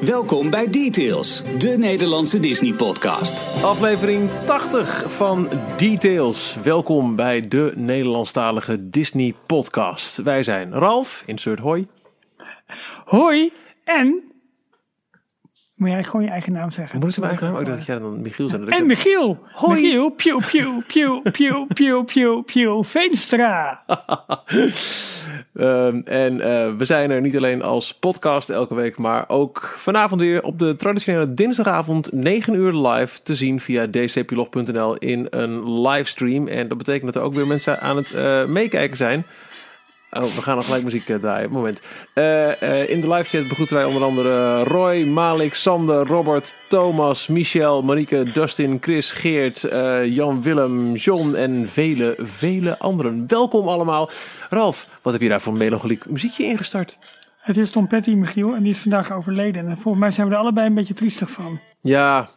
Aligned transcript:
Welkom 0.00 0.50
bij 0.50 0.68
Details, 0.70 1.42
de 1.58 1.68
Nederlandse 1.78 2.40
Disney-podcast. 2.40 3.62
Aflevering 3.62 4.30
80 4.46 5.12
van 5.12 5.48
Details. 5.76 6.56
Welkom 6.62 7.16
bij 7.16 7.48
de 7.48 7.72
Nederlandstalige 7.74 8.90
Disney 8.90 9.34
podcast. 9.46 10.22
Wij 10.22 10.42
zijn 10.42 10.72
Ralf, 10.72 11.22
insert 11.26 11.58
hoi. 11.58 11.86
Hoi 13.04 13.52
en... 13.84 14.22
Moet 15.74 15.88
jij 15.88 16.04
gewoon 16.04 16.22
je 16.22 16.30
eigen 16.30 16.52
naam 16.52 16.70
zeggen? 16.70 16.98
Moet 17.00 17.10
ik 17.10 17.16
mijn 17.16 17.30
eigen 17.30 17.52
naam? 17.52 17.60
Oh, 17.60 17.66
dat 17.66 17.86
jij 17.86 17.98
dan 17.98 18.22
Michiel 18.22 18.48
zijn. 18.48 18.68
En 18.68 18.86
Michiel. 18.86 19.38
Hoi. 19.52 19.80
Michiel. 19.80 20.10
Pew, 20.10 20.40
pew, 20.40 20.82
pew, 20.86 21.22
pew, 21.30 21.66
pew, 21.74 22.04
pew, 22.04 22.44
pew, 22.44 22.84
Veenstra. 22.84 23.84
Um, 25.54 26.02
en 26.04 26.32
uh, 26.34 26.76
we 26.76 26.84
zijn 26.84 27.10
er 27.10 27.20
niet 27.20 27.36
alleen 27.36 27.62
als 27.62 27.94
podcast 27.94 28.50
elke 28.50 28.74
week, 28.74 28.98
maar 28.98 29.28
ook 29.28 29.74
vanavond 29.76 30.20
weer 30.20 30.42
op 30.42 30.58
de 30.58 30.76
traditionele 30.76 31.34
dinsdagavond 31.34 32.12
9 32.12 32.54
uur 32.54 32.72
live 32.72 33.22
te 33.22 33.34
zien 33.34 33.60
via 33.60 33.86
dcplog.nl 33.86 34.96
in 34.96 35.26
een 35.30 35.80
livestream. 35.80 36.48
En 36.48 36.68
dat 36.68 36.78
betekent 36.78 37.12
dat 37.12 37.22
er 37.22 37.28
ook 37.28 37.34
weer 37.34 37.46
mensen 37.46 37.80
aan 37.80 37.96
het 37.96 38.14
uh, 38.14 38.44
meekijken 38.44 38.96
zijn. 38.96 39.24
Oh, 40.16 40.22
we 40.22 40.42
gaan 40.42 40.56
nog 40.56 40.64
gelijk 40.64 40.84
muziek 40.84 41.08
uh, 41.08 41.16
draaien. 41.16 41.50
Moment. 41.50 41.80
Uh, 42.14 42.62
uh, 42.62 42.88
in 42.88 43.00
de 43.00 43.12
live 43.12 43.38
chat 43.38 43.48
begroeten 43.48 43.76
wij 43.76 43.84
onder 43.84 44.02
andere 44.02 44.62
Roy, 44.64 45.04
Malik, 45.04 45.54
Sander, 45.54 46.06
Robert, 46.06 46.54
Thomas, 46.68 47.26
Michel, 47.26 47.82
Marieke, 47.82 48.22
Dustin, 48.34 48.78
Chris, 48.80 49.12
Geert, 49.12 49.60
Jan 50.04 50.42
Willem, 50.42 50.94
John 50.94 51.34
en 51.34 51.68
vele, 51.68 52.18
vele 52.22 52.78
anderen. 52.78 53.24
Welkom 53.28 53.68
allemaal. 53.68 54.10
Ralf, 54.48 54.98
wat 55.02 55.12
heb 55.12 55.22
je 55.22 55.28
daar 55.28 55.40
voor 55.40 55.52
melancholiek 55.52 56.06
muziekje 56.06 56.44
ingestart? 56.44 56.96
Het 57.36 57.56
is 57.56 57.70
Tom 57.70 57.86
Petty, 57.86 58.10
Michiel, 58.10 58.54
en 58.54 58.62
die 58.62 58.72
is 58.72 58.78
vandaag 58.78 59.12
overleden. 59.12 59.68
En 59.68 59.78
volgens 59.78 60.02
mij 60.02 60.12
zijn 60.12 60.28
we 60.28 60.34
er 60.34 60.40
allebei 60.40 60.66
een 60.66 60.74
beetje 60.74 60.94
triestig 60.94 61.30
van. 61.30 61.58
Ja. 61.80 62.28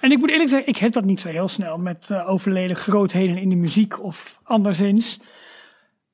En 0.00 0.10
ik 0.10 0.18
moet 0.18 0.30
eerlijk 0.30 0.50
zeggen, 0.50 0.68
ik 0.68 0.76
heb 0.76 0.92
dat 0.92 1.04
niet 1.04 1.20
zo 1.20 1.28
heel 1.28 1.48
snel 1.48 1.78
met 1.78 2.10
overleden 2.26 2.76
grootheden 2.76 3.38
in 3.38 3.48
de 3.48 3.56
muziek 3.56 4.02
of 4.02 4.40
anderszins. 4.42 5.18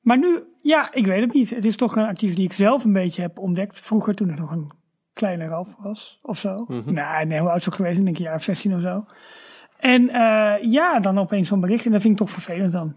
Maar 0.01 0.17
nu, 0.17 0.43
ja, 0.63 0.93
ik 0.93 1.05
weet 1.05 1.21
het 1.21 1.33
niet. 1.33 1.49
Het 1.49 1.65
is 1.65 1.75
toch 1.75 1.95
een 1.95 2.05
artiest 2.05 2.35
die 2.35 2.45
ik 2.45 2.53
zelf 2.53 2.83
een 2.83 2.93
beetje 2.93 3.21
heb 3.21 3.37
ontdekt. 3.37 3.79
Vroeger, 3.79 4.13
toen 4.13 4.29
ik 4.29 4.39
nog 4.39 4.51
een 4.51 4.71
kleine 5.13 5.45
Ralf 5.45 5.75
was, 5.79 6.19
of 6.21 6.39
zo. 6.39 6.65
Mm 6.67 6.81
-hmm. 6.81 6.93
Nou, 6.93 7.25
nee, 7.25 7.39
hoe 7.39 7.49
oud 7.49 7.63
zou 7.63 7.75
geweest? 7.75 7.97
Ik 7.97 8.05
denk 8.05 8.17
een 8.17 8.23
jaar 8.23 8.35
of 8.35 8.43
16 8.43 8.75
of 8.75 8.81
zo. 8.81 9.05
En 9.77 10.01
uh, 10.01 10.53
ja, 10.71 10.99
dan 10.99 11.17
opeens 11.17 11.47
zo'n 11.47 11.59
bericht. 11.59 11.85
En 11.85 11.91
dat 11.91 12.01
vind 12.01 12.13
ik 12.13 12.19
toch 12.19 12.31
vervelend 12.31 12.71
dan. 12.71 12.95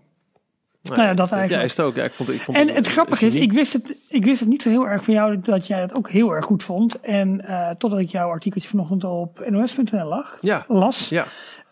Nou, 0.83 0.97
nou 0.97 1.09
ja, 1.09 1.15
dat 1.15 1.33
eigenlijk. 1.33 1.61
Ja, 1.61 1.69
is 1.69 1.77
het 1.77 1.87
ook. 1.87 1.95
Ja, 1.95 2.05
ik 2.05 2.13
vond, 2.13 2.29
ik 2.29 2.41
vond 2.41 2.57
en 2.57 2.67
het, 2.67 2.77
het 2.77 2.87
grappige 2.87 3.27
is, 3.27 3.35
ik 3.35 3.53
wist 3.53 3.73
het, 3.73 3.97
ik 4.09 4.25
wist 4.25 4.41
het 4.41 4.49
niet 4.49 4.63
zo 4.63 4.69
heel 4.69 4.89
erg 4.89 5.05
van 5.05 5.15
jou 5.15 5.41
dat 5.41 5.67
jij 5.67 5.81
het 5.81 5.97
ook 5.97 6.11
heel 6.11 6.31
erg 6.31 6.45
goed 6.45 6.63
vond. 6.63 7.01
En 7.01 7.45
uh, 7.49 7.69
totdat 7.69 8.01
ik 8.01 8.09
jouw 8.09 8.31
artikeltje 8.31 8.69
vanochtend 8.69 9.05
op 9.05 9.47
nos.nl 9.49 10.09
lag, 10.09 10.39
ja. 10.41 10.65
las. 10.69 11.09
Ja. 11.09 11.27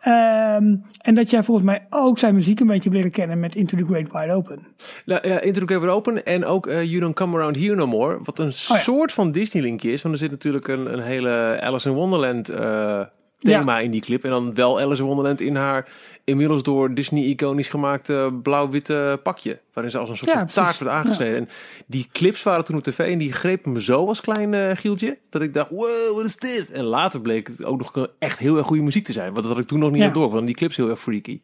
Um, 0.07 0.83
en 1.01 1.15
dat 1.15 1.31
jij 1.31 1.43
volgens 1.43 1.67
mij 1.67 1.87
ook 1.91 2.19
zijn 2.19 2.35
muziek 2.35 2.61
een 2.61 2.67
beetje 2.67 2.91
leren 2.91 3.11
kennen 3.11 3.41
met 3.41 3.55
Into 3.55 3.77
the 3.77 3.85
Great 3.85 4.13
Wide 4.13 4.33
Open. 4.33 4.67
Nou, 5.05 5.29
ja, 5.29 5.41
Into 5.41 5.61
the 5.61 5.67
Great 5.67 5.81
Wide 5.81 5.93
Open 5.93 6.25
en 6.25 6.45
ook 6.45 6.67
uh, 6.67 6.85
You 6.85 7.01
Don't 7.01 7.15
Come 7.15 7.37
Around 7.37 7.57
Here 7.57 7.75
No 7.75 7.87
More. 7.87 8.19
Wat 8.23 8.39
een 8.39 8.47
oh, 8.47 8.53
ja. 8.53 8.77
soort 8.77 9.13
van 9.13 9.33
Disney-linkje 9.33 9.93
is. 9.93 10.03
Want 10.03 10.15
er 10.15 10.21
zit 10.21 10.31
natuurlijk 10.31 10.69
een, 10.69 10.93
een 10.93 11.03
hele 11.03 11.59
Alice 11.61 11.89
in 11.89 11.95
Wonderland 11.95 12.51
uh, 12.51 13.01
thema 13.45 13.77
ja. 13.77 13.84
in 13.84 13.91
die 13.91 14.00
clip. 14.00 14.25
En 14.25 14.31
dan 14.31 14.55
wel 14.55 14.81
Alice 14.81 15.03
in 15.03 15.06
Wonderland 15.06 15.41
in 15.41 15.56
haar 15.56 15.89
inmiddels 16.25 16.62
door 16.62 16.95
Disney 16.95 17.23
iconisch 17.23 17.69
gemaakte 17.69 18.39
blauw-witte 18.42 19.20
pakje. 19.23 19.61
Waarin 19.73 19.92
ze 19.92 19.98
als 19.98 20.11
een 20.11 20.17
soort 20.17 20.31
ja, 20.31 20.45
taart 20.45 20.78
wordt 20.78 20.95
aangesneden. 20.95 21.34
Ja. 21.34 21.41
En 21.41 21.48
die 21.86 22.09
clips 22.12 22.42
waren 22.42 22.64
toen 22.64 22.77
op 22.77 22.83
tv 22.83 22.98
en 22.98 23.19
die 23.19 23.33
grepen 23.33 23.73
me 23.73 23.83
zo 23.83 24.06
als 24.06 24.20
klein 24.20 24.53
uh, 24.53 24.70
Gieltje. 24.75 25.19
Dat 25.31 25.42
ik 25.42 25.55
dacht, 25.55 25.70
wow, 25.70 26.17
wat 26.17 26.27
is 26.27 26.36
dit? 26.36 26.70
En 26.70 26.84
later 26.84 27.20
bleek 27.20 27.47
het 27.47 27.64
ook 27.64 27.78
nog 27.78 28.09
echt 28.19 28.39
heel 28.39 28.56
erg 28.56 28.67
goede 28.67 28.83
muziek 28.83 29.05
te 29.05 29.12
zijn. 29.12 29.33
Want 29.33 29.47
dat 29.47 29.55
had 29.55 29.62
ik 29.62 29.69
toen 29.69 29.79
nog 29.79 29.91
niet 29.91 30.14
door. 30.14 30.31
Want 30.31 30.47
die 30.47 30.55
clips 30.55 30.77
heel 30.77 30.89
erg 30.89 31.01
freaky. 31.01 31.41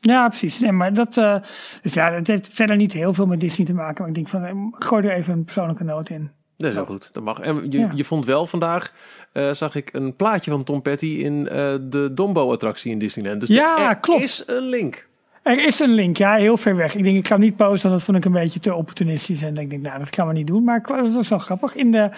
Ja, 0.00 0.28
precies. 0.28 0.60
Nee, 0.60 0.72
maar 0.72 0.94
dat, 0.94 1.16
uh, 1.16 1.36
dus 1.82 1.94
ja, 1.94 2.12
het 2.12 2.26
heeft 2.26 2.48
verder 2.48 2.76
niet 2.76 2.92
heel 2.92 3.14
veel 3.14 3.26
met 3.26 3.40
Disney 3.40 3.66
te 3.66 3.74
maken. 3.74 3.96
Maar 3.98 4.08
ik 4.08 4.14
denk 4.14 4.28
van, 4.28 4.74
gooi 4.78 5.06
er 5.06 5.12
even 5.12 5.32
een 5.32 5.44
persoonlijke 5.44 5.84
noot 5.84 6.08
in. 6.08 6.30
Dat 6.56 6.70
is 6.72 6.78
ook 6.78 6.90
goed, 6.90 7.08
dat 7.12 7.24
mag. 7.24 7.40
En 7.40 7.66
je, 7.70 7.78
ja. 7.78 7.92
je 7.94 8.04
vond 8.04 8.24
wel 8.24 8.46
vandaag, 8.46 8.92
uh, 9.32 9.52
zag 9.52 9.74
ik 9.74 9.92
een 9.92 10.16
plaatje 10.16 10.50
van 10.50 10.64
Tom 10.64 10.82
Petty 10.82 11.06
in 11.06 11.34
uh, 11.34 11.48
de 11.80 12.10
Dumbo-attractie 12.14 12.90
in 12.90 12.98
Disneyland. 12.98 13.40
Dus 13.40 13.48
ja, 13.48 13.88
er 13.88 13.96
klopt. 13.96 14.22
is 14.22 14.42
een 14.46 14.68
link. 14.68 15.08
Er 15.42 15.66
is 15.66 15.80
een 15.80 15.94
link, 15.94 16.16
ja, 16.16 16.34
heel 16.34 16.56
ver 16.56 16.76
weg. 16.76 16.94
Ik 16.94 17.04
denk, 17.04 17.16
ik 17.16 17.26
ga 17.26 17.34
hem 17.34 17.44
niet 17.44 17.56
posten, 17.56 17.90
dat 17.90 18.02
vond 18.02 18.16
ik 18.16 18.24
een 18.24 18.32
beetje 18.32 18.60
te 18.60 18.74
opportunistisch. 18.74 19.42
En 19.42 19.56
ik 19.56 19.70
denk, 19.70 19.82
nou, 19.82 19.98
dat 19.98 20.14
gaan 20.14 20.26
we 20.26 20.32
niet 20.32 20.46
doen. 20.46 20.64
Maar 20.64 20.82
dat 20.82 21.14
was 21.14 21.28
wel 21.28 21.38
grappig. 21.38 21.74
In 21.74 21.90
de, 21.90 22.10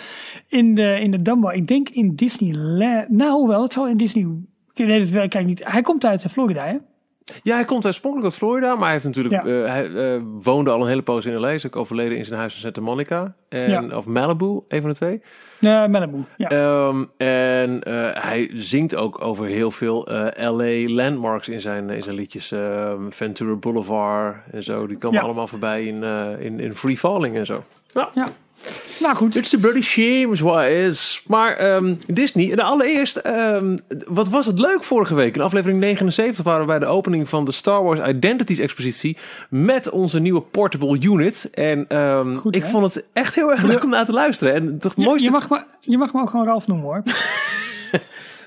in 0.47 0.75
de, 0.75 1.00
in 1.00 1.10
de 1.10 1.22
Dumbo, 1.22 1.48
ik 1.48 1.66
denk 1.66 1.88
in 1.88 2.15
Disneyland. 2.15 3.09
Nou, 3.09 3.47
wel, 3.47 3.62
het 3.62 3.72
zal 3.72 3.88
in 3.88 3.97
Disney. 3.97 4.27
Nee, 4.75 5.10
dat 5.10 5.34
ik 5.34 5.47
niet. 5.47 5.62
Hij 5.65 5.82
komt 5.82 6.04
uit 6.04 6.25
Florida, 6.31 6.65
hè? 6.65 6.77
Ja, 7.43 7.55
hij 7.55 7.65
komt 7.65 7.87
oorspronkelijk 7.87 8.31
uit 8.31 8.39
Florida, 8.39 8.75
maar 8.75 8.84
hij 8.84 8.93
heeft 8.93 9.05
natuurlijk, 9.05 9.34
ja. 9.34 9.50
uh, 9.50 9.66
hij 9.66 9.89
uh, 9.89 10.22
woonde 10.43 10.71
al 10.71 10.81
een 10.81 10.89
hele 10.89 11.03
poos 11.03 11.27
in 11.27 11.34
LA. 11.34 11.50
Is 11.50 11.66
ook 11.66 11.77
overleden 11.77 12.19
in 12.19 12.25
zijn 12.25 12.39
huis 12.39 12.55
in 12.55 12.61
Santa 12.61 12.81
Monica. 12.81 13.34
En, 13.49 13.71
ja. 13.71 13.97
Of 13.97 14.06
Malibu, 14.06 14.61
een 14.69 14.81
van 14.81 14.91
de 14.91 14.97
twee. 14.97 15.22
Ja, 15.59 15.87
Malibu, 15.87 16.25
ja. 16.37 16.87
Um, 16.87 17.11
en 17.16 17.81
uh, 17.89 18.09
hij 18.12 18.50
zingt 18.55 18.94
ook 18.94 19.25
over 19.25 19.47
heel 19.47 19.71
veel 19.71 20.09
LA 20.37 20.93
landmarks 20.94 21.49
in 21.49 21.61
zijn, 21.61 21.91
in 21.91 22.03
zijn 22.03 22.15
liedjes. 22.15 22.50
Um, 22.50 23.12
Ventura 23.12 23.55
Boulevard 23.55 24.37
en 24.50 24.62
zo. 24.62 24.87
Die 24.87 24.99
komen 24.99 25.21
allemaal 25.21 25.49
voorbij 25.49 25.84
in, 25.84 26.03
in, 26.39 26.60
in 26.60 26.75
Free 26.75 26.97
Falling 26.97 27.37
en 27.37 27.47
zo. 27.47 27.62
Ja. 27.93 28.09
ja. 28.15 28.33
Nou 29.00 29.16
goed. 29.16 29.36
It's 29.36 29.54
a 29.54 29.58
bloody 29.58 29.80
shame 29.80 30.28
is 30.32 30.41
what 30.41 30.64
is. 30.64 31.22
Maar 31.26 31.74
um, 31.74 31.98
Disney, 32.06 32.56
de 32.56 32.62
allereerst, 32.62 33.26
um, 33.26 33.80
wat 34.06 34.28
was 34.28 34.46
het 34.46 34.58
leuk 34.58 34.84
vorige 34.84 35.14
week? 35.14 35.34
In 35.34 35.41
aflevering 35.41 35.80
79 35.80 36.44
waren 36.44 36.60
we 36.60 36.66
bij 36.66 36.78
de 36.78 36.86
opening 36.86 37.28
van 37.28 37.44
de 37.44 37.52
Star 37.52 37.82
Wars 37.82 38.00
Identities 38.00 38.58
expositie 38.58 39.16
met 39.50 39.91
onze 39.91 40.20
nieuwe 40.20 40.41
portable 40.41 41.00
unit. 41.00 41.50
En 41.50 41.97
um, 41.98 42.36
goed, 42.36 42.56
ik 42.56 42.64
vond 42.64 42.94
het 42.94 43.04
echt 43.12 43.34
heel 43.34 43.50
erg 43.50 43.62
leuk 43.62 43.84
om 43.84 43.91
naar 43.91 44.04
te 44.04 44.12
luisteren. 44.12 44.54
En 44.54 44.78
toch 44.78 44.97
mooiste... 44.97 45.24
je, 45.24 45.30
mag 45.30 45.48
me, 45.48 45.62
je 45.80 45.98
mag 45.98 46.12
me 46.12 46.20
ook 46.20 46.30
gewoon 46.30 46.47
Ralf 46.47 46.66
noemen 46.66 46.86
hoor. 46.86 47.02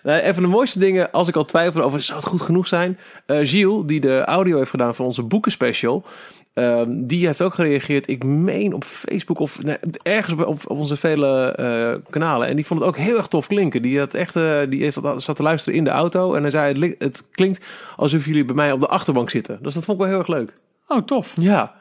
Nee, 0.03 0.27
een 0.27 0.33
van 0.33 0.43
de 0.43 0.49
mooiste 0.49 0.79
dingen, 0.79 1.11
als 1.11 1.27
ik 1.27 1.35
al 1.35 1.45
twijfel 1.45 1.81
over 1.81 2.01
zou 2.01 2.19
het 2.19 2.27
goed 2.27 2.41
genoeg 2.41 2.67
zijn. 2.67 2.97
Uh, 3.27 3.37
Gilles, 3.41 3.83
die 3.85 3.99
de 3.99 4.23
audio 4.25 4.57
heeft 4.57 4.69
gedaan 4.69 4.95
van 4.95 5.05
onze 5.05 5.23
boekenspecial. 5.23 6.05
Um, 6.53 7.07
die 7.07 7.25
heeft 7.25 7.41
ook 7.41 7.53
gereageerd, 7.53 8.09
ik 8.09 8.23
meen 8.23 8.73
op 8.73 8.83
Facebook 8.83 9.39
of 9.39 9.63
nee, 9.63 9.77
ergens 10.03 10.41
op, 10.41 10.47
op, 10.47 10.79
onze 10.79 10.95
vele 10.95 11.57
uh, 11.59 12.11
kanalen. 12.11 12.47
En 12.47 12.55
die 12.55 12.65
vond 12.65 12.79
het 12.79 12.89
ook 12.89 12.97
heel 12.97 13.17
erg 13.17 13.27
tof 13.27 13.47
klinken. 13.47 13.81
Die, 13.81 13.99
had 13.99 14.13
echt, 14.13 14.35
uh, 14.35 14.59
die 14.69 14.81
heeft, 14.81 14.99
zat 15.17 15.35
te 15.35 15.43
luisteren 15.43 15.77
in 15.77 15.83
de 15.83 15.89
auto. 15.89 16.33
En 16.33 16.41
hij 16.41 16.51
zei, 16.51 16.79
het, 16.79 16.95
het, 16.99 17.29
klinkt 17.31 17.65
alsof 17.95 18.25
jullie 18.25 18.45
bij 18.45 18.55
mij 18.55 18.71
op 18.71 18.79
de 18.79 18.87
achterbank 18.87 19.29
zitten. 19.29 19.59
Dus 19.61 19.73
dat 19.73 19.83
vond 19.83 19.97
ik 19.97 20.03
wel 20.03 20.13
heel 20.13 20.21
erg 20.21 20.35
leuk. 20.35 20.53
Oh, 20.87 21.01
tof. 21.01 21.35
Ja. 21.39 21.75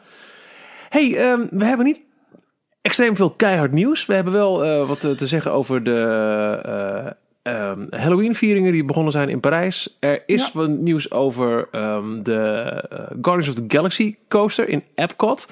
hey, 0.88 1.30
um, 1.30 1.48
we 1.50 1.64
hebben 1.64 1.86
niet 1.86 2.00
extreem 2.82 3.16
veel 3.16 3.30
keihard 3.30 3.72
nieuws. 3.72 4.06
We 4.06 4.14
hebben 4.14 4.32
wel 4.32 4.64
uh, 4.64 4.88
wat 4.88 5.00
te 5.00 5.26
zeggen 5.26 5.52
over 5.52 5.84
de 5.84 7.16
Um, 7.42 7.86
Halloween-vieringen 7.90 8.72
die 8.72 8.84
begonnen 8.84 9.12
zijn 9.12 9.28
in 9.28 9.40
Parijs. 9.40 9.96
Er 10.00 10.22
is 10.26 10.42
ja. 10.42 10.50
wat 10.52 10.68
nieuws 10.68 11.10
over 11.10 11.68
um, 11.72 12.22
de 12.22 12.84
uh, 12.92 12.98
Guardians 13.22 13.48
of 13.48 13.54
the 13.54 13.64
Galaxy 13.76 14.16
coaster 14.28 14.68
in 14.68 14.84
Epcot. 14.94 15.48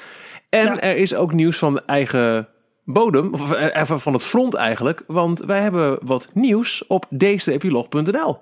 En 0.48 0.64
ja. 0.64 0.80
er 0.80 0.96
is 0.96 1.14
ook 1.14 1.32
nieuws 1.32 1.58
van 1.58 1.74
de 1.74 1.82
eigen 1.86 2.48
bodem, 2.84 3.32
of 3.32 3.52
even 3.52 4.00
van 4.00 4.12
het 4.12 4.22
front 4.22 4.54
eigenlijk. 4.54 5.04
Want 5.06 5.38
wij 5.40 5.60
hebben 5.60 5.98
wat 6.02 6.28
nieuws 6.34 6.86
op 6.86 7.06
deesteepilog.nl. 7.08 8.38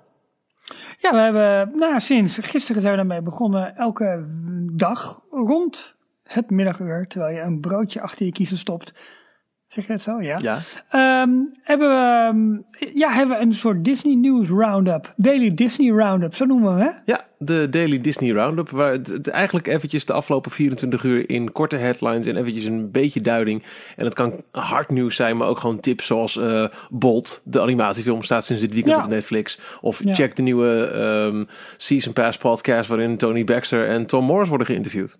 Ja, 0.97 1.11
we 1.11 1.17
hebben 1.17 1.71
nou, 1.75 1.99
sinds 1.99 2.37
gisteren 2.37 2.81
zijn 2.81 2.93
we 2.93 2.99
daarmee 2.99 3.21
begonnen. 3.21 3.75
Elke 3.75 4.25
dag 4.71 5.21
rond 5.31 5.95
het 6.23 6.49
middaguur, 6.49 7.07
terwijl 7.07 7.35
je 7.35 7.41
een 7.41 7.59
broodje 7.59 8.01
achter 8.01 8.25
je 8.25 8.31
kiezen 8.31 8.57
stopt 8.57 8.93
Zeg 9.67 9.87
je 9.87 9.91
het 9.91 10.01
zo? 10.01 10.21
Ja. 10.21 10.39
ja. 10.41 10.55
Um, 11.21 11.51
hebben, 11.61 11.89
we, 11.89 12.27
um, 12.29 12.65
ja, 12.93 13.11
hebben 13.11 13.37
we 13.37 13.43
een 13.43 13.53
soort 13.53 13.85
Disney 13.85 14.13
News 14.13 14.49
Roundup. 14.49 15.13
Daily 15.15 15.53
Disney 15.53 15.89
Roundup, 15.89 16.35
zo 16.35 16.45
noemen 16.45 16.75
we 16.75 16.81
hem, 16.83 16.91
hè? 16.91 16.99
Ja, 17.05 17.25
de 17.37 17.67
Daily 17.69 18.01
Disney 18.01 18.31
Roundup. 18.31 18.69
Waar 18.69 18.91
het, 18.91 19.07
het 19.07 19.27
eigenlijk 19.27 19.67
eventjes 19.67 20.05
de 20.05 20.13
afgelopen 20.13 20.51
24 20.51 21.03
uur 21.03 21.29
in 21.29 21.51
korte 21.51 21.75
headlines 21.75 22.25
en 22.25 22.37
eventjes 22.37 22.63
een 22.63 22.91
beetje 22.91 23.21
duiding. 23.21 23.63
En 23.95 24.05
het 24.05 24.13
kan 24.13 24.33
hard 24.51 24.89
nieuws 24.89 25.15
zijn, 25.15 25.37
maar 25.37 25.47
ook 25.47 25.59
gewoon 25.59 25.79
tips 25.79 26.05
zoals 26.05 26.35
uh, 26.35 26.65
Bolt, 26.89 27.41
de 27.43 27.61
animatiefilm, 27.61 28.23
staat 28.23 28.45
sinds 28.45 28.61
dit 28.61 28.73
weekend 28.73 28.95
ja. 28.95 29.03
op 29.03 29.09
Netflix. 29.09 29.59
Of 29.81 30.03
ja. 30.03 30.13
check 30.13 30.35
de 30.35 30.41
nieuwe 30.41 30.91
um, 31.31 31.47
Season 31.77 32.13
Pass 32.13 32.37
podcast 32.37 32.89
waarin 32.89 33.17
Tony 33.17 33.43
Baxter 33.43 33.87
en 33.87 34.05
Tom 34.05 34.25
Morris 34.25 34.49
worden 34.49 34.67
geïnterviewd. 34.67 35.17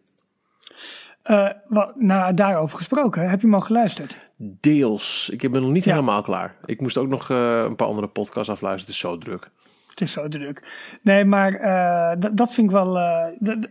Uh, 1.30 1.50
wat, 1.68 1.96
nou, 1.96 2.34
daarover 2.34 2.78
gesproken, 2.78 3.30
heb 3.30 3.40
je 3.40 3.46
hem 3.46 3.56
al 3.56 3.62
geluisterd? 3.62 4.20
Deels. 4.38 5.30
Ik 5.34 5.52
ben 5.52 5.62
nog 5.62 5.72
niet 5.72 5.84
ja. 5.84 5.94
helemaal 5.94 6.22
klaar. 6.22 6.56
Ik 6.66 6.82
moest 6.82 6.98
ook 6.98 7.08
nog 7.08 7.30
uh, 7.30 7.64
een 7.64 7.76
paar 7.76 7.88
andere 7.88 8.08
podcasts 8.08 8.50
afluisteren. 8.50 8.80
Het 8.80 8.90
is 8.90 9.00
zo 9.00 9.18
druk. 9.18 9.50
Het 9.90 10.02
is 10.02 10.12
zo 10.12 10.28
druk. 10.28 10.64
Nee, 11.02 11.26
maar 11.26 11.62
uh, 11.62 12.30
dat 12.34 12.54
vind 12.54 12.68
ik 12.68 12.74
wel 12.74 12.98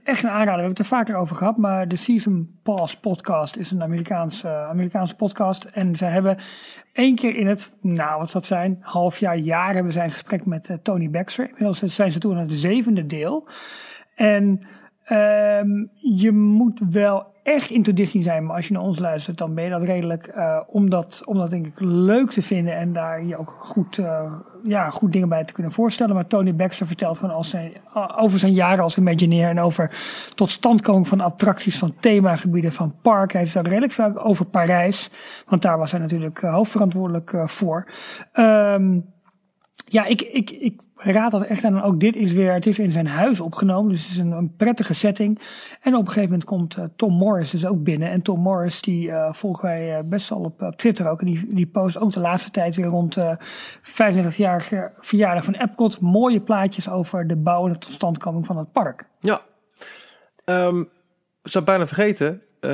echt 0.04 0.22
een 0.22 0.30
aanrader. 0.30 0.44
We 0.44 0.50
hebben 0.50 0.68
het 0.68 0.78
er 0.78 0.84
vaker 0.84 1.16
over 1.16 1.36
gehad. 1.36 1.56
Maar 1.56 1.88
de 1.88 1.96
Season 1.96 2.58
Pass 2.62 2.96
podcast 2.96 3.56
is 3.56 3.70
een 3.70 3.82
Amerikaanse, 3.82 4.48
Amerikaanse 4.48 5.16
podcast. 5.16 5.64
En 5.64 5.94
ze 5.94 6.04
hebben 6.04 6.36
één 6.92 7.14
keer 7.14 7.36
in 7.36 7.46
het, 7.46 7.70
nou 7.80 8.18
wat 8.18 8.32
dat 8.32 8.46
zijn, 8.46 8.78
half 8.80 9.18
jaar, 9.18 9.36
jaar 9.36 9.74
hebben 9.74 9.92
zij 9.92 10.04
een 10.04 10.10
gesprek 10.10 10.46
met 10.46 10.78
Tony 10.82 11.10
Baxter. 11.10 11.48
Inmiddels 11.48 11.82
zijn 11.82 12.12
ze 12.12 12.18
toen 12.18 12.36
aan 12.36 12.42
het 12.42 12.52
zevende 12.52 13.06
deel. 13.06 13.48
En 14.14 14.66
um, 15.12 15.90
je 15.94 16.32
moet 16.32 16.80
wel 16.90 17.34
echt 17.46 17.70
into 17.70 17.92
Disney 17.92 18.22
zijn, 18.22 18.46
maar 18.46 18.56
als 18.56 18.66
je 18.66 18.72
naar 18.72 18.82
ons 18.82 18.98
luistert, 18.98 19.38
dan 19.38 19.54
ben 19.54 19.64
je 19.64 19.70
dat 19.70 19.82
redelijk 19.82 20.32
uh, 20.36 20.60
om, 20.66 20.90
dat, 20.90 21.22
om 21.24 21.38
dat 21.38 21.50
denk 21.50 21.66
ik 21.66 21.80
leuk 21.80 22.30
te 22.30 22.42
vinden 22.42 22.76
en 22.76 22.92
daar 22.92 23.24
je 23.24 23.36
ook 23.36 23.56
goed, 23.58 23.98
uh, 23.98 24.32
ja, 24.64 24.90
goed 24.90 25.12
dingen 25.12 25.28
bij 25.28 25.44
te 25.44 25.52
kunnen 25.52 25.72
voorstellen. 25.72 26.14
Maar 26.14 26.26
Tony 26.26 26.54
Baxter 26.54 26.86
vertelt 26.86 27.18
gewoon 27.18 27.34
als 27.34 27.48
zijn, 27.48 27.72
over 28.16 28.38
zijn 28.38 28.52
jaren 28.52 28.84
als 28.84 28.96
Imagineer 28.96 29.48
en 29.48 29.60
over 29.60 29.96
totstandkoming 30.34 31.08
van 31.08 31.20
attracties, 31.20 31.78
van 31.78 31.94
themagebieden, 32.00 32.72
van 32.72 32.94
parken. 33.02 33.32
Hij 33.32 33.40
heeft 33.40 33.54
daar 33.54 33.64
redelijk 33.66 33.92
veel 33.92 34.24
over 34.24 34.44
Parijs, 34.44 35.10
want 35.46 35.62
daar 35.62 35.78
was 35.78 35.90
hij 35.90 36.00
natuurlijk 36.00 36.42
uh, 36.42 36.54
hoofdverantwoordelijk 36.54 37.36
voor. 37.46 37.88
Um, 38.32 39.14
ja, 39.88 40.04
ik, 40.04 40.20
ik, 40.20 40.50
ik 40.50 40.80
raad 40.94 41.30
dat 41.30 41.42
echt 41.42 41.64
aan. 41.64 41.82
Ook 41.82 42.00
dit 42.00 42.16
is 42.16 42.32
weer, 42.32 42.52
het 42.52 42.66
is 42.66 42.78
in 42.78 42.90
zijn 42.90 43.06
huis 43.06 43.40
opgenomen, 43.40 43.92
dus 43.92 44.02
het 44.02 44.10
is 44.10 44.18
een, 44.18 44.30
een 44.30 44.56
prettige 44.56 44.94
setting. 44.94 45.38
En 45.80 45.94
op 45.94 46.00
een 46.00 46.06
gegeven 46.06 46.30
moment 46.30 46.44
komt 46.44 46.78
uh, 46.78 46.84
Tom 46.96 47.14
Morris 47.14 47.50
dus 47.50 47.66
ook 47.66 47.82
binnen. 47.82 48.10
En 48.10 48.22
Tom 48.22 48.40
Morris, 48.40 48.80
die 48.80 49.08
uh, 49.08 49.32
volgen 49.32 49.64
wij 49.64 49.98
uh, 49.98 50.04
best 50.04 50.28
wel 50.28 50.38
op, 50.38 50.62
op, 50.62 50.76
Twitter 50.76 51.10
ook. 51.10 51.20
En 51.20 51.26
die, 51.26 51.54
die 51.54 51.66
post 51.66 51.98
ook 51.98 52.12
de 52.12 52.20
laatste 52.20 52.50
tijd 52.50 52.74
weer 52.74 52.86
rond 52.86 53.18
35-jarige 53.82 54.90
verjaardag 55.00 55.44
van 55.44 55.54
Epcot. 55.54 56.00
Mooie 56.00 56.40
plaatjes 56.40 56.88
over 56.88 57.26
de 57.26 57.36
bouw 57.36 57.66
en 57.66 57.72
de 57.72 57.78
totstandkoming 57.78 58.46
van 58.46 58.58
het 58.58 58.72
park. 58.72 59.08
Ja, 59.20 59.42
um, 60.44 60.88
ik 61.42 61.50
zou 61.50 61.64
bijna 61.64 61.86
vergeten. 61.86 62.42
Uh, 62.66 62.72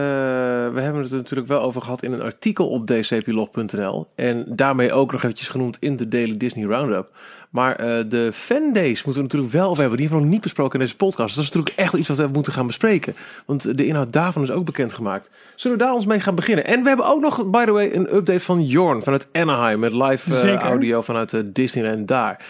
we 0.75 0.81
hebben 0.81 1.03
het 1.03 1.11
er 1.11 1.17
natuurlijk 1.17 1.49
wel 1.49 1.61
over 1.61 1.83
gehad 1.83 2.03
in 2.03 2.13
een 2.13 2.23
artikel 2.23 2.69
op 2.69 2.87
dcplog.nl. 2.87 4.07
En 4.15 4.45
daarmee 4.49 4.93
ook 4.93 5.13
nog 5.13 5.23
eventjes 5.23 5.49
genoemd 5.49 5.77
in 5.81 5.97
de 5.97 6.09
Daily 6.09 6.37
Disney 6.37 6.65
Roundup. 6.65 7.11
Maar 7.51 7.81
uh, 7.81 8.05
de 8.09 8.31
fandays 8.33 9.05
moeten 9.05 9.23
we 9.23 9.29
natuurlijk 9.29 9.53
wel 9.53 9.69
over 9.69 9.81
hebben. 9.81 9.97
Die 9.99 10.07
hebben 10.07 10.17
we 10.17 10.25
nog 10.25 10.35
niet 10.35 10.43
besproken 10.43 10.79
in 10.79 10.85
deze 10.85 10.97
podcast. 10.97 11.35
Dat 11.35 11.45
is 11.45 11.51
natuurlijk 11.51 11.79
echt 11.79 11.91
wel 11.93 12.01
iets 12.01 12.09
wat 12.09 12.19
we 12.19 12.27
moeten 12.27 12.53
gaan 12.53 12.67
bespreken. 12.67 13.15
Want 13.47 13.77
de 13.77 13.87
inhoud 13.87 14.13
daarvan 14.13 14.43
is 14.43 14.51
ook 14.51 14.65
bekendgemaakt. 14.65 15.31
Zullen 15.55 15.79
we 15.79 15.85
daar 15.85 15.93
ons 15.93 16.07
mee 16.07 16.21
gaan 16.21 16.35
beginnen? 16.35 16.65
En 16.65 16.83
we 16.83 16.89
hebben 16.89 17.07
ook 17.07 17.21
nog, 17.21 17.51
by 17.51 17.65
the 17.65 17.73
way, 17.73 17.93
een 17.93 18.15
update 18.15 18.41
van 18.41 18.65
Jorn 18.65 19.03
vanuit 19.03 19.29
Anaheim. 19.33 19.79
Met 19.79 19.93
live 19.93 20.47
uh, 20.47 20.55
audio 20.55 21.03
vanuit 21.03 21.43
Disneyland 21.45 22.09
daar. 22.09 22.45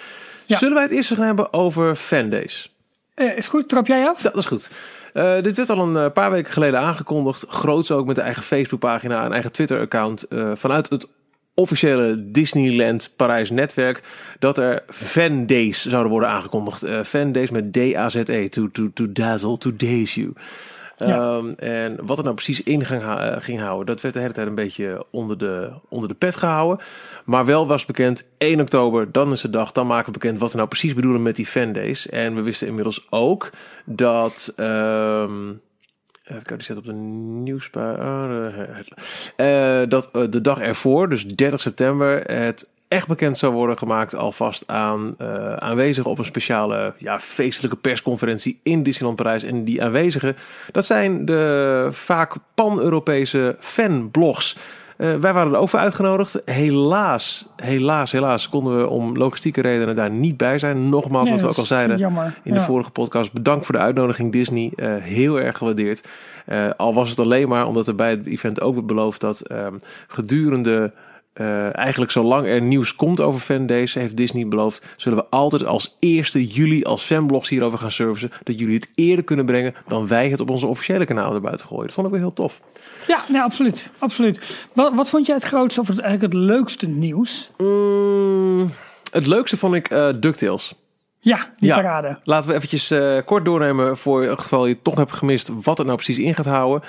Ja. 0.47 0.59
Zullen 0.59 0.75
wij 0.75 0.83
het 0.83 0.93
eerst 0.93 1.15
gaan 1.15 1.27
hebben 1.27 1.53
over 1.53 1.97
fandays? 1.97 2.71
is 3.15 3.49
goed, 3.49 3.69
trap 3.69 3.87
jij 3.87 4.09
af? 4.09 4.23
Ja, 4.23 4.31
dat 4.31 4.39
is 4.39 4.47
goed. 4.47 4.71
Uh, 5.15 5.43
dit 5.43 5.57
werd 5.57 5.71
al 5.71 5.79
een 5.79 6.05
uh, 6.05 6.13
paar 6.13 6.31
weken 6.31 6.53
geleden 6.53 6.81
aangekondigd. 6.81 7.45
Groots 7.49 7.91
ook 7.91 8.07
met 8.07 8.17
de 8.17 8.23
eigen 8.23 8.43
Facebookpagina 8.43 9.25
en 9.25 9.33
eigen 9.33 9.53
Twitter-account. 9.53 10.27
Uh, 10.29 10.51
vanuit 10.55 10.91
het 10.91 11.09
officiële 11.55 12.31
Disneyland 12.31 13.13
Parijs 13.17 13.51
netwerk. 13.51 14.03
Dat 14.39 14.59
er 14.59 14.83
Fan 14.89 15.47
Days 15.47 15.87
zouden 15.87 16.11
worden 16.13 16.29
aangekondigd. 16.29 16.87
fan 17.05 17.33
Days 17.33 17.51
met 17.51 17.73
D-A-Z-E. 17.73 18.49
To, 18.49 18.71
to, 18.71 18.91
to 18.95 19.13
dazzle, 19.13 19.59
to 19.59 19.77
daze 19.77 20.21
you. 20.21 20.33
Um, 21.09 21.55
en 21.55 21.99
wat 22.03 22.19
er 22.19 22.25
nou 22.25 22.35
precies 22.35 22.63
in 22.63 22.85
ging, 22.85 23.03
ging, 23.39 23.61
houden, 23.61 23.87
dat 23.87 24.01
werd 24.01 24.15
de 24.15 24.21
hele 24.21 24.33
tijd 24.33 24.47
een 24.47 24.55
beetje 24.55 25.07
onder 25.11 25.39
de, 25.39 25.71
onder 25.89 26.09
de 26.09 26.15
pet 26.15 26.37
gehouden. 26.37 26.85
Maar 27.25 27.45
wel 27.45 27.67
was 27.67 27.87
bekend, 27.87 28.25
1 28.39 28.61
oktober, 28.61 29.13
dan 29.13 29.33
is 29.33 29.41
de 29.41 29.51
dag, 29.51 29.73
dan 29.73 29.87
maken 29.87 30.07
we 30.07 30.19
bekend 30.19 30.39
wat 30.39 30.51
we 30.51 30.57
nou 30.57 30.69
precies 30.69 30.95
bedoelen 30.95 31.23
met 31.23 31.37
die 31.37 31.47
fandays. 31.47 32.09
En 32.09 32.35
we 32.35 32.41
wisten 32.41 32.67
inmiddels 32.67 33.07
ook 33.11 33.51
dat... 33.85 34.55
Um, 34.57 35.61
Even 36.23 36.43
kijken, 36.43 36.57
die 36.57 36.67
zit 36.67 36.77
op 36.77 36.85
de 36.85 36.93
nieuwspa. 36.93 37.93
Oh, 37.93 38.47
uh, 39.37 39.89
dat 39.89 40.11
uh, 40.13 40.23
de 40.31 40.41
dag 40.41 40.59
ervoor, 40.59 41.09
dus 41.09 41.27
30 41.27 41.61
september, 41.61 42.31
het 42.31 42.72
echt 42.93 43.09
bekend 43.09 43.39
zou 43.39 43.53
worden 43.53 43.79
gemaakt 43.79 44.15
alvast 44.15 44.65
aan 44.67 45.15
uh, 45.21 45.53
aanwezigen 45.53 46.11
op 46.11 46.19
een 46.19 46.25
speciale 46.25 46.93
ja, 46.99 47.21
feestelijke 47.21 47.77
persconferentie 47.77 48.61
in 48.63 48.83
Disneyland 48.83 49.17
Parijs. 49.17 49.43
En 49.43 49.65
die 49.65 49.83
aanwezigen, 49.83 50.37
dat 50.73 50.85
zijn 50.85 51.25
de 51.25 51.89
vaak 51.91 52.35
pan-Europese 52.55 53.57
fanblogs. 53.59 54.57
Uh, 54.97 55.15
wij 55.17 55.33
waren 55.33 55.53
er 55.53 55.59
ook 55.59 55.69
voor 55.69 55.79
uitgenodigd. 55.79 56.43
Helaas, 56.45 57.49
helaas, 57.57 58.13
helaas 58.13 58.49
konden 58.49 58.79
we 58.79 58.89
om 58.89 59.17
logistieke 59.17 59.61
redenen 59.61 59.95
daar 59.95 60.11
niet 60.11 60.37
bij 60.37 60.59
zijn. 60.59 60.89
Nogmaals, 60.89 61.25
nee, 61.25 61.33
wat 61.33 61.43
we 61.43 61.49
ook 61.49 61.57
al 61.57 61.65
zeiden 61.65 61.97
jammer. 61.97 62.41
in 62.43 62.55
de 62.55 62.61
vorige 62.61 62.91
podcast. 62.91 63.33
Bedankt 63.33 63.67
voor 63.67 63.75
de 63.75 63.81
uitnodiging 63.81 64.33
Disney. 64.33 64.73
Uh, 64.77 64.95
heel 65.01 65.41
erg 65.41 65.59
gewaardeerd. 65.59 66.09
Uh, 66.49 66.71
al 66.77 66.95
was 66.95 67.11
het 67.11 67.19
alleen 67.19 67.49
maar 67.49 67.67
omdat 67.67 67.89
er 67.89 67.95
bij 67.95 68.11
het 68.11 68.27
event 68.27 68.61
ook 68.61 68.75
werd 68.75 68.87
beloofd 68.87 69.21
dat 69.21 69.43
gedurende 70.07 70.93
uh, 71.35 71.77
eigenlijk 71.77 72.11
zolang 72.11 72.47
er 72.47 72.63
nieuws 72.63 72.95
komt 72.97 73.21
over 73.21 73.41
fandays, 73.41 73.95
heeft 73.95 74.17
Disney 74.17 74.47
beloofd, 74.47 74.95
zullen 74.97 75.19
we 75.19 75.25
altijd 75.31 75.65
als 75.65 75.97
eerste 75.99 76.47
juli 76.47 76.85
als 76.85 77.03
fanblogs 77.03 77.49
hierover 77.49 77.79
gaan 77.79 77.91
servicen. 77.91 78.31
Dat 78.43 78.59
jullie 78.59 78.75
het 78.75 78.89
eerder 78.95 79.25
kunnen 79.25 79.47
brengen 79.47 79.75
dan 79.89 80.07
wij 80.07 80.29
het 80.29 80.41
op 80.41 80.51
onze 80.51 80.67
officiële 80.67 81.05
kanaal 81.05 81.35
erbuiten 81.35 81.67
gooien. 81.67 81.87
Dat 81.87 81.95
vond 81.95 82.07
ik 82.07 82.13
wel 82.13 82.23
heel 82.23 82.33
tof. 82.33 82.61
Ja, 83.07 83.25
nee, 83.29 83.41
absoluut. 83.41 83.91
absoluut. 83.99 84.67
Wat, 84.73 84.95
wat 84.95 85.09
vond 85.09 85.27
jij 85.27 85.35
het 85.35 85.45
grootste 85.45 85.81
of 85.81 85.89
het, 85.89 85.99
eigenlijk 85.99 86.33
het 86.33 86.43
leukste 86.43 86.89
nieuws? 86.89 87.51
Mm, 87.59 88.71
het 89.11 89.27
leukste 89.27 89.57
vond 89.57 89.75
ik 89.75 89.91
uh, 89.91 90.09
DuckTales. 90.21 90.75
Ja, 91.25 91.47
die 91.59 91.69
ja. 91.69 91.75
parade. 91.75 92.19
Laten 92.25 92.49
we 92.49 92.55
eventjes 92.55 92.91
uh, 92.91 93.19
kort 93.25 93.45
doornemen 93.45 93.97
voor 93.97 94.23
het 94.23 94.41
geval 94.41 94.67
je 94.67 94.83
toch 94.83 94.95
hebt 94.97 95.13
gemist 95.13 95.51
wat 95.63 95.79
het 95.79 95.87
nou 95.87 95.99
precies 95.99 96.25
in 96.25 96.35
gaat 96.35 96.47
houden. 96.47 96.89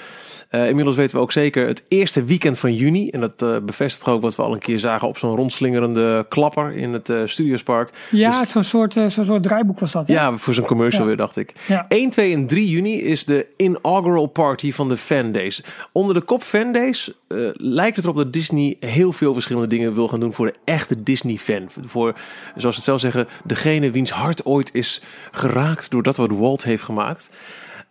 Uh, 0.51 0.67
inmiddels 0.67 0.95
weten 0.95 1.15
we 1.15 1.21
ook 1.21 1.31
zeker 1.31 1.67
het 1.67 1.83
eerste 1.87 2.23
weekend 2.23 2.59
van 2.59 2.73
juni. 2.73 3.09
En 3.09 3.19
dat 3.19 3.41
uh, 3.41 3.57
bevestigt 3.57 4.07
ook 4.07 4.21
wat 4.21 4.35
we 4.35 4.41
al 4.41 4.53
een 4.53 4.59
keer 4.59 4.79
zagen 4.79 5.07
op 5.07 5.17
zo'n 5.17 5.35
rondslingerende 5.35 6.25
klapper 6.29 6.75
in 6.75 6.93
het 6.93 7.13
Studiospark. 7.25 7.89
Ja, 8.09 8.39
dus, 8.39 8.49
zo'n 8.49 8.63
soort, 8.63 8.93
zo'n 8.93 9.25
soort 9.25 9.43
draaiboek 9.43 9.79
was 9.79 9.91
dat. 9.91 10.07
Hè? 10.07 10.13
Ja, 10.13 10.37
voor 10.37 10.53
zo'n 10.53 10.65
commercial 10.65 11.01
ja. 11.01 11.07
weer 11.07 11.17
dacht 11.17 11.37
ik. 11.37 11.53
Ja. 11.67 11.85
1, 11.87 12.09
2 12.09 12.33
en 12.33 12.47
3 12.47 12.69
juni 12.69 13.01
is 13.01 13.25
de 13.25 13.47
inaugural 13.57 14.25
party 14.25 14.71
van 14.71 14.89
de 14.89 14.97
Fandays. 14.97 15.63
Onder 15.91 16.15
de 16.15 16.21
kop 16.21 16.43
Fandays 16.43 17.11
lijkt 17.53 17.95
het 17.95 18.05
erop 18.05 18.17
dat 18.17 18.33
Disney 18.33 18.77
heel 18.79 19.11
veel 19.11 19.33
verschillende 19.33 19.67
dingen 19.67 19.93
wil 19.93 20.07
gaan 20.07 20.19
doen 20.19 20.33
voor 20.33 20.45
de 20.45 20.55
echte 20.63 21.03
Disney 21.03 21.37
fan. 21.37 21.69
Voor, 21.85 22.15
zoals 22.55 22.75
het 22.75 22.85
zelf 22.85 22.99
zeggen, 22.99 23.27
degene 23.43 23.91
wiens 23.91 24.11
hart 24.11 24.22
ooit 24.43 24.69
is 24.73 25.01
geraakt 25.31 25.91
doordat 25.91 26.17
wat 26.17 26.31
Walt 26.31 26.63
heeft 26.63 26.83
gemaakt. 26.83 27.29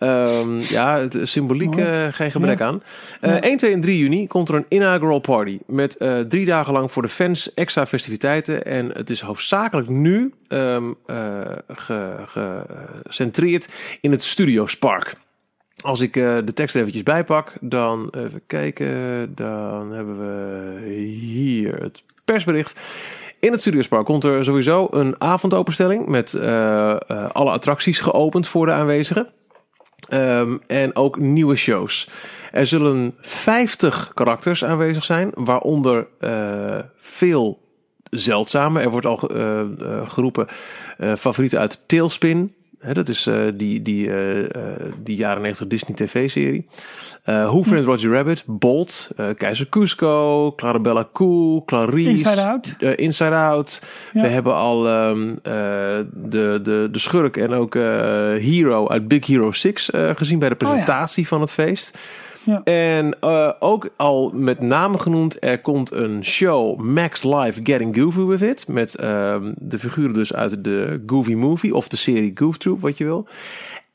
Um, 0.02 0.58
ja, 0.58 0.98
het 0.98 1.18
symboliek 1.22 1.76
uh, 1.76 2.06
geen 2.10 2.30
gebrek 2.30 2.58
ja. 2.58 2.66
aan. 2.66 2.82
Uh, 3.20 3.30
ja. 3.30 3.40
1, 3.40 3.56
2 3.56 3.72
en 3.72 3.80
3 3.80 3.98
juni 3.98 4.26
komt 4.26 4.48
er 4.48 4.54
een 4.54 4.66
inaugural 4.68 5.18
party. 5.18 5.58
Met 5.66 5.96
uh, 5.98 6.20
drie 6.20 6.46
dagen 6.46 6.72
lang 6.72 6.92
voor 6.92 7.02
de 7.02 7.08
fans 7.08 7.54
extra 7.54 7.86
festiviteiten. 7.86 8.64
En 8.64 8.90
het 8.92 9.10
is 9.10 9.20
hoofdzakelijk 9.20 9.88
nu 9.88 10.32
um, 10.48 10.96
gecentreerd 13.04 13.68
in 14.00 14.10
het 14.10 14.22
Studiospark. 14.22 15.14
Als 15.80 16.00
ik 16.00 16.14
de 16.14 16.52
tekst 16.54 16.74
er 16.74 16.80
eventjes 16.80 17.04
bijpak, 17.04 17.52
dan 17.60 18.12
even 18.16 18.42
kijken. 18.46 19.32
Dan 19.34 19.92
hebben 19.92 20.18
we 20.18 20.88
hier 21.00 21.74
het 21.82 22.02
persbericht. 22.24 22.80
In 23.42 23.52
het 23.52 23.60
Studiospark 23.60 24.04
komt 24.04 24.24
er 24.24 24.44
sowieso 24.44 24.88
een 24.90 25.14
avondopenstelling 25.18 26.06
met 26.06 26.34
alle 27.32 27.50
attracties 27.50 28.00
geopend 28.00 28.48
voor 28.48 28.66
de 28.66 28.72
aanwezigen. 28.72 29.28
Um, 30.12 30.60
en 30.66 30.96
ook 30.96 31.18
nieuwe 31.18 31.56
shows. 31.56 32.08
Er 32.52 32.66
zullen 32.66 33.14
50 33.20 34.10
karakters 34.14 34.64
aanwezig 34.64 35.04
zijn, 35.04 35.30
waaronder 35.34 36.06
uh, 36.20 36.78
veel 36.96 37.60
zeldzame. 38.10 38.80
Er 38.80 38.90
wordt 38.90 39.06
al 39.06 39.16
geroepen 40.06 40.46
favorieten 41.16 41.58
uit 41.58 41.84
Tailspin. 41.86 42.54
He, 42.82 42.92
dat 42.92 43.08
is 43.08 43.30
die, 43.54 43.82
die, 43.82 44.10
die 45.02 45.16
jaren 45.16 45.42
90 45.42 45.66
Disney 45.66 45.96
TV-serie. 45.96 46.66
Hoover 47.24 47.76
en 47.76 47.84
Roger 47.84 48.12
Rabbit, 48.12 48.42
Bolt, 48.46 49.10
Keizer 49.36 49.68
Cusco, 49.68 50.52
Clarabella 50.56 51.08
Cool, 51.12 51.64
Clarice. 51.64 52.08
Inside 52.08 52.40
Out. 52.40 52.74
Inside 52.96 53.34
Out. 53.34 53.82
Ja. 54.12 54.22
We 54.22 54.28
hebben 54.28 54.54
al 54.54 55.08
um, 55.08 55.38
de, 55.42 56.58
de, 56.62 56.88
de 56.90 56.98
schurk 56.98 57.36
en 57.36 57.52
ook 57.52 57.74
Hero 57.74 58.88
uit 58.88 59.08
Big 59.08 59.26
Hero 59.26 59.52
6 59.52 59.90
gezien 59.92 60.38
bij 60.38 60.48
de 60.48 60.54
presentatie 60.54 61.24
oh, 61.24 61.30
ja. 61.30 61.36
van 61.36 61.40
het 61.40 61.52
feest. 61.52 61.98
En 62.64 63.16
uh, 63.24 63.50
ook 63.58 63.88
al 63.96 64.30
met 64.34 64.60
name 64.60 64.98
genoemd, 64.98 65.44
er 65.44 65.60
komt 65.60 65.92
een 65.92 66.24
show 66.24 66.80
Max 66.80 67.22
Live 67.22 67.60
Getting 67.62 67.96
Goofy 67.96 68.20
With 68.20 68.40
It. 68.40 68.68
Met 68.68 68.96
uh, 69.00 69.36
de 69.56 69.78
figuren 69.78 70.12
dus 70.12 70.34
uit 70.34 70.64
de 70.64 71.02
Goofy 71.06 71.34
Movie 71.34 71.74
of 71.74 71.88
de 71.88 71.96
serie 71.96 72.32
Goof 72.34 72.58
Troop, 72.58 72.80
wat 72.80 72.98
je 72.98 73.04
wil. 73.04 73.26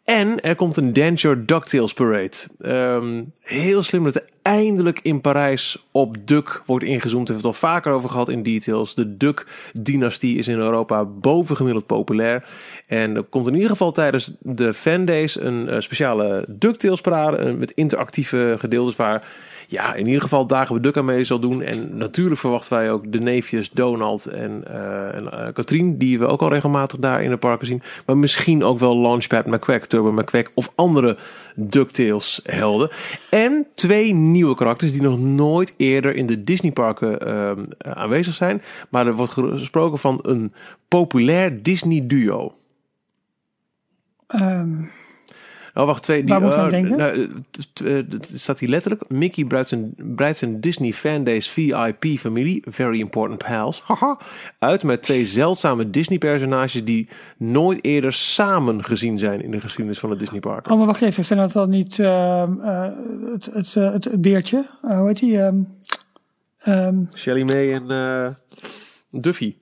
En 0.08 0.42
er 0.42 0.56
komt 0.56 0.78
een 0.78 0.94
Dance 0.94 1.28
Your 1.28 1.46
DuckTales 1.46 1.94
Parade. 1.94 2.38
Ehm, 2.62 3.24
heel 3.42 3.84
slim 3.84 4.04
dat 4.04 4.16
er 4.16 4.26
eindelijk 4.42 5.00
in 5.04 5.22
Parijs 5.22 5.78
op 5.92 6.16
Duck 6.26 6.62
wordt 6.66 6.86
ingezoomd. 6.86 7.28
We 7.28 7.34
hebben 7.34 7.52
het 7.52 7.62
al 7.62 7.70
vaker 7.70 7.92
over 7.92 8.10
gehad 8.10 8.30
in 8.30 8.44
details. 8.44 8.96
De 8.96 9.18
Duck-dynastie 9.18 10.38
is 10.38 10.48
in 10.48 10.58
Europa 10.58 11.06
bovengemiddeld 11.06 11.86
populair. 11.86 12.50
En 12.86 13.16
er 13.16 13.24
komt 13.24 13.48
in 13.48 13.54
ieder 13.54 13.70
geval 13.70 13.92
tijdens 13.92 14.34
de 14.40 14.74
Fan 14.74 15.06
Days 15.06 15.40
een 15.40 15.68
uh, 15.70 15.80
speciale 15.80 16.46
DuckTales 16.48 17.02
parade. 17.02 17.52
Met 17.52 17.72
interactieve 17.72 18.56
gedeeltes 18.60 18.96
waar 18.96 19.28
ja, 19.70 19.94
in 19.94 20.06
ieder 20.06 20.22
geval 20.22 20.48
dagen 20.48 20.76
we 20.76 20.82
Duck 20.82 20.98
aan 20.98 21.06
mee 21.06 21.24
zal 21.24 21.40
doen. 21.40 21.62
En 21.62 21.98
natuurlijk 21.98 22.40
verwachten 22.40 22.78
wij 22.78 22.92
ook 22.92 23.12
de 23.12 23.20
neefjes 23.20 23.70
Donald 23.72 24.26
en, 24.26 24.64
uh, 24.68 25.16
en 25.16 25.24
uh, 25.24 25.48
Katrien, 25.54 25.98
die 25.98 26.20
we 26.20 26.26
ook 26.26 26.42
al 26.42 26.50
regelmatig 26.50 27.00
daar 27.00 27.24
in 27.24 27.30
de 27.30 27.38
parken 27.38 27.68
zien. 27.68 27.82
Maar 28.06 28.18
misschien 28.18 28.64
ook 28.64 28.80
wel 28.80 28.98
Launchpad 28.98 29.46
McQuack, 29.46 29.86
Turbo 29.86 30.12
McQuack 30.12 30.52
of 30.54 30.72
andere 30.76 31.18
DuckTales 31.56 32.40
helden. 32.44 32.90
En 33.30 33.68
twee 33.76 34.14
nieuwe 34.14 34.56
karakters 34.56 34.92
die 34.92 35.02
nog 35.02 35.20
nooit 35.20 35.74
eerder 35.78 36.16
in 36.16 36.26
de 36.26 36.44
Disneyparken 36.44 37.28
uh, 37.28 37.52
aanwezig 37.80 38.36
zijn. 38.36 38.62
Maar 38.90 39.08
er 39.08 39.16
wordt 39.16 39.34
gesproken 39.34 40.00
van 40.00 40.20
een 40.22 40.54
populair 40.88 41.64
Disney 41.64 42.08
duo. 42.08 42.54
Um, 44.36 44.90
Oh, 45.78 45.86
wacht, 45.86 46.04
twee. 46.04 46.24
Die, 46.24 46.40
Waar 46.40 46.56
aan 46.56 46.66
uh, 46.66 46.70
denken? 46.70 46.98
nou, 46.98 47.30
uh, 47.84 48.04
staat 48.34 48.60
hier 48.60 48.70
letterlijk. 48.70 49.10
Mickey 49.10 49.46
breidt 49.46 49.68
zijn, 49.68 49.94
breidt 49.96 50.38
zijn 50.38 50.62
Disney 50.62 50.94
Fan 50.94 51.24
Days 51.24 51.50
VIP 51.50 52.06
familie, 52.20 52.64
Very 52.66 53.00
Important 53.00 53.44
Pals, 53.44 53.82
haha, 53.82 54.18
uit 54.60 54.84
met 54.84 55.04
twee 55.04 55.26
zeldzame 55.26 55.90
Disney 55.90 56.18
personages 56.18 56.84
die 56.84 57.08
nooit 57.38 57.84
eerder 57.84 58.14
samen 58.14 58.84
gezien 58.84 59.20
zijn 59.20 59.44
in 59.44 59.52
de 59.52 59.60
geschiedenis 59.60 60.00
van 60.00 60.10
het 60.10 60.20
Disney 60.20 60.40
Park. 60.40 60.70
Oh, 60.70 60.78
maar 60.78 60.86
wacht 60.86 61.02
even. 61.02 61.26
Zijn 61.26 61.40
dat 61.40 61.52
dan 61.52 61.70
niet 61.70 61.98
uh, 61.98 62.44
het, 63.34 63.46
het, 63.46 63.74
het, 63.74 64.06
het, 64.06 64.22
beertje? 64.22 64.66
hoe 64.82 65.08
heet 65.08 65.20
die? 65.20 65.40
Um, 65.40 65.68
um, 66.66 67.10
Shelly 67.14 67.44
May 67.44 67.74
en 67.74 68.38
Duffy. 69.12 69.56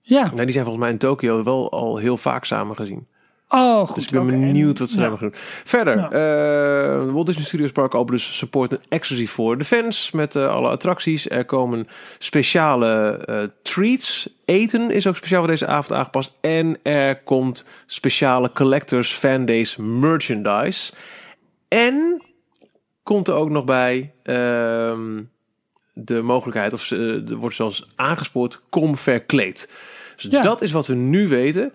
Ja. 0.00 0.30
Nee, 0.34 0.44
die 0.44 0.52
zijn 0.52 0.64
volgens 0.64 0.84
mij 0.84 0.92
in 0.92 0.98
Tokio 0.98 1.42
wel 1.42 1.72
al 1.72 1.96
heel 1.96 2.16
vaak 2.16 2.44
samen 2.44 2.76
gezien. 2.76 3.06
Oh, 3.48 3.86
goed. 3.86 3.94
Dus 3.94 4.04
ik 4.04 4.10
ben 4.10 4.22
okay. 4.22 4.38
benieuwd 4.38 4.78
wat 4.78 4.88
ze 4.88 5.00
hebben 5.00 5.18
gedaan. 5.18 5.40
Verder, 5.64 5.96
ja. 5.96 7.04
uh, 7.04 7.12
Walt 7.12 7.26
Disney 7.26 7.44
Studios 7.44 7.72
Park 7.72 7.94
opent 7.94 8.18
dus 8.18 8.36
support 8.36 8.78
exclusief 8.88 9.30
voor 9.30 9.58
de 9.58 9.64
fans 9.64 10.10
met 10.10 10.34
uh, 10.34 10.48
alle 10.48 10.68
attracties. 10.68 11.30
Er 11.30 11.44
komen 11.44 11.88
speciale 12.18 13.24
uh, 13.28 13.42
treats. 13.62 14.28
Eten 14.44 14.90
is 14.90 15.06
ook 15.06 15.16
speciaal 15.16 15.40
voor 15.40 15.50
deze 15.50 15.66
avond 15.66 15.98
aangepast. 15.98 16.36
En 16.40 16.78
er 16.82 17.16
komt 17.22 17.64
speciale 17.86 18.52
collectors 18.52 19.12
fan 19.12 19.44
days 19.44 19.76
merchandise. 19.76 20.92
En 21.68 22.22
komt 23.02 23.28
er 23.28 23.34
ook 23.34 23.50
nog 23.50 23.64
bij 23.64 24.12
ehm, 24.22 25.22
de 25.92 26.22
mogelijkheid, 26.22 26.72
of 26.72 26.90
er 26.90 27.36
wordt 27.36 27.56
zelfs 27.56 27.88
aangespoord, 27.96 28.60
kom 28.70 28.96
verkleed. 28.96 29.70
Dus 30.22 30.30
ja. 30.30 30.42
dat 30.42 30.62
is 30.62 30.72
wat 30.72 30.86
we 30.86 30.94
nu 30.94 31.28
weten. 31.28 31.72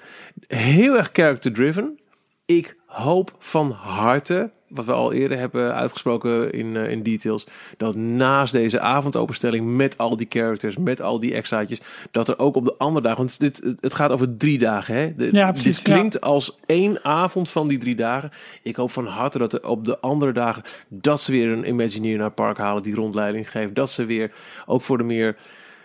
Heel 0.48 0.98
erg 0.98 1.10
character-driven. 1.14 2.00
Ik 2.46 2.76
hoop 2.86 3.36
van 3.40 3.72
harte, 3.72 4.50
wat 4.68 4.86
we 4.86 4.92
al 4.92 5.14
eerder 5.14 5.38
hebben 5.38 5.74
uitgesproken 5.74 6.52
in, 6.52 6.76
uh, 6.76 6.90
in 6.90 7.04
details, 7.04 7.48
dat 7.78 7.96
naast 7.96 8.52
deze 8.52 8.80
avondopenstelling 8.80 9.76
met 9.76 9.98
al 9.98 10.18
die 10.18 10.28
characters, 10.30 10.78
met 10.78 11.02
al 11.02 11.20
die 11.20 11.34
extraatjes, 11.34 11.82
dat 12.12 12.30
er 12.30 12.40
ook 12.40 12.56
op 12.56 12.66
de 12.66 12.78
andere 12.78 13.02
dagen, 13.02 13.18
want 13.18 13.40
dit, 13.40 13.76
het 13.80 13.94
gaat 13.94 14.12
over 14.12 14.38
drie 14.38 14.58
dagen, 14.58 14.96
hè? 14.96 15.16
De, 15.16 15.30
ja, 15.32 15.52
precies, 15.52 15.76
dit 15.76 15.84
klinkt 15.84 16.14
ja. 16.14 16.20
als 16.20 16.58
één 16.66 17.04
avond 17.04 17.50
van 17.50 17.68
die 17.68 17.78
drie 17.78 17.96
dagen. 17.96 18.32
Ik 18.64 18.76
hoop 18.76 18.92
van 18.92 19.06
harte 19.06 19.38
dat 19.38 19.54
er 19.54 19.68
op 19.68 19.86
de 19.86 20.00
andere 20.00 20.32
dagen, 20.32 20.64
dat 20.88 21.22
ze 21.22 21.32
weer 21.32 21.52
een 21.52 21.68
Imagineer 21.68 22.16
naar 22.18 22.26
het 22.26 22.36
park 22.36 22.58
halen 22.58 22.84
die 22.84 22.96
rondleiding 22.96 23.52
geeft, 23.52 23.76
dat 23.76 23.92
ze 23.92 24.06
weer 24.06 24.32
ook 24.66 24.82
voor 24.82 24.98
de 24.98 25.04
meer 25.04 25.36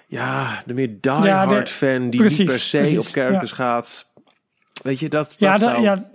ja, 0.09 0.62
de 0.67 0.75
meer 0.75 1.00
diehard 1.00 1.69
ja, 1.69 1.75
fan 1.75 2.11
die 2.11 2.21
precies, 2.21 2.38
niet 2.38 2.47
per 2.47 2.59
se 2.59 2.79
precies, 2.79 2.99
op 2.99 3.07
characters 3.07 3.50
ja. 3.50 3.57
gaat. 3.57 4.12
Weet 4.83 4.99
je, 4.99 5.09
dat, 5.09 5.37
ja, 5.38 5.50
dat 5.50 5.61
da, 5.61 5.71
zou... 5.71 5.83
ja, 5.83 6.11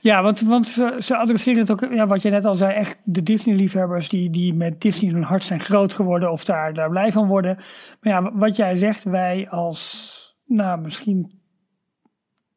ja, 0.00 0.22
want, 0.22 0.40
want 0.40 0.68
ze, 0.68 0.96
ze 0.98 1.16
adresseren 1.16 1.58
het 1.58 1.70
ook, 1.70 1.86
ja, 1.90 2.06
wat 2.06 2.22
je 2.22 2.30
net 2.30 2.44
al 2.44 2.54
zei, 2.54 2.74
echt 2.74 2.98
de 3.04 3.22
Disney-liefhebbers 3.22 4.08
die, 4.08 4.30
die 4.30 4.54
met 4.54 4.80
Disney 4.80 5.12
hun 5.12 5.22
hart 5.22 5.44
zijn 5.44 5.60
groot 5.60 5.92
geworden 5.92 6.32
of 6.32 6.44
daar, 6.44 6.74
daar 6.74 6.90
blij 6.90 7.12
van 7.12 7.26
worden. 7.26 7.56
Maar 8.00 8.12
ja, 8.12 8.32
wat 8.32 8.56
jij 8.56 8.74
zegt, 8.74 9.02
wij 9.02 9.48
als, 9.50 10.36
nou, 10.46 10.80
misschien, 10.80 11.40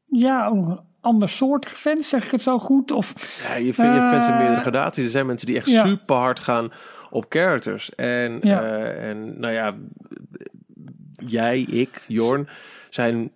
ja, 0.05 0.47
ook 0.47 0.55
nog 0.55 0.67
een 0.67 0.81
ander 1.01 1.29
soort 1.29 1.65
fans, 1.65 2.09
zeg 2.09 2.25
ik 2.25 2.31
het 2.31 2.41
zo 2.41 2.59
goed? 2.59 2.91
Of, 2.91 3.13
ja, 3.47 3.55
je, 3.55 3.73
vindt, 3.73 3.95
je 3.95 4.09
fans 4.11 4.27
in 4.27 4.38
meerdere 4.38 4.61
gradaties. 4.61 5.05
Er 5.05 5.11
zijn 5.11 5.25
mensen 5.25 5.47
die 5.47 5.55
echt 5.55 5.67
ja. 5.67 5.85
super 5.85 6.15
hard 6.15 6.39
gaan 6.39 6.71
op 7.09 7.25
characters. 7.29 7.95
En, 7.95 8.39
Ja. 8.41 8.63
uh, 8.63 9.09
en 9.09 9.39
nou 9.39 9.53
ja, 9.53 9.75
jij, 11.25 11.61
ik, 11.61 12.03
Jorn, 12.07 12.47
zijn 12.89 13.31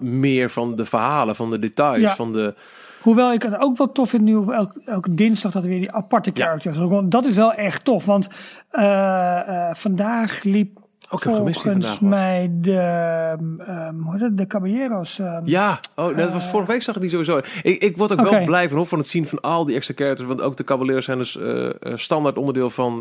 meer 0.00 0.50
van 0.50 0.76
de 0.76 0.84
verhalen, 0.84 1.36
van 1.36 1.50
de 1.50 1.58
details, 1.58 2.00
Ja. 2.00 2.14
van 2.14 2.32
de... 2.32 2.54
Hoewel 3.00 3.32
ik 3.32 3.42
het 3.42 3.56
ook 3.58 3.76
wel 3.76 3.92
tof 3.92 4.10
vind 4.10 4.22
nu 4.22 4.34
op 4.34 4.50
elke, 4.50 4.80
elke 4.84 5.14
dinsdag 5.14 5.52
dat 5.52 5.62
er 5.62 5.68
weer 5.68 5.78
die 5.78 5.92
aparte 5.92 6.30
characters. 6.34 6.76
Ja. 6.76 7.02
Dat 7.04 7.24
is 7.24 7.34
wel 7.34 7.52
echt 7.52 7.84
tof, 7.84 8.04
want 8.04 8.28
uh, 8.72 8.82
uh, 8.82 9.74
vandaag 9.74 10.42
liep 10.42 10.78
Ook 11.14 11.22
volgens 11.36 12.00
mij 12.00 12.50
de, 12.60 13.36
um, 13.68 14.02
hoe 14.02 14.18
het, 14.22 14.38
de 14.38 14.46
Caballeros. 14.46 15.18
Um, 15.18 15.40
Ja, 15.44 15.80
oh, 15.96 16.16
dat 16.16 16.32
was 16.32 16.44
vorige 16.50 16.70
week 16.72 16.82
zag 16.82 16.94
ik 16.94 17.00
die 17.00 17.10
sowieso. 17.10 17.40
Ik, 17.62 17.82
ik 17.82 17.96
word 17.96 18.12
ook 18.12 18.30
wel 18.30 18.44
blij 18.44 18.68
van, 18.68 18.76
hoor, 18.76 18.86
van 18.86 18.98
het 18.98 19.08
zien 19.08 19.26
van 19.26 19.40
al 19.40 19.64
die 19.64 19.74
extra 19.76 19.94
characters. 19.96 20.28
Want 20.28 20.40
ook 20.40 20.56
de 20.56 20.64
Cavaliers 20.64 21.04
zijn 21.04 21.18
dus 21.18 21.38
eh, 21.38 21.66
eh, 21.66 21.72
standaard 21.94 22.36
onderdeel 22.38 22.70
van 22.70 23.00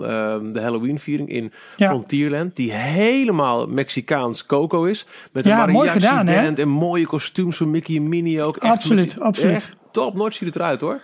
de 0.54 0.60
Halloween-viering 0.62 1.30
in 1.30 1.52
Ja. 1.78 1.88
Frontierland. 1.88 2.56
Die 2.56 2.72
helemaal 2.72 3.68
Mexicaans 3.68 4.46
Coco 4.46 4.84
is. 4.84 5.06
Met 5.32 5.46
Ja, 5.46 5.68
een 5.68 5.74
mariachi 5.74 6.00
gedaan, 6.00 6.28
hè? 6.28 6.42
band 6.44 6.60
en 6.60 6.70
mooie 6.70 7.06
kostuums 7.08 7.58
van 7.58 7.72
Mickey 7.72 7.96
en 7.96 8.10
Minnie 8.10 8.44
ook. 8.44 8.58
Echt 8.58 8.74
Absoluut, 8.74 9.12
die- 9.12 9.22
absoluut. 9.24 9.56
Echt 9.56 9.74
top 9.92 10.14
notch 10.16 10.36
ziet 10.36 10.48
het 10.48 10.56
eruit 10.56 10.82
hoor. 10.82 11.00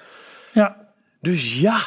ja. 0.52 0.76
Dus 1.22 1.60
ja, 1.60 1.80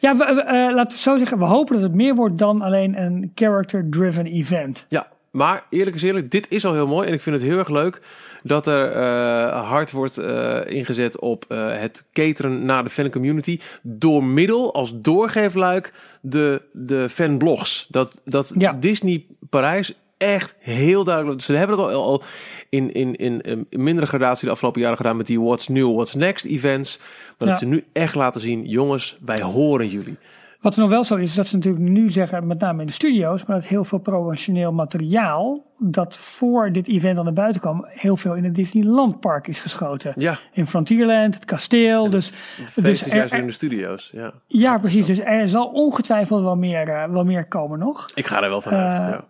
Ja, 0.00 0.16
we, 0.16 0.34
we, 0.34 0.40
eh, 0.40 0.74
laten 0.74 0.96
we 0.96 1.02
zo 1.02 1.16
zeggen, 1.16 1.38
we 1.38 1.44
hopen 1.44 1.74
dat 1.74 1.82
het 1.82 1.94
meer 1.94 2.14
wordt 2.14 2.38
dan 2.38 2.62
alleen 2.62 3.00
een 3.02 3.32
character-driven 3.34 4.26
event. 4.26 4.86
Ja, 4.88 5.08
maar 5.30 5.64
eerlijk 5.70 5.96
is 5.96 6.02
eerlijk, 6.02 6.30
dit 6.30 6.46
is 6.48 6.64
al 6.64 6.72
heel 6.72 6.86
mooi. 6.86 7.08
En 7.08 7.14
ik 7.14 7.20
vind 7.20 7.36
het 7.36 7.44
heel 7.44 7.58
erg 7.58 7.68
leuk 7.68 8.00
dat 8.42 8.66
er 8.66 8.92
eh, 8.92 9.68
hard 9.68 9.90
wordt 9.90 10.18
eh, 10.18 10.60
ingezet 10.66 11.18
op 11.18 11.44
het 11.48 12.04
cateren 12.12 12.64
naar 12.64 12.84
de 12.84 12.90
fan 12.90 13.10
community. 13.10 13.58
Door 13.82 14.24
middel, 14.24 14.74
als 14.74 15.00
doorgeefluik, 15.00 15.92
de, 16.20 16.62
de 16.72 17.08
fanblogs. 17.08 17.86
Dat, 17.90 18.20
dat 18.24 18.52
Ja. 18.56 18.72
Disney 18.72 19.24
Parijs 19.50 19.94
echt 20.18 20.54
heel 20.58 21.04
duidelijk... 21.04 21.40
Ze 21.40 21.54
hebben 21.54 21.78
het 21.78 21.86
al, 21.94 22.02
al 22.02 22.22
in, 22.68 22.94
in, 22.94 23.16
in, 23.16 23.40
in 23.40 23.66
mindere 23.70 24.06
gradatie 24.06 24.44
de 24.46 24.52
afgelopen 24.52 24.80
jaren 24.80 24.96
gedaan... 24.96 25.16
met 25.16 25.26
die 25.26 25.40
What's 25.40 25.68
New, 25.68 25.94
What's 25.94 26.14
Next 26.14 26.44
events. 26.44 26.98
Maar 27.38 27.48
dat 27.48 27.58
ze 27.58 27.66
nu 27.66 27.84
echt 27.92 28.14
laten 28.14 28.40
zien... 28.40 28.66
jongens, 28.66 29.18
wij 29.24 29.40
horen 29.42 29.88
jullie. 29.88 30.16
Wat 30.60 30.74
er 30.74 30.80
nog 30.80 30.90
wel 30.90 31.04
zo 31.04 31.16
is, 31.16 31.28
is 31.28 31.34
dat 31.34 31.46
ze 31.46 31.56
natuurlijk 31.56 31.84
nu 31.84 32.10
zeggen, 32.10 32.46
met 32.46 32.60
name 32.60 32.80
in 32.80 32.86
de 32.86 32.92
studio's, 32.92 33.44
maar 33.44 33.56
dat 33.56 33.66
heel 33.66 33.84
veel 33.84 33.98
promotioneel 33.98 34.72
materiaal 34.72 35.66
dat 35.78 36.16
voor 36.16 36.72
dit 36.72 36.88
event 36.88 37.18
aan 37.18 37.24
de 37.24 37.32
buiten 37.32 37.60
kwam, 37.60 37.84
heel 37.88 38.16
veel 38.16 38.34
in 38.34 38.44
het 38.44 38.54
Disneylandpark 38.54 39.48
is 39.48 39.60
geschoten. 39.60 40.12
Ja, 40.16 40.38
In 40.52 40.66
Frontierland, 40.66 41.34
het 41.34 41.44
kasteel. 41.44 42.10
Dus, 42.10 42.32
dus 42.74 42.84
is 42.84 43.06
er- 43.06 43.16
juist 43.16 43.32
er- 43.32 43.38
in 43.38 43.46
de 43.46 43.52
studio's. 43.52 44.10
Ja. 44.12 44.32
ja, 44.46 44.78
precies. 44.78 45.06
Dus 45.06 45.20
er 45.20 45.48
zal 45.48 45.66
ongetwijfeld 45.66 46.42
wel 46.42 46.56
meer, 46.56 46.88
eh, 46.88 47.04
wel 47.10 47.24
meer 47.24 47.46
komen 47.48 47.78
nog. 47.78 48.08
Ik 48.14 48.26
ga 48.26 48.42
er 48.42 48.48
wel 48.48 48.60
vanuit. 48.62 48.92
Eh, 48.92 48.98
ja. 48.98 49.24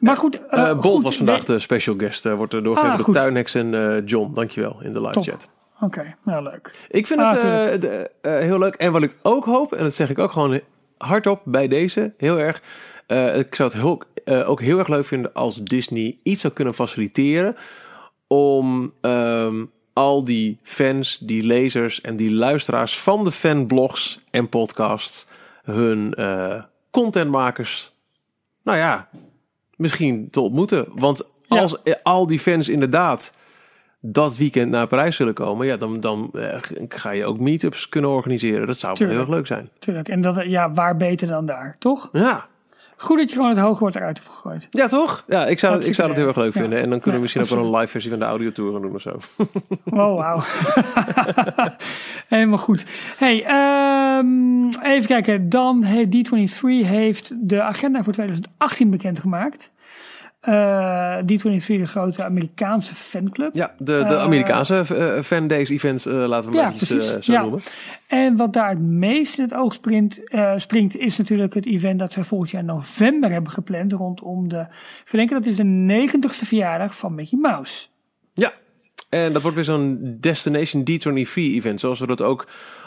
Maar 0.00 0.16
goed, 0.16 0.46
Eh, 0.46 0.64
Bolt 0.80 0.94
goed, 0.94 1.02
was 1.02 1.16
vandaag 1.16 1.44
de 1.44 1.58
special 1.58 1.94
guest. 1.98 2.26
eh, 2.26 2.34
wordt 2.34 2.52
er 2.52 2.62
doorgegeven 2.62 2.92
Ah, 2.92 2.96
door 2.98 3.06
goed. 3.06 3.14
Tuinex 3.22 3.54
en 3.54 4.02
John. 4.04 4.32
Dankjewel 4.34 4.76
in 4.82 4.92
de 4.92 5.00
live 5.00 5.12
Top. 5.12 5.22
chat. 5.24 5.48
Oké, 5.80 6.14
nou 6.24 6.42
leuk. 6.42 6.74
Ik 6.90 7.06
vind 7.06 7.20
Ah, 7.20 7.32
het 7.70 7.80
de- 7.82 8.10
heel 8.22 8.58
leuk. 8.58 8.74
En 8.74 8.92
wat 8.92 9.02
ik 9.02 9.16
ook 9.22 9.44
hoop, 9.44 9.72
en 9.72 9.82
dat 9.82 9.94
zeg 9.94 10.10
ik 10.10 10.18
ook 10.18 10.32
gewoon 10.32 10.60
hardop 10.98 11.40
bij 11.44 11.68
deze, 11.68 12.14
heel 12.16 12.38
erg. 12.38 12.62
ik 13.36 13.54
zou 13.54 13.70
het 13.72 13.98
eh, 14.24 14.48
ook 14.48 14.60
heel 14.60 14.78
erg 14.78 14.88
leuk 14.88 15.04
vinden 15.04 15.32
als 15.32 15.56
Disney 15.62 16.18
iets 16.22 16.40
zou 16.40 16.52
kunnen 16.52 16.74
faciliteren 16.74 17.56
om 18.26 18.92
ehm, 19.00 19.64
al 19.92 20.24
die 20.24 20.58
fans, 20.62 21.18
die 21.18 21.42
lezers 21.42 22.00
en 22.00 22.16
die 22.16 22.34
luisteraars 22.34 22.98
van 22.98 23.24
de 23.24 23.30
fanblogs 23.32 24.20
en 24.30 24.48
podcasts 24.48 25.26
hun 25.64 26.14
contentmakers, 26.90 27.92
nou 28.62 28.78
ja, 28.78 29.08
misschien 29.82 30.28
te 30.30 30.40
ontmoeten. 30.40 30.86
Want 30.94 31.30
als 31.48 31.76
al 32.02 32.26
die 32.26 32.38
fans 32.38 32.68
inderdaad 32.68 33.34
dat 34.00 34.36
weekend 34.36 34.70
naar 34.70 34.86
Parijs 34.86 35.16
zullen 35.16 35.34
komen, 35.34 35.66
ja, 35.66 35.76
dan, 35.76 36.00
dan 36.00 36.30
eh, 36.32 36.58
ga 36.88 37.10
je 37.10 37.24
ook 37.24 37.38
meetups 37.38 37.88
kunnen 37.88 38.10
organiseren. 38.10 38.66
Dat 38.66 38.78
zou 38.78 39.06
heel 39.06 39.18
erg 39.18 39.28
leuk 39.28 39.46
zijn. 39.46 39.68
Tuurlijk. 39.78 40.08
En 40.08 40.20
dat, 40.20 40.44
ja, 40.44 40.72
waar 40.72 40.96
beter 40.96 41.26
dan 41.26 41.46
daar, 41.46 41.76
toch? 41.78 42.08
Ja, 42.12 42.46
Goed 43.02 43.18
dat 43.18 43.28
je 43.30 43.36
gewoon 43.36 43.50
het 43.50 43.58
hoge 43.58 43.80
wordt 43.80 43.96
eruit 43.96 44.18
hebt 44.18 44.30
gegooid. 44.30 44.68
Ja, 44.70 44.86
toch? 44.86 45.24
Ja, 45.28 45.46
ik 45.46 45.58
zou, 45.58 45.74
het, 45.74 45.86
ik 45.86 45.94
zou 45.94 46.08
het 46.08 46.16
heel 46.16 46.26
erg 46.26 46.36
leuk 46.36 46.54
Ja. 46.54 46.60
vinden. 46.60 46.80
En 46.80 46.90
dan 46.90 46.98
kunnen 46.98 47.14
we 47.14 47.20
misschien 47.20 47.42
ook 47.42 47.48
wel 47.48 47.64
een 47.64 47.76
live 47.76 47.86
versie 47.90 48.10
van 48.10 48.18
de 48.18 48.24
audiotour 48.24 48.72
gaan 48.72 48.82
doen 48.82 48.94
of 48.94 49.00
zo. 49.00 49.16
Oh, 49.84 50.16
wauw. 50.16 50.42
Helemaal 52.28 52.58
goed. 52.58 52.84
Hey, 53.16 53.44
ehm, 53.44 54.68
even 54.82 55.06
kijken. 55.06 55.48
Dan 55.48 55.82
heeft 55.82 56.28
D23 56.28 56.86
heeft 56.86 57.48
de 57.48 57.62
agenda 57.62 58.02
voor 58.02 58.12
2018 58.12 58.90
bekendgemaakt. 58.90 59.70
Eh 60.42 61.18
D23, 61.18 61.66
de 61.66 61.86
grote 61.86 62.24
Amerikaanse 62.24 62.94
fanclub. 62.94 63.54
Ja, 63.54 63.74
de, 63.78 63.84
de 63.84 64.14
Eh, 64.14 64.18
Amerikaanse 64.22 64.76
eh, 64.76 65.22
fan 65.22 65.46
days 65.46 65.68
events, 65.70 66.04
laten 66.04 66.50
we 66.50 66.56
Ja, 66.56 66.62
eventjes 66.66 66.88
precies. 66.88 67.24
zo 67.26 67.32
Ja. 67.32 67.40
noemen. 67.40 67.60
En 68.06 68.36
wat 68.36 68.52
daar 68.52 68.68
het 68.68 68.80
meest 68.80 69.38
in 69.38 69.44
het 69.44 69.54
oog 69.54 69.72
springt, 69.72 70.20
springt, 70.56 70.96
is 70.96 71.16
natuurlijk 71.16 71.54
het 71.54 71.66
event 71.66 71.98
dat 71.98 72.12
zij 72.12 72.24
volgend 72.24 72.50
jaar 72.50 72.60
in 72.60 72.66
november 72.66 73.30
hebben 73.30 73.52
gepland 73.52 73.92
rondom 73.92 74.48
de, 74.48 74.66
verdenken 75.04 75.36
dat 75.42 75.46
is 75.46 75.56
de 75.56 76.08
90ste 76.12 76.46
verjaardag 76.46 76.96
van 76.96 77.14
Mickey 77.14 77.38
Mouse. 77.38 77.86
Ja, 78.34 78.52
en 79.08 79.32
dat 79.32 79.42
wordt 79.42 79.56
weer 79.56 79.64
zo'n 79.66 80.16
Destination 80.20 80.82
D23 80.90 81.32
event, 81.34 81.80
zoals 81.80 82.00
we 82.00 82.06
dat 82.06 82.20
ook 82.22 82.46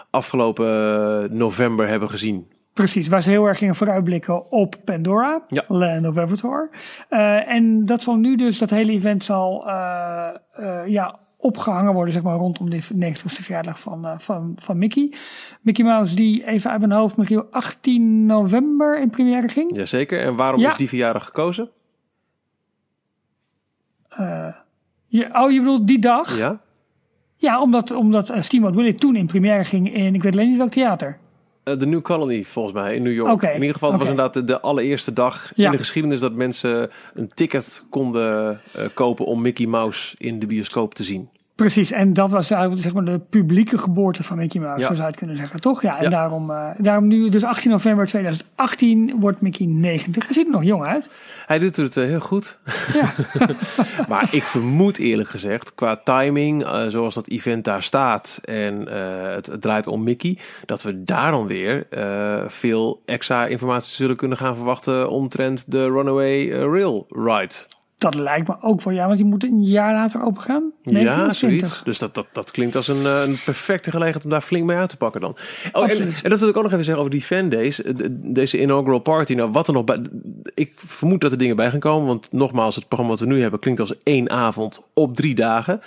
afgelopen 0.10 1.38
november 1.38 1.88
hebben 1.88 2.10
gezien. 2.10 2.48
Precies, 2.76 3.08
waar 3.08 3.24
ze 3.24 3.30
heel 3.30 3.46
erg 3.46 3.58
gingen 3.58 3.76
vooruitblikken 3.76 4.52
op 4.52 4.76
Pandora, 4.86 5.44
Ja. 5.48 5.64
Land 5.68 6.08
of 6.08 6.18
Avatar. 6.18 6.70
Eh, 7.10 7.52
en 7.52 7.86
dat 7.86 8.02
zal 8.02 8.16
nu 8.16 8.36
dus, 8.36 8.60
dat 8.60 8.70
hele 8.70 8.92
event 8.92 9.24
zal 9.24 9.68
eh, 9.68 10.30
eh, 10.54 10.88
ja, 10.88 11.20
opgehangen 11.38 11.94
worden, 11.94 12.14
zeg 12.14 12.24
maar, 12.24 12.38
rondom 12.38 12.70
de 12.70 12.82
90ste 12.96 13.44
verjaardag 13.44 13.80
van, 13.80 14.22
van, 14.22 14.54
van 14.60 14.78
Mickey. 14.78 15.14
Mickey 15.62 15.86
Mouse, 15.86 16.16
die 16.16 16.48
even 16.48 16.72
uit 16.72 16.80
mijn 16.80 16.92
hoofd, 16.92 17.18
Michiel, 17.18 17.48
18 17.52 18.26
november 18.26 19.00
in 19.00 19.10
première 19.10 19.48
ging. 19.50 19.76
Jazeker. 19.76 20.20
En 20.22 20.36
waarom 20.36 20.60
Ja. 20.60 20.70
is 20.72 20.78
die 20.78 20.90
verjaardag 20.90 21.26
gekozen? 21.26 21.70
Ja, 25.08 25.44
oh, 25.44 25.52
je 25.52 25.60
bedoelt 25.60 25.88
die 25.88 26.00
dag? 26.00 26.38
Ja? 26.38 26.60
Ja, 27.36 27.62
omdat, 27.62 27.92
omdat 27.92 28.34
Steamboat 28.40 28.76
Willie 28.76 28.96
toen 28.96 29.16
in 29.16 29.26
première 29.28 29.64
ging 29.64 29.94
in, 29.94 30.16
ik 30.16 30.24
weet 30.24 30.34
alleen 30.34 30.50
niet 30.50 30.58
welk 30.58 30.72
theater. 30.72 31.18
Eh, 31.66 31.80
De 31.80 31.86
New 31.86 32.02
Colony, 32.02 32.44
volgens 32.44 32.74
mij, 32.76 32.96
in 32.96 33.02
New 33.04 33.14
York. 33.14 33.42
In 33.42 33.54
ieder 33.54 33.74
geval, 33.74 33.90
het 33.90 34.00
was 34.00 34.10
inderdaad 34.10 34.34
de, 34.34 34.44
de 34.44 34.60
allereerste 34.62 35.14
dag 35.14 35.52
Ja. 35.56 35.66
in 35.66 35.72
de 35.72 35.78
geschiedenis 35.78 36.20
dat 36.20 36.34
mensen 36.34 36.90
een 37.14 37.32
ticket 37.34 37.84
konden 37.90 38.60
eh, 38.72 38.86
kopen 38.94 39.26
om 39.26 39.42
Mickey 39.42 39.66
Mouse 39.66 40.16
in 40.18 40.40
de 40.40 40.46
bioscoop 40.46 40.94
te 40.94 41.04
zien. 41.04 41.30
Precies, 41.56 41.92
en 41.92 42.14
dat 42.14 42.32
was 42.32 42.52
eigenlijk 42.52 42.82
zeg 42.82 42.94
maar, 42.94 43.04
de 43.06 43.20
publieke 43.20 43.78
geboorte 43.78 44.24
van 44.24 44.38
Mickey 44.38 44.62
Mouse, 44.62 44.82
Ja. 44.82 44.88
zo 44.88 44.94
zou 44.94 45.02
je 45.04 45.10
het 45.10 45.18
kunnen 45.18 45.38
zeggen, 45.38 45.62
toch? 45.62 45.82
Ja, 45.82 45.98
en 45.98 46.04
Ja. 46.04 46.10
Daarom, 46.10 46.52
eh, 46.52 46.70
daarom 46.78 47.08
nu, 47.08 47.30
dus 47.30 47.44
18 47.44 47.72
november 47.72 48.06
2018 48.06 49.16
wordt 49.20 49.42
Mickey 49.42 49.66
90. 49.66 50.26
Hij 50.26 50.34
ziet 50.34 50.46
er 50.46 50.52
nog 50.52 50.64
jong 50.64 50.84
uit. 50.86 51.10
Hij 51.46 51.60
doet 51.60 51.76
het 51.76 51.98
eh, 51.98 52.04
heel 52.04 52.20
goed. 52.20 52.58
Ja, 52.94 53.14
Maar 54.10 54.28
ik 54.32 54.44
vermoed 54.44 54.98
eerlijk 54.98 55.30
gezegd, 55.30 55.76
qua 55.76 56.02
timing, 56.04 56.64
eh, 56.64 56.86
zoals 56.88 57.14
dat 57.14 57.28
event 57.28 57.64
daar 57.64 57.84
staat 57.84 58.40
en 58.44 58.88
het, 59.36 59.46
het 59.46 59.62
draait 59.62 59.88
om 59.88 60.04
Mickey, 60.04 60.38
dat 60.66 60.82
we 60.84 61.04
daar 61.04 61.32
dan 61.32 61.48
weer 61.48 61.88
veel 62.48 63.02
extra 63.06 63.46
informatie 63.46 63.94
zullen 63.94 64.16
kunnen 64.16 64.38
gaan 64.38 64.56
verwachten 64.56 65.10
omtrent 65.10 65.72
de 65.72 65.84
Runaway 65.84 66.50
Rail 66.50 67.06
Ride. 67.10 67.54
Dat 67.98 68.16
lijkt 68.16 68.48
me 68.48 68.56
ook 68.62 68.82
wel, 68.82 68.94
ja, 68.94 69.06
want 69.06 69.18
die 69.18 69.26
moet 69.28 69.44
een 69.44 69.64
jaar 69.64 69.94
later 69.94 70.22
open 70.24 70.42
gaan. 70.42 70.72
Ja, 70.84 71.34
zoiets. 71.34 71.82
Dus 71.84 72.00
dat, 72.00 72.16
dat, 72.16 72.28
dat 72.32 72.52
klinkt 72.52 72.76
als 72.76 72.88
een, 72.88 73.06
eh, 73.06 73.22
een 73.26 73.38
perfecte 73.46 73.92
gelegenheid 73.92 74.24
om 74.26 74.30
daar 74.32 74.42
flink 74.42 74.66
mee 74.66 74.78
uit 74.78 74.90
te 74.90 74.98
pakken 74.98 75.22
dan. 75.22 75.36
Oh, 75.74 75.90
en, 75.92 76.14
en 76.24 76.30
dat 76.30 76.40
wil 76.40 76.50
ik 76.50 76.58
ook 76.58 76.64
nog 76.64 76.72
even 76.72 76.84
zeggen 76.84 77.04
over 77.04 77.16
die 77.16 77.22
fandays. 77.26 77.82
Eh, 77.82 77.96
de- 77.96 78.32
Deze 78.32 78.62
inaugural 78.62 79.00
party. 79.00 79.34
Nou, 79.34 79.52
wat 79.52 79.68
er 79.68 79.74
nog 79.74 79.84
bij... 79.84 80.02
Ik 80.54 80.74
vermoed 80.76 81.22
dat 81.22 81.32
er 81.32 81.38
dingen 81.38 81.56
bij 81.56 81.70
gaan 81.70 81.80
komen. 81.80 82.08
Want 82.08 82.32
nogmaals, 82.32 82.76
het 82.76 82.88
programma 82.88 83.14
wat 83.16 83.28
we 83.28 83.34
nu 83.34 83.42
hebben 83.42 83.60
klinkt 83.60 83.80
als 83.80 83.94
één 84.04 84.30
avond 84.30 84.82
op 84.94 85.16
drie 85.16 85.36
dagen. 85.36 85.82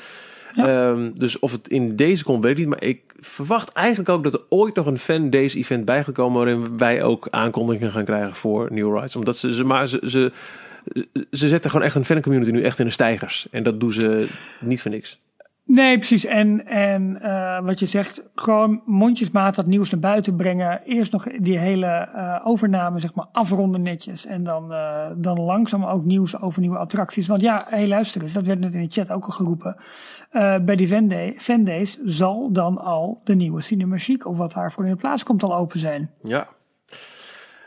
Ehm, 0.56 1.10
dus 1.14 1.38
of 1.38 1.52
het 1.52 1.68
in 1.68 1.96
deze 1.96 2.24
komt, 2.24 2.42
weet 2.42 2.52
ik 2.52 2.58
niet. 2.58 2.68
Maar 2.68 2.82
ik 2.82 3.00
verwacht 3.20 3.72
eigenlijk 3.72 4.08
ook 4.08 4.24
dat 4.24 4.34
er 4.34 4.40
ooit 4.48 4.74
nog 4.74 4.86
een 4.86 4.98
fan 4.98 5.30
days 5.30 5.54
event 5.54 5.84
bij 5.84 6.04
gaat 6.04 6.14
komen. 6.14 6.36
Waarin 6.36 6.78
wij 6.78 7.02
ook 7.02 7.26
aankondigingen 7.30 7.90
gaan 7.90 8.04
krijgen 8.04 8.34
voor 8.34 8.68
New 8.72 8.94
Rides. 8.96 9.16
Omdat 9.16 9.36
ze, 9.36 9.54
ze, 9.54 9.64
maar 9.64 9.86
ze, 9.88 10.02
ze, 10.06 10.32
ze 11.30 11.48
zetten 11.48 11.70
gewoon 11.70 11.86
echt 11.86 11.94
een 11.94 12.04
fancommunity 12.04 12.50
nu 12.50 12.62
echt 12.62 12.78
in 12.78 12.84
de 12.84 12.90
stijgers. 12.90 13.48
En 13.50 13.62
dat 13.62 13.80
doen 13.80 13.92
ze 13.92 14.28
niet 14.60 14.80
voor 14.80 14.90
niks. 14.90 15.18
Nee, 15.68 15.98
precies. 15.98 16.24
En, 16.24 16.66
en 16.66 17.20
eh, 17.22 17.60
wat 17.64 17.78
je 17.78 17.86
zegt, 17.86 18.22
gewoon 18.34 18.82
mondjesmaat 18.84 19.54
dat 19.54 19.66
nieuws 19.66 19.90
naar 19.90 20.00
buiten 20.00 20.36
brengen. 20.36 20.80
Eerst 20.84 21.12
nog 21.12 21.26
die 21.38 21.58
hele 21.58 21.86
eh, 21.86 22.40
overname, 22.44 23.00
zeg 23.00 23.14
maar, 23.14 23.26
afronden 23.32 23.82
netjes. 23.82 24.26
En 24.26 24.44
dan, 24.44 24.72
eh, 24.72 25.06
dan 25.16 25.40
langzaam 25.40 25.84
ook 25.84 26.04
nieuws 26.04 26.40
over 26.40 26.60
nieuwe 26.60 26.78
attracties. 26.78 27.26
Want 27.26 27.40
ja, 27.40 27.64
hé, 27.68 27.86
luister 27.86 28.22
eens, 28.22 28.32
dat 28.32 28.46
werd 28.46 28.58
net 28.58 28.74
in 28.74 28.82
de 28.82 28.90
chat 28.90 29.10
ook 29.10 29.24
al 29.24 29.30
geroepen. 29.30 29.76
Bij 30.64 30.76
die 30.76 30.88
fan, 30.88 31.08
day, 31.08 31.34
fan 31.36 31.64
days 31.64 31.98
zal 32.04 32.52
dan 32.52 32.78
al 32.78 33.20
de 33.24 33.34
nieuwe 33.34 33.60
Cinema 33.60 33.98
Chic, 33.98 34.26
of 34.26 34.36
wat 34.36 34.52
daarvoor 34.52 34.84
in 34.84 34.90
de 34.90 34.96
plaats 34.96 35.22
komt, 35.22 35.42
al 35.42 35.56
open 35.56 35.78
zijn. 35.78 36.10
Ja, 36.22 36.48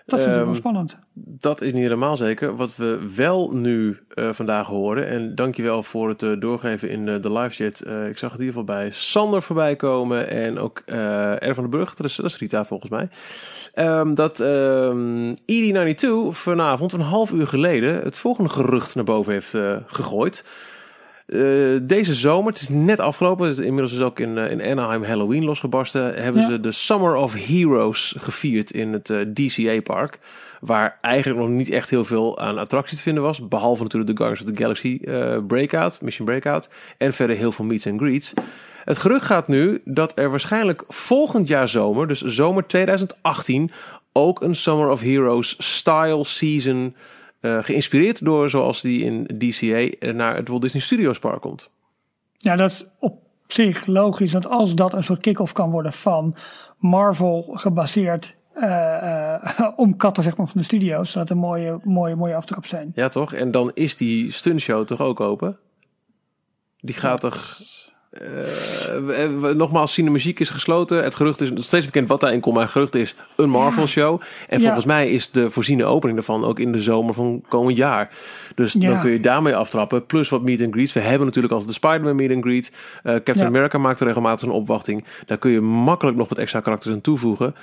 Dat 0.06 0.20
is 0.20 0.26
natuurlijk 0.26 0.38
Ehm, 0.38 0.46
wel 0.46 0.74
spannend. 0.74 0.98
dat 1.14 1.62
is 1.62 1.72
niet 1.72 1.82
helemaal 1.82 2.18
zeker. 2.18 2.56
Wat 2.56 2.76
we 2.76 3.14
wel 3.16 3.52
nu 3.52 4.00
eh, 4.10 4.30
vandaag 4.32 4.68
horen, 4.68 5.08
en 5.08 5.36
dankjewel 5.36 5.84
voor 5.84 6.10
het 6.10 6.24
eh, 6.24 6.32
doorgeven 6.40 6.90
in 6.90 7.08
eh, 7.08 7.22
de 7.22 7.32
live 7.32 7.64
chat. 7.64 7.80
Ik 8.10 8.18
zag 8.18 8.32
het 8.32 8.40
in 8.40 8.46
ieder 8.46 8.62
geval 8.62 8.64
bij 8.64 8.92
Sander 8.92 9.42
voorbij 9.42 9.76
komen 9.76 10.30
en 10.30 10.60
ook 10.60 10.82
R 11.40 11.54
van 11.54 11.64
den 11.64 11.70
Burg, 11.70 11.96
dat 11.96 12.06
is, 12.06 12.16
dat 12.16 12.26
is 12.26 12.38
Rita 12.38 12.66
volgens 12.66 12.92
mij. 12.92 13.10
Ehm, 13.74 14.14
dat 14.14 14.40
ehm 14.40 15.34
ED92 15.46 16.30
vanavond, 16.30 16.94
een 16.94 17.02
half 17.02 17.32
uur 17.32 17.48
geleden, 17.48 18.02
het 18.02 18.18
volgende 18.18 18.50
gerucht 18.50 18.96
naar 18.96 19.04
boven 19.04 19.34
heeft 19.34 19.58
gegooid. 19.86 20.46
Eh, 21.32 21.40
deze 21.82 22.14
zomer, 22.14 22.52
het 22.52 22.62
is 22.62 22.70
net 22.70 23.00
afgelopen, 23.00 23.48
het 23.48 23.58
is 23.60 23.66
inmiddels 23.66 23.94
is 23.94 24.02
ook 24.02 24.20
in, 24.20 24.38
eh, 24.38 24.52
in 24.52 24.62
Anaheim 24.62 25.04
Halloween 25.04 25.44
losgebarsten, 25.44 26.24
hebben 26.24 26.42
Ja. 26.42 26.48
ze 26.48 26.60
de 26.60 26.72
Summer 26.72 27.16
of 27.16 27.34
Heroes 27.34 28.16
gevierd 28.20 28.72
in 28.72 28.94
het 28.94 29.10
eh, 29.10 29.18
DCA-park. 29.34 30.20
Waar 30.60 30.98
eigenlijk 31.02 31.40
nog 31.40 31.50
niet 31.50 31.70
echt 31.70 31.90
heel 31.90 32.06
veel 32.06 32.40
aan 32.40 32.58
attractie 32.58 32.98
te 32.98 33.04
vinden 33.04 33.24
was. 33.24 33.48
Behalve 33.48 33.84
natuurlijk 33.84 34.12
de 34.12 34.18
Guardians 34.18 34.50
of 34.50 34.56
the 34.56 34.62
Galaxy 34.62 35.00
Breakout, 35.48 36.02
Mission 36.02 36.26
Breakout. 36.26 36.70
En 36.98 37.14
verder 37.14 37.36
heel 37.36 37.52
veel 37.52 37.66
meets 37.66 37.88
and 37.88 38.00
greets. 38.00 38.34
Het 38.86 38.98
gerucht 38.98 39.26
gaat 39.26 39.48
nu 39.48 39.82
dat 39.86 40.12
er 40.16 40.30
waarschijnlijk 40.30 40.84
volgend 40.88 41.48
jaar 41.48 41.68
zomer, 41.68 42.08
dus 42.08 42.22
zomer 42.22 42.68
2018, 42.68 43.72
ook 44.14 44.42
een 44.42 44.56
Summer 44.56 44.90
of 44.90 45.02
Heroes 45.02 45.56
style 45.58 46.24
season, 46.24 46.96
geïnspireerd 47.42 48.26
door 48.26 48.50
zoals 48.50 48.82
die 48.82 49.04
in 49.04 49.24
DCA, 49.38 49.76
eh, 49.76 50.14
naar 50.14 50.36
het 50.36 50.48
Walt 50.48 50.62
Disney 50.62 50.82
Studios 50.82 51.20
Park 51.20 51.42
komt. 51.42 51.72
Ja, 52.38 52.56
dat 52.56 52.70
is 52.70 52.86
op 53.00 53.20
zich 53.48 53.86
logisch. 53.86 54.32
Dat 54.32 54.48
als 54.48 54.76
dat 54.76 54.94
een 54.94 55.04
soort 55.04 55.22
kick-off 55.22 55.54
kan 55.54 55.70
worden 55.70 55.94
van 55.94 56.36
Marvel 56.78 57.50
gebaseerd 57.54 58.36
eh, 58.54 59.34
eh, 59.36 59.70
om 59.76 59.98
katten 59.98 60.24
zeg 60.24 60.38
maar, 60.38 60.48
van 60.48 60.60
de 60.62 60.66
studio's. 60.66 61.12
Zodat 61.12 61.30
er 61.30 61.38
mooie, 61.38 61.80
mooie, 61.84 62.16
mooie 62.16 62.36
aftrap 62.36 62.66
zijn. 62.66 62.92
Ja, 62.96 63.08
toch? 63.08 63.34
En 63.34 63.52
dan 63.52 63.72
is 63.74 63.96
die 63.98 64.32
stuntshow 64.32 64.86
toch 64.86 65.02
ook 65.02 65.20
open? 65.20 65.58
Die 66.80 66.96
gaat 66.96 67.20
toch... 67.20 67.60
we- 68.12 69.38
we- 69.42 69.54
nogmaals, 69.56 69.94
Cinemagiek 69.94 70.40
is 70.40 70.50
gesloten. 70.50 71.04
Het 71.04 71.16
gerucht 71.16 71.42
is 71.42 71.52
nog 71.52 71.64
steeds 71.64 71.86
bekend 71.86 72.08
wat 72.08 72.20
daarin 72.20 72.40
komt. 72.40 72.54
Maar 72.56 72.64
het 72.64 72.72
gerucht 72.72 72.96
is 72.96 73.16
een 73.38 73.50
Marvel-show. 73.50 74.22
En 74.48 74.58
Ja. 74.60 74.64
volgens 74.66 74.86
mij 74.86 75.10
is 75.12 75.32
de 75.32 75.50
voorziene 75.52 75.86
opening 75.86 76.18
daarvan 76.18 76.44
ook 76.46 76.60
in 76.60 76.72
de 76.72 76.82
zomer 76.82 77.14
van 77.14 77.44
komend 77.50 77.78
jaar. 77.78 78.10
Dus 78.56 78.74
Ja. 78.74 78.90
dan 78.90 79.00
kun 79.00 79.12
je 79.12 79.20
daarmee 79.20 79.56
aftrappen. 79.56 80.06
Plus 80.06 80.30
wat 80.30 80.42
meet 80.42 80.62
and 80.62 80.74
greets. 80.74 80.94
We 80.94 81.00
hebben 81.00 81.26
natuurlijk 81.26 81.54
altijd 81.54 81.70
de 81.72 81.78
Spider-Man 81.88 82.16
meet 82.16 82.32
and 82.32 82.44
greet. 82.44 82.72
Eh, 83.04 83.14
Captain 83.14 83.38
Ja. 83.40 83.46
America 83.46 83.78
maakt 83.78 84.00
er 84.00 84.06
regelmatig 84.08 84.48
een 84.48 84.54
opwachting. 84.54 85.06
Daar 85.26 85.38
kun 85.38 85.52
je 85.52 85.62
makkelijk 85.62 86.18
nog 86.18 86.30
wat 86.30 86.38
extra 86.38 86.60
karakters 86.60 86.94
aan 86.94 87.02
toevoegen. 87.02 87.56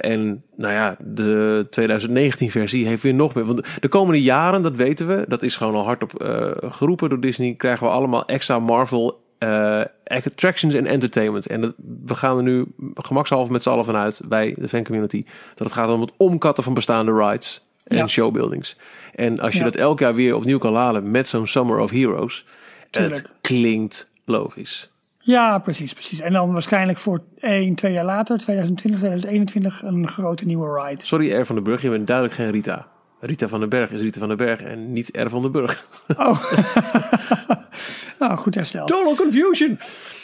En 0.00 0.42
nou 0.56 0.72
ja, 0.72 0.96
de 1.00 1.66
2019-versie 1.70 2.86
heeft 2.86 3.02
weer 3.02 3.14
nog 3.14 3.34
meer. 3.34 3.44
Want 3.44 3.66
de 3.80 3.88
komende 3.88 4.22
jaren, 4.22 4.62
dat 4.62 4.76
weten 4.76 5.06
we, 5.06 5.24
dat 5.28 5.42
is 5.42 5.56
gewoon 5.56 5.74
al 5.74 5.84
hardop 5.84 6.22
eh 6.22 6.50
geroepen 6.70 7.08
door 7.08 7.20
Disney, 7.20 7.54
krijgen 7.54 7.86
we 7.86 7.92
allemaal 7.92 8.26
extra 8.26 8.58
Marvel 8.58 9.22
eh, 9.44 10.16
attractions 10.26 10.74
en 10.74 10.86
entertainment. 10.86 11.46
En 11.46 11.60
dat, 11.60 11.72
we 12.04 12.14
gaan 12.14 12.36
er 12.36 12.42
nu 12.42 12.64
gemakshalve 12.94 13.52
met 13.52 13.62
z'n 13.62 13.68
allen 13.68 13.84
vanuit 13.84 14.20
bij 14.24 14.54
de 14.58 14.68
fancommunity 14.68 15.22
dat 15.54 15.66
het 15.66 15.76
gaat 15.76 15.88
om 15.88 16.00
het 16.00 16.12
omkatten 16.16 16.64
van 16.64 16.74
bestaande 16.74 17.12
rides 17.12 17.64
en 17.84 17.96
Ja. 17.96 18.06
showbuildings. 18.06 18.76
En 19.14 19.40
als 19.40 19.52
je 19.52 19.58
Ja. 19.58 19.64
dat 19.64 19.74
elk 19.76 19.98
jaar 19.98 20.14
weer 20.14 20.34
opnieuw 20.36 20.58
kan 20.58 20.72
laden 20.72 21.10
met 21.10 21.28
zo'n 21.28 21.46
Summer 21.46 21.78
of 21.78 21.90
Heroes, 21.90 22.46
het 22.90 23.30
klinkt 23.40 24.10
logisch. 24.24 24.92
Ja, 25.18 25.58
precies, 25.58 25.92
precies. 25.92 26.20
En 26.20 26.32
dan 26.32 26.52
waarschijnlijk 26.52 26.98
voor 26.98 27.20
één, 27.40 27.74
twee 27.74 27.92
jaar 27.92 28.04
later, 28.04 28.38
2020, 28.38 28.98
2021, 29.00 29.82
een 29.82 30.08
grote 30.08 30.46
nieuwe 30.46 30.82
ride. 30.84 31.06
Sorry, 31.06 31.32
R 31.40 31.44
van 31.46 31.54
den 31.54 31.64
Burg, 31.64 31.82
je 31.82 31.90
bent 31.90 32.06
duidelijk 32.06 32.36
geen 32.36 32.50
Rita. 32.50 32.86
Rita 33.20 33.48
van 33.48 33.60
den 33.60 33.68
Berg 33.68 33.90
is 33.90 34.00
Rita 34.00 34.18
van 34.18 34.28
den 34.28 34.36
Berg 34.36 34.60
en 34.60 34.92
niet 34.92 35.08
R 35.16 35.28
van 35.28 35.42
den 35.42 35.52
Burg. 35.52 35.86
Oh, 36.16 36.44
nou, 38.18 38.36
goed 38.36 38.54
hersteld. 38.54 38.88
Total 38.88 39.14
confusion. 39.14 39.78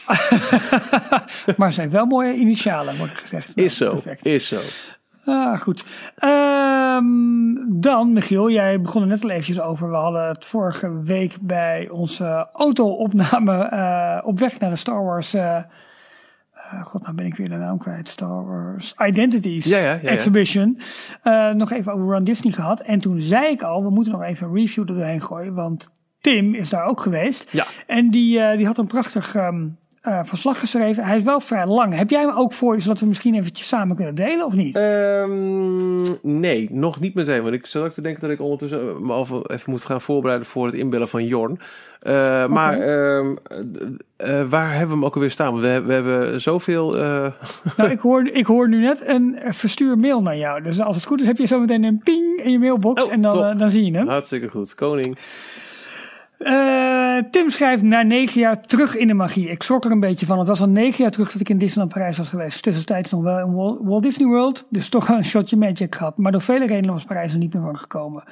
Maar 1.56 1.72
zijn 1.72 1.90
wel 1.90 2.06
mooie 2.06 2.34
initialen, 2.34 2.96
wordt 2.96 3.18
gezegd. 3.18 3.56
Nou, 3.56 3.66
Is 3.68 3.76
zo, 3.76 3.88
Perfect. 3.90 4.26
is 4.26 4.48
zo. 4.48 4.60
Ah, 5.24 5.58
goed. 5.58 5.84
Ehm, 6.16 7.04
dan, 7.68 8.12
Michiel, 8.12 8.50
jij 8.50 8.80
begon 8.80 9.02
er 9.02 9.08
net 9.08 9.24
al 9.24 9.30
eventjes 9.30 9.60
over. 9.60 9.90
We 9.90 9.96
hadden 9.96 10.28
het 10.28 10.46
vorige 10.46 11.02
week 11.02 11.36
bij 11.40 11.88
onze 11.88 12.48
auto-opname 12.52 13.62
eh, 13.62 14.18
op 14.26 14.38
weg 14.38 14.58
naar 14.58 14.70
de 14.70 14.76
Star 14.76 15.04
Wars... 15.04 15.34
eh, 15.34 15.56
God, 16.82 17.02
nou 17.02 17.14
ben 17.14 17.26
ik 17.26 17.36
weer 17.36 17.48
de 17.48 17.56
naam 17.56 17.78
kwijt. 17.78 18.08
Star 18.08 18.46
Wars 18.46 18.94
Identities 19.06 19.64
Ja, 19.64 19.78
ja, 19.78 19.84
ja, 19.84 19.98
ja. 20.02 20.08
Exhibition. 20.08 20.78
nog 21.54 21.70
even 21.72 21.92
over 21.92 22.06
Run 22.14 22.24
Disney 22.24 22.52
gehad. 22.52 22.80
En 22.80 23.00
toen 23.00 23.20
zei 23.20 23.46
ik 23.50 23.62
al, 23.62 23.82
we 23.82 23.90
moeten 23.90 24.12
nog 24.12 24.22
even 24.22 24.46
een 24.46 24.54
review 24.54 24.88
er 24.88 24.94
doorheen 24.94 25.22
gooien. 25.22 25.54
Want 25.54 25.90
Tim 26.20 26.54
is 26.54 26.68
daar 26.70 26.86
ook 26.86 27.00
geweest. 27.00 27.52
Ja. 27.52 27.66
En 27.86 28.10
die, 28.10 28.40
eh, 28.40 28.56
die 28.56 28.66
had 28.66 28.78
een 28.78 28.86
prachtig 28.86 29.34
ehm, 29.34 29.66
eh, 30.00 30.20
verslag 30.22 30.58
geschreven. 30.60 31.04
Hij 31.04 31.16
is 31.16 31.22
wel 31.22 31.40
vrij 31.40 31.66
lang. 31.66 31.94
Heb 31.94 32.10
jij 32.10 32.20
hem 32.20 32.36
ook 32.36 32.52
voor 32.52 32.74
je, 32.74 32.80
zodat 32.80 33.00
we 33.00 33.06
misschien 33.06 33.34
eventjes 33.34 33.68
samen 33.68 33.96
kunnen 33.96 34.14
delen 34.14 34.46
of 34.46 34.54
niet? 34.54 34.76
Ehm, 34.76 36.02
nee, 36.40 36.68
nog 36.70 37.00
niet 37.00 37.14
meteen. 37.14 37.42
Want 37.42 37.54
ik 37.54 37.66
zat 37.66 37.84
ook 37.84 37.92
te 37.92 38.00
denken 38.02 38.20
dat 38.20 38.30
ik 38.30 38.40
ondertussen 38.40 38.80
eh, 38.80 38.96
me 39.00 39.12
al 39.12 39.46
even 39.46 39.70
moet 39.70 39.84
gaan 39.84 40.00
voorbereiden 40.00 40.46
voor 40.48 40.66
het 40.66 40.74
inbellen 40.74 41.08
van 41.08 41.24
Jorn. 41.26 41.60
Eh, 42.00 42.46
Maar 42.46 42.80
ehm, 42.80 43.34
eh, 44.16 44.40
eh, 44.40 44.48
waar 44.48 44.70
hebben 44.70 44.88
we 44.88 44.94
hem 44.94 45.04
ook 45.04 45.14
alweer 45.14 45.30
staan? 45.30 45.60
We, 45.60 45.66
hebben- 45.66 45.88
we 45.88 45.94
hebben 45.94 46.40
zoveel. 46.40 46.96
eh, 46.98 47.26
nou, 47.76 47.90
ik 47.90 47.98
hoor, 47.98 48.26
ik 48.32 48.46
hoor 48.46 48.68
nu 48.68 48.80
net 48.80 49.02
een 49.08 49.38
verstuur 49.48 49.96
mail 49.98 50.22
naar 50.22 50.36
jou. 50.36 50.62
Dus 50.62 50.80
als 50.80 50.96
het 50.96 51.04
goed 51.04 51.20
is, 51.20 51.26
heb 51.26 51.36
je 51.38 51.46
zometeen 51.46 51.84
een 51.84 52.00
ping 52.04 52.40
in 52.42 52.50
je 52.50 52.58
mailbox. 52.58 53.04
Oh, 53.04 53.12
en 53.12 53.22
dan, 53.22 53.56
dan 53.56 53.70
zie 53.70 53.84
je 53.84 53.96
hem. 53.96 54.08
hartstikke 54.08 54.48
goed. 54.48 54.74
Koning. 54.74 55.16
Eh, 56.40 57.16
Tim 57.30 57.50
schrijft 57.50 57.82
na 57.82 58.02
negen 58.02 58.40
jaar 58.40 58.60
terug 58.60 58.96
in 58.96 59.06
de 59.06 59.14
magie. 59.14 59.48
Ik 59.50 59.62
schrok 59.62 59.84
er 59.84 59.90
een 59.90 60.00
beetje 60.00 60.26
van. 60.26 60.38
Het 60.38 60.48
was 60.48 60.60
al 60.60 60.68
negen 60.68 61.02
jaar 61.02 61.10
terug 61.10 61.32
dat 61.32 61.40
ik 61.40 61.48
in 61.48 61.58
Disneyland 61.58 61.92
Parijs 61.92 62.18
was 62.18 62.28
geweest. 62.28 62.62
Tussentijds 62.62 63.10
nog 63.10 63.22
wel 63.22 63.38
in 63.38 63.54
Wal- 63.54 63.78
Walt 63.84 64.02
Disney 64.02 64.28
World. 64.28 64.66
Dus 64.70 64.88
toch 64.88 65.08
een 65.08 65.24
shotje 65.24 65.56
magic 65.56 65.94
gehad. 65.94 66.16
Maar 66.16 66.32
door 66.32 66.40
vele 66.40 66.66
redenen 66.66 66.92
was 66.92 67.04
Parijs 67.04 67.32
er 67.32 67.38
niet 67.38 67.54
meer 67.54 67.62
van 67.62 67.78
gekomen. 67.78 68.22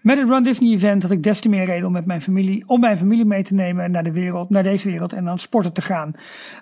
Met 0.00 0.18
het 0.18 0.28
Run 0.28 0.42
Disney 0.42 0.72
event 0.72 1.02
had 1.02 1.10
ik 1.10 1.22
des 1.22 1.40
te 1.40 1.48
meer 1.48 1.64
reden 1.64 1.86
om, 1.86 1.92
met 1.92 2.06
mijn 2.06 2.22
familie, 2.22 2.64
om 2.66 2.80
mijn 2.80 2.96
familie 2.98 3.24
mee 3.24 3.42
te 3.42 3.54
nemen 3.54 3.90
naar, 3.90 4.04
de 4.04 4.12
wereld, 4.12 4.50
naar 4.50 4.62
deze 4.62 4.90
wereld 4.90 5.12
en 5.12 5.28
aan 5.28 5.38
sporten 5.38 5.72
te 5.72 5.82
gaan. 5.82 6.12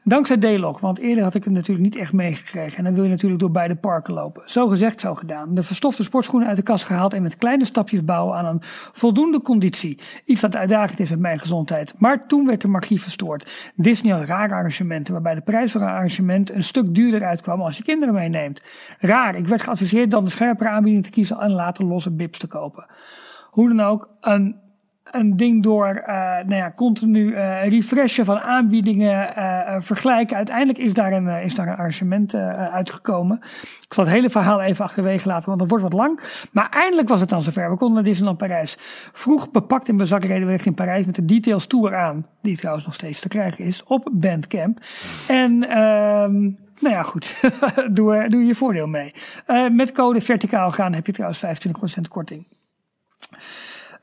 Dankzij 0.04 0.37
D-Log, 0.37 0.80
want 0.80 0.98
eerder 0.98 1.24
had 1.24 1.35
ik 1.35 1.44
het 1.44 1.52
natuurlijk 1.52 1.85
niet 1.85 1.96
echt 1.96 2.12
meegekregen. 2.12 2.78
En 2.78 2.85
dan 2.85 2.94
wil 2.94 3.04
je 3.04 3.11
natuurlijk 3.11 3.40
door 3.40 3.50
beide 3.50 3.76
parken 3.76 4.14
lopen. 4.14 4.42
Zo 4.46 4.68
gezegd, 4.68 5.00
zo 5.00 5.14
gedaan. 5.14 5.54
De 5.54 5.62
verstofte 5.62 6.02
sportschoenen 6.02 6.48
uit 6.48 6.56
de 6.56 6.62
kast 6.62 6.85
gehaald 6.85 7.12
en 7.14 7.22
met 7.22 7.37
kleine 7.37 7.64
stapjes 7.64 8.04
bouwen 8.04 8.37
aan 8.37 8.46
een 8.46 8.61
voldoende 8.92 9.40
conditie. 9.42 9.98
Iets 10.24 10.40
dat 10.40 10.56
uitdagend 10.56 10.85
is 10.94 11.11
met 11.11 11.18
mijn 11.18 11.38
gezondheid. 11.38 11.94
Maar 11.99 12.27
toen 12.27 12.46
werd 12.46 12.61
de 12.61 12.68
magie 12.68 13.03
verstoord. 13.03 13.70
Disney 13.75 14.12
had 14.12 14.27
rare 14.27 14.55
arrangementen 14.55 15.12
waarbij 15.12 15.35
de 15.35 15.40
prijs 15.40 15.72
voor 15.72 15.81
een 15.81 15.87
arrangement 15.87 16.51
een 16.51 16.62
stuk 16.62 16.94
duurder 16.94 17.25
uitkwam 17.25 17.61
als 17.61 17.77
je 17.77 17.83
kinderen 17.83 18.14
meeneemt. 18.14 18.62
Raar, 18.99 19.37
ik 19.37 19.46
werd 19.46 19.62
geadviseerd 19.62 20.11
dan 20.11 20.25
de 20.25 20.31
scherpere 20.31 20.68
aanbieding 20.68 21.05
te 21.05 21.11
kiezen 21.11 21.38
en 21.38 21.51
later 21.51 21.85
losse 21.85 22.11
bips 22.11 22.38
te 22.38 22.46
kopen. 22.46 22.87
Hoe 23.51 23.68
dan 23.68 23.81
ook, 23.81 24.09
een, 24.20 24.57
een 25.10 25.36
ding 25.36 25.62
door 25.62 25.86
eh, 25.86 26.16
nou 26.16 26.54
ja, 26.54 26.72
continu 26.76 27.32
eh, 27.32 27.68
refreshen 27.68 28.24
van 28.24 28.38
aanbiedingen, 28.38 29.36
eh, 29.36 29.76
vergelijken. 29.78 30.36
Uiteindelijk 30.36 30.78
is 30.78 30.94
daar 30.94 31.12
een, 31.12 31.28
is 31.28 31.54
daar 31.54 31.66
een 31.66 31.76
arrangement 31.76 32.34
uitgekomen. 32.34 33.40
Ik 33.82 33.94
zal 33.94 34.04
het 34.04 34.12
hele 34.12 34.30
verhaal 34.30 34.60
even 34.60 34.84
achterwege 34.84 35.28
laten, 35.28 35.46
want 35.46 35.58
dat 35.58 35.68
wordt 35.68 35.84
wat 35.84 35.92
lang. 35.92 36.20
Maar 36.52 36.68
eindelijk 36.70 37.08
was 37.08 37.20
het 37.20 37.28
dan 37.28 37.42
zover. 37.42 37.70
We 37.70 37.76
konden 37.76 37.94
naar 37.94 38.04
Disneyland 38.04 38.38
Parijs. 38.38 38.76
Vroeg 39.12 39.50
bepakt 39.50 39.88
in 39.88 39.96
bezak 39.96 40.24
reden 40.24 40.46
we 40.46 40.52
richting 40.52 40.74
Parijs 40.74 41.06
met 41.06 41.14
de 41.14 41.24
Details 41.24 41.66
Tour 41.66 41.96
aan. 41.96 42.26
Die 42.42 42.56
trouwens 42.56 42.86
nog 42.86 42.94
steeds 42.94 43.20
te 43.20 43.28
krijgen 43.28 43.64
is 43.64 43.84
op 43.84 44.08
Bandcamp. 44.12 44.78
En... 45.28 45.68
ehm 45.68 46.50
nou 46.80 46.94
ja, 46.94 47.02
goed. 47.02 47.40
doe, 47.90 48.28
doe 48.28 48.44
je 48.44 48.54
voordeel 48.54 48.86
mee. 48.86 49.12
Met 49.70 49.92
code 49.92 50.20
verticaal 50.20 50.70
gaan 50.70 50.94
heb 50.94 51.06
je 51.06 51.12
trouwens 51.12 51.44
25% 51.44 52.00
korting. 52.08 52.46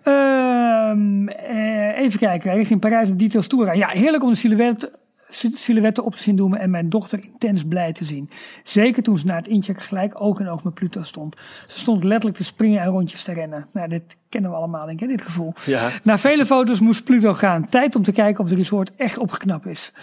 Ehm, 0.03 1.27
eh, 1.27 1.97
even 1.99 2.19
kijken, 2.19 2.53
richting 2.53 2.79
Parijs 2.79 3.09
op 3.09 3.19
Details 3.19 3.47
Tour. 3.47 3.75
Ja, 3.75 3.87
heerlijk 3.87 4.23
om 4.23 4.29
de 4.29 4.35
silhouet, 4.35 4.89
si- 5.29 5.51
silhouetten 5.55 6.03
op 6.03 6.15
te 6.15 6.21
zien 6.21 6.35
doen 6.35 6.55
en 6.57 6.69
mijn 6.69 6.89
dochter 6.89 7.19
intens 7.23 7.63
blij 7.65 7.93
te 7.93 8.05
zien. 8.05 8.29
Zeker 8.63 9.03
toen 9.03 9.17
ze 9.17 9.25
na 9.25 9.35
het 9.35 9.47
inchecken 9.47 9.83
gelijk 9.83 10.21
oog 10.21 10.39
in 10.39 10.49
oog 10.49 10.63
met 10.63 10.73
Pluto 10.73 11.03
stond. 11.03 11.37
Ze 11.67 11.79
stond 11.79 12.03
letterlijk 12.03 12.37
te 12.37 12.43
springen 12.43 12.79
en 12.81 12.89
rondjes 12.89 13.23
te 13.23 13.33
rennen. 13.33 13.67
Nou, 13.71 13.87
dit 13.87 14.17
kennen 14.29 14.51
we 14.51 14.57
allemaal, 14.57 14.85
denk 14.85 15.01
ik, 15.01 15.07
dit 15.07 15.21
gevoel. 15.21 15.53
Ja. 15.65 15.89
Na 16.03 16.17
vele 16.17 16.45
foto's 16.45 16.79
moest 16.79 17.03
Pluto 17.03 17.33
gaan. 17.33 17.69
Tijd 17.69 17.95
om 17.95 18.03
te 18.03 18.11
kijken 18.11 18.43
of 18.43 18.49
de 18.49 18.55
resort 18.55 18.91
echt 18.95 19.17
opgeknapt 19.17 19.65
is. 19.65 19.93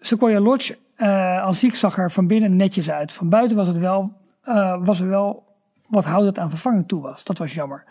Sequoia 0.00 0.40
Lodge 0.40 0.78
eh 0.96 1.44
als 1.44 1.58
ziek 1.58 1.74
zag 1.74 1.98
er 1.98 2.10
van 2.10 2.26
binnen 2.26 2.56
netjes 2.56 2.90
uit. 2.90 3.12
Van 3.12 3.28
buiten 3.28 3.56
was, 3.56 3.68
het 3.68 3.78
wel, 3.78 4.12
eh, 4.42 4.76
was 4.84 5.00
er 5.00 5.08
wel 5.08 5.44
wat 5.90 6.04
hout 6.04 6.24
dat 6.24 6.38
aan 6.38 6.50
vervanging 6.50 6.88
toe 6.88 7.00
was. 7.00 7.24
Dat 7.24 7.38
was 7.38 7.54
jammer. 7.54 7.84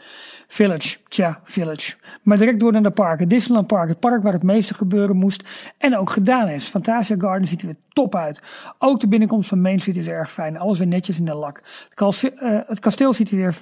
Village, 0.48 0.98
tja, 1.08 1.40
Village. 1.44 1.96
Maar 2.24 2.38
direct 2.38 2.60
door 2.60 2.72
naar 2.72 2.84
de 2.84 2.92
parken. 2.92 3.28
Disneyland 3.28 3.68
Park, 3.68 3.90
het 3.90 4.00
park 4.00 4.24
waar 4.24 4.34
het 4.34 4.44
meeste 4.44 4.74
gebeuren 4.74 5.16
moest 5.16 5.50
en 5.78 5.98
ook 5.98 6.10
gedaan 6.10 6.48
is. 6.48 6.68
Fantasia 6.68 7.16
Garden 7.20 7.48
ziet 7.48 7.62
er 7.62 7.68
weer 7.68 7.78
top 7.90 8.16
uit. 8.16 8.42
Ook 8.78 9.00
de 9.00 9.08
binnenkomst 9.08 9.50
van 9.50 9.62
Main 9.62 9.80
Street 9.80 9.98
is 9.98 10.08
erg 10.08 10.32
fijn. 10.32 10.60
Alles 10.60 10.78
weer 10.78 10.88
netjes 10.88 11.20
in 11.20 11.26
de 11.26 11.34
lak. 11.34 11.62
Het, 11.84 11.94
kasteel, 11.94 12.32
eh, 12.32 12.60
het 12.68 12.80
kasteel 12.80 13.14
ziet 13.14 13.30
er 13.30 13.38
weer 13.38 13.56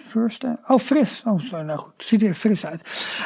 First, 0.00 0.44
eh, 0.44 0.50
oh, 0.66 0.78
fris. 0.78 1.22
Oh, 1.26 1.38
sorry, 1.38 1.64
nou 1.64 1.78
goed. 1.78 1.92
Ziet 1.96 2.20
er 2.20 2.26
weer 2.26 2.34
fris 2.34 2.66
uit. 2.66 2.82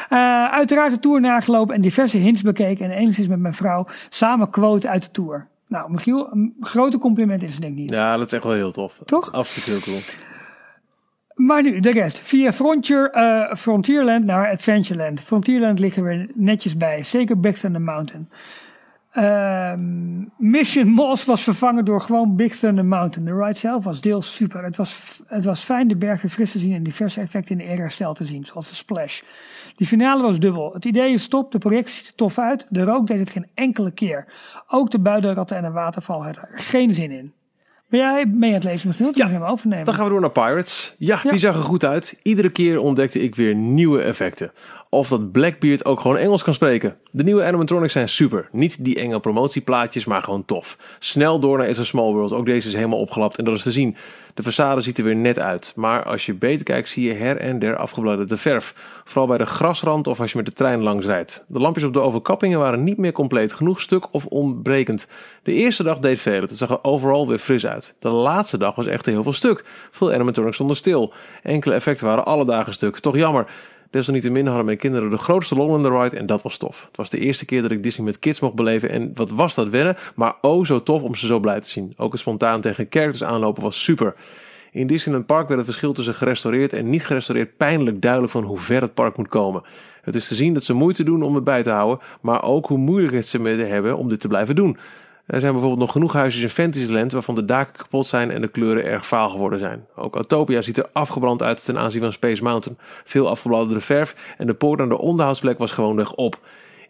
Eh, 0.09 0.51
uiteraard 0.51 0.91
de 0.91 0.99
tour 0.99 1.21
nagelopen 1.21 1.75
en 1.75 1.81
diverse 1.81 2.17
hints 2.17 2.41
bekeken. 2.41 2.85
En 2.85 2.91
enigszins 2.91 3.27
met 3.27 3.39
mijn 3.39 3.53
vrouw 3.53 3.87
samen 4.09 4.49
quote 4.49 4.89
uit 4.89 5.03
de 5.03 5.11
tour. 5.11 5.47
Nou, 5.73 5.91
Michiel, 5.91 6.31
een 6.31 6.55
grote 6.59 6.97
compliment 6.97 7.43
is 7.43 7.53
het 7.53 7.61
denk 7.61 7.73
ik 7.73 7.79
niet. 7.79 7.93
Ja, 7.93 8.17
dat 8.17 8.25
is 8.25 8.33
echt 8.33 8.43
wel 8.43 8.53
heel 8.53 8.71
tof. 8.71 9.01
Toch? 9.05 9.31
Absoluut 9.31 9.69
heel 9.69 9.93
cool. 9.93 10.01
Maar 11.35 11.63
nu, 11.63 11.79
de 11.79 11.91
rest. 11.91 12.19
Via 12.19 12.53
Frontier, 12.53 13.11
eh, 13.11 13.55
Frontierland 13.55 14.25
naar 14.25 14.51
Adventureland. 14.51 15.21
Frontierland 15.21 15.79
liggen 15.79 16.03
weer 16.03 16.29
netjes 16.33 16.77
bij. 16.77 17.03
Zeker 17.03 17.39
Big 17.39 17.57
Thunder 17.57 17.81
Mountain. 17.81 18.29
Ehm, 19.11 20.19
Mission 20.37 20.87
Moss 20.87 21.25
was 21.25 21.43
vervangen 21.43 21.85
door 21.85 22.01
gewoon 22.01 22.35
Big 22.35 22.55
Thunder 22.55 22.85
Mountain. 22.85 23.25
De 23.25 23.43
ride 23.43 23.59
zelf 23.59 23.83
was 23.83 24.01
deels 24.01 24.35
super. 24.35 24.63
Het 24.63 24.77
was, 24.77 25.21
het 25.27 25.45
was 25.45 25.63
fijn 25.63 25.87
de 25.87 25.95
berg 25.95 26.21
weer 26.21 26.31
fris 26.31 26.51
te 26.51 26.59
zien 26.59 26.73
en 26.73 26.83
diverse 26.83 27.21
effecten 27.21 27.59
in 27.59 27.65
de 27.65 27.81
herstel 27.81 28.13
te 28.13 28.25
zien, 28.25 28.45
zoals 28.45 28.69
de 28.69 28.75
splash. 28.75 29.21
Die 29.75 29.87
finale 29.87 30.21
was 30.21 30.39
dubbel. 30.39 30.73
Het 30.73 30.85
idee 30.85 31.13
is 31.13 31.27
top, 31.27 31.51
de 31.51 31.57
projectie 31.57 31.95
ziet 31.95 32.07
er 32.07 32.15
tof 32.15 32.39
uit. 32.39 32.65
De 32.69 32.83
rook 32.83 33.07
deed 33.07 33.19
het 33.19 33.29
geen 33.29 33.47
enkele 33.53 33.91
keer. 33.91 34.27
Ook 34.67 34.91
de 34.91 34.99
buidenratten 34.99 35.57
en 35.57 35.63
de 35.63 35.71
waterval 35.71 36.23
hadden 36.23 36.43
er 36.43 36.59
geen 36.59 36.93
zin 36.93 37.11
in. 37.11 37.33
Ben 37.89 37.99
jij 37.99 38.25
mee 38.25 38.49
aan 38.49 38.55
het 38.55 38.63
lezen, 38.63 38.87
Michiel? 38.87 39.11
Ja. 39.13 39.27
hem 39.27 39.43
overnemen. 39.43 39.85
Dan 39.85 39.93
gaan 39.93 40.03
we 40.03 40.09
door 40.09 40.21
naar 40.21 40.31
Pirates. 40.31 40.95
Ja, 40.97 41.21
die 41.29 41.39
zag 41.39 41.55
er 41.55 41.61
goed 41.61 41.85
uit. 41.85 42.19
Iedere 42.23 42.49
keer 42.49 42.79
ontdekte 42.79 43.21
ik 43.21 43.35
weer 43.35 43.55
nieuwe 43.55 44.01
effecten. 44.01 44.51
Of 44.93 45.07
dat 45.07 45.31
Blackbeard 45.31 45.85
ook 45.85 45.99
gewoon 45.99 46.17
Engels 46.17 46.43
kan 46.43 46.53
spreken. 46.53 46.95
De 47.11 47.23
nieuwe 47.23 47.43
animatronics 47.43 47.93
zijn 47.93 48.09
super. 48.09 48.49
Niet 48.51 48.85
die 48.85 48.99
enge 48.99 49.19
promotieplaatjes, 49.19 50.05
maar 50.05 50.21
gewoon 50.21 50.45
tof. 50.45 50.77
Snel 50.99 51.39
door 51.39 51.57
naar 51.57 51.69
It's 51.69 51.79
a 51.79 51.83
Small 51.83 52.11
World. 52.11 52.33
Ook 52.33 52.45
deze 52.45 52.67
is 52.67 52.73
helemaal 52.73 52.99
opgelapt 52.99 53.37
en 53.37 53.45
dat 53.45 53.55
is 53.55 53.63
te 53.63 53.71
zien. 53.71 53.95
De 54.33 54.43
façade 54.43 54.79
ziet 54.79 54.97
er 54.97 55.03
weer 55.03 55.15
net 55.15 55.39
uit. 55.39 55.73
Maar 55.75 56.03
als 56.03 56.25
je 56.25 56.33
beter 56.33 56.65
kijkt 56.65 56.89
zie 56.89 57.07
je 57.07 57.13
her 57.13 57.37
en 57.37 57.59
der 57.59 57.75
afgebladerde 57.75 58.37
verf. 58.37 58.73
Vooral 59.03 59.27
bij 59.27 59.37
de 59.37 59.45
grasrand 59.45 60.07
of 60.07 60.19
als 60.19 60.31
je 60.31 60.37
met 60.37 60.45
de 60.45 60.51
trein 60.51 60.81
langs 60.81 61.05
rijdt. 61.05 61.45
De 61.47 61.59
lampjes 61.59 61.85
op 61.85 61.93
de 61.93 61.99
overkappingen 61.99 62.59
waren 62.59 62.83
niet 62.83 62.97
meer 62.97 63.11
compleet. 63.11 63.53
Genoeg 63.53 63.81
stuk 63.81 64.13
of 64.13 64.25
ontbrekend. 64.25 65.07
De 65.43 65.53
eerste 65.53 65.83
dag 65.83 65.99
deed 65.99 66.19
veel. 66.19 66.41
Het 66.41 66.57
zag 66.57 66.69
er 66.69 66.83
overal 66.83 67.27
weer 67.27 67.37
fris 67.37 67.65
uit. 67.65 67.95
De 67.99 68.09
laatste 68.09 68.57
dag 68.57 68.75
was 68.75 68.85
echt 68.85 69.05
heel 69.05 69.23
veel 69.23 69.33
stuk. 69.33 69.63
Veel 69.91 70.13
animatronics 70.13 70.55
stonden 70.55 70.75
stil. 70.75 71.13
Enkele 71.43 71.73
effecten 71.73 72.05
waren 72.05 72.25
alle 72.25 72.45
dagen 72.45 72.73
stuk. 72.73 72.97
Toch 72.97 73.15
jammer. 73.15 73.45
Desalniettemin 73.93 74.45
hadden 74.45 74.65
mijn 74.65 74.77
kinderen 74.77 75.09
de 75.09 75.17
grootste 75.17 75.55
lol 75.55 75.75
in 75.75 75.81
de 75.81 75.89
ride 75.89 76.17
en 76.17 76.25
dat 76.25 76.41
was 76.41 76.57
tof. 76.57 76.85
Het 76.87 76.97
was 76.97 77.09
de 77.09 77.19
eerste 77.19 77.45
keer 77.45 77.61
dat 77.61 77.71
ik 77.71 77.83
Disney 77.83 78.05
met 78.05 78.19
kids 78.19 78.39
mocht 78.39 78.55
beleven 78.55 78.89
en 78.89 79.11
wat 79.15 79.31
was 79.31 79.55
dat 79.55 79.69
wennen, 79.69 79.97
maar 80.15 80.35
oh 80.41 80.65
zo 80.65 80.83
tof 80.83 81.01
om 81.01 81.15
ze 81.15 81.27
zo 81.27 81.39
blij 81.39 81.59
te 81.59 81.69
zien. 81.69 81.93
Ook 81.97 82.11
het 82.11 82.21
spontaan 82.21 82.61
tegen 82.61 82.87
characters 82.89 83.23
aanlopen 83.23 83.63
was 83.63 83.83
super. 83.83 84.15
In 84.71 84.87
Disneyland 84.87 85.25
Park 85.25 85.47
werd 85.47 85.59
het 85.59 85.69
verschil 85.69 85.93
tussen 85.93 86.13
gerestaureerd 86.13 86.73
en 86.73 86.89
niet 86.89 87.05
gerestaureerd 87.05 87.57
pijnlijk 87.57 88.01
duidelijk 88.01 88.31
van 88.31 88.43
hoe 88.43 88.59
ver 88.59 88.81
het 88.81 88.93
park 88.93 89.17
moet 89.17 89.27
komen. 89.27 89.63
Het 90.01 90.15
is 90.15 90.27
te 90.27 90.35
zien 90.35 90.53
dat 90.53 90.63
ze 90.63 90.73
moeite 90.73 91.03
doen 91.03 91.23
om 91.23 91.35
het 91.35 91.43
bij 91.43 91.63
te 91.63 91.71
houden, 91.71 92.05
maar 92.21 92.43
ook 92.43 92.65
hoe 92.65 92.77
moeilijk 92.77 93.13
het 93.13 93.27
ze 93.27 93.41
hebben 93.41 93.97
om 93.97 94.09
dit 94.09 94.19
te 94.19 94.27
blijven 94.27 94.55
doen. 94.55 94.77
Er 95.25 95.39
zijn 95.39 95.51
bijvoorbeeld 95.51 95.81
nog 95.81 95.91
genoeg 95.91 96.13
huisjes 96.13 96.43
in 96.43 96.49
Fantasyland 96.49 97.11
waarvan 97.11 97.35
de 97.35 97.45
daken 97.45 97.73
kapot 97.73 98.05
zijn 98.05 98.31
en 98.31 98.41
de 98.41 98.47
kleuren 98.47 98.85
erg 98.85 99.05
vaal 99.05 99.29
geworden 99.29 99.59
zijn. 99.59 99.85
Ook 99.95 100.15
Autopia 100.15 100.61
ziet 100.61 100.77
er 100.77 100.89
afgebrand 100.93 101.43
uit 101.43 101.65
ten 101.65 101.77
aanzien 101.77 102.01
van 102.01 102.11
Space 102.11 102.43
Mountain. 102.43 102.77
Veel 103.03 103.29
afgebladerde 103.29 103.81
verf 103.81 104.35
en 104.37 104.47
de 104.47 104.53
poort 104.53 104.79
naar 104.79 104.89
de 104.89 104.97
onderhoudsplek 104.97 105.57
was 105.57 105.71
gewoonweg 105.71 106.13
op. 106.13 106.39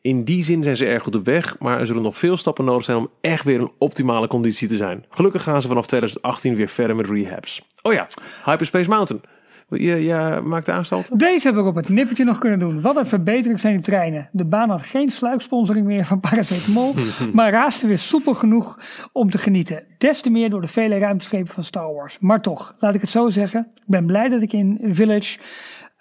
In 0.01 0.23
die 0.23 0.43
zin 0.43 0.63
zijn 0.63 0.77
ze 0.77 0.85
erg 0.85 1.03
goed 1.03 1.15
op 1.15 1.25
weg, 1.25 1.59
maar 1.59 1.79
er 1.79 1.85
zullen 1.85 2.01
nog 2.01 2.17
veel 2.17 2.37
stappen 2.37 2.65
nodig 2.65 2.83
zijn 2.83 2.97
om 2.97 3.09
echt 3.21 3.43
weer 3.43 3.61
een 3.61 3.71
optimale 3.77 4.27
conditie 4.27 4.67
te 4.67 4.77
zijn. 4.77 5.05
Gelukkig 5.09 5.43
gaan 5.43 5.61
ze 5.61 5.67
vanaf 5.67 5.87
2018 5.87 6.55
weer 6.55 6.67
verder 6.67 6.95
met 6.95 7.09
rehabs. 7.09 7.61
Oh 7.81 7.93
ja, 7.93 8.07
Hyperspace 8.45 8.89
Mountain. 8.89 9.21
Je, 9.69 10.03
je 10.03 10.41
maakt 10.43 10.65
de 10.65 10.71
aanstalten? 10.71 11.17
Deze 11.17 11.47
heb 11.47 11.57
ik 11.57 11.65
op 11.65 11.75
het 11.75 11.89
nippertje 11.89 12.23
nog 12.23 12.37
kunnen 12.37 12.59
doen. 12.59 12.81
Wat 12.81 12.97
een 12.97 13.05
verbetering 13.05 13.59
zijn 13.59 13.73
die 13.73 13.83
treinen. 13.83 14.29
De 14.31 14.45
baan 14.45 14.69
had 14.69 14.81
geen 14.81 15.09
sluiksponsoring 15.09 15.85
meer 15.85 16.05
van 16.05 16.19
paracetamol, 16.19 16.93
maar 17.33 17.51
raaste 17.51 17.87
weer 17.87 17.99
soepel 17.99 18.33
genoeg 18.33 18.79
om 19.11 19.29
te 19.29 19.37
genieten. 19.37 19.83
Des 19.97 20.21
te 20.21 20.29
meer 20.29 20.49
door 20.49 20.61
de 20.61 20.67
vele 20.67 20.97
ruimteschepen 20.97 21.53
van 21.53 21.63
Star 21.63 21.93
Wars. 21.93 22.17
Maar 22.19 22.41
toch, 22.41 22.75
laat 22.79 22.95
ik 22.95 23.01
het 23.01 23.09
zo 23.09 23.29
zeggen. 23.29 23.67
Ik 23.75 23.83
ben 23.85 24.05
blij 24.05 24.29
dat 24.29 24.41
ik 24.41 24.53
in 24.53 24.79
Village 24.83 25.37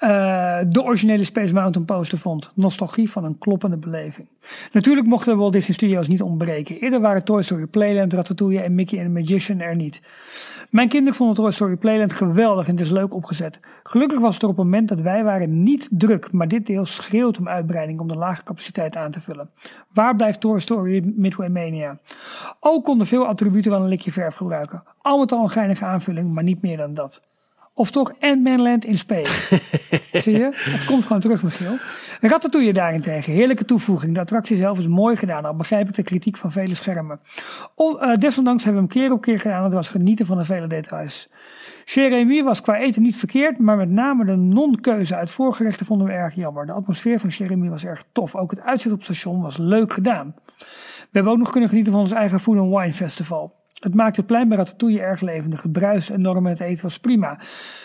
uh, 0.02 0.58
de 0.66 0.82
originele 0.82 1.24
Space 1.24 1.54
Mountain 1.54 1.86
poster 1.86 2.18
vond. 2.18 2.52
Nostalgie 2.54 3.10
van 3.10 3.24
een 3.24 3.38
kloppende 3.38 3.76
beleving. 3.76 4.28
Natuurlijk 4.72 5.06
mochten 5.06 5.36
Walt 5.36 5.52
Disney 5.52 5.74
Studios 5.74 6.08
niet 6.08 6.22
ontbreken. 6.22 6.80
Eerder 6.80 7.00
waren 7.00 7.24
Toy 7.24 7.42
Story 7.42 7.66
Playland, 7.66 8.12
Ratatouille 8.12 8.60
en 8.60 8.74
Mickey 8.74 8.98
and 8.98 9.06
the 9.06 9.12
Magician 9.12 9.60
er 9.60 9.76
niet. 9.76 10.00
Mijn 10.72 10.88
kinderen 10.88 11.14
vonden 11.14 11.36
Toy 11.36 11.50
Story 11.50 11.76
Playland 11.76 12.12
geweldig 12.12 12.66
en 12.66 12.72
het 12.72 12.80
is 12.80 12.90
leuk 12.90 13.14
opgezet. 13.14 13.60
Gelukkig 13.82 14.18
was 14.18 14.34
het 14.34 14.42
er 14.42 14.48
op 14.48 14.56
het 14.56 14.64
moment 14.64 14.88
dat 14.88 15.00
wij 15.00 15.24
waren 15.24 15.62
niet 15.62 15.88
druk, 15.90 16.32
maar 16.32 16.48
dit 16.48 16.66
deel 16.66 16.84
schreeuwt 16.84 17.38
om 17.38 17.48
uitbreiding 17.48 18.00
om 18.00 18.08
de 18.08 18.16
lage 18.16 18.42
capaciteit 18.42 18.96
aan 18.96 19.10
te 19.10 19.20
vullen. 19.20 19.50
Waar 19.92 20.16
blijft 20.16 20.40
Toy 20.40 20.60
Story 20.60 21.12
Midway 21.16 21.48
Mania? 21.48 21.98
Ook 22.60 22.84
konden 22.84 23.06
veel 23.06 23.26
attributen 23.26 23.70
wel 23.70 23.80
een 23.80 23.88
likje 23.88 24.12
verf 24.12 24.34
gebruiken. 24.34 24.82
Al 24.98 25.18
met 25.18 25.32
al 25.32 25.42
een 25.42 25.50
geinige 25.50 25.84
aanvulling, 25.84 26.32
maar 26.32 26.44
niet 26.44 26.62
meer 26.62 26.76
dan 26.76 26.94
dat. 26.94 27.22
Of 27.74 27.90
toch 27.90 28.12
Ant-Man 28.20 28.60
Land 28.60 28.84
in 28.84 28.98
Space. 28.98 29.60
Zie 30.12 30.32
je? 30.32 30.50
Het 30.52 30.84
komt 30.84 31.04
gewoon 31.04 31.20
terug, 31.20 31.42
Michiel. 31.42 31.78
Ratatouille 32.20 32.72
daarentegen. 32.72 33.32
Heerlijke 33.32 33.64
toevoeging. 33.64 34.14
De 34.14 34.20
attractie 34.20 34.56
zelf 34.56 34.78
is 34.78 34.88
mooi 34.88 35.16
gedaan. 35.16 35.44
Al 35.44 35.54
begrijp 35.54 35.88
ik 35.88 35.94
de 35.94 36.02
kritiek 36.02 36.36
van 36.36 36.52
vele 36.52 36.74
schermen. 36.74 37.20
Uh, 37.76 38.14
desondanks 38.14 38.64
hebben 38.64 38.82
we 38.82 38.88
hem 38.88 38.98
keer 39.02 39.12
op 39.12 39.20
keer 39.22 39.38
gedaan. 39.38 39.64
Het 39.64 39.72
was 39.72 39.88
genieten 39.88 40.26
van 40.26 40.38
de 40.38 40.44
vele 40.44 40.66
details. 40.66 41.28
Jeremy 41.84 42.42
was 42.42 42.60
qua 42.60 42.76
eten 42.76 43.02
niet 43.02 43.16
verkeerd, 43.16 43.58
maar 43.58 43.76
met 43.76 43.90
name 43.90 44.24
de 44.24 44.36
non-keuze 44.36 45.14
uit 45.14 45.30
voorgerechten 45.30 45.86
vonden 45.86 46.06
we 46.06 46.12
erg 46.12 46.34
jammer. 46.34 46.66
De 46.66 46.72
atmosfeer 46.72 47.20
van 47.20 47.28
Jeremy 47.28 47.68
was 47.68 47.84
erg 47.84 48.04
tof. 48.12 48.34
Ook 48.34 48.50
het 48.50 48.60
uitzicht 48.60 48.94
op 48.94 49.00
het 49.00 49.16
station 49.16 49.42
was 49.42 49.56
leuk 49.56 49.92
gedaan. 49.92 50.34
We 50.58 51.18
hebben 51.18 51.32
ook 51.32 51.38
nog 51.38 51.50
kunnen 51.50 51.68
genieten 51.68 51.92
van 51.92 52.00
ons 52.00 52.12
eigen 52.12 52.40
Food 52.40 52.58
and 52.58 52.74
Wine 52.76 52.92
Festival. 52.92 53.61
Het 53.82 53.94
maakte 53.94 54.20
het 54.20 54.26
plein 54.26 54.48
bij 54.48 54.56
Ratatouille 54.56 55.00
erg 55.00 55.20
levendig. 55.20 55.62
Het 55.62 55.72
bruis 55.72 56.08
enorm 56.08 56.46
en 56.46 56.52
het 56.52 56.60
eten 56.60 56.82
was 56.82 56.98
prima. 56.98 57.38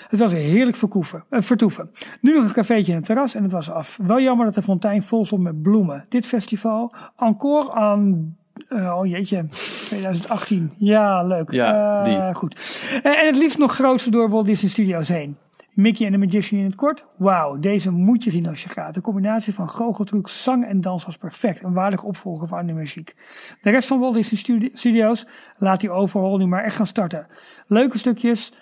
Het 0.08 0.20
was 0.20 0.32
heerlijk 0.32 0.78
verkoeven, 0.78 1.24
uh, 1.30 1.42
vertoeven. 1.42 1.92
Nu 2.22 2.34
nog 2.34 2.44
een 2.44 2.52
cafeetje 2.52 2.92
in 2.92 2.98
het 2.98 3.06
terras 3.06 3.36
en 3.36 3.44
het 3.44 3.52
was 3.52 3.72
af. 3.72 4.00
Wel 4.06 4.22
jammer 4.22 4.46
dat 4.46 4.56
de 4.56 4.62
fontein 4.62 5.04
vol 5.04 5.26
stond 5.26 5.42
met 5.42 5.62
bloemen. 5.62 6.06
Dit 6.10 6.26
festival, 6.26 6.94
encore 7.16 7.72
aan 7.72 8.36
uh, 8.70 8.98
oh 8.98 9.06
jeetje, 9.06 9.46
2018. 9.48 10.74
Ja, 10.78 11.24
leuk. 11.24 11.52
Ja, 11.52 12.04
die. 12.04 12.16
Uh, 12.16 12.36
goed. 12.36 12.82
en 13.04 13.26
het 13.26 13.36
liefst 13.36 13.58
nog 13.58 13.74
grootste 13.74 14.10
door 14.10 14.30
Walt 14.30 14.46
Disney 14.46 14.72
Studios 14.72 15.08
heen. 15.08 15.38
Mickey 15.78 16.06
en 16.06 16.12
de 16.12 16.18
Magician 16.18 16.60
in 16.60 16.66
het 16.66 16.76
kort. 16.76 17.06
Wauw, 17.18 17.60
deze 17.60 17.92
moet 17.92 18.24
je 18.24 18.32
zien 18.32 18.48
als 18.48 18.64
je 18.64 18.70
gaat. 18.70 18.94
De 18.94 19.02
combinatie 19.02 19.54
van 19.54 19.70
goocheltruc, 19.70 20.28
zang 20.28 20.66
en 20.66 20.82
dans 20.82 21.06
was 21.06 21.18
perfect. 21.18 21.64
Een 21.64 21.74
waardig 21.74 22.04
opvolger 22.04 22.48
van 22.48 22.66
de 22.66 22.74
muziek. 22.74 23.16
De 23.62 23.70
rest 23.70 23.88
van 23.88 24.00
Walt 24.00 24.14
Disney 24.14 24.72
Studios 24.74 25.28
laat 25.58 25.80
die 25.80 25.90
overhaul 25.90 26.38
nu 26.38 26.46
maar 26.46 26.64
echt 26.64 26.76
gaan 26.76 26.86
starten. 26.86 27.28
Leuke 27.68 27.98
stukjes, 27.98 28.54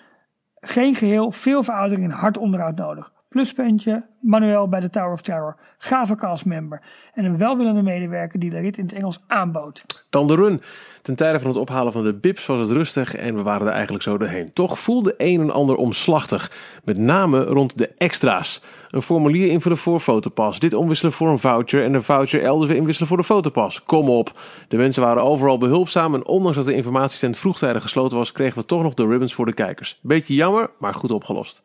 geen 0.54 0.94
geheel, 0.94 1.30
veel 1.30 1.62
veroudering 1.62 2.06
en 2.06 2.18
hard 2.18 2.38
onderhoud 2.38 2.76
nodig. 2.76 3.12
Pluspuntje, 3.36 4.04
Manuel 4.20 4.68
bij 4.68 4.80
de 4.80 4.90
Tower 4.90 5.12
of 5.12 5.20
Terror. 5.20 5.56
Gave 5.78 6.14
castmember. 6.14 6.82
En 7.14 7.24
een 7.24 7.38
welwillende 7.38 7.82
medewerker 7.82 8.38
die 8.38 8.50
de 8.50 8.58
rit 8.58 8.78
in 8.78 8.84
het 8.84 8.92
Engels 8.92 9.20
aanbood. 9.26 9.84
Dan 10.10 10.26
de 10.26 10.34
run. 10.34 10.62
Ten 11.02 11.14
tijde 11.14 11.40
van 11.40 11.48
het 11.48 11.58
ophalen 11.58 11.92
van 11.92 12.04
de 12.04 12.14
bips 12.14 12.46
was 12.46 12.60
het 12.60 12.70
rustig 12.70 13.14
en 13.14 13.36
we 13.36 13.42
waren 13.42 13.66
er 13.66 13.72
eigenlijk 13.72 14.02
zo 14.02 14.18
doorheen. 14.18 14.52
Toch 14.52 14.78
voelde 14.78 15.14
een 15.16 15.40
en 15.40 15.50
ander 15.50 15.76
omslachtig. 15.76 16.50
Met 16.84 16.98
name 16.98 17.44
rond 17.44 17.78
de 17.78 17.88
extra's. 17.88 18.62
Een 18.90 19.02
formulier 19.02 19.48
invullen 19.48 19.78
voor 19.78 20.00
fotopas. 20.00 20.58
Dit 20.58 20.74
omwisselen 20.74 21.12
voor 21.12 21.28
een 21.28 21.38
voucher 21.38 21.84
en 21.84 21.94
een 21.94 22.02
voucher 22.02 22.42
elders 22.42 22.68
weer 22.68 22.78
inwisselen 22.78 23.08
voor 23.08 23.16
de 23.16 23.24
fotopas. 23.24 23.82
Kom 23.82 24.08
op. 24.08 24.40
De 24.68 24.76
mensen 24.76 25.02
waren 25.02 25.22
overal 25.22 25.58
behulpzaam 25.58 26.14
en 26.14 26.26
ondanks 26.26 26.56
dat 26.56 26.66
de 26.66 26.74
informatiestand 26.74 27.38
vroegtijdig 27.38 27.82
gesloten 27.82 28.16
was, 28.16 28.32
kregen 28.32 28.58
we 28.58 28.66
toch 28.66 28.82
nog 28.82 28.94
de 28.94 29.06
ribbons 29.06 29.34
voor 29.34 29.46
de 29.46 29.54
kijkers. 29.54 29.98
Beetje 30.02 30.34
jammer, 30.34 30.70
maar 30.78 30.94
goed 30.94 31.10
opgelost 31.10 31.62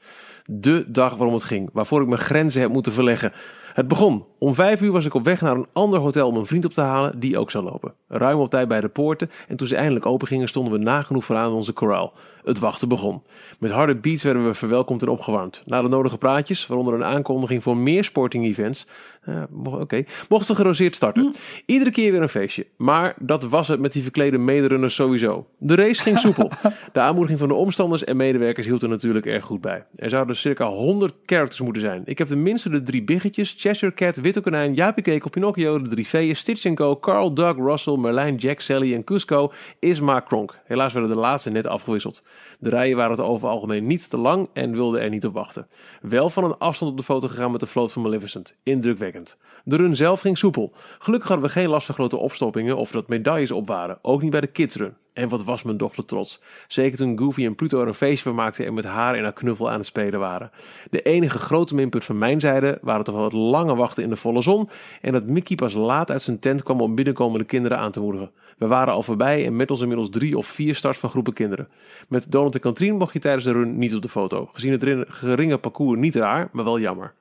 de 0.53 0.85
dag 0.87 1.15
waarom 1.15 1.33
het 1.33 1.43
ging, 1.43 1.69
waarvoor 1.73 2.01
ik 2.01 2.07
mijn 2.07 2.21
grenzen 2.21 2.61
heb 2.61 2.71
moeten 2.71 2.91
verleggen. 2.91 3.31
Het 3.73 3.87
begon. 3.87 4.25
Om 4.37 4.55
vijf 4.55 4.81
uur 4.81 4.91
was 4.91 5.05
ik 5.05 5.13
op 5.13 5.25
weg 5.25 5.41
naar 5.41 5.55
een 5.55 5.67
ander 5.73 5.99
hotel 5.99 6.27
om 6.27 6.35
een 6.35 6.45
vriend 6.45 6.65
op 6.65 6.73
te 6.73 6.81
halen 6.81 7.19
die 7.19 7.37
ook 7.37 7.51
zou 7.51 7.63
lopen. 7.63 7.93
Ruim 8.07 8.39
op 8.39 8.49
tijd 8.49 8.67
bij 8.67 8.81
de 8.81 8.87
poorten 8.87 9.29
en 9.47 9.57
toen 9.57 9.67
ze 9.67 9.75
eindelijk 9.75 10.05
open 10.05 10.27
gingen 10.27 10.47
stonden 10.47 10.73
we 10.73 10.79
nagenoeg 10.79 11.25
vooraan 11.25 11.51
onze 11.51 11.73
corral. 11.73 12.13
Het 12.43 12.59
wachten 12.59 12.87
begon. 12.87 13.23
Met 13.59 13.71
harde 13.71 13.95
beats 13.95 14.23
werden 14.23 14.45
we 14.45 14.53
verwelkomd 14.53 15.01
en 15.01 15.07
opgewarmd. 15.07 15.63
Na 15.65 15.81
de 15.81 15.87
nodige 15.87 16.17
praatjes, 16.17 16.67
waaronder 16.67 16.93
een 16.93 17.03
aankondiging 17.03 17.63
voor 17.63 17.77
meer 17.77 18.03
sporting 18.03 18.45
events, 18.45 18.87
uh, 19.27 19.43
Oké, 19.63 20.03
mochten 20.29 20.55
we 20.55 20.61
geroseerd 20.61 20.95
starten. 20.95 21.23
Hm. 21.23 21.31
Iedere 21.65 21.91
keer 21.91 22.11
weer 22.11 22.21
een 22.21 22.29
feestje. 22.29 22.65
Maar 22.77 23.15
dat 23.19 23.43
was 23.43 23.67
het 23.67 23.79
met 23.79 23.93
die 23.93 24.01
verklede 24.01 24.37
mederunners 24.37 24.95
sowieso. 24.95 25.47
De 25.57 25.75
race 25.75 26.01
ging 26.01 26.19
soepel. 26.19 26.51
De 26.93 26.99
aanmoediging 26.99 27.39
van 27.39 27.47
de 27.47 27.53
omstanders 27.53 28.03
en 28.03 28.17
medewerkers 28.17 28.65
hield 28.65 28.81
er 28.81 28.89
natuurlijk 28.89 29.25
erg 29.25 29.45
goed 29.45 29.61
bij. 29.61 29.83
Er 29.95 30.09
zouden 30.09 30.35
circa 30.35 30.67
100 30.67 31.13
characters 31.25 31.61
moeten 31.61 31.81
zijn. 31.81 32.01
Ik 32.05 32.17
heb 32.17 32.27
tenminste 32.27 32.69
de 32.69 32.83
drie 32.83 33.03
biggetjes, 33.03 33.55
Cheshire 33.57 33.93
Cat, 33.93 34.15
Witte 34.15 34.41
Konijn, 34.41 34.73
Jaapie 34.73 35.29
Pinocchio, 35.29 35.81
de 35.81 35.89
drie 35.89 36.07
veeën, 36.07 36.35
Stitch 36.35 36.73
Co, 36.73 36.99
Carl, 36.99 37.33
Doug, 37.33 37.55
Russell, 37.55 37.97
Merlijn, 37.97 38.35
Jack, 38.35 38.59
Sally 38.59 38.93
en 38.93 39.03
Cusco, 39.03 39.51
Isma, 39.79 40.19
Kronk. 40.19 40.57
Helaas 40.63 40.93
werden 40.93 41.11
de 41.11 41.19
laatste 41.19 41.49
net 41.49 41.67
afgewisseld. 41.67 42.23
De 42.61 42.69
rijen 42.69 42.97
waren 42.97 43.11
het 43.11 43.25
over 43.25 43.49
algemeen 43.49 43.87
niet 43.87 44.09
te 44.09 44.17
lang 44.17 44.49
en 44.53 44.71
wilden 44.71 45.01
er 45.01 45.09
niet 45.09 45.25
op 45.25 45.33
wachten. 45.33 45.67
Wel 46.01 46.29
van 46.29 46.43
een 46.43 46.57
afstand 46.57 46.91
op 46.91 46.97
de 46.97 47.03
foto 47.03 47.27
gegaan 47.27 47.51
met 47.51 47.59
de 47.59 47.65
vloot 47.65 47.91
van 47.91 48.01
Maleficent. 48.01 48.55
Indrukwekkend. 48.63 49.37
De 49.63 49.75
run 49.75 49.95
zelf 49.95 50.19
ging 50.19 50.37
soepel. 50.37 50.73
Gelukkig 50.99 51.29
hadden 51.29 51.47
we 51.47 51.53
geen 51.53 51.69
last 51.69 51.85
van 51.85 51.95
grote 51.95 52.17
opstoppingen 52.17 52.77
of 52.77 52.91
dat 52.91 53.07
medailles 53.07 53.51
op 53.51 53.67
waren. 53.67 53.99
Ook 54.01 54.21
niet 54.21 54.31
bij 54.31 54.41
de 54.41 54.47
kidsrun. 54.47 54.95
En 55.13 55.29
wat 55.29 55.43
was 55.43 55.63
mijn 55.63 55.77
dochter 55.77 56.05
trots. 56.05 56.41
Zeker 56.67 56.97
toen 56.97 57.17
Goofy 57.17 57.45
en 57.45 57.55
Pluto 57.55 57.81
er 57.81 57.87
een 57.87 57.93
feestje 57.93 58.23
van 58.23 58.35
maakten 58.35 58.65
en 58.65 58.73
met 58.73 58.85
haar 58.85 59.15
en 59.15 59.23
haar 59.23 59.33
knuffel 59.33 59.69
aan 59.69 59.77
het 59.77 59.85
spelen 59.85 60.19
waren. 60.19 60.49
De 60.89 61.01
enige 61.01 61.37
grote 61.37 61.75
minpunt 61.75 62.05
van 62.05 62.17
mijn 62.17 62.39
zijde 62.39 62.77
waren 62.81 63.03
toch 63.03 63.15
wel 63.15 63.23
het 63.23 63.33
lange 63.33 63.75
wachten 63.75 64.03
in 64.03 64.09
de 64.09 64.15
volle 64.15 64.41
zon. 64.41 64.69
En 65.01 65.11
dat 65.11 65.27
Mickey 65.27 65.55
pas 65.55 65.73
laat 65.73 66.11
uit 66.11 66.21
zijn 66.21 66.39
tent 66.39 66.63
kwam 66.63 66.81
om 66.81 66.95
binnenkomende 66.95 67.45
kinderen 67.45 67.77
aan 67.77 67.91
te 67.91 67.99
moedigen. 67.99 68.31
We 68.61 68.67
waren 68.67 68.93
al 68.93 69.03
voorbij 69.03 69.45
en 69.45 69.55
met 69.55 69.71
ons 69.71 69.81
inmiddels 69.81 70.09
drie 70.09 70.37
of 70.37 70.47
vier 70.47 70.75
starts 70.75 70.99
van 70.99 71.09
groepen 71.09 71.33
kinderen. 71.33 71.67
Met 72.07 72.31
Donald 72.31 72.55
en 72.55 72.61
Katrien 72.61 72.95
mocht 72.95 73.13
je 73.13 73.19
tijdens 73.19 73.43
de 73.43 73.51
run 73.51 73.77
niet 73.77 73.95
op 73.95 74.01
de 74.01 74.09
foto. 74.09 74.49
Gezien 74.53 74.71
het 74.71 75.05
geringe 75.07 75.57
parcours 75.57 75.99
niet 75.99 76.15
raar, 76.15 76.49
maar 76.51 76.63
wel 76.63 76.79
jammer. 76.79 77.13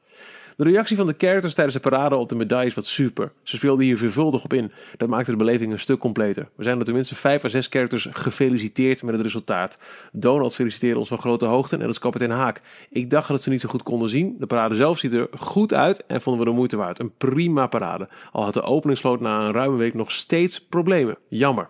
De 0.61 0.67
reactie 0.67 0.97
van 0.97 1.07
de 1.07 1.15
characters 1.19 1.55
tijdens 1.55 1.77
de 1.77 1.83
parade 1.83 2.17
op 2.17 2.29
de 2.29 2.35
medailles 2.35 2.75
was 2.75 2.95
super. 2.95 3.33
Ze 3.43 3.57
speelden 3.57 3.85
hier 3.85 3.97
veelvuldig 3.97 4.45
op 4.45 4.53
in. 4.53 4.73
Dat 4.97 5.09
maakte 5.09 5.31
de 5.31 5.37
beleving 5.37 5.73
een 5.73 5.79
stuk 5.79 5.99
completer. 5.99 6.49
We 6.55 6.65
zijn 6.65 6.79
er 6.79 6.85
tenminste 6.85 7.15
vijf 7.15 7.45
à 7.45 7.49
zes 7.49 7.67
characters 7.67 8.09
gefeliciteerd 8.11 9.03
met 9.03 9.15
het 9.15 9.23
resultaat. 9.23 9.79
Donald 10.13 10.55
feliciteerde 10.55 10.99
ons 10.99 11.09
van 11.09 11.19
grote 11.19 11.45
hoogte 11.45 11.75
en 11.75 11.81
dat 11.81 11.91
is 11.91 11.99
kapitein 11.99 12.31
Haak. 12.31 12.63
Ik 12.91 13.11
dacht 13.11 13.29
dat 13.29 13.43
ze 13.43 13.51
niet 13.51 13.61
zo 13.61 13.69
goed 13.69 13.83
konden 13.83 14.09
zien. 14.09 14.37
De 14.39 14.47
parade 14.47 14.75
zelf 14.75 14.99
ziet 14.99 15.15
er 15.15 15.29
goed 15.39 15.75
uit 15.75 16.07
en 16.07 16.23
vonden 16.23 16.45
we 16.45 16.51
de 16.51 16.57
moeite 16.57 16.77
waard. 16.77 16.99
Een 16.99 17.13
prima 17.17 17.67
parade. 17.67 18.09
Al 18.33 18.45
had 18.45 18.55
de 18.55 18.63
openingsvloot 18.63 19.21
na 19.21 19.41
een 19.41 19.53
ruime 19.53 19.77
week 19.77 19.95
nog 19.95 20.11
steeds 20.11 20.61
problemen. 20.61 21.17
Jammer. 21.29 21.69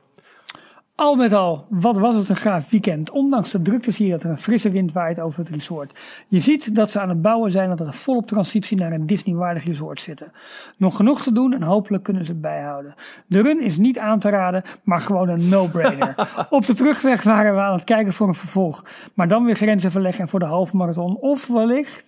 Al 1.01 1.15
met 1.15 1.33
al, 1.33 1.67
wat 1.69 1.99
was 1.99 2.15
het 2.15 2.29
een 2.29 2.37
gaaf 2.37 2.71
weekend. 2.71 3.11
Ondanks 3.11 3.51
de 3.51 3.63
drukte 3.63 3.91
zie 3.91 4.07
je 4.07 4.13
dat 4.13 4.23
er 4.23 4.31
een 4.31 4.39
frisse 4.39 4.71
wind 4.71 4.93
waait 4.93 5.21
over 5.21 5.41
het 5.41 5.49
resort. 5.49 5.93
Je 6.29 6.41
ziet 6.41 6.75
dat 6.75 6.91
ze 6.91 7.01
aan 7.01 7.09
het 7.09 7.23
bouwen 7.23 7.51
zijn 7.51 7.69
dat 7.69 7.81
er 7.81 7.93
volop 7.93 8.27
transitie 8.27 8.77
naar 8.77 8.93
een 8.93 9.07
Disney-waardig 9.07 9.65
resort 9.65 10.01
zitten. 10.01 10.33
Nog 10.77 10.97
genoeg 10.97 11.23
te 11.23 11.33
doen 11.33 11.53
en 11.53 11.63
hopelijk 11.63 12.03
kunnen 12.03 12.25
ze 12.25 12.33
het 12.33 12.41
bijhouden. 12.41 12.95
De 13.27 13.43
run 13.43 13.63
is 13.63 13.77
niet 13.77 13.99
aan 13.99 14.19
te 14.19 14.29
raden, 14.29 14.63
maar 14.83 15.01
gewoon 15.01 15.29
een 15.29 15.49
no-brainer. 15.49 16.15
Op 16.51 16.67
de 16.67 16.75
terugweg 16.75 17.23
waren 17.23 17.55
we 17.55 17.61
aan 17.61 17.75
het 17.75 17.85
kijken 17.85 18.13
voor 18.13 18.29
een 18.29 18.35
vervolg. 18.35 18.85
Maar 19.15 19.29
dan 19.29 19.45
weer 19.45 19.57
grenzen 19.57 19.91
verleggen 19.91 20.29
voor 20.29 20.39
de 20.39 20.45
halve 20.45 20.77
marathon. 20.77 21.17
Of 21.17 21.47
wellicht 21.47 22.05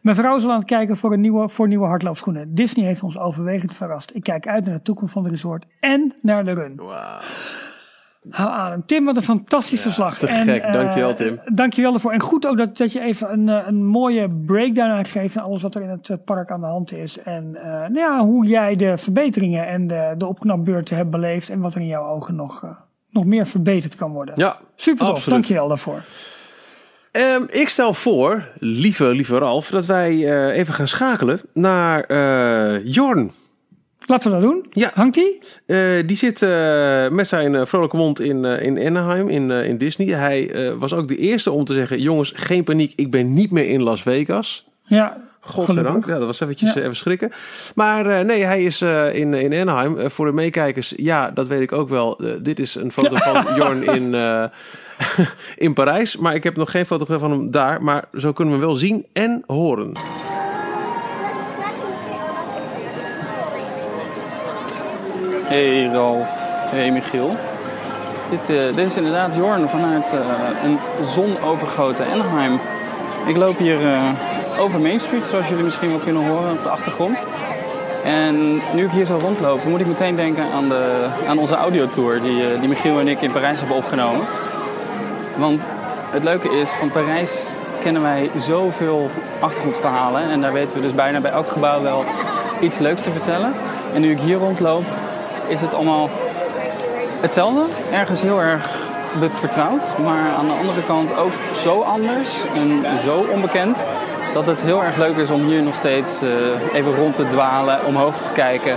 mijn 0.00 0.16
vrouw 0.16 0.36
is 0.36 0.44
al 0.44 0.50
aan 0.50 0.58
het 0.58 0.66
kijken 0.66 0.96
voor, 0.96 1.12
een 1.12 1.20
nieuwe, 1.20 1.48
voor 1.48 1.68
nieuwe 1.68 1.86
hardloopschoenen. 1.86 2.54
Disney 2.54 2.86
heeft 2.86 3.02
ons 3.02 3.18
overwegend 3.18 3.74
verrast. 3.74 4.14
Ik 4.14 4.22
kijk 4.22 4.46
uit 4.46 4.64
naar 4.64 4.74
de 4.74 4.82
toekomst 4.82 5.12
van 5.12 5.22
het 5.22 5.32
resort 5.32 5.66
en 5.80 6.12
naar 6.22 6.44
de 6.44 6.52
run. 6.52 6.76
Wow. 6.76 7.20
Hou 8.30 8.50
adem. 8.50 8.86
Tim, 8.86 9.04
wat 9.04 9.16
een 9.16 9.22
fantastische 9.22 9.88
ja, 9.88 9.94
slag. 9.94 10.18
Te 10.18 10.26
en, 10.26 10.44
gek, 10.44 10.72
dankjewel 10.72 11.10
uh, 11.10 11.16
Tim. 11.16 11.40
Dankjewel 11.44 11.94
ervoor. 11.94 12.12
En 12.12 12.20
goed 12.20 12.46
ook 12.46 12.56
dat, 12.56 12.76
dat 12.76 12.92
je 12.92 13.00
even 13.00 13.32
een, 13.32 13.48
eh, 13.48 13.66
een 13.66 13.84
mooie 13.84 14.28
breakdown 14.46 14.90
aangeeft 14.90 15.34
van 15.34 15.42
alles 15.42 15.62
wat 15.62 15.74
er 15.74 15.82
in 15.82 15.88
het 15.88 16.08
eh, 16.08 16.16
park 16.24 16.50
aan 16.50 16.60
de 16.60 16.66
hand 16.66 16.92
is. 16.92 17.18
En 17.18 17.50
uh, 17.54 17.62
nou 17.64 17.98
ja, 17.98 18.20
hoe 18.20 18.46
jij 18.46 18.76
de 18.76 18.98
verbeteringen 18.98 19.66
en 19.66 19.86
de, 19.86 20.14
de 20.18 20.26
opknapbeurten 20.26 20.96
hebt 20.96 21.10
beleefd. 21.10 21.50
En 21.50 21.60
wat 21.60 21.74
er 21.74 21.80
in 21.80 21.86
jouw 21.86 22.08
ogen 22.08 22.34
nog, 22.34 22.62
uh, 22.64 22.70
nog 23.10 23.24
meer 23.24 23.46
verbeterd 23.46 23.94
kan 23.94 24.12
worden. 24.12 24.34
Ja, 24.36 24.58
Super 24.76 25.06
tof, 25.06 25.24
dankjewel 25.24 25.68
daarvoor. 25.68 26.02
Um, 27.12 27.46
ik 27.50 27.68
stel 27.68 27.94
voor, 27.94 28.48
lieve, 28.58 29.14
lieve 29.14 29.38
Ralf, 29.38 29.70
dat 29.70 29.86
wij 29.86 30.50
even 30.52 30.74
gaan 30.74 30.88
schakelen 30.88 31.40
naar 31.52 32.12
Jorn. 32.82 33.30
Laten 34.06 34.30
we 34.30 34.40
dat 34.40 34.50
doen. 34.50 34.64
Ja. 34.70 34.90
Hangt 34.94 35.14
die? 35.14 35.38
Eh, 35.66 35.78
die 36.06 36.16
zit 36.16 36.42
eh, 36.42 37.08
met 37.08 37.26
zijn 37.28 37.54
eh, 37.54 37.64
vrolijke 37.66 37.96
mond 37.96 38.20
in, 38.20 38.44
in 38.44 38.86
Anaheim, 38.86 39.28
in, 39.28 39.50
in 39.50 39.78
Disney. 39.78 40.06
Hij 40.06 40.72
was 40.78 40.92
ook 40.92 41.08
de 41.08 41.16
eerste 41.16 41.50
om 41.50 41.64
te 41.64 41.74
zeggen: 41.74 42.00
jongens, 42.00 42.32
geen 42.36 42.64
paniek, 42.64 42.92
ik 42.96 43.10
ben 43.10 43.34
niet 43.34 43.50
meer 43.50 43.68
in 43.68 43.82
Las 43.82 44.02
Vegas. 44.02 44.66
Ja. 44.82 45.22
Godzijdank. 45.40 46.06
Ja, 46.06 46.18
dat 46.18 46.26
was 46.26 46.40
eventjes 46.40 46.72
Ja. 46.74 46.80
even 46.80 46.96
schrikken. 46.96 47.32
Maar 47.74 48.24
nee, 48.24 48.44
hij 48.44 48.62
is 48.64 48.82
in, 49.12 49.34
in 49.34 49.54
Anaheim. 49.54 50.10
Voor 50.10 50.26
de 50.26 50.32
meekijkers, 50.32 50.92
ja, 50.96 51.30
dat 51.30 51.46
weet 51.46 51.60
ik 51.60 51.72
ook 51.72 51.88
wel. 51.88 52.20
Dit 52.42 52.58
is 52.60 52.74
een 52.74 52.92
foto 52.92 53.16
van 53.16 53.44
Jorn 53.56 53.82
in, 53.82 54.14
in 55.66 55.72
Parijs. 55.72 56.16
Maar 56.16 56.34
ik 56.34 56.44
heb 56.44 56.56
nog 56.56 56.70
geen 56.70 56.86
foto 56.86 57.18
van 57.18 57.30
hem 57.30 57.50
daar. 57.50 57.82
Maar 57.82 58.04
zo 58.16 58.32
kunnen 58.32 58.54
we 58.54 58.60
hem 58.60 58.68
wel 58.68 58.78
zien 58.78 59.06
en 59.12 59.42
horen. 59.46 59.92
Hey 65.44 65.86
Ralf, 65.92 66.28
hey 66.70 66.92
Michiel. 66.92 67.36
Dit, 68.30 68.56
eh, 68.56 68.76
dit 68.76 68.86
is 68.86 68.96
inderdaad 68.96 69.34
Jorn 69.34 69.68
vanuit 69.68 70.12
eh, 70.12 70.18
een 70.64 70.78
zonovergoten 71.06 72.06
Anaheim. 72.12 72.60
Ik 73.26 73.36
loop 73.36 73.58
hier 73.58 73.92
eh, 73.92 74.00
over 74.58 74.80
Main 74.80 75.00
Street, 75.00 75.24
zoals 75.24 75.48
jullie 75.48 75.64
misschien 75.64 75.88
wel 75.88 75.98
kunnen 75.98 76.26
horen 76.26 76.52
op 76.52 76.62
de 76.62 76.68
achtergrond. 76.68 77.26
En 78.04 78.62
nu 78.74 78.84
ik 78.84 78.90
hier 78.90 79.04
zo 79.04 79.18
rondloop, 79.20 79.64
moet 79.64 79.80
ik 79.80 79.86
meteen 79.86 80.16
denken 80.16 80.44
aan, 80.52 80.68
de, 80.68 81.06
aan 81.28 81.38
onze 81.38 81.54
audiotour 81.54 82.22
die, 82.22 82.58
die 82.58 82.68
Michiel 82.68 83.00
en 83.00 83.08
ik 83.08 83.20
in 83.20 83.32
Parijs 83.32 83.58
hebben 83.58 83.76
opgenomen. 83.76 84.26
Want 85.36 85.66
het 86.10 86.22
leuke 86.22 86.48
is, 86.58 86.68
van 86.68 86.90
Parijs 86.90 87.46
kennen 87.82 88.02
wij 88.02 88.30
zoveel 88.36 89.10
achtergrondverhalen. 89.40 90.30
En 90.30 90.40
daar 90.40 90.52
weten 90.52 90.76
we 90.76 90.82
dus 90.82 90.94
bijna 90.94 91.20
bij 91.20 91.30
elk 91.30 91.48
gebouw 91.48 91.82
wel 91.82 92.04
iets 92.60 92.78
leuks 92.78 93.02
te 93.02 93.10
vertellen. 93.10 93.52
En 93.94 94.00
nu 94.00 94.10
ik 94.10 94.20
hier 94.20 94.36
rondloop, 94.36 94.84
is 95.46 95.60
het 95.60 95.74
allemaal 95.74 96.10
hetzelfde. 97.20 97.64
Ergens 97.92 98.20
heel 98.20 98.40
erg 98.40 98.82
vertrouwd, 99.20 99.98
maar 100.04 100.28
aan 100.38 100.46
de 100.46 100.54
andere 100.54 100.82
kant 100.86 101.16
ook 101.16 101.32
zo 101.62 101.80
anders 101.80 102.34
en 102.54 102.84
zo 103.04 103.26
onbekend. 103.32 103.82
Dat 104.32 104.46
het 104.46 104.62
heel 104.62 104.82
erg 104.82 104.96
leuk 104.96 105.16
is 105.16 105.30
om 105.30 105.46
hier 105.46 105.62
nog 105.62 105.74
steeds 105.74 106.22
eh, 106.22 106.74
even 106.74 106.96
rond 106.96 107.16
te 107.16 107.28
dwalen, 107.28 107.86
omhoog 107.86 108.16
te 108.16 108.28
kijken, 108.34 108.76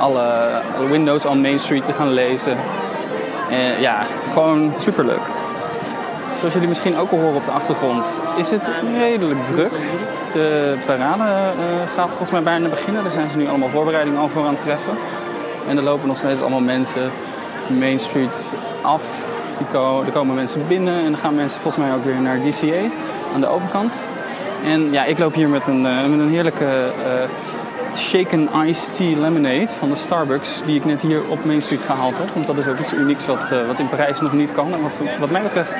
alle, 0.00 0.48
windows 0.90 1.24
on 1.24 1.40
Main 1.40 1.60
Street 1.60 1.84
te 1.84 1.92
gaan 1.92 2.12
lezen. 2.12 2.56
Eh, 3.50 3.80
ja, 3.80 4.06
gewoon 4.32 4.72
superleuk. 4.78 5.26
Zoals 6.38 6.54
jullie 6.54 6.68
misschien 6.68 6.96
ook 6.96 7.10
al 7.10 7.18
horen 7.18 7.36
op 7.36 7.44
de 7.44 7.50
achtergrond, 7.50 8.06
is 8.36 8.50
het 8.50 8.70
redelijk 8.98 9.46
druk. 9.46 9.72
De 10.32 10.76
parade 10.86 11.22
eh, 11.22 11.64
gaat 11.96 12.08
volgens 12.08 12.30
mij 12.30 12.42
bijna 12.42 12.68
beginnen. 12.68 13.02
Daar 13.02 13.12
zijn 13.12 13.30
ze 13.30 13.36
nu 13.36 13.48
allemaal 13.48 13.68
voorbereidingen 13.68 14.20
al 14.20 14.28
voor 14.28 14.46
aan 14.46 14.54
het 14.54 14.60
treffen. 14.60 14.96
En 15.68 15.76
er 15.76 15.82
lopen 15.82 16.08
nog 16.08 16.16
steeds 16.16 16.40
allemaal 16.40 16.60
mensen 16.60 17.10
Main 17.78 18.00
Street 18.00 18.36
af. 18.82 19.02
Er 20.06 20.12
komen 20.12 20.34
mensen 20.34 20.68
binnen 20.68 20.94
en 20.94 21.10
dan 21.10 21.20
gaan 21.20 21.34
mensen 21.34 21.60
volgens 21.60 21.84
mij 21.84 21.94
ook 21.94 22.04
weer 22.04 22.20
naar 22.20 22.40
DCA 22.40 22.90
aan 23.34 23.40
de 23.40 23.46
overkant. 23.46 23.92
En 24.64 24.92
ja, 24.92 25.04
ik 25.04 25.18
loop 25.18 25.34
hier 25.34 25.48
met 25.48 25.66
een, 25.66 25.86
eh, 25.86 26.06
met 26.06 26.18
een 26.18 26.28
heerlijke 26.28 26.64
eh, 26.64 27.28
shaken 27.96 28.48
iced 28.66 28.94
tea 28.94 29.18
lemonade 29.18 29.68
van 29.78 29.90
de 29.90 29.96
Starbucks 29.96 30.62
die 30.64 30.76
ik 30.76 30.84
net 30.84 31.02
hier 31.02 31.20
op 31.28 31.44
Main 31.44 31.62
Street 31.62 31.82
gehaald 31.82 32.18
heb. 32.18 32.28
Want 32.34 32.46
dat 32.46 32.58
is 32.58 32.66
ook 32.66 32.78
iets 32.78 32.92
unieks 32.92 33.26
wat, 33.26 33.50
eh, 33.50 33.66
wat 33.66 33.78
in 33.78 33.88
Parijs 33.88 34.20
nog 34.20 34.32
niet 34.32 34.52
kan 34.52 34.72
en 34.72 34.82
wat, 34.82 34.92
wat 35.18 35.30
mij 35.30 35.42
betreft 35.42 35.72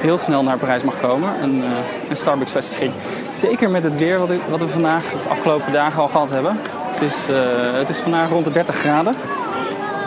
heel 0.00 0.18
snel 0.18 0.42
naar 0.42 0.58
Parijs 0.58 0.82
mag 0.82 1.00
komen. 1.00 1.30
Een, 1.42 1.62
een 2.08 2.16
Starbucks 2.16 2.52
vestiging. 2.52 2.92
Zeker 3.34 3.70
met 3.70 3.82
het 3.82 3.96
weer 3.96 4.18
wat, 4.18 4.30
wat 4.48 4.60
we 4.60 4.68
vandaag 4.68 5.02
de 5.02 5.28
afgelopen 5.28 5.72
dagen 5.72 6.02
al 6.02 6.08
gehad 6.08 6.30
hebben. 6.30 6.56
Het 7.02 7.12
is, 7.12 7.28
eh, 7.28 7.78
het 7.78 7.88
is 7.88 7.98
vandaag 7.98 8.28
rond 8.28 8.44
de 8.44 8.50
30 8.50 8.76
graden. 8.76 9.14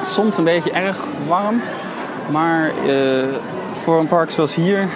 Soms 0.04 0.38
een 0.38 0.44
beetje 0.44 0.72
erg 0.72 0.98
warm. 1.28 1.62
Maar 2.30 2.72
eh, 2.88 3.24
voor 3.74 4.00
een 4.00 4.08
park 4.08 4.32
zoals 4.32 4.56
hier 4.56 4.88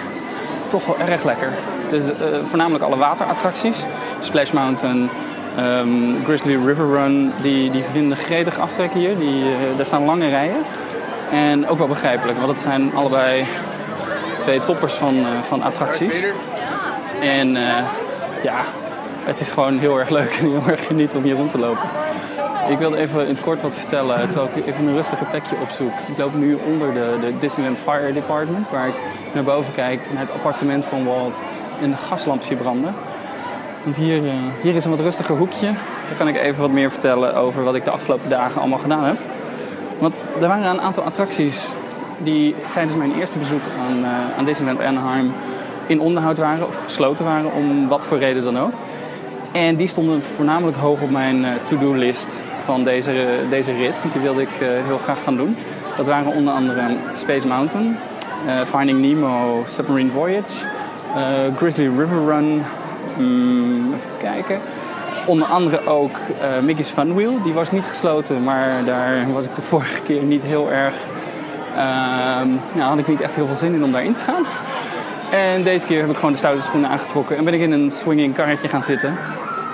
toch 0.68 0.86
wel 0.86 0.98
erg 0.98 1.24
lekker. 1.24 1.48
Dus 1.88 2.04
eh, 2.04 2.26
voornamelijk 2.48 2.84
alle 2.84 2.96
waterattracties. 2.96 3.86
Splash 4.20 4.50
Mountain, 4.50 5.10
ehm, 5.56 6.24
Grizzly 6.24 6.56
River 6.66 6.88
Run, 6.88 7.32
die, 7.42 7.70
die 7.70 7.84
vinden 7.92 8.16
gretig 8.16 8.58
aftrekken 8.58 9.00
hier. 9.00 9.18
Die, 9.18 9.44
daar 9.76 9.86
staan 9.86 10.04
lange 10.04 10.28
rijen. 10.28 10.62
En 11.30 11.68
ook 11.68 11.78
wel 11.78 11.88
begrijpelijk, 11.88 12.38
want 12.38 12.50
het 12.50 12.60
zijn 12.60 12.94
allebei 12.94 13.46
twee 14.40 14.62
toppers 14.62 14.92
van, 14.92 15.26
van 15.48 15.62
attracties. 15.62 16.24
En 17.20 17.56
ja, 18.42 18.64
het 19.24 19.40
is 19.40 19.50
gewoon 19.50 19.78
heel 19.78 19.98
erg 19.98 20.08
leuk 20.08 20.38
en 20.40 20.50
heel 20.50 20.62
erg 20.66 20.86
genieten 20.86 21.18
om 21.18 21.24
hier 21.24 21.34
rond 21.34 21.50
te 21.50 21.58
lopen. 21.58 21.88
Ik 22.68 22.78
wilde 22.78 22.96
even 22.96 23.20
in 23.22 23.28
het 23.28 23.40
kort 23.40 23.62
wat 23.62 23.74
vertellen, 23.74 24.28
terwijl 24.30 24.50
ik 24.54 24.66
even 24.66 24.86
een 24.86 24.94
rustige 24.94 25.24
plekje 25.24 25.56
opzoek. 25.62 25.92
Ik 26.08 26.18
loop 26.18 26.34
nu 26.34 26.58
onder 26.66 26.92
de, 26.92 27.16
de 27.20 27.38
Disneyland 27.38 27.78
Fire 27.78 28.12
Department, 28.12 28.70
waar 28.70 28.88
ik 28.88 28.94
naar 29.32 29.44
boven 29.44 29.72
kijk 29.74 30.00
naar 30.12 30.22
het 30.22 30.32
appartement 30.32 30.84
van 30.84 31.04
Walt 31.04 31.40
en 31.80 31.96
gaslamp 31.96 32.42
zie 32.42 32.56
branden. 32.56 32.94
Want 33.82 33.96
hier, 33.96 34.26
eh, 34.26 34.32
hier 34.62 34.74
is 34.74 34.84
een 34.84 34.90
wat 34.90 35.00
rustiger 35.00 35.36
hoekje. 35.36 35.66
Daar 36.08 36.16
kan 36.18 36.28
ik 36.28 36.36
even 36.36 36.60
wat 36.60 36.70
meer 36.70 36.90
vertellen 36.90 37.34
over 37.34 37.64
wat 37.64 37.74
ik 37.74 37.84
de 37.84 37.90
afgelopen 37.90 38.30
dagen 38.30 38.60
allemaal 38.60 38.78
gedaan 38.78 39.04
heb. 39.04 39.16
Want 39.98 40.22
er 40.40 40.48
waren 40.48 40.70
een 40.70 40.80
aantal 40.80 41.02
attracties 41.02 41.68
die 42.18 42.54
tijdens 42.72 42.96
mijn 42.96 43.14
eerste 43.18 43.38
bezoek 43.38 43.62
aan, 43.78 44.04
eh, 44.04 44.38
aan 44.38 44.44
Disneyland 44.44 44.80
Anaheim 44.80 45.32
in 45.86 46.00
onderhoud 46.00 46.38
waren 46.38 46.66
of 46.66 46.76
gesloten 46.84 47.24
waren, 47.24 47.52
om 47.52 47.88
wat 47.88 48.04
voor 48.04 48.18
reden 48.18 48.44
dan 48.44 48.58
ook. 48.58 48.72
En 49.52 49.76
die 49.76 49.88
stonden 49.88 50.22
voornamelijk 50.36 50.76
hoog 50.76 51.00
op 51.00 51.10
mijn 51.10 51.44
eh, 51.44 51.50
to-do-list 51.64 52.40
van 52.64 52.84
deze, 52.84 53.26
deze 53.48 53.72
rit. 53.72 54.00
Want 54.00 54.12
die 54.12 54.22
wilde 54.22 54.42
ik 54.42 54.60
eh, 54.60 54.68
heel 54.68 54.98
graag 54.98 55.22
gaan 55.22 55.36
doen. 55.36 55.56
Dat 55.96 56.06
waren 56.06 56.32
onder 56.32 56.54
andere 56.54 56.82
Space 57.14 57.46
Mountain, 57.46 57.96
eh, 58.46 58.60
Finding 58.66 59.00
Nemo 59.00 59.64
Submarine 59.68 60.10
Voyage, 60.10 60.66
Grizzly 61.56 61.88
River 61.98 62.24
Run. 62.26 62.62
mm, 63.18 63.94
even 63.94 64.10
kijken. 64.18 64.58
Onder 65.26 65.48
andere 65.48 65.86
ook 65.86 66.18
Mickey's 66.62 66.90
Fun 66.90 67.14
Wheel. 67.14 67.42
Die 67.42 67.52
was 67.52 67.70
niet 67.70 67.84
gesloten, 67.84 68.44
maar 68.44 68.84
daar 68.84 69.32
was 69.32 69.44
ik 69.44 69.54
de 69.54 69.62
vorige 69.72 70.00
keer 70.02 70.22
niet 70.22 70.42
heel 70.42 70.70
erg... 70.70 70.94
ja, 72.74 72.88
had 72.88 72.98
ik 72.98 73.06
niet 73.06 73.20
echt 73.20 73.34
heel 73.34 73.46
veel 73.46 73.56
zin 73.56 73.74
in 73.74 73.84
om 73.84 73.92
daarin 73.92 74.14
te 74.14 74.20
gaan. 74.20 74.44
En 75.30 75.62
deze 75.62 75.86
keer 75.86 76.00
heb 76.00 76.10
ik 76.10 76.16
gewoon 76.16 76.32
de 76.32 76.38
stoute 76.38 76.62
schoenen 76.62 76.90
aangetrokken 76.90 77.36
en 77.36 77.44
ben 77.44 77.54
ik 77.54 77.60
in 77.60 77.72
een 77.72 77.90
swinging 77.90 78.34
karretje 78.34 78.68
gaan 78.68 78.82
zitten. 78.82 79.18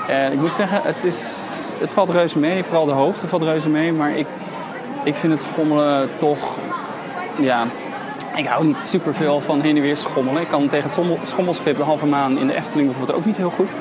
En 0.08 0.32
ik 0.32 0.40
moet 0.40 0.54
zeggen, 0.54 0.80
het, 0.82 1.04
is, 1.04 1.36
het 1.80 1.90
valt 1.92 2.10
reuze 2.10 2.38
mee. 2.38 2.62
Vooral 2.62 2.84
de 2.84 2.92
hoogte 2.92 3.28
valt 3.28 3.42
reuze 3.42 3.68
mee. 3.68 3.92
Maar 3.92 4.16
ik, 4.16 4.26
ik 5.04 5.14
vind 5.14 5.32
het 5.32 5.42
schommelen 5.42 6.08
toch... 6.16 6.56
Ja, 7.38 7.66
ik 8.36 8.46
hou 8.46 8.66
niet 8.66 8.78
super 8.78 9.14
veel 9.14 9.40
van 9.40 9.60
heen 9.60 9.76
en 9.76 9.82
weer 9.82 9.96
schommelen. 9.96 10.42
Ik 10.42 10.48
kan 10.48 10.68
tegen 10.68 10.84
het 10.84 10.92
schommel- 11.28 11.76
de 11.76 11.82
halve 11.82 12.06
maan 12.06 12.38
in 12.38 12.46
de 12.46 12.54
Efteling 12.54 12.88
bijvoorbeeld 12.88 13.18
ook 13.18 13.24
niet 13.24 13.36
heel 13.36 13.50
goed. 13.50 13.72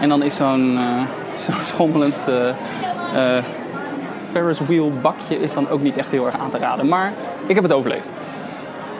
En 0.00 0.08
dan 0.08 0.22
is 0.22 0.36
zo'n 0.36 0.78
eh, 0.78 1.64
schommelend 1.72 2.28
eh, 2.28 2.48
eh, 3.36 3.44
Ferris 4.30 4.58
wheel 4.58 4.92
bakje 5.02 5.40
is 5.40 5.52
dan 5.52 5.68
ook 5.68 5.82
niet 5.82 5.96
echt 5.96 6.10
heel 6.10 6.26
erg 6.26 6.38
aan 6.38 6.50
te 6.50 6.58
raden. 6.58 6.88
Maar 6.88 7.12
ik 7.46 7.54
heb 7.54 7.64
het 7.64 7.72
overleefd. 7.72 8.12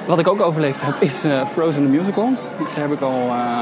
Wat 0.07 0.19
ik 0.19 0.29
ook 0.29 0.41
overleefd 0.41 0.83
heb 0.83 0.95
is 1.01 1.25
eh, 1.25 1.47
Frozen 1.47 1.83
the 1.83 1.89
Musical. 1.89 2.33
Daar 2.59 2.89
heb 2.89 2.93
ik 2.93 3.01
al 3.01 3.31
eh, 3.31 3.59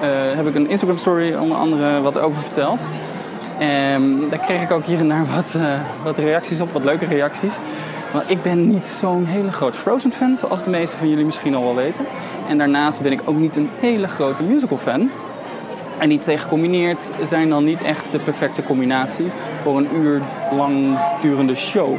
eh, 0.00 0.36
heb 0.36 0.46
ik 0.46 0.54
een 0.54 0.70
Instagram 0.70 0.98
story 0.98 1.34
onder 1.34 1.56
andere 1.56 2.00
wat 2.00 2.18
over 2.18 2.42
verteld. 2.42 2.82
En 3.58 4.28
daar 4.30 4.38
kreeg 4.38 4.62
ik 4.62 4.70
ook 4.70 4.84
hier 4.84 4.98
en 4.98 5.08
daar 5.08 5.26
wat, 5.36 5.56
wat 6.04 6.18
reacties 6.18 6.60
op, 6.60 6.72
wat 6.72 6.84
leuke 6.84 7.04
reacties. 7.04 7.54
Want 8.12 8.30
ik 8.30 8.42
ben 8.42 8.66
niet 8.68 8.86
zo'n 8.86 9.24
hele 9.24 9.52
groot 9.52 9.76
Frozen 9.76 10.12
fan, 10.12 10.36
zoals 10.36 10.64
de 10.64 10.70
meeste 10.70 10.98
van 10.98 11.08
jullie 11.08 11.24
misschien 11.24 11.54
al 11.54 11.62
wel 11.62 11.74
weten. 11.74 12.04
En 12.48 12.58
daarnaast 12.58 13.00
ben 13.00 13.12
ik 13.12 13.20
ook 13.24 13.36
niet 13.36 13.56
een 13.56 13.70
hele 13.80 14.08
grote 14.08 14.42
musical 14.42 14.78
fan. 14.78 15.10
En 15.98 16.08
die 16.08 16.18
twee 16.18 16.38
gecombineerd 16.38 17.00
zijn 17.22 17.48
dan 17.48 17.64
niet 17.64 17.82
echt 17.82 18.04
de 18.10 18.18
perfecte 18.18 18.62
combinatie 18.62 19.26
voor 19.62 19.76
een 19.76 19.88
uur 19.96 20.20
lang 20.56 20.98
durende 21.20 21.54
show. 21.54 21.96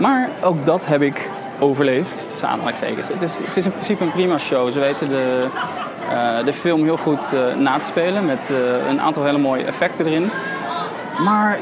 Maar 0.00 0.28
ook 0.42 0.64
dat 0.64 0.86
heb 0.86 1.02
ik 1.02 1.28
overleefd, 1.58 2.26
tussen. 2.28 3.14
Het 3.14 3.22
is, 3.22 3.38
het 3.46 3.56
is 3.56 3.64
in 3.64 3.70
principe 3.70 4.04
een 4.04 4.10
prima 4.10 4.38
show. 4.38 4.72
Ze 4.72 4.78
weten 4.78 5.08
de, 5.08 5.46
eh, 6.10 6.44
de 6.44 6.52
film 6.52 6.84
heel 6.84 6.96
goed 6.96 7.32
eh, 7.32 7.56
na 7.56 7.78
te 7.78 7.84
spelen 7.84 8.26
met 8.26 8.38
eh, 8.50 8.88
een 8.88 9.00
aantal 9.00 9.24
hele 9.24 9.38
mooie 9.38 9.64
effecten 9.64 10.06
erin. 10.06 10.30
Maar 11.24 11.58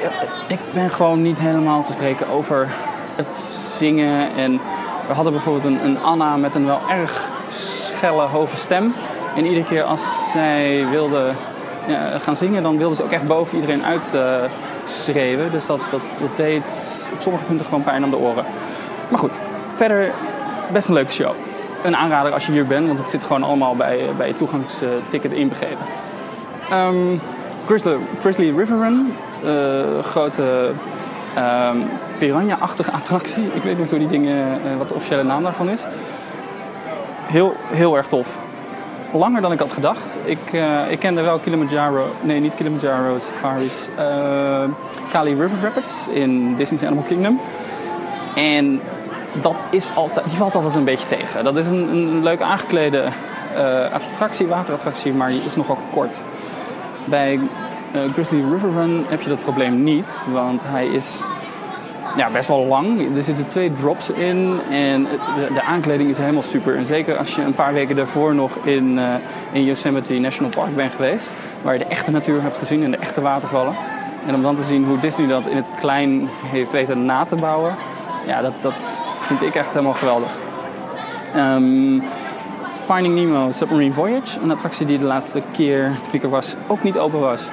ik 0.48 0.58
ben 0.72 0.90
gewoon 0.90 1.22
niet 1.22 1.38
helemaal 1.38 1.82
te 1.82 1.92
spreken 1.92 2.28
over 2.28 2.68
het 3.16 3.38
zingen. 3.78 4.28
En 4.36 4.60
we 5.06 5.12
hadden 5.12 5.32
bijvoorbeeld 5.32 5.64
een, 5.64 5.84
een 5.84 6.02
Anna 6.02 6.36
met 6.36 6.54
een 6.54 6.66
wel 6.66 6.80
erg 6.90 7.24
schelle, 7.48 8.22
hoge 8.22 8.56
stem. 8.56 8.94
En 9.36 9.46
iedere 9.46 9.64
keer 9.64 9.82
als 9.82 10.02
zij 10.32 10.86
wilde 10.90 11.32
ja, 11.86 12.18
gaan 12.18 12.36
zingen, 12.36 12.62
dan 12.62 12.76
wilde 12.76 12.94
ze 12.94 13.02
ook 13.02 13.10
echt 13.10 13.26
boven 13.26 13.54
iedereen 13.54 13.84
uit 13.84 14.14
eh, 14.14 14.42
schreeuwen. 14.84 15.50
Dus 15.50 15.66
dat, 15.66 15.80
dat, 15.90 16.00
dat 16.20 16.36
deed 16.36 17.08
op 17.12 17.20
sommige 17.20 17.44
punten 17.44 17.66
gewoon 17.66 17.82
pijn 17.82 18.02
aan 18.02 18.10
de 18.10 18.16
oren. 18.16 18.44
Maar 19.08 19.18
goed, 19.18 19.40
verder 19.76 20.10
best 20.72 20.88
een 20.88 20.94
leuke 20.94 21.12
show. 21.12 21.32
Een 21.82 21.96
aanrader 21.96 22.32
als 22.32 22.46
je 22.46 22.52
hier 22.52 22.66
bent, 22.66 22.86
want 22.86 22.98
het 22.98 23.10
zit 23.10 23.24
gewoon 23.24 23.42
allemaal 23.42 23.76
bij, 23.76 24.00
bij 24.16 24.28
je 24.28 24.34
toegangsticket 24.34 25.32
inbegrepen. 25.32 25.86
Ehm 26.70 27.18
Grizzly, 28.20 28.56
River 28.56 28.78
Run, 28.78 29.14
eh, 29.44 30.04
grote 30.04 30.70
ehm, 31.34 31.76
piranha-achtige 32.18 32.90
attractie. 32.90 33.44
Ik 33.54 33.62
weet 33.62 33.78
niet 33.78 33.90
hoe 33.90 33.98
die 33.98 34.08
dingen, 34.08 34.52
eh, 34.52 34.76
wat 34.78 34.88
de 34.88 34.94
officiële 34.94 35.22
naam 35.22 35.42
daarvan 35.42 35.68
is. 35.68 35.84
Heel, 37.26 37.54
heel 37.66 37.96
erg 37.96 38.06
tof. 38.06 38.38
Langer 39.12 39.40
dan 39.40 39.52
ik 39.52 39.58
had 39.58 39.72
gedacht. 39.72 40.16
Ik, 40.24 40.52
eh, 40.52 40.90
ik 40.90 40.98
kende 40.98 41.22
wel 41.22 41.38
Kilimanjaro, 41.38 42.06
nee 42.20 42.40
niet 42.40 42.54
Kilimanjaro 42.54 43.18
Safaris, 43.18 43.88
uh, 43.98 44.70
Kali 45.12 45.34
River 45.34 45.58
Rapids 45.62 46.08
in 46.08 46.56
Disney's 46.56 46.82
Animal 46.82 47.04
Kingdom. 47.04 47.40
En 48.34 48.80
dat 49.40 49.62
is 49.70 49.90
altijd, 49.94 50.26
die 50.28 50.36
valt 50.36 50.54
altijd 50.54 50.74
een 50.74 50.84
beetje 50.84 51.06
tegen. 51.06 51.44
Dat 51.44 51.56
is 51.56 51.66
een, 51.66 51.88
een 51.88 52.22
leuk 52.22 52.40
aangeklede 52.40 53.08
uh, 53.56 53.92
attractie, 53.92 54.46
waterattractie, 54.46 55.12
maar 55.12 55.28
die 55.28 55.42
is 55.46 55.56
nogal 55.56 55.78
kort. 55.90 56.22
Bij 57.04 57.34
uh, 57.34 58.12
Grizzly 58.12 58.42
River 58.52 58.72
Run 58.72 59.04
heb 59.08 59.20
je 59.20 59.28
dat 59.28 59.42
probleem 59.42 59.82
niet, 59.82 60.06
want 60.32 60.62
hij 60.64 60.86
is 60.86 61.24
ja, 62.16 62.30
best 62.30 62.48
wel 62.48 62.64
lang. 62.64 63.16
Er 63.16 63.22
zitten 63.22 63.46
twee 63.46 63.74
drops 63.74 64.10
in 64.10 64.60
en 64.70 65.02
de, 65.02 65.52
de, 65.54 65.62
aankleding 65.62 66.10
is 66.10 66.18
helemaal 66.18 66.42
super. 66.42 66.76
En 66.76 66.86
zeker 66.86 67.16
als 67.16 67.34
je 67.34 67.42
een 67.42 67.54
paar 67.54 67.72
weken 67.72 67.96
daarvoor 67.96 68.34
nog 68.34 68.56
in, 68.62 68.98
uh, 68.98 69.14
in 69.52 69.64
Yosemite 69.64 70.18
National 70.18 70.50
Park 70.50 70.76
bent 70.76 70.92
geweest, 70.92 71.30
waar 71.62 71.72
je 71.72 71.78
de 71.78 71.84
echte 71.84 72.10
natuur 72.10 72.42
hebt 72.42 72.56
gezien 72.56 72.84
en 72.84 72.90
de 72.90 72.96
echte 72.96 73.20
watervallen. 73.20 73.74
En 74.26 74.34
om 74.34 74.42
dan 74.42 74.56
te 74.56 74.62
zien 74.62 74.84
hoe 74.84 75.00
Disney 75.00 75.26
dat 75.26 75.46
in 75.46 75.56
het 75.56 75.68
klein 75.80 76.28
heeft 76.44 76.70
weten 76.70 77.04
na 77.04 77.24
te 77.24 77.36
bouwen, 77.36 77.74
ja, 78.26 78.40
dat, 78.40 78.52
dat 78.60 78.74
vind 79.26 79.42
ik 79.42 79.54
echt 79.54 79.68
helemaal 79.68 79.92
geweldig. 79.92 80.32
Um, 81.36 82.02
Finding 82.84 83.14
Nemo 83.14 83.50
Submarine 83.50 83.92
Voyage, 83.92 84.40
een 84.40 84.50
attractie 84.50 84.86
die 84.86 84.98
de 84.98 85.04
laatste 85.04 85.42
keer 85.52 85.98
toen 86.02 86.12
ik 86.12 86.22
er 86.22 86.28
was 86.28 86.54
ook 86.66 86.82
niet 86.82 86.98
open 86.98 87.20
was. 87.20 87.48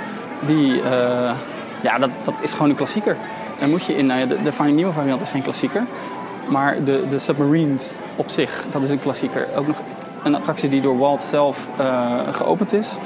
Die, 0.46 0.72
uh, 0.72 1.32
ja, 1.82 1.98
dat, 2.00 2.10
dat 2.24 2.34
is 2.42 2.52
gewoon 2.52 2.70
een 2.70 2.76
klassieker. 2.76 3.18
Daar 3.60 3.70
moet 3.70 3.86
je 3.86 3.96
in, 3.96 4.06
nou 4.06 4.20
ja, 4.20 4.26
de, 4.26 4.54
Finding 4.54 4.78
Nemo 4.78 4.92
variant 4.92 5.22
is 5.22 5.30
geen 5.30 5.42
klassieker. 5.42 5.86
Maar 6.48 6.84
de, 6.84 7.04
de 7.10 7.20
Submarines 7.20 7.92
op 8.16 8.30
zich, 8.30 8.66
dat 8.72 8.84
is 8.84 8.90
een 8.90 9.00
klassieker. 9.00 9.48
Ook 9.56 9.68
nog 9.68 9.78
een 10.24 10.36
attractie 10.36 10.70
die 10.70 10.82
door 10.82 10.98
Walt 10.98 11.22
zelf 11.22 11.68
uh, 11.80 12.20
geopend 12.32 12.74
is. 12.74 12.98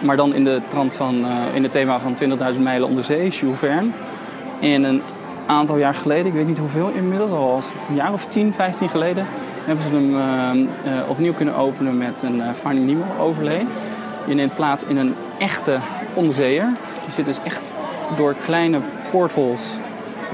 Maar 0.00 0.16
dan 0.16 0.34
in 0.34 0.44
de 0.44 0.60
trant 0.68 0.94
van, 0.94 1.14
uh, 1.24 1.54
in 1.54 1.62
het 1.62 1.72
thema 1.72 2.00
van 2.00 2.16
20.000 2.54 2.60
mijlen 2.60 2.88
onder 2.88 3.04
zee, 3.04 3.28
Jules. 3.28 3.62
En 4.60 4.84
een 4.84 5.02
aantal 5.46 5.76
jaar 5.76 5.94
geleden, 5.94 6.26
ik 6.26 6.32
weet 6.32 6.46
niet 6.46 6.58
hoeveel 6.58 6.88
inmiddels, 6.88 7.30
al 7.30 7.60
een 7.88 7.94
jaar 7.94 8.12
of 8.12 8.26
10, 8.26 8.54
15 8.54 8.88
geleden, 8.88 9.26
hebben 9.64 9.84
ze 9.84 9.90
hem 9.90 10.14
uh, 10.14 10.92
uh, 10.92 11.08
opnieuw 11.08 11.32
kunnen 11.32 11.54
openen 11.54 11.98
met 11.98 12.22
een 12.22 12.36
uh, 12.36 12.48
Finding 12.60 12.86
Nemo 12.86 13.04
overlay. 13.20 13.66
Je 14.26 14.34
neemt 14.34 14.54
plaats 14.54 14.84
in 14.84 14.96
een 14.96 15.14
echte 15.38 15.78
onderzeeër. 16.14 16.66
Je 17.06 17.12
zit 17.12 17.24
dus 17.24 17.38
echt 17.44 17.72
door 18.16 18.34
kleine 18.44 18.78
portholes, 19.10 19.60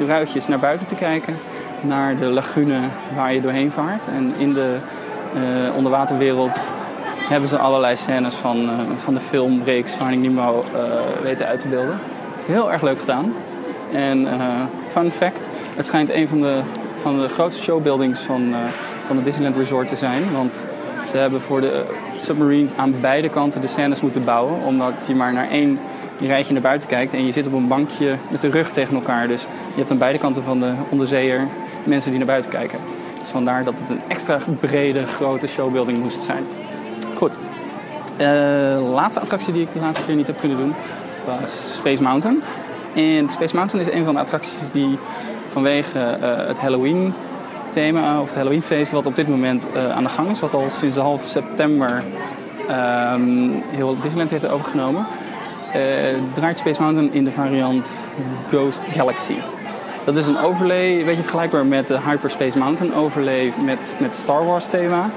ruitjes 0.06 0.48
naar 0.48 0.58
buiten 0.58 0.86
te 0.86 0.94
kijken. 0.94 1.36
Naar 1.80 2.16
de 2.16 2.24
lagune 2.26 2.78
waar 3.14 3.34
je 3.34 3.40
doorheen 3.40 3.70
vaart. 3.70 4.02
En 4.06 4.34
in 4.38 4.52
de 4.52 4.76
onderwaterwereld 5.76 6.58
hebben 7.28 7.48
ze 7.48 7.58
allerlei 7.58 7.96
scènes 7.96 8.34
van, 8.34 8.70
van 8.96 9.14
de 9.14 9.20
filmreeks 9.20 9.94
Finding 9.94 10.22
Nemo 10.22 10.64
weten 11.22 11.46
uit 11.46 11.60
te 11.60 11.68
beelden. 11.68 11.98
Heel 12.46 12.72
erg 12.72 12.82
leuk 12.82 12.98
gedaan. 12.98 13.32
En 13.92 14.28
fun 14.88 15.10
fact, 15.10 15.48
het 15.76 15.86
schijnt 15.86 16.10
een 16.10 16.28
van 16.28 16.40
de, 16.40 16.60
van 17.00 17.18
de 17.18 17.28
grootste 17.28 17.62
showbuildings 17.62 18.20
van, 18.20 18.54
van 19.06 19.16
het 19.16 19.24
Disneyland 19.24 19.56
Resort 19.56 19.88
te 19.88 19.96
zijn. 19.96 20.32
Want 20.32 20.62
ze 21.10 21.16
hebben 21.16 21.40
voor 21.40 21.60
de 21.60 21.84
submarines 22.16 22.70
aan 22.76 22.94
beide 23.00 23.28
kanten 23.28 23.60
de 23.60 23.66
scènes 23.66 24.00
moeten 24.00 24.24
bouwen. 24.24 24.62
Omdat 24.64 24.94
je 25.06 25.14
maar 25.14 25.32
naar 25.32 25.50
één 25.50 25.78
rijtje 26.20 26.52
naar 26.52 26.62
buiten 26.62 26.88
kijkt 26.88 27.14
en 27.14 27.26
je 27.26 27.32
zit 27.32 27.46
op 27.46 27.52
een 27.52 27.68
bankje 27.68 28.16
met 28.30 28.40
de 28.40 28.50
rug 28.50 28.70
tegen 28.70 28.94
elkaar. 28.94 29.28
Dus 29.28 29.42
je 29.42 29.78
hebt 29.78 29.90
aan 29.90 29.98
beide 29.98 30.18
kanten 30.18 30.42
van 30.42 30.60
de 30.60 30.72
onderzeeër 30.88 31.46
mensen 31.84 32.10
die 32.10 32.18
naar 32.18 32.28
buiten 32.28 32.50
kijken. 32.50 32.78
Dus 33.20 33.28
vandaar 33.28 33.64
dat 33.64 33.74
het 33.78 33.90
een 33.90 34.00
extra 34.08 34.38
brede, 34.60 35.06
grote 35.06 35.46
showbuilding 35.46 35.98
moest 35.98 36.22
zijn. 36.22 36.44
Goed. 37.14 37.38
Laatste 38.92 39.20
attractie 39.20 39.52
die 39.52 39.62
ik 39.62 39.72
de 39.72 39.80
laatste 39.80 40.04
keer 40.04 40.14
niet 40.14 40.26
heb 40.26 40.38
kunnen 40.38 40.58
doen 40.58 40.74
was 41.26 41.74
Space 41.74 42.02
Mountain. 42.02 42.42
En 42.94 43.28
Space 43.28 43.56
Mountain 43.56 43.86
is 43.86 43.92
een 43.92 44.04
van 44.04 44.14
de 44.14 44.20
attracties 44.20 44.70
die 44.70 44.98
vanwege 45.52 45.98
uh, 45.98 46.46
het 46.46 46.58
Halloween 46.58 47.14
thema, 47.72 48.20
of 48.20 48.26
het 48.26 48.34
Halloweenfeest, 48.34 48.92
wat 48.92 49.06
op 49.06 49.16
dit 49.16 49.28
moment 49.28 49.66
uh, 49.74 49.90
aan 49.96 50.02
de 50.02 50.08
gang 50.08 50.30
is, 50.30 50.40
wat 50.40 50.54
al 50.54 50.66
sinds 50.78 50.96
half 50.96 51.24
september 51.26 52.02
um, 52.70 53.62
heel 53.68 53.96
Disneyland 54.00 54.30
heeft 54.30 54.48
overgenomen, 54.48 55.06
uh, 55.76 55.82
draait 56.34 56.58
Space 56.58 56.82
Mountain 56.82 57.12
in 57.12 57.24
de 57.24 57.30
variant 57.30 58.04
Ghost 58.50 58.80
Galaxy. 58.90 59.34
Dat 60.04 60.16
is 60.16 60.26
een 60.26 60.38
overlay, 60.38 60.98
een 60.98 61.04
beetje 61.04 61.22
vergelijkbaar 61.22 61.66
met 61.66 61.86
de 61.86 61.98
Hyperspace 62.00 62.58
Mountain 62.58 62.94
overlay 62.94 63.52
met, 63.64 63.94
met 63.98 64.14
Star 64.14 64.46
Wars 64.46 64.66
thema. 64.66 65.10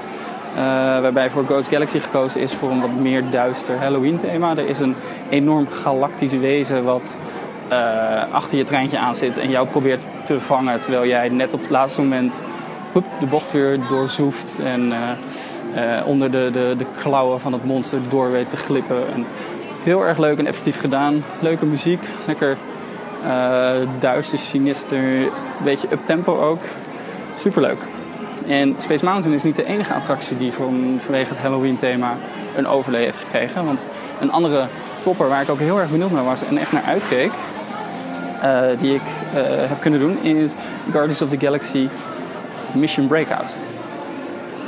Waarbij 1.00 1.30
voor 1.30 1.44
Ghost 1.44 1.68
Galaxy 1.68 1.98
gekozen 1.98 2.40
is 2.40 2.54
voor 2.54 2.70
een 2.70 2.80
wat 2.80 2.94
meer 2.94 3.22
duister 3.30 3.78
Halloween 3.78 4.18
thema. 4.18 4.56
Er 4.56 4.68
is 4.68 4.78
een 4.78 4.94
enorm 5.30 5.66
galactisch 5.82 6.32
wezen 6.32 6.84
wat 6.84 7.16
uh, 7.72 8.34
achter 8.34 8.58
je 8.58 8.64
treintje 8.64 8.98
aan 8.98 9.14
zit 9.14 9.38
en 9.38 9.50
jou 9.50 9.66
probeert 9.68 10.00
te 10.24 10.40
vangen. 10.40 10.80
Terwijl 10.80 11.06
jij 11.06 11.28
net 11.28 11.52
op 11.52 11.60
het 11.60 11.70
laatste 11.70 12.00
moment 12.00 12.40
de 13.20 13.26
bocht 13.26 13.52
weer 13.52 13.78
doorzoeft 13.88 14.58
en 14.62 14.86
uh, 14.86 14.96
uh, 15.76 16.06
onder 16.06 16.30
de, 16.30 16.50
de, 16.52 16.74
de 16.78 16.86
klauwen 16.98 17.40
van 17.40 17.52
het 17.52 17.64
monster 17.64 17.98
door 18.08 18.30
weet 18.30 18.50
te 18.50 18.56
glippen. 18.56 19.12
En 19.12 19.26
heel 19.82 20.06
erg 20.06 20.18
leuk 20.18 20.38
en 20.38 20.46
effectief 20.46 20.80
gedaan. 20.80 21.24
Leuke 21.40 21.66
muziek, 21.66 22.02
lekker 22.26 22.56
duister, 23.98 24.38
sinister, 24.38 24.98
een 24.98 25.30
beetje 25.62 25.88
up-tempo 25.92 26.40
ook. 26.40 26.60
Superleuk. 27.36 27.78
En 28.46 28.74
Space 28.78 29.04
Mountain 29.04 29.36
is 29.36 29.42
niet 29.42 29.56
de 29.56 29.64
enige 29.64 29.94
attractie 29.94 30.36
die 30.36 30.52
van, 30.52 30.98
vanwege 31.00 31.28
het 31.28 31.38
Halloween 31.38 31.76
thema 31.76 32.16
een 32.56 32.66
overlay 32.66 33.02
heeft 33.02 33.18
gekregen. 33.18 33.64
Want 33.64 33.86
een 34.20 34.32
andere 34.32 34.66
topper 35.02 35.28
waar 35.28 35.42
ik 35.42 35.50
ook 35.50 35.58
heel 35.58 35.80
erg 35.80 35.90
benieuwd 35.90 36.10
naar 36.10 36.24
was 36.24 36.44
en 36.44 36.58
echt 36.58 36.72
naar 36.72 36.82
uitkeek, 36.82 37.30
die 38.78 38.94
ik 38.94 39.00
uh, 39.00 39.40
heb 39.44 39.80
kunnen 39.80 40.00
doen, 40.00 40.22
is 40.22 40.54
Guardians 40.90 41.22
of 41.22 41.28
the 41.28 41.38
Galaxy 41.38 41.88
Mission 42.72 43.06
Breakout. 43.06 43.54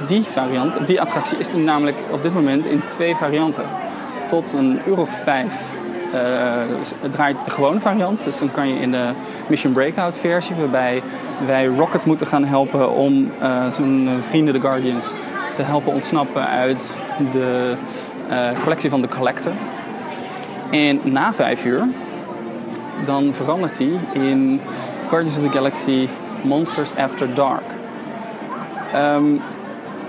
Die 0.06 0.22
variant, 0.22 0.86
die 0.86 1.00
attractie 1.00 1.38
is 1.38 1.48
er 1.48 1.58
namelijk 1.58 1.96
op 2.10 2.22
dit 2.22 2.34
moment 2.34 2.66
in 2.66 2.82
twee 2.88 3.14
varianten. 3.14 3.64
Tot 4.28 4.52
een 4.52 4.80
euro 4.86 5.06
5 5.24 5.46
uh, 6.14 7.10
draait 7.10 7.44
de 7.44 7.50
gewone 7.50 7.80
variant. 7.80 8.24
Dus 8.24 8.38
dan 8.38 8.50
kan 8.50 8.68
je 8.68 8.80
in 8.80 8.90
de 8.90 9.08
Mission 9.46 9.72
Breakout 9.72 10.16
versie, 10.16 10.56
waarbij 10.56 11.02
wij 11.46 11.66
Rocket 11.66 12.04
moeten 12.04 12.26
gaan 12.26 12.44
helpen 12.44 12.90
om 12.90 13.30
zijn 13.72 14.22
vrienden 14.22 14.54
de 14.54 14.60
Guardians 14.60 15.06
te 15.54 15.62
helpen 15.62 15.92
ontsnappen 15.92 16.46
uit 16.46 16.96
de 17.32 17.74
collectie 18.62 18.90
van 18.90 19.00
de 19.00 19.08
Collector. 19.08 19.52
En 20.70 21.00
na 21.02 21.32
vijf 21.32 21.64
uur, 21.64 21.88
dan 23.04 23.34
verandert 23.34 23.78
hij 23.78 23.98
in 24.12 24.60
Guardians 25.08 25.38
of 25.38 25.44
the 25.44 25.50
Galaxy 25.50 26.08
Monsters 26.42 26.94
After 26.96 27.34
Dark. 27.34 27.64
Um, 28.94 29.40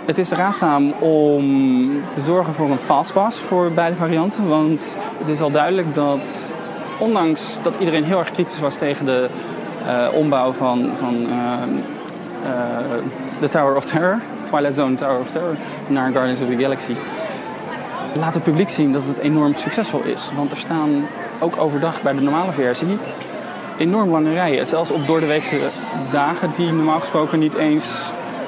het 0.05 0.17
is 0.17 0.31
raadzaam 0.31 0.91
om 0.91 1.43
te 2.09 2.21
zorgen 2.21 2.53
voor 2.53 2.69
een 2.69 2.77
fastpass 2.77 3.39
voor 3.39 3.71
beide 3.71 3.95
varianten. 3.95 4.47
Want 4.47 4.97
het 5.17 5.27
is 5.27 5.41
al 5.41 5.51
duidelijk 5.51 5.93
dat, 5.93 6.53
ondanks 6.99 7.61
dat 7.61 7.75
iedereen 7.79 8.03
heel 8.03 8.19
erg 8.19 8.31
kritisch 8.31 8.59
was 8.59 8.75
tegen 8.75 9.05
de 9.05 9.29
uh, 9.85 10.07
ombouw 10.13 10.51
van, 10.51 10.89
van 10.99 11.15
uh, 11.15 11.29
uh, 12.43 12.77
de 13.39 13.47
Tower 13.47 13.75
of 13.75 13.85
Terror, 13.85 14.19
Twilight 14.43 14.75
Zone 14.75 14.95
Tower 14.95 15.19
of 15.19 15.29
Terror, 15.29 15.55
naar 15.89 16.11
Guardians 16.11 16.41
of 16.41 16.47
the 16.49 16.57
Galaxy, 16.57 16.93
laat 18.13 18.33
het 18.33 18.43
publiek 18.43 18.69
zien 18.69 18.93
dat 18.93 19.01
het 19.05 19.17
enorm 19.17 19.55
succesvol 19.55 20.01
is. 20.01 20.31
Want 20.35 20.51
er 20.51 20.57
staan 20.57 21.05
ook 21.39 21.57
overdag 21.57 22.01
bij 22.01 22.13
de 22.13 22.21
normale 22.21 22.51
versie 22.51 22.97
enorm 23.77 24.09
lange 24.09 24.33
rijen. 24.33 24.67
Zelfs 24.67 24.91
op 24.91 25.05
doordeweekse 25.05 25.59
dagen 26.11 26.51
die 26.55 26.71
normaal 26.71 26.99
gesproken 26.99 27.39
niet 27.39 27.55
eens 27.55 27.86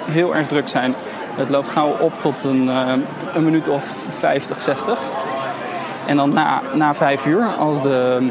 heel 0.06 0.36
erg 0.36 0.48
druk 0.48 0.68
zijn. 0.68 0.96
Het 1.36 1.50
loopt 1.50 1.70
gauw 1.70 1.96
op 2.00 2.20
tot 2.20 2.44
een, 2.44 2.64
uh, 2.64 2.94
een 3.34 3.44
minuut 3.44 3.68
of 3.68 3.84
50, 4.18 4.62
60. 4.62 5.00
En 6.06 6.18
dan 6.18 6.34
na, 6.34 6.62
na 6.74 6.94
vijf 6.94 7.26
uur, 7.26 7.46
als 7.60 7.82
de 7.82 8.28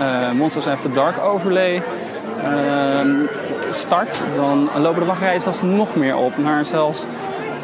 uh, 0.00 0.30
Monsters 0.30 0.66
After 0.66 0.92
Dark 0.92 1.20
overlay 1.20 1.82
uh, 2.44 3.28
start, 3.72 4.22
dan 4.34 4.68
lopen 4.78 5.00
de 5.00 5.06
wachtrijen 5.06 5.40
zelfs 5.40 5.62
nog 5.62 5.94
meer 5.94 6.16
op. 6.16 6.38
Naar 6.38 6.64
zelfs 6.64 7.06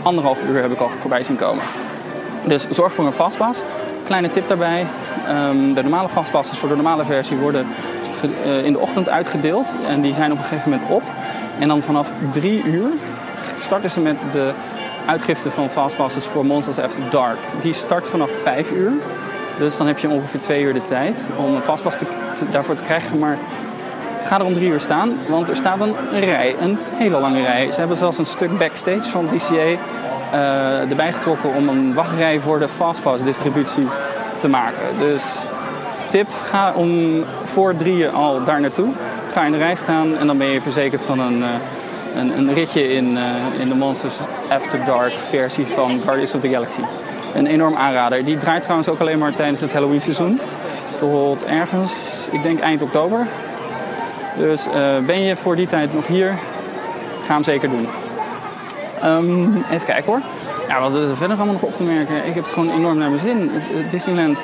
anderhalf 0.02 0.38
uur 0.48 0.62
heb 0.62 0.72
ik 0.72 0.80
al 0.80 0.90
voorbij 1.00 1.22
zien 1.22 1.36
komen. 1.36 1.64
Dus 2.44 2.68
zorg 2.68 2.92
voor 2.92 3.06
een 3.06 3.12
fastpass. 3.12 3.62
Kleine 4.08 4.30
tip 4.30 4.48
daarbij. 4.48 4.86
Um, 5.30 5.74
de 5.74 5.82
normale 5.82 6.08
fastpasses 6.08 6.58
voor 6.58 6.68
de 6.68 6.74
normale 6.74 7.04
versie 7.04 7.36
worden 7.36 7.66
uh, 8.46 8.64
in 8.64 8.72
de 8.72 8.78
ochtend 8.78 9.08
uitgedeeld. 9.08 9.74
En 9.88 10.00
die 10.00 10.14
zijn 10.14 10.32
op 10.32 10.38
een 10.38 10.44
gegeven 10.44 10.70
moment 10.70 10.90
op. 10.90 11.02
En 11.58 11.68
dan 11.68 11.82
vanaf 11.82 12.10
drie 12.30 12.62
uur 12.62 12.88
starten 13.58 13.90
ze 13.90 14.00
met 14.00 14.20
de 14.32 14.52
uitgifte 15.06 15.50
van 15.50 15.68
fastpasses 15.68 16.26
voor 16.26 16.46
Monsters 16.46 16.78
After 16.78 17.02
Dark. 17.10 17.38
Die 17.60 17.72
start 17.72 18.08
vanaf 18.08 18.30
5 18.42 18.70
uur. 18.70 18.92
Dus 19.58 19.76
dan 19.76 19.86
heb 19.86 19.98
je 19.98 20.08
ongeveer 20.08 20.40
2 20.40 20.62
uur 20.62 20.74
de 20.74 20.84
tijd 20.84 21.20
om 21.36 21.54
een 21.54 21.62
fastpass 21.62 21.96
daarvoor 22.50 22.74
te 22.74 22.84
krijgen. 22.84 23.18
Maar 23.18 23.38
Ga 24.24 24.38
er 24.38 24.44
om 24.44 24.54
drie 24.54 24.68
uur 24.68 24.80
staan, 24.80 25.18
want 25.28 25.48
er 25.48 25.56
staat 25.56 25.80
een 25.80 25.94
rij, 26.20 26.56
een 26.60 26.78
hele 26.94 27.20
lange 27.20 27.42
rij. 27.42 27.70
Ze 27.70 27.78
hebben 27.78 27.96
zelfs 27.96 28.18
een 28.18 28.26
stuk 28.26 28.58
backstage 28.58 29.10
van 29.10 29.26
DCA 29.26 29.76
erbij 30.88 31.12
getrokken 31.12 31.54
om 31.54 31.68
een 31.68 31.94
wachtrij 31.94 32.40
voor 32.40 32.58
de 32.58 32.68
Fastpass 32.68 33.24
distributie 33.24 33.86
te 34.38 34.48
maken. 34.48 34.98
Dus 34.98 35.46
tip, 36.08 36.28
ga 36.44 36.72
om 36.74 37.24
voor 37.44 37.76
drieën 37.76 38.12
al 38.12 38.44
daar 38.44 38.60
naartoe. 38.60 38.88
Ga 39.32 39.44
in 39.44 39.52
de 39.52 39.58
rij 39.58 39.74
staan 39.74 40.16
en 40.16 40.26
dan 40.26 40.38
ben 40.38 40.46
je 40.46 40.60
verzekerd 40.60 41.02
van 41.02 41.18
een, 41.18 41.38
uh, 41.38 41.46
een, 42.14 42.38
een, 42.38 42.54
ritje 42.54 42.88
in, 42.88 43.16
uh, 43.16 43.60
in 43.60 43.68
de 43.68 43.74
Monsters 43.74 44.18
After 44.48 44.84
Dark 44.84 45.12
versie 45.30 45.66
van 45.66 46.00
Guardians 46.04 46.34
of 46.34 46.40
the 46.40 46.48
Galaxy. 46.48 46.80
Een 47.34 47.46
enorm 47.46 47.76
aanrader. 47.76 48.24
Die 48.24 48.38
draait 48.38 48.62
trouwens 48.62 48.88
ook 48.88 49.00
alleen 49.00 49.18
maar 49.18 49.34
tijdens 49.34 49.60
het 49.60 49.72
Halloween 49.72 50.02
seizoen. 50.02 50.40
Tot 50.96 51.44
ergens, 51.44 52.28
ik 52.30 52.42
denk 52.42 52.60
eind 52.60 52.82
oktober. 52.82 53.26
Dus 54.36 54.66
ben 55.06 55.20
je 55.20 55.36
voor 55.36 55.56
die 55.56 55.66
tijd 55.66 55.94
nog 55.94 56.06
hier, 56.06 56.34
ga 57.26 57.34
hem 57.34 57.42
zeker 57.42 57.70
doen. 57.70 57.88
Um, 59.04 59.64
even 59.70 59.86
kijken 59.86 60.04
hoor. 60.04 60.20
Ja, 60.68 60.80
wat 60.80 60.94
is 60.94 61.10
er 61.10 61.16
verder 61.16 61.36
allemaal 61.36 61.54
nog 61.54 61.62
op 61.62 61.76
te 61.76 61.82
merken? 61.82 62.16
Ik 62.26 62.34
heb 62.34 62.44
het 62.44 62.52
gewoon 62.52 62.70
enorm 62.70 62.98
naar 62.98 63.10
mijn 63.10 63.20
zin. 63.20 63.50
Disneyland 63.90 64.38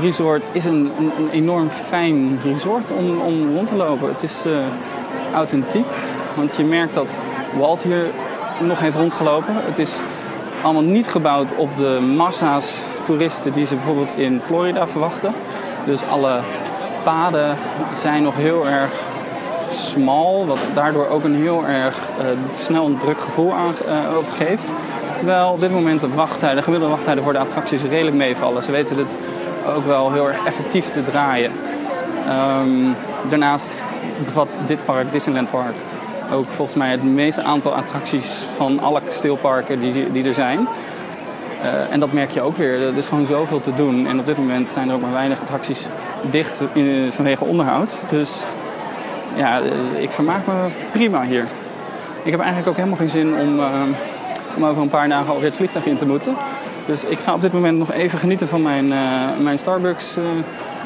Resort 0.00 0.44
is 0.52 0.64
een, 0.64 0.92
enorm 1.32 1.70
fijn 1.88 2.40
resort 2.44 2.90
om, 2.90 3.20
om 3.20 3.54
rond 3.54 3.68
te 3.68 3.74
lopen. 3.74 4.08
Het 4.08 4.22
is 4.22 4.42
uh, 4.46 4.56
authentiek, 5.34 5.86
want 6.34 6.56
je 6.56 6.64
merkt 6.64 6.94
dat 6.94 7.20
Walt 7.58 7.82
hier 7.82 8.06
nog 8.60 8.80
heeft 8.80 8.96
rondgelopen. 8.96 9.54
Het 9.54 9.78
is 9.78 10.00
allemaal 10.62 10.82
niet 10.82 11.06
gebouwd 11.06 11.54
op 11.56 11.76
de 11.76 12.00
massa's 12.16 12.86
toeristen 13.04 13.52
die 13.52 13.66
ze 13.66 13.74
bijvoorbeeld 13.74 14.16
in 14.16 14.40
Florida 14.46 14.86
verwachten. 14.86 15.32
Dus 15.84 16.00
alle 16.10 16.40
paden 17.04 17.56
zijn 18.00 18.22
nog 18.22 18.36
heel 18.36 18.66
erg 18.68 18.92
smal, 19.72 20.46
wat 20.46 20.58
daardoor 20.74 21.08
ook 21.08 21.24
een 21.24 21.42
heel 21.42 21.66
erg 21.66 21.98
uh, 22.18 22.26
snel 22.56 22.86
een 22.86 22.98
druk 22.98 23.20
gevoel 23.20 23.52
aan, 23.52 23.74
uh, 23.86 23.94
geeft. 24.36 24.64
Terwijl 25.16 25.52
op 25.52 25.60
dit 25.60 25.70
moment 25.70 26.00
de 26.00 26.08
wachttijden, 26.08 26.56
de 26.56 26.62
gemiddelde 26.62 26.94
wachttijden 26.94 27.24
voor 27.24 27.32
de 27.32 27.38
attracties 27.38 27.82
redelijk 27.82 28.16
meevallen. 28.16 28.62
Ze 28.62 28.70
weten 28.70 28.98
het 28.98 29.16
ook 29.76 29.86
wel 29.86 30.12
heel 30.12 30.28
erg 30.28 30.46
effectief 30.46 30.90
te 30.90 31.04
draaien. 31.04 31.52
Um, 32.60 32.94
daarnaast 33.28 33.84
bevat 34.24 34.48
dit 34.66 34.84
park, 34.84 35.12
Disneyland 35.12 35.50
Park, 35.50 35.74
ook 36.32 36.46
volgens 36.56 36.76
mij 36.76 36.90
het 36.90 37.02
meeste 37.02 37.42
aantal 37.42 37.74
attracties 37.74 38.38
van 38.56 38.80
alle 38.80 39.00
kasteelparken 39.06 39.80
die, 39.80 40.12
die 40.12 40.24
er 40.24 40.34
zijn. 40.34 40.68
Uh, 41.62 41.92
en 41.92 42.00
dat 42.00 42.12
merk 42.12 42.30
je 42.30 42.40
ook 42.40 42.56
weer. 42.56 42.82
Er 42.82 42.96
is 42.96 43.06
gewoon 43.06 43.26
zoveel 43.26 43.60
te 43.60 43.74
doen. 43.74 44.06
En 44.06 44.18
op 44.18 44.26
dit 44.26 44.38
moment 44.38 44.70
zijn 44.70 44.88
er 44.88 44.94
ook 44.94 45.00
maar 45.00 45.12
weinig 45.12 45.40
attracties 45.40 45.86
dicht 46.30 46.60
vanwege 47.10 47.44
onderhoud. 47.44 48.04
Dus 48.08 48.42
ja, 49.36 49.60
ik 49.98 50.10
vermaak 50.10 50.46
me 50.46 50.68
prima 50.92 51.22
hier. 51.22 51.46
Ik 52.22 52.30
heb 52.30 52.40
eigenlijk 52.40 52.68
ook 52.68 52.76
helemaal 52.76 52.98
geen 52.98 53.08
zin 53.08 53.34
om, 53.40 53.58
uh, 53.58 53.66
om 54.56 54.64
over 54.64 54.82
een 54.82 54.88
paar 54.88 55.08
dagen 55.08 55.28
alweer 55.28 55.44
het 55.44 55.54
vliegtuig 55.54 55.86
in 55.86 55.96
te 55.96 56.06
moeten. 56.06 56.36
Dus 56.86 57.04
ik 57.04 57.18
ga 57.18 57.34
op 57.34 57.40
dit 57.40 57.52
moment 57.52 57.78
nog 57.78 57.92
even 57.92 58.18
genieten 58.18 58.48
van 58.48 58.62
mijn, 58.62 58.86
uh, 58.86 58.98
mijn 59.40 59.58
Starbucks 59.58 60.16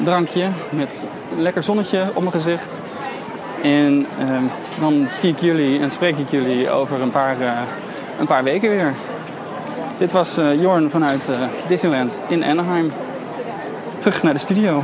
drankje. 0.03 0.47
Met 0.69 1.05
lekker 1.37 1.63
zonnetje 1.63 2.05
op 2.13 2.19
mijn 2.19 2.31
gezicht. 2.31 2.79
En 3.63 4.05
ehm, 4.19 4.43
dan 4.79 5.07
zie 5.09 5.29
ik 5.29 5.39
jullie 5.39 5.79
en 5.79 5.91
spreek 5.91 6.17
ik 6.17 6.29
jullie 6.29 6.69
over 6.69 7.01
een 7.01 7.11
paar, 7.11 7.35
een 8.19 8.27
paar 8.27 8.43
weken 8.43 8.69
weer. 8.69 8.93
Dit 9.97 10.11
was 10.11 10.37
Jorn 10.59 10.89
vanuit 10.89 11.21
Disneyland 11.67 12.13
in 12.27 12.43
Anaheim. 12.43 12.91
Terug 13.99 14.23
naar 14.23 14.33
de 14.33 14.39
studio. 14.39 14.83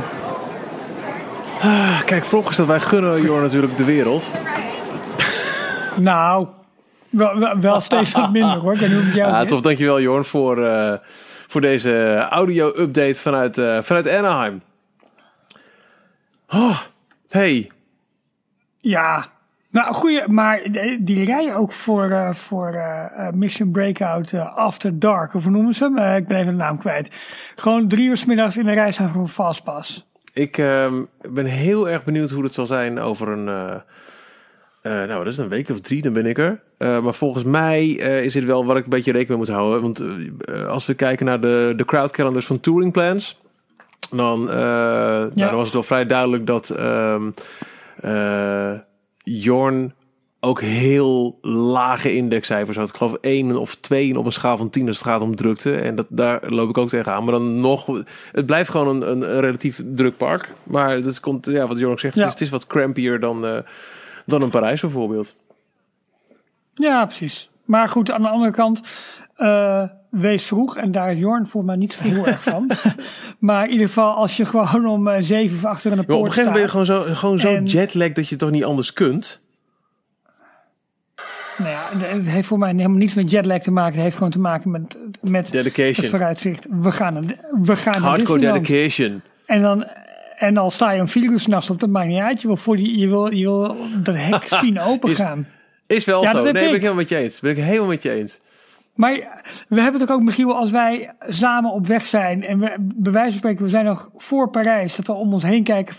Ah, 1.62 2.02
kijk, 2.04 2.24
vooropgesteld, 2.24 2.68
wij 2.68 2.80
gunnen 2.80 3.22
Jorn 3.22 3.42
natuurlijk 3.42 3.76
de 3.76 3.84
wereld. 3.84 4.30
Nou, 5.96 6.46
wel, 7.08 7.38
wel, 7.38 7.58
wel 7.60 7.80
steeds 7.90 8.12
wat 8.12 8.32
minder 8.32 8.58
hoor. 8.58 8.72
Ik 8.72 8.78
weet 8.78 8.88
niet 8.88 8.98
hoe 8.98 9.06
het 9.06 9.14
jou 9.14 9.30
Ja, 9.30 9.44
tof. 9.44 9.60
Dankjewel 9.60 10.00
Jorn 10.00 10.24
voor, 10.24 10.58
uh, 10.58 10.94
voor 11.46 11.60
deze 11.60 12.16
audio-update 12.30 13.14
vanuit, 13.14 13.58
uh, 13.58 13.82
vanuit 13.82 14.08
Anaheim. 14.08 14.62
Oh, 16.48 16.78
hey. 17.28 17.70
Ja, 18.80 19.24
nou 19.70 19.94
goeie, 19.94 20.28
maar 20.28 20.60
die 21.00 21.24
rijden 21.24 21.54
ook 21.54 21.72
voor, 21.72 22.10
uh, 22.10 22.32
voor 22.32 22.74
uh, 22.74 23.28
Mission 23.32 23.70
Breakout 23.70 24.32
uh, 24.32 24.56
After 24.56 24.98
Dark, 24.98 25.34
of 25.34 25.42
hoe 25.42 25.52
noemen 25.52 25.74
ze 25.74 25.84
hem? 25.84 26.16
ik 26.16 26.26
ben 26.26 26.38
even 26.38 26.52
de 26.52 26.58
naam 26.58 26.78
kwijt. 26.78 27.16
Gewoon 27.54 27.88
drie 27.88 28.08
uur 28.08 28.16
s 28.16 28.24
middags 28.24 28.56
in 28.56 28.64
de 28.64 28.72
rij 28.72 28.92
staan 28.92 29.10
voor 29.10 29.22
een 29.22 29.28
Fastpass. 29.28 30.06
Ik 30.34 30.56
ben 31.28 31.44
heel 31.44 31.88
erg 31.88 32.04
benieuwd 32.04 32.30
hoe 32.30 32.44
het 32.44 32.54
zal 32.54 32.66
zijn 32.66 33.00
over 33.00 33.28
een... 33.28 33.44
nou, 34.82 35.06
dat 35.06 35.26
is 35.26 35.38
een 35.38 35.48
week 35.48 35.68
of 35.68 35.80
drie, 35.80 36.02
dan 36.02 36.12
ben 36.12 36.26
ik 36.26 36.38
er. 36.38 36.60
maar 36.78 37.14
volgens 37.14 37.44
mij 37.44 37.88
is 37.88 38.32
dit 38.32 38.44
wel 38.44 38.66
waar 38.66 38.76
ik 38.76 38.84
een 38.84 38.90
beetje 38.90 39.12
rekening 39.12 39.28
mee 39.28 39.38
moet 39.38 39.56
houden. 39.56 39.82
Want 39.82 40.02
als 40.66 40.86
we 40.86 40.94
kijken 40.94 41.26
naar 41.26 41.40
de, 41.40 41.72
de 41.76 41.84
crowd 41.84 42.10
calendars 42.10 42.46
van 42.46 42.60
Touring 42.60 42.92
Plans... 42.92 43.42
Dan, 44.10 44.40
ja. 44.40 44.54
nou, 44.54 45.30
dan 45.34 45.54
was 45.54 45.64
het 45.64 45.72
wel 45.72 45.82
vrij 45.82 46.06
duidelijk 46.06 46.46
dat... 46.46 46.76
Um, 46.80 47.34
Jorn 49.24 49.94
ook 50.44 50.60
heel 50.60 51.38
lage 51.42 52.14
indexcijfers 52.14 52.76
had. 52.76 52.88
Ik 52.88 52.94
geloof 52.94 53.16
één 53.20 53.56
of 53.56 53.74
twee 53.74 54.18
op 54.18 54.24
een 54.24 54.32
schaal 54.32 54.56
van 54.56 54.70
10 54.70 54.86
als 54.86 54.96
het 54.96 55.06
gaat 55.06 55.20
om 55.20 55.36
drukte. 55.36 55.76
En 55.76 55.94
dat, 55.94 56.06
daar 56.08 56.40
loop 56.46 56.68
ik 56.68 56.78
ook 56.78 56.88
tegenaan. 56.88 57.24
Maar 57.24 57.32
dan 57.32 57.60
nog, 57.60 57.86
het 58.32 58.46
blijft 58.46 58.70
gewoon 58.70 58.88
een, 58.88 59.10
een, 59.10 59.34
een 59.34 59.40
relatief 59.40 59.82
druk 59.84 60.16
park. 60.16 60.52
Maar 60.62 61.02
dat 61.02 61.20
komt, 61.20 61.46
ja, 61.46 61.66
wat 61.66 61.82
ook 61.82 62.00
zegt, 62.00 62.14
ja. 62.14 62.20
het, 62.20 62.28
is, 62.28 62.32
het, 62.32 62.40
is, 62.40 62.50
wat 62.50 62.66
crampier 62.66 63.20
dan, 63.20 63.44
uh, 63.44 63.58
dan 64.26 64.42
een 64.42 64.50
Parijs 64.50 64.80
bijvoorbeeld. 64.80 65.36
Ja, 66.74 67.04
precies. 67.06 67.50
Maar 67.64 67.88
goed, 67.88 68.10
aan 68.10 68.22
de 68.22 68.28
andere 68.28 68.52
kant, 68.52 68.80
uh, 69.38 69.82
wees 70.10 70.44
vroeg. 70.44 70.76
En 70.76 70.92
daar 70.92 71.12
is 71.12 71.18
Jorn 71.18 71.46
voor 71.46 71.64
mij 71.64 71.76
niet 71.76 71.94
heel 71.94 72.26
erg 72.26 72.42
van. 72.42 72.70
maar 73.38 73.64
in 73.64 73.70
ieder 73.70 73.86
geval, 73.86 74.14
als 74.14 74.36
je 74.36 74.44
gewoon 74.44 74.86
om 74.86 75.08
uh, 75.08 75.14
zeven 75.18 75.56
of 75.56 75.64
acht 75.64 75.84
uur 75.84 75.92
in 75.92 75.98
de 75.98 76.04
poort 76.04 76.18
Op 76.18 76.24
een 76.24 76.32
gegeven 76.32 76.52
moment 76.52 76.72
ben 76.72 76.82
je 76.82 76.86
gewoon 76.86 77.06
zo, 77.06 77.14
gewoon 77.14 77.38
zo 77.38 77.78
jetlag 77.78 78.12
dat 78.12 78.28
je 78.28 78.36
toch 78.36 78.50
niet 78.50 78.64
anders 78.64 78.92
kunt? 78.92 79.42
Het 81.98 82.26
heeft 82.26 82.46
voor 82.46 82.58
mij 82.58 82.70
helemaal 82.70 82.98
niets 82.98 83.14
met 83.14 83.30
jetlag 83.30 83.58
te 83.58 83.70
maken. 83.70 83.94
Het 83.94 84.02
heeft 84.02 84.16
gewoon 84.16 84.32
te 84.32 84.40
maken 84.40 84.70
met, 84.70 84.98
met 85.20 85.50
dedication. 85.50 85.94
het 85.94 86.06
vooruitzicht. 86.06 86.66
We 86.70 86.92
gaan, 86.92 87.26
we 87.62 87.76
gaan 87.76 88.02
Hardcore 88.02 88.40
dedication. 88.40 89.22
En 89.46 89.62
dan... 89.62 89.86
En 90.34 90.56
al 90.56 90.70
sta 90.70 90.90
je 90.90 91.00
een 91.00 91.08
vier 91.08 91.30
uur 91.30 91.40
s'nachts 91.40 91.70
op, 91.70 91.80
dat 91.80 91.88
maakt 91.88 92.08
niet 92.08 92.20
uit. 92.20 92.40
Je 92.40 92.46
wil, 92.46 92.56
voor 92.56 92.76
die, 92.76 92.98
je 92.98 93.08
wil, 93.08 93.32
je 93.32 93.44
wil 93.44 93.76
dat 94.02 94.14
hek 94.18 94.46
zien 94.62 94.80
opengaan. 94.80 95.46
Is, 95.86 95.96
is 95.96 96.04
wel 96.04 96.22
ja, 96.22 96.30
zo. 96.30 96.42
Nee, 96.42 96.52
ben 96.52 96.64
ik 96.64 96.70
helemaal 96.70 96.94
met 96.94 97.08
je 97.08 97.16
eens. 97.16 97.40
Ben 97.40 97.50
ik 97.50 97.56
helemaal 97.56 97.88
met 97.88 98.02
je 98.02 98.10
eens. 98.10 98.40
Maar 98.94 99.42
we 99.68 99.80
hebben 99.80 100.00
het 100.00 100.10
ook, 100.10 100.22
Michiel, 100.22 100.56
als 100.56 100.70
wij 100.70 101.10
samen 101.28 101.70
op 101.70 101.86
weg 101.86 102.06
zijn 102.06 102.44
en 102.44 102.58
we, 102.58 102.74
bij 102.78 103.12
wijze 103.12 103.30
van 103.30 103.38
spreken, 103.38 103.64
we 103.64 103.70
zijn 103.70 103.84
nog 103.84 104.10
voor 104.16 104.50
Parijs, 104.50 104.96
dat 104.96 105.06
we 105.06 105.12
om 105.12 105.32
ons 105.32 105.42
heen 105.42 105.64
kijken 105.64 105.94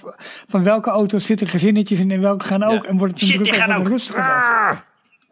van 0.48 0.64
welke 0.64 0.90
auto's 0.90 1.26
zitten 1.26 1.48
gezinnetjes 1.48 2.00
in 2.00 2.12
en 2.12 2.22
welke 2.22 2.46
gaan 2.46 2.64
ook. 2.64 2.84
Ja. 2.84 2.90
En 2.90 2.98
wordt 2.98 3.14
het 3.14 3.22
een 3.22 3.28
Shit, 3.28 3.44
druk 3.44 3.56
gaan 3.56 3.76
ook 3.76 3.90
ook. 3.90 4.84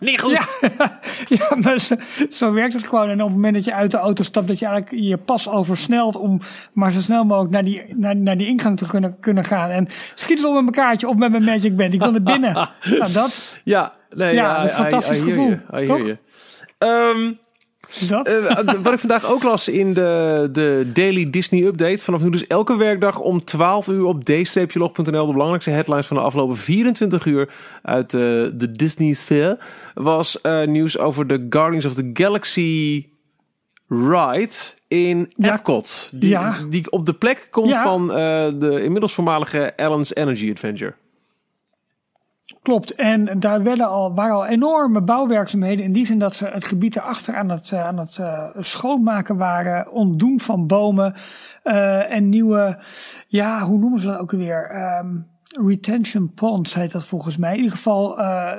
Niet 0.03 0.19
goed. 0.19 0.31
Ja, 0.31 0.99
ja 1.37 1.55
maar 1.55 1.79
zo, 1.79 1.95
zo, 2.29 2.53
werkt 2.53 2.73
het 2.73 2.87
gewoon. 2.87 3.09
En 3.09 3.21
op 3.21 3.27
het 3.27 3.35
moment 3.35 3.53
dat 3.53 3.63
je 3.63 3.73
uit 3.73 3.91
de 3.91 3.97
auto 3.97 4.23
stapt, 4.23 4.47
dat 4.47 4.59
je 4.59 4.65
eigenlijk 4.65 5.03
je 5.03 5.17
pas 5.17 5.49
oversnelt 5.49 6.15
om 6.15 6.39
maar 6.73 6.91
zo 6.91 7.01
snel 7.01 7.23
mogelijk 7.23 7.51
naar 7.51 7.63
die, 7.63 7.83
naar, 7.95 8.15
naar 8.15 8.37
die 8.37 8.47
ingang 8.47 8.77
te 8.77 8.87
kunnen, 8.87 9.19
kunnen 9.19 9.43
gaan. 9.43 9.69
En 9.69 9.87
schiet 10.15 10.37
het 10.37 10.47
op 10.47 10.53
met 10.53 10.61
mijn 10.61 10.75
kaartje 10.75 11.07
op 11.07 11.17
met 11.17 11.31
mijn 11.31 11.43
Magic 11.43 11.75
Band. 11.75 11.93
Ik 11.93 11.99
wil 11.99 12.11
naar 12.11 12.21
binnen. 12.21 12.53
nou, 12.99 13.11
dat. 13.11 13.59
Ja, 13.63 13.93
nee, 14.09 14.33
ja, 14.33 14.43
ja 14.43 14.63
een 14.63 14.69
fantastisch 14.69 15.19
I, 15.19 15.21
I 15.21 15.25
gevoel. 15.25 15.57
Toch? 15.85 16.17
Um, 16.77 17.37
dat? 17.99 18.27
Uh, 18.29 18.59
wat 18.81 18.93
ik 18.93 18.99
vandaag 18.99 19.25
ook 19.25 19.43
las 19.43 19.67
in 19.67 19.93
de, 19.93 20.49
de 20.51 20.89
Daily 20.93 21.29
Disney 21.29 21.63
Update. 21.63 21.97
Vanaf 22.03 22.23
nu 22.23 22.29
dus 22.29 22.47
elke 22.47 22.75
werkdag 22.77 23.19
om 23.19 23.43
12 23.45 23.87
uur 23.87 24.05
op 24.05 24.23
d-log.nl. 24.23 25.25
De 25.25 25.31
belangrijkste 25.31 25.69
headlines 25.71 26.07
van 26.07 26.17
de 26.17 26.23
afgelopen 26.23 26.57
24 26.57 27.25
uur 27.25 27.49
uit 27.81 28.13
uh, 28.13 28.19
de 28.53 28.71
Disney 28.71 29.13
sfeer. 29.13 29.59
Was 29.93 30.39
uh, 30.43 30.63
nieuws 30.65 30.97
over 30.97 31.27
de 31.27 31.45
Guardians 31.49 31.85
of 31.85 31.93
the 31.93 32.09
Galaxy 32.13 33.05
ride 33.87 34.53
in 34.87 35.33
Ja. 35.35 35.53
Epcot. 35.53 36.09
Die, 36.13 36.29
Ja. 36.29 36.57
die 36.69 36.91
op 36.91 37.05
de 37.05 37.13
plek 37.13 37.47
komt 37.51 37.69
Ja. 37.69 37.83
van 37.83 38.07
de 38.59 38.79
inmiddels 38.83 39.13
voormalige 39.13 39.73
Allen's 39.77 40.15
Energy 40.15 40.51
Adventure. 40.51 40.93
Klopt, 42.61 42.95
en 42.95 43.39
daar 43.39 43.63
werden 43.63 43.87
al, 43.87 44.13
waren 44.13 44.35
al 44.35 44.45
enorme 44.45 45.01
bouwwerkzaamheden. 45.01 45.85
In 45.85 45.93
die 45.93 46.05
zin 46.05 46.19
dat 46.19 46.35
ze 46.35 46.47
het 46.47 46.65
gebied 46.65 46.95
erachter 46.95 47.35
aan 47.35 47.49
het, 47.49 47.71
uh, 47.71 47.85
aan 47.87 47.97
het 47.97 48.17
uh, 48.17 48.49
schoonmaken 48.59 49.37
waren, 49.37 49.91
ontdoen 49.91 50.39
van 50.39 50.67
bomen. 50.67 51.13
Uh, 51.63 52.11
en 52.11 52.29
nieuwe, 52.29 52.77
ja, 53.27 53.61
hoe 53.61 53.79
noemen 53.79 53.99
ze 53.99 54.07
dat 54.07 54.19
ook 54.19 54.31
weer? 54.31 54.75
Um, 54.99 55.32
retention 55.61 56.33
ponds 56.33 56.73
heet 56.73 56.91
dat 56.91 57.05
volgens 57.05 57.37
mij. 57.37 57.51
In 57.51 57.57
ieder 57.57 57.71
geval, 57.71 58.19
uh, 58.19 58.51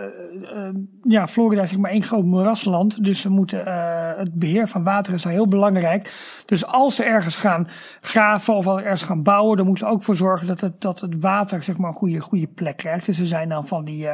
ja, 1.01 1.29
Florida 1.29 1.63
is 1.63 1.69
zeg 1.69 1.79
maar 1.79 1.91
één 1.91 2.03
groot 2.03 2.25
moerasland. 2.25 3.05
Dus 3.05 3.21
ze 3.21 3.31
moeten, 3.31 3.67
uh, 3.67 4.17
het 4.17 4.35
beheer 4.35 4.69
van 4.69 4.85
water 4.85 5.13
is 5.13 5.23
daar 5.23 5.33
heel 5.33 5.49
belangrijk. 5.49 6.13
Dus 6.47 6.67
als 6.67 6.95
ze 6.95 7.05
ergens 7.05 7.37
gaan 7.37 7.69
graven 8.01 8.55
of 8.55 8.67
ergens 8.67 9.03
gaan 9.03 9.23
bouwen, 9.23 9.57
dan 9.57 9.67
moeten 9.67 9.87
ze 9.87 9.93
ook 9.93 10.03
voor 10.03 10.17
zorgen 10.17 10.47
dat 10.47 10.61
het, 10.61 10.81
dat 10.81 11.01
het 11.01 11.21
water 11.21 11.63
zeg 11.63 11.77
maar 11.77 11.89
een 11.89 11.97
goede, 11.97 12.21
goede 12.21 12.47
plek 12.47 12.77
krijgt. 12.77 13.07
Dus 13.07 13.17
ze 13.17 13.27
zijn 13.27 13.49
dan 13.49 13.67
van 13.67 13.85
die, 13.85 14.09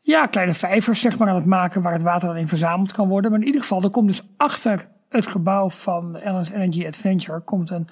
ja, 0.00 0.26
kleine 0.26 0.54
vijvers 0.54 1.00
zeg 1.00 1.18
maar 1.18 1.28
aan 1.28 1.34
het 1.34 1.46
maken 1.46 1.82
waar 1.82 1.92
het 1.92 2.02
water 2.02 2.28
dan 2.28 2.36
in 2.36 2.48
verzameld 2.48 2.92
kan 2.92 3.08
worden. 3.08 3.30
Maar 3.30 3.40
in 3.40 3.46
ieder 3.46 3.60
geval, 3.60 3.82
er 3.82 3.90
komt 3.90 4.08
dus 4.08 4.28
achter 4.36 4.88
het 5.08 5.26
gebouw 5.26 5.70
van 5.70 6.18
LS 6.24 6.50
Energy 6.50 6.86
Adventure 6.86 7.40
komt 7.40 7.70
een 7.70 7.88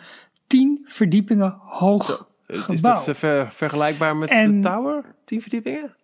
tien 0.47 0.81
verdiepingen 0.85 1.57
hoog 1.61 2.33
gebouw. 2.55 2.75
Is 2.75 3.05
dat 3.05 3.17
ver, 3.17 3.51
vergelijkbaar 3.51 4.17
met 4.17 4.29
de 4.29 4.59
tower? 4.63 5.05
Tien 5.25 5.41
verdiepingen? 5.41 5.95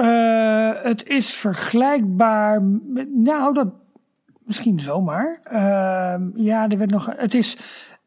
Uh, 0.00 0.70
het 0.82 1.08
is 1.08 1.34
vergelijkbaar 1.34 2.62
met, 2.62 3.14
nou, 3.14 3.54
dat 3.54 3.68
misschien 4.44 4.80
zomaar. 4.80 5.40
Uh, 5.52 6.14
ja, 6.34 6.68
er 6.68 6.78
werd 6.78 6.90
nog, 6.90 7.08
het 7.16 7.34
is, 7.34 7.58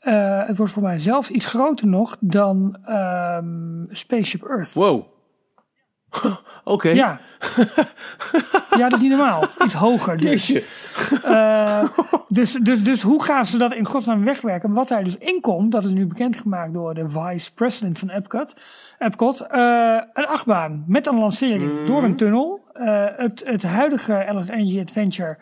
uh, 0.02 0.48
het 0.48 0.58
wordt 0.58 0.72
voor 0.72 0.84
mij 0.84 1.00
zelfs 1.00 1.30
iets 1.30 1.46
groter 1.46 1.88
nog 1.88 2.18
dan 2.20 2.78
um, 2.90 3.88
Spaceship 3.90 4.44
Earth. 4.44 4.74
Wow. 4.74 5.06
Oké. 6.64 6.90
Ja. 6.90 7.20
ja, 8.78 8.90
dat 8.90 8.94
is 8.94 9.00
niet 9.00 9.10
normaal. 9.10 9.44
Iets 9.66 9.74
hoger 9.74 10.18
dus. 10.18 10.50
Uh, 11.26 11.84
dus, 12.28 12.54
dus. 12.54 12.84
Dus 12.84 13.02
hoe 13.02 13.24
gaan 13.24 13.46
ze 13.46 13.58
dat 13.58 13.74
in 13.74 13.86
godsnaam 13.86 14.24
wegwerken? 14.24 14.74
Wat 14.74 14.88
daar 14.88 15.04
dus 15.04 15.18
in 15.18 15.42
komt, 15.42 15.72
dat 15.72 15.86
is 15.86 15.92
nu 15.92 16.06
bekendgemaakt 16.06 16.74
door 16.74 16.94
de 16.94 17.10
vice-president 17.10 18.00
van 18.00 18.10
Epcot. 18.10 18.56
Epcot, 19.00 19.42
uh, 19.52 19.98
een 20.14 20.28
achtbaan 20.28 20.84
met 20.88 21.08
een 21.08 21.20
lancering 21.20 21.80
mm. 21.80 21.86
door 21.86 22.04
een 22.04 22.16
tunnel. 22.16 22.66
Uh, 22.74 23.06
het, 23.16 23.44
het 23.46 23.64
huidige 23.64 24.26
LS 24.30 24.48
Energy 24.48 24.80
Adventure 24.80 25.38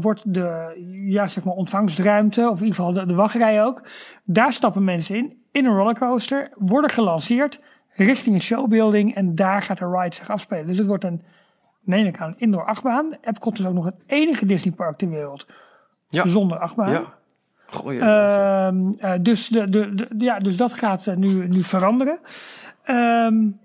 wordt 0.00 0.34
de 0.34 0.82
ja, 1.06 1.26
zeg 1.26 1.44
maar 1.44 1.54
ontvangstruimte, 1.54 2.40
of 2.50 2.60
in 2.60 2.64
ieder 2.66 2.74
geval 2.74 2.92
de, 2.92 3.06
de 3.06 3.14
wachtrij 3.14 3.64
ook. 3.64 3.82
Daar 4.24 4.52
stappen 4.52 4.84
mensen 4.84 5.16
in, 5.16 5.36
in 5.50 5.64
een 5.64 5.76
rollercoaster, 5.76 6.48
worden 6.54 6.90
gelanceerd 6.90 7.60
richting 7.92 8.34
een 8.34 8.42
showbuilding 8.42 9.14
en 9.14 9.34
daar 9.34 9.62
gaat 9.62 9.78
de 9.78 9.90
ride 9.90 10.14
zich 10.14 10.30
afspelen. 10.30 10.66
Dus 10.66 10.78
het 10.78 10.86
wordt 10.86 11.04
een, 11.04 11.22
neem 11.80 12.06
ik 12.06 12.20
aan, 12.20 12.34
indoor 12.36 12.64
achtbaan. 12.64 13.16
Epcot 13.20 13.58
is 13.58 13.66
ook 13.66 13.74
nog 13.74 13.84
het 13.84 14.02
enige 14.06 14.46
Disneypark 14.46 14.96
ter 14.96 15.08
wereld 15.08 15.46
ja. 16.08 16.26
zonder 16.26 16.58
achtbaan. 16.58 16.90
Ja. 16.90 17.04
Goeie, 17.66 18.00
uh, 18.00 18.68
uh, 18.98 19.12
dus, 19.20 19.48
de, 19.48 19.68
de, 19.68 19.94
de, 19.94 20.08
ja, 20.18 20.38
dus 20.38 20.56
dat 20.56 20.72
gaat 20.72 21.06
uh, 21.06 21.14
nu, 21.14 21.48
nu 21.48 21.62
veranderen. 21.62 22.18
Um, 22.86 23.60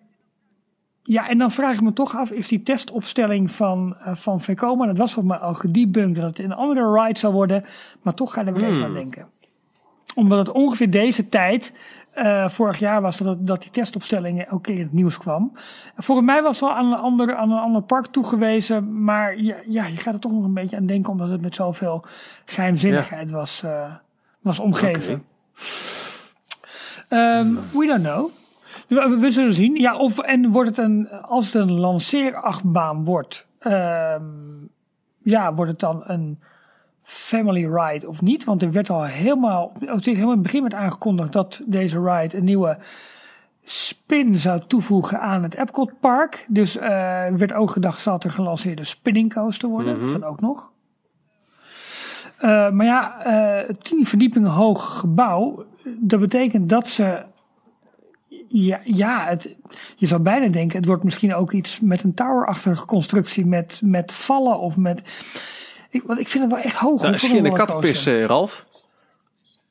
ja, 1.03 1.30
en 1.30 1.38
dan 1.38 1.51
vraag 1.51 1.73
ik 1.73 1.82
me 1.82 1.93
toch 1.93 2.15
af, 2.15 2.32
is 2.32 2.47
die 2.47 2.63
testopstelling 2.63 3.51
van, 3.51 3.97
uh, 3.99 4.15
van 4.15 4.41
Vekoma, 4.41 4.86
dat 4.86 4.97
was 4.97 5.13
voor 5.13 5.25
mij 5.25 5.38
al 5.38 5.53
gedebunked 5.53 6.21
dat 6.21 6.38
het 6.38 6.39
een 6.39 6.53
andere 6.53 7.01
ride 7.01 7.19
zou 7.19 7.34
worden, 7.34 7.63
maar 8.01 8.13
toch 8.13 8.34
ga 8.34 8.41
ik 8.41 8.47
er 8.47 8.53
weer 8.53 8.63
even 8.63 8.78
aan 8.78 8.84
hmm. 8.84 8.93
denken. 8.93 9.28
Omdat 10.18 10.38
het 10.38 10.51
ongeveer 10.51 10.89
deze 10.89 11.30
tijd 11.30 11.74
uh, 12.15 12.49
vorig 12.49 12.80
jaar 12.80 13.01
was 13.01 13.18
dat, 13.18 13.47
dat 13.47 13.61
die 13.61 13.72
testopstelling 13.72 14.51
ook 14.51 14.68
in 14.68 14.80
het 14.80 14.93
nieuws 14.93 15.18
kwam. 15.18 15.51
Volgens 15.95 16.28
mij 16.28 16.41
was 16.41 16.59
het 16.59 16.70
al 16.70 16.76
aan 16.76 16.86
een 16.86 16.99
ander, 16.99 17.36
aan 17.36 17.51
een 17.51 17.59
ander 17.59 17.82
park 17.82 18.05
toegewezen. 18.05 19.03
Maar 19.03 19.38
ja, 19.38 19.55
ja, 19.68 19.86
je 19.86 19.97
gaat 19.97 20.13
er 20.13 20.20
toch 20.20 20.32
nog 20.32 20.43
een 20.43 20.53
beetje 20.53 20.78
aan 20.78 20.86
denken, 20.86 21.11
omdat 21.11 21.30
het 21.30 21.41
met 21.41 21.55
zoveel 21.55 22.03
geheimzinnigheid 22.45 23.32
was, 23.32 23.61
uh, 23.65 23.93
was 24.41 24.59
omgeven. 24.59 25.24
Okay. 27.09 27.39
Um, 27.39 27.59
we 27.74 27.86
don't 27.86 28.03
know. 28.03 28.30
We, 28.88 29.18
we, 29.20 29.32
zullen 29.32 29.53
zien. 29.53 29.76
Ja, 29.76 29.97
of, 29.97 30.20
en 30.20 30.51
wordt 30.51 30.70
het 30.70 30.78
een, 30.78 31.09
als 31.09 31.45
het 31.45 31.55
een 31.55 31.72
lanceerachtbaan 31.72 33.03
wordt, 33.03 33.47
um, 33.59 34.70
ja, 35.24 35.53
wordt 35.53 35.72
het 35.72 35.80
dan 35.80 36.03
een 36.05 36.39
family 37.07 37.65
ride 37.65 38.07
of 38.07 38.21
niet. 38.21 38.43
Want 38.43 38.61
er 38.61 38.71
werd 38.71 38.89
al 38.89 39.03
helemaal, 39.03 39.71
het 39.85 40.05
helemaal 40.05 40.23
in 40.23 40.29
het 40.29 40.41
begin 40.41 40.61
werd 40.61 40.73
aangekondigd 40.73 41.33
dat 41.33 41.61
deze 41.65 42.01
ride 42.01 42.37
een 42.37 42.43
nieuwe 42.43 42.77
spin 43.63 44.35
zou 44.35 44.61
toevoegen 44.67 45.19
aan 45.19 45.43
het 45.43 45.55
Epcot 45.55 45.99
Park. 45.99 46.45
Dus 46.47 46.75
uh, 46.75 46.83
werd 47.27 47.53
ook 47.53 47.71
gedacht, 47.71 48.01
zal 48.01 48.13
het 48.13 48.23
een 48.23 48.31
gelanceerde 48.31 48.83
spinning 48.83 49.33
coaster 49.33 49.69
worden. 49.69 49.93
Mm 49.93 49.99
-hmm. 49.99 50.11
Dat 50.11 50.19
kan 50.19 50.29
ook 50.29 50.41
nog. 50.41 50.71
Uh, 52.41 52.69
maar 52.69 52.85
ja, 52.85 53.27
uh, 53.27 53.75
tien 53.81 54.05
verdiepingen 54.05 54.51
hoog 54.51 54.99
gebouw. 54.99 55.65
Dat 55.83 56.19
betekent 56.19 56.69
dat 56.69 56.87
ze. 56.87 57.23
Ja, 58.47 58.79
ja 58.83 59.25
het, 59.25 59.55
je 59.95 60.05
zou 60.05 60.21
bijna 60.21 60.47
denken, 60.47 60.77
het 60.77 60.85
wordt 60.85 61.03
misschien 61.03 61.35
ook 61.35 61.51
iets 61.51 61.79
met 61.79 62.03
een 62.03 62.13
towerachtige 62.13 62.85
constructie. 62.85 63.45
Met, 63.45 63.81
met 63.83 64.13
vallen 64.13 64.59
of 64.59 64.77
met. 64.77 65.01
Ik, 65.97 66.03
want 66.05 66.19
ik 66.19 66.27
vind 66.27 66.43
het 66.43 66.53
wel 66.53 66.61
echt 66.61 66.75
hoog. 66.75 67.01
Nou, 67.01 67.13
is 67.13 67.23
geen 67.23 67.53
kattenpis, 67.53 68.07
uh, 68.07 68.25
Ralf. 68.25 68.65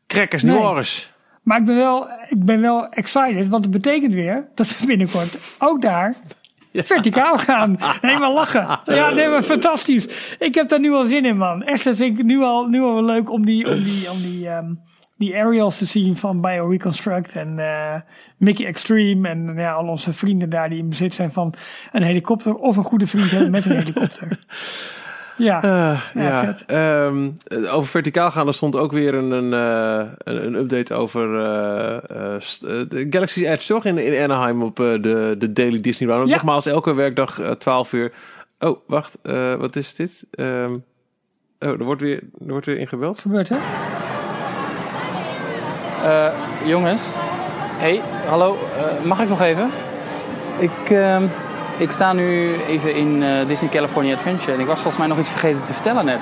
Crackers 0.06 0.42
nee. 0.42 0.58
Norris. 0.58 1.14
Maar 1.42 1.58
ik 1.58 1.64
ben, 1.64 1.76
wel, 1.76 2.08
ik 2.28 2.44
ben 2.44 2.60
wel 2.60 2.88
excited, 2.88 3.48
want 3.48 3.64
het 3.64 3.72
betekent 3.72 4.12
weer 4.12 4.48
dat 4.54 4.78
we 4.78 4.86
binnenkort 4.86 5.56
ook 5.58 5.82
daar 5.82 6.14
ja. 6.70 6.82
verticaal 6.82 7.38
gaan. 7.38 7.78
Nee, 8.02 8.18
maar 8.18 8.32
lachen. 8.32 8.80
Ja, 8.84 9.10
nee, 9.10 9.28
maar 9.28 9.42
fantastisch. 9.42 10.36
Ik 10.38 10.54
heb 10.54 10.68
daar 10.68 10.80
nu 10.80 10.92
al 10.92 11.04
zin 11.04 11.24
in, 11.24 11.36
man. 11.36 11.62
Echt, 11.62 11.84
dat 11.84 11.96
vind 11.96 12.18
ik 12.18 12.24
nu 12.24 12.40
al, 12.40 12.66
nu 12.66 12.82
al 12.82 13.04
leuk 13.04 13.30
om 13.30 13.46
die, 13.46 13.68
om 13.68 13.82
die, 13.82 14.10
om 14.10 14.22
die, 14.22 14.48
um, 14.48 14.80
die 15.16 15.34
aerials 15.34 15.78
te 15.78 15.84
zien 15.84 16.16
van 16.16 16.40
BioReconstruct 16.40 17.32
en 17.32 17.58
uh, 17.58 17.94
Mickey 18.36 18.66
Extreme 18.66 19.28
en 19.28 19.54
ja, 19.56 19.72
al 19.72 19.86
onze 19.86 20.12
vrienden 20.12 20.50
daar 20.50 20.68
die 20.68 20.78
in 20.78 20.88
bezit 20.88 21.14
zijn 21.14 21.32
van 21.32 21.54
een 21.92 22.02
helikopter 22.02 22.54
of 22.54 22.76
een 22.76 22.82
goede 22.82 23.06
vriend 23.06 23.50
met 23.50 23.64
een 23.64 23.76
helikopter. 23.82 24.38
Ja, 25.36 25.64
uh, 25.64 26.00
ja, 26.14 26.54
ja. 26.66 27.04
Um, 27.06 27.36
over 27.70 27.88
verticaal 27.88 28.30
gaan, 28.30 28.46
er 28.46 28.54
stond 28.54 28.76
ook 28.76 28.92
weer 28.92 29.14
een, 29.14 29.30
een, 29.30 29.52
uh, 29.52 30.06
een 30.24 30.54
update 30.54 30.94
over 30.94 31.28
uh, 31.28 31.98
de 32.88 33.06
Galaxy's 33.10 33.46
Edge, 33.46 33.66
toch? 33.66 33.84
In, 33.84 33.98
in 33.98 34.22
Anaheim 34.22 34.62
op 34.62 34.76
de, 34.76 35.34
de 35.38 35.52
Daily 35.52 35.80
Disney 35.80 36.08
Run. 36.08 36.26
Ja. 36.26 36.34
Nogmaals, 36.34 36.66
elke 36.66 36.94
werkdag 36.94 37.40
12 37.58 37.92
uur. 37.92 38.12
Oh, 38.58 38.78
wacht, 38.86 39.18
wat 39.58 39.76
is 39.76 39.94
dit? 39.94 40.26
Um, 40.30 40.84
oh, 41.58 41.68
er 41.68 41.84
wordt 41.84 42.00
weer, 42.00 42.18
er 42.18 42.50
wordt 42.50 42.66
weer 42.66 42.78
ingebeld. 42.78 43.14
Wat 43.14 43.20
gebeurt 43.20 43.48
er? 43.48 43.58
jongens, 46.64 47.02
hey, 47.78 48.02
hallo, 48.26 48.56
mag 49.04 49.20
ik 49.20 49.28
nog 49.28 49.40
even? 49.40 49.70
Ik... 50.58 50.90
Uh, 50.90 51.22
ik 51.76 51.90
sta 51.90 52.12
nu 52.12 52.54
even 52.68 52.94
in 52.94 53.22
uh, 53.22 53.46
Disney 53.46 53.70
California 53.70 54.14
Adventure 54.14 54.52
en 54.52 54.60
ik 54.60 54.66
was 54.66 54.80
volgens 54.80 54.96
mij 54.96 55.06
nog 55.06 55.18
iets 55.18 55.28
vergeten 55.28 55.62
te 55.62 55.72
vertellen 55.72 56.04
net. 56.04 56.18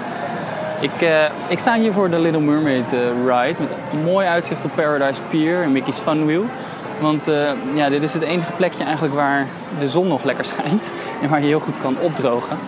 Ik, 0.81 1.03
uh, 1.03 1.25
ik 1.49 1.59
sta 1.59 1.75
hier 1.75 1.93
voor 1.93 2.11
de 2.11 2.19
Little 2.19 2.41
Mermaid 2.41 2.93
uh, 2.93 3.01
ride 3.27 3.57
met 3.59 4.03
mooi 4.05 4.27
uitzicht 4.27 4.65
op 4.65 4.71
Paradise 4.75 5.21
Pier 5.29 5.63
en 5.63 5.73
Mickey's 5.73 5.99
Fun 5.99 6.27
Wheel. 6.27 6.45
Want 7.01 7.25
ja, 7.75 7.89
dit 7.89 8.03
is 8.03 8.15
het 8.15 8.23
enige 8.23 8.53
plekje 8.53 8.85
eigenlijk 8.85 9.15
waar 9.15 9.47
de 9.79 9.89
zon 9.89 10.09
nog 10.09 10.25
lekker 10.25 10.45
schijnt 10.55 10.93
en 11.23 11.29
waar 11.29 11.41
je 11.41 11.47
heel 11.47 11.61
goed 11.61 11.79
kan 11.79 11.97
opdrogen. 12.01 12.59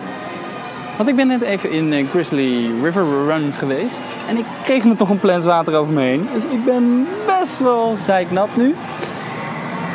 Want 0.97 1.09
ik 1.09 1.15
ben 1.15 1.27
net 1.27 1.41
even 1.41 1.71
in 1.71 2.05
Grizzly 2.05 2.71
River 2.83 3.05
Run 3.27 3.53
geweest 3.53 4.01
en 4.29 4.37
ik 4.37 4.45
kreeg 4.63 4.83
me 4.83 4.95
toch 4.95 5.09
een 5.09 5.19
plens 5.19 5.45
water 5.45 5.75
over 5.75 5.93
me 5.93 6.01
heen. 6.01 6.29
Dus 6.33 6.43
ik 6.43 6.65
ben 6.65 7.07
best 7.25 7.59
wel 7.59 7.95
zeiknat 8.05 8.49
nu. 8.55 8.75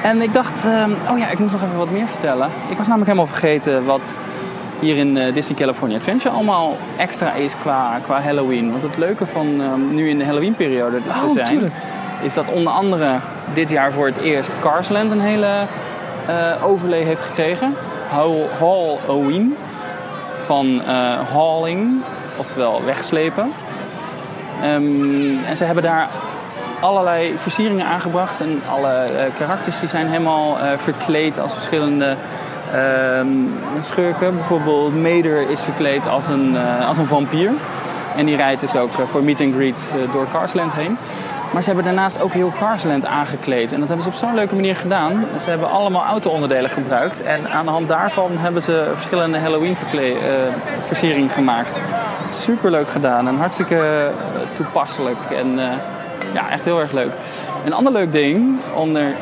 En 0.03 0.22
ik 0.22 0.32
dacht, 0.32 0.64
uh, 0.64 0.84
oh 1.11 1.18
ja, 1.18 1.28
ik 1.30 1.38
moet 1.38 1.53
nog 1.53 1.62
even 1.62 1.76
wat 1.76 1.90
meer 1.90 2.09
vertellen. 2.09 2.48
Ik 2.68 2.76
was 2.76 2.86
namelijk 2.86 3.11
helemaal 3.11 3.32
vergeten 3.32 3.84
wat 3.84 4.18
hier 4.80 4.96
in 4.96 5.16
uh, 5.16 5.34
Disney 5.34 5.59
California 5.59 5.96
Adventure 5.96 6.34
allemaal 6.34 6.76
extra 6.96 7.32
is 7.32 7.59
qua, 7.59 7.98
qua 8.05 8.20
Halloween. 8.20 8.70
Want 8.70 8.82
het 8.82 8.96
leuke 8.96 9.26
van 9.26 9.61
um, 9.61 9.94
nu 9.94 10.09
in 10.09 10.18
de 10.18 10.24
Halloween 10.24 10.55
periode 10.55 11.03
te 11.03 11.09
oh, 11.09 11.30
zijn, 11.30 11.46
tuurlijk. 11.46 11.74
is 12.22 12.34
dat 12.34 12.50
onder 12.50 12.72
andere 12.72 13.18
dit 13.55 13.70
jaar 13.70 13.92
voor 13.92 14.07
het 14.07 14.16
eerst 14.16 14.50
Carsland 14.61 15.12
een 15.12 15.20
hele 15.20 15.66
uh, 16.28 16.64
overlay 16.64 17.03
heeft 17.03 17.22
gekregen. 17.22 17.74
Halloween 18.59 19.57
van 20.44 20.66
uh, 20.66 21.30
hauling, 21.32 22.03
oftewel 22.36 22.84
wegslepen. 22.84 23.53
Um, 24.74 25.44
en 25.44 25.57
ze 25.57 25.64
hebben 25.64 25.82
daar 25.82 26.09
allerlei 26.83 27.35
versieringen 27.39 27.87
aangebracht. 27.87 28.41
En 28.41 28.62
alle 28.70 29.09
uh, 29.12 29.18
karakters 29.39 29.80
die 29.80 29.89
zijn 29.89 30.07
helemaal 30.07 30.57
uh, 30.57 30.62
verkleed 30.76 31.39
als 31.41 31.53
verschillende 31.53 32.16
uh, 32.74 33.20
schurken. 33.80 34.35
Bijvoorbeeld 34.35 34.95
Mater 34.95 35.51
is 35.51 35.61
verkleed 35.61 36.09
als 36.09 36.28
een, 36.28 36.55
uh, 36.55 36.89
als 36.89 36.99
een 36.99 37.07
vampier. 37.07 37.51
En 38.16 38.26
die 38.26 38.37
rijdt 38.37 38.61
dus 38.61 38.76
ook 38.76 38.91
voor 39.11 39.22
meet 39.22 39.41
and 39.41 39.55
greets 39.55 39.93
door 40.12 40.26
Carsland 40.33 40.72
heen. 40.72 40.99
Maar 41.53 41.62
ze 41.62 41.66
hebben 41.66 41.85
daarnaast 41.85 42.20
ook 42.20 42.33
heel 42.33 42.53
Carsland 42.59 43.07
aangekleed. 43.07 43.72
En 43.72 43.78
dat 43.80 43.89
hebben 43.89 44.07
ze 44.07 44.12
op 44.12 44.16
zo'n 44.18 44.35
leuke 44.35 44.55
manier 44.55 44.76
gedaan. 44.76 45.24
Ze 45.41 45.51
hebben 45.51 45.70
allemaal 45.70 46.05
auto-onderdelen 46.05 46.70
gebruikt. 46.70 47.22
En 47.22 47.51
aan 47.51 47.64
de 47.64 47.70
hand 47.70 47.89
daarvan 47.89 48.30
hebben 48.39 48.62
ze 48.62 48.91
verschillende 48.95 49.39
Halloween-versieringen 49.39 51.30
gemaakt. 51.30 51.78
Super 52.30 52.70
leuk 52.70 52.89
gedaan 52.89 53.28
en 53.28 53.37
hartstikke 53.37 54.11
toepasselijk. 54.57 55.18
En 55.30 55.59
ja, 56.33 56.51
echt 56.51 56.64
heel 56.64 56.81
erg 56.81 56.93
leuk. 56.93 57.12
Een 57.64 57.73
ander 57.73 57.93
leuk 57.93 58.12
ding 58.12 58.59
onder 58.75 59.14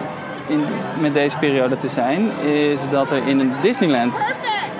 in, 0.46 0.64
met 0.98 1.12
deze 1.12 1.38
periode 1.38 1.76
te 1.76 1.88
zijn, 1.88 2.30
is 2.40 2.88
dat 2.88 3.11
er 3.11 3.26
in 3.26 3.40
een 3.40 3.53
Disneyland 3.62 4.24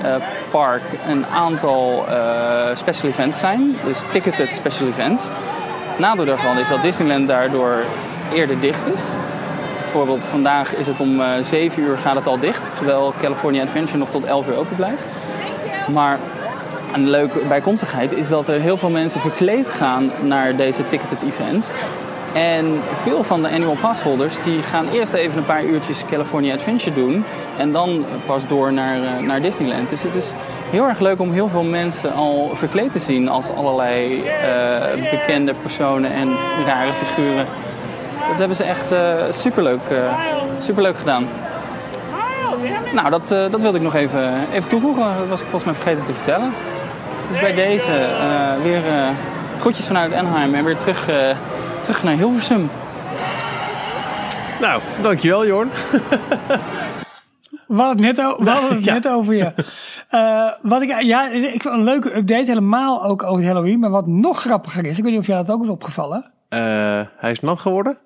eh, 0.03 0.15
park 0.51 0.83
een 1.09 1.27
aantal 1.27 2.05
eh, 2.09 2.77
special 2.77 3.11
events 3.11 3.39
zijn. 3.39 3.77
Dus 3.85 4.03
ticketed 4.11 4.53
special 4.53 4.89
events. 4.89 5.29
Nadeel 5.99 6.25
daarvan 6.25 6.59
is 6.59 6.69
dat 6.69 6.83
Disneyland 6.83 7.29
daardoor 7.29 7.85
eerder 8.33 8.61
dicht 8.61 8.87
is. 8.87 9.03
Bijvoorbeeld 9.81 10.25
vandaag 10.25 10.75
is 10.75 10.87
het 10.87 11.01
om 11.01 11.21
uh, 11.21 11.29
7 11.41 11.83
uur 11.83 11.99
gaat 11.99 12.15
het 12.15 12.27
al 12.27 12.39
dicht, 12.39 12.75
terwijl 12.75 13.15
California 13.21 13.63
Adventure 13.63 13.99
nog 13.99 14.11
tot 14.11 14.25
11 14.25 14.49
uur 14.49 14.57
open 14.57 14.77
blijft. 14.77 15.09
Maar 15.89 16.19
een 16.93 17.09
leuke 17.09 17.39
bijkomstigheid 17.49 18.13
is 18.13 18.29
dat 18.29 18.49
er 18.49 18.61
heel 18.61 18.77
veel 18.77 18.91
mensen 18.91 19.21
verkleed 19.21 19.67
gaan 19.67 20.11
naar 20.23 20.57
deze 20.57 20.87
ticketed 20.87 21.23
events. 21.23 21.71
En 22.33 22.81
veel 23.03 23.25
van 23.25 23.43
de 23.43 23.49
annual 23.49 23.77
passholders 23.81 24.43
die 24.43 24.63
gaan 24.63 24.89
eerst 24.89 25.13
even 25.13 25.39
een 25.39 25.45
paar 25.45 25.65
uurtjes 25.65 26.05
California 26.11 26.55
Adventure 26.55 26.95
doen. 26.95 27.25
En 27.57 27.73
dan 27.73 28.05
pas 28.27 28.47
door 28.47 28.73
naar, 28.73 28.99
uh, 28.99 29.27
naar 29.27 29.41
Disneyland. 29.41 29.89
Dus 29.89 30.03
het 30.03 30.15
is 30.15 30.33
heel 30.71 30.89
erg 30.89 31.01
leuk 31.01 31.21
om 31.21 31.33
heel 31.33 31.49
veel 31.49 31.63
mensen 31.63 32.13
al 32.13 32.51
verkleed 32.55 32.93
te 32.93 32.99
zien 32.99 33.29
als 33.29 33.51
allerlei 33.51 34.17
uh, 34.17 35.11
bekende 35.11 35.55
personen 35.55 36.13
en 36.13 36.37
rare 36.67 36.93
figuren. 36.93 37.47
Dat 38.29 38.39
hebben 38.39 38.57
ze 38.57 38.65
echt 38.65 38.93
uh, 38.93 38.99
superleuk, 39.31 39.81
superleuk 40.59 40.97
gedaan. 40.97 41.29
Nou, 42.95 43.11
dat, 43.11 43.29
dat 43.29 43.61
wilde 43.61 43.77
ik 43.77 43.83
nog 43.83 43.95
even, 43.95 44.33
even 44.53 44.69
toevoegen. 44.69 45.05
Dat 45.19 45.29
was 45.29 45.41
ik 45.41 45.47
volgens 45.47 45.65
mij 45.65 45.75
vergeten 45.75 46.05
te 46.05 46.15
vertellen. 46.15 46.53
Dus 47.29 47.41
bij 47.41 47.55
deze 47.55 48.09
weer 48.63 48.83
groetjes 49.61 49.87
vanuit 49.87 50.13
Anaheim 50.13 50.55
en 50.55 50.65
weer 50.65 50.77
terug 50.77 51.09
terug 51.91 52.05
naar 52.05 52.17
Hilversum. 52.17 52.69
Nou, 54.61 54.83
dankjewel 55.03 55.47
Jorn. 55.47 55.69
We 57.67 57.77
hadden 57.83 58.05
het 58.07 58.17
net, 58.17 58.27
o- 58.27 58.37
we 58.45 58.51
hadden 58.51 58.71
het 58.75 58.85
Ja. 58.85 58.93
net 58.93 59.09
over 59.09 59.35
je. 59.35 59.53
Eh, 60.09 60.47
wat 60.63 60.83
ik, 60.83 61.03
ja, 61.03 61.29
ik 61.29 61.63
vond 61.63 61.75
een 61.75 61.85
leuke 61.85 62.17
update, 62.17 62.45
helemaal 62.45 63.05
ook 63.05 63.23
over 63.23 63.45
Halloween. 63.47 63.79
Maar 63.79 63.91
wat 63.91 64.07
nog 64.07 64.41
grappiger 64.41 64.87
is, 64.87 64.97
ik 64.99 65.03
weet 65.03 65.13
niet 65.13 65.21
of 65.21 65.27
jou 65.27 65.45
dat 65.45 65.55
ook 65.57 65.63
is 65.63 65.69
opgevallen. 65.69 66.31
Eh, 66.49 66.61
hij 67.17 67.31
is 67.31 67.41
nat 67.41 67.59
geworden. 67.59 67.99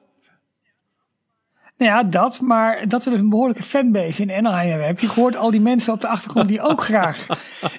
Nou 1.78 1.90
ja, 1.90 2.02
dat, 2.02 2.40
maar 2.40 2.88
dat 2.88 3.04
we 3.04 3.10
dus 3.10 3.18
een 3.18 3.28
behoorlijke 3.28 3.62
fanbase 3.62 4.22
in 4.22 4.30
Anaheim 4.30 4.68
hebben. 4.68 4.86
Heb 4.86 4.98
je 5.00 5.08
gehoord, 5.08 5.36
al 5.36 5.50
die 5.50 5.60
mensen 5.60 5.92
op 5.92 6.00
de 6.00 6.08
achtergrond 6.08 6.48
die 6.48 6.60
ook 6.62 6.82
graag 6.82 7.26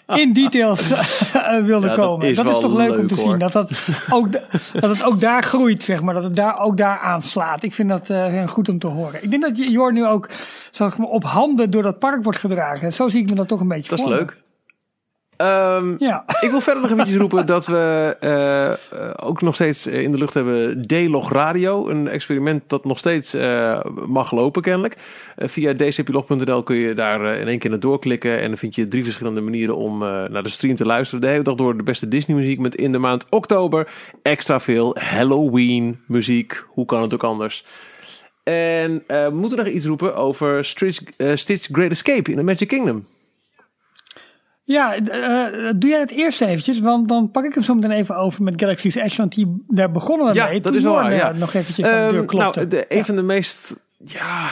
in 0.08 0.34
details 0.34 0.92
eh, 0.92 1.64
wilden 1.64 1.90
Ja, 1.90 1.96
dat 1.96 2.06
komen. 2.06 2.28
is 2.28 2.36
dat 2.36 2.50
is 2.50 2.60
toch 2.60 2.74
leuk, 2.76 2.98
om 2.98 3.08
te 3.08 3.16
hoor. 3.16 3.24
zien. 3.30 3.38
Dat, 3.38 3.52
dat, 3.52 3.72
ook, 4.10 4.32
da- 4.32 4.44
dat 4.74 4.90
het 4.90 5.04
ook 5.04 5.20
daar 5.22 5.44
groeit, 5.44 5.84
zeg 5.84 6.02
maar. 6.02 6.14
Dat 6.14 6.24
het 6.24 6.36
daar 6.36 6.60
ook 6.60 6.78
daar 6.78 7.00
aanslaat. 7.00 7.64
Ik 7.64 7.74
vind 7.74 7.90
dat 7.90 8.10
eh, 8.10 8.48
goed 8.48 8.70
om 8.70 8.80
te 8.80 8.88
horen. 8.88 9.24
Ik 9.24 9.30
denk 9.32 9.44
dat 9.44 9.58
Jor 9.72 9.94
nu 9.94 10.06
ook 10.06 10.30
zeg 10.72 10.98
maar, 10.98 11.08
op 11.08 11.24
handen 11.24 11.72
door 11.72 11.84
dat 11.84 12.00
park 12.00 12.24
wordt 12.24 12.40
gedragen. 12.40 12.94
Zo 12.94 13.08
zie 13.08 13.22
ik 13.22 13.30
me 13.30 13.36
dat 13.36 13.48
toch 13.48 13.60
een 13.60 13.68
beetje 13.68 13.90
Dat 13.90 14.00
is 14.00 14.06
leuk. 14.06 14.44
Ehm, 15.38 15.96
Ja. 16.00 16.26
Ik 16.42 16.50
wil 16.50 16.62
verder 16.62 16.82
nog 16.82 16.92
eventjes 16.92 17.18
roepen 17.18 17.46
dat 17.56 17.66
we 17.66 18.18
eh, 18.20 18.72
eh, 18.72 18.76
ook 19.16 19.42
nog 19.42 19.56
steeds 19.56 19.88
in 19.88 20.12
de 20.12 20.18
lucht 20.18 20.34
hebben 20.34 20.82
D-Log 20.82 21.32
Radio. 21.32 21.90
Een 21.90 22.08
experiment 22.08 22.64
dat 22.68 22.86
nog 22.86 22.98
steeds 22.98 23.34
eh, 23.34 23.80
mag 24.06 24.32
lopen 24.32 24.62
kennelijk. 24.62 24.96
Via 25.38 25.74
dcplog.nl 25.74 26.64
kun 26.64 26.76
je 26.76 26.94
daar 26.94 27.38
in 27.38 27.48
één 27.48 27.60
keer 27.60 27.70
naar 27.70 27.80
doorklikken. 27.80 28.40
En 28.40 28.48
dan 28.48 28.58
vind 28.58 28.76
je 28.76 28.88
drie 28.88 29.04
verschillende 29.04 29.42
manieren 29.42 29.76
om 29.76 29.98
naar 30.00 30.44
de 30.44 30.50
stream 30.50 30.76
te 30.76 30.86
luisteren. 30.86 31.22
De 31.22 31.28
hele 31.28 31.44
dag 31.44 31.56
door 31.56 31.78
de 31.78 31.84
beste 31.84 32.08
Disney 32.08 32.38
muziek 32.38 32.60
met 32.60 32.76
in 32.76 32.92
de 32.92 32.98
maand 32.98 33.26
oktober 33.30 33.88
extra 34.22 34.60
veel 34.60 34.96
Halloween 35.00 36.00
muziek. 36.08 36.66
Hoe 36.68 36.86
kan 36.86 37.02
het 37.02 37.14
ook 37.14 37.24
anders? 37.24 37.66
En 38.44 39.04
we 39.08 39.32
moeten 39.34 39.58
nog 39.58 39.68
iets 39.68 39.86
roepen 39.86 40.16
over 40.16 40.66
Stitch, 40.66 41.02
Stitch 41.34 41.68
Great 41.72 41.92
Escape 41.92 42.32
in 42.32 42.38
the 42.38 42.44
Magic 42.44 42.68
Kingdom. 42.68 43.06
Ja, 44.68 44.96
eh, 44.96 45.72
doe 45.76 45.90
jij 45.90 46.00
het 46.00 46.12
eerst 46.12 46.42
eventjes, 46.42 46.80
want 46.80 47.08
dan 47.10 47.32
pak 47.32 47.44
ik 47.46 47.54
hem 47.54 47.64
zo 47.64 47.74
meteen 47.74 47.92
even 47.92 48.16
over 48.18 48.44
met 48.44 48.54
Galaxy's 48.62 48.96
Edge, 48.96 49.18
want 49.18 49.36
die, 49.36 49.64
daar 49.68 49.92
begonnen 49.92 50.28
we 50.28 50.34
Ja, 50.34 50.46
mee. 50.46 50.54
dat 50.54 50.64
toen 50.64 50.76
is 50.76 50.84
wel 50.84 50.94
waar, 50.94 51.12
eh, 51.12 51.18
ja. 51.18 51.32
nog 51.32 51.54
eventjes 51.54 51.86
aan 51.86 51.92
de 51.92 51.98
Ehm, 52.06 52.12
deur 52.12 52.26
klopte. 52.26 52.60
Nou, 52.60 52.70
de, 52.72 52.86
een 52.90 52.98
Ja. 52.98 53.06
van 53.06 53.16
de 53.16 53.22
meest, 53.22 53.76
ja, 54.06 54.48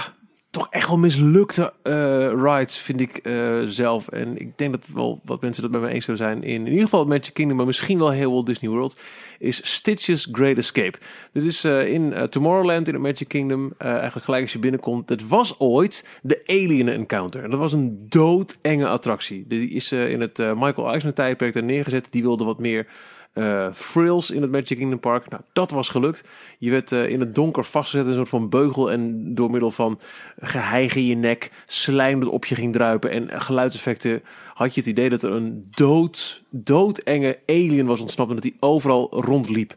toch 0.54 0.68
echt 0.70 0.88
wel 0.88 0.98
mislukte 0.98 1.74
eh, 1.82 2.28
rides 2.28 2.78
vind 2.78 3.02
ik 3.02 3.18
eh, 3.18 3.62
zelf. 3.66 4.08
En 4.08 4.38
ik 4.38 4.58
denk 4.58 4.72
dat 4.72 4.82
wel 4.94 5.22
wat 5.26 5.42
mensen 5.42 5.62
dat 5.62 5.72
met 5.72 5.82
me 5.82 5.88
eens 5.88 6.06
zullen 6.06 6.20
zijn. 6.20 6.44
In, 6.44 6.66
in 6.66 6.68
ieder 6.68 6.84
geval 6.84 7.06
Magic 7.06 7.34
Kingdom, 7.34 7.58
maar 7.58 7.66
misschien 7.66 7.98
wel 7.98 8.12
heel 8.12 8.32
Walt 8.32 8.46
Disney 8.46 8.72
World. 8.72 8.98
Is 9.40 9.74
Stitch's 9.74 10.28
Great 10.32 10.58
Escape. 10.58 10.98
Dit 11.32 11.44
is 11.44 11.64
eh, 11.64 11.88
in 11.88 12.28
Tomorrowland 12.30 12.88
in 12.88 12.94
het 12.94 13.04
Magic 13.04 13.28
Kingdom. 13.28 13.74
eigenlijk 13.78 14.26
gelijk 14.26 14.42
als 14.42 14.54
je 14.54 14.60
binnenkomt. 14.60 15.10
Het 15.10 15.28
was 15.28 15.60
ooit 15.60 16.08
de 16.22 16.42
Alien 16.46 16.90
Encounter. 16.90 17.44
En 17.44 17.50
dat 17.50 17.60
was 17.60 17.74
een 17.74 18.06
doodenge 18.10 18.88
attractie. 18.88 19.46
Die 19.48 19.70
is 19.70 19.92
in 19.92 20.22
het 20.22 20.38
Michael 20.38 20.92
Eisner 20.92 21.14
tijdperk 21.14 21.54
daar 21.54 21.64
neergezet. 21.64 22.08
Die 22.10 22.22
wilde 22.22 22.44
wat 22.44 22.60
meer 22.60 22.88
eh 23.34 23.68
frills 23.74 24.32
in 24.32 24.42
het 24.42 24.52
Magic 24.52 24.78
Kingdom 24.78 25.00
Park. 25.00 25.30
Nou, 25.30 25.42
dat 25.54 25.72
was 25.72 25.90
gelukt. 25.90 26.24
Je 26.58 26.70
werd 26.70 26.92
eh, 26.92 27.10
in 27.10 27.20
het 27.20 27.36
donker 27.36 27.64
vastgezet 27.64 28.06
in 28.06 28.12
een 28.12 28.18
soort 28.18 28.30
van 28.30 28.50
beugel. 28.50 28.92
En 28.92 29.34
door 29.36 29.52
middel 29.52 29.72
van 29.72 30.00
geheig 30.40 30.96
in 30.96 31.06
je 31.06 31.16
nek, 31.16 31.52
slijm 31.66 32.20
dat 32.20 32.30
op 32.30 32.46
je 32.46 32.56
ging 32.56 32.74
druipen 32.74 33.10
en 33.10 33.42
geluidseffecten 33.42 34.24
had 34.54 34.74
je 34.74 34.80
het 34.80 34.90
idee 34.90 35.10
dat 35.10 35.24
er 35.24 35.32
een 35.32 35.68
dood, 35.76 36.42
doodenge 36.50 37.40
alien 37.46 37.86
was 37.86 38.00
ontsnapt 38.00 38.30
en 38.30 38.36
dat 38.36 38.44
hij 38.44 38.56
overal 38.60 39.08
rondliep. 39.12 39.76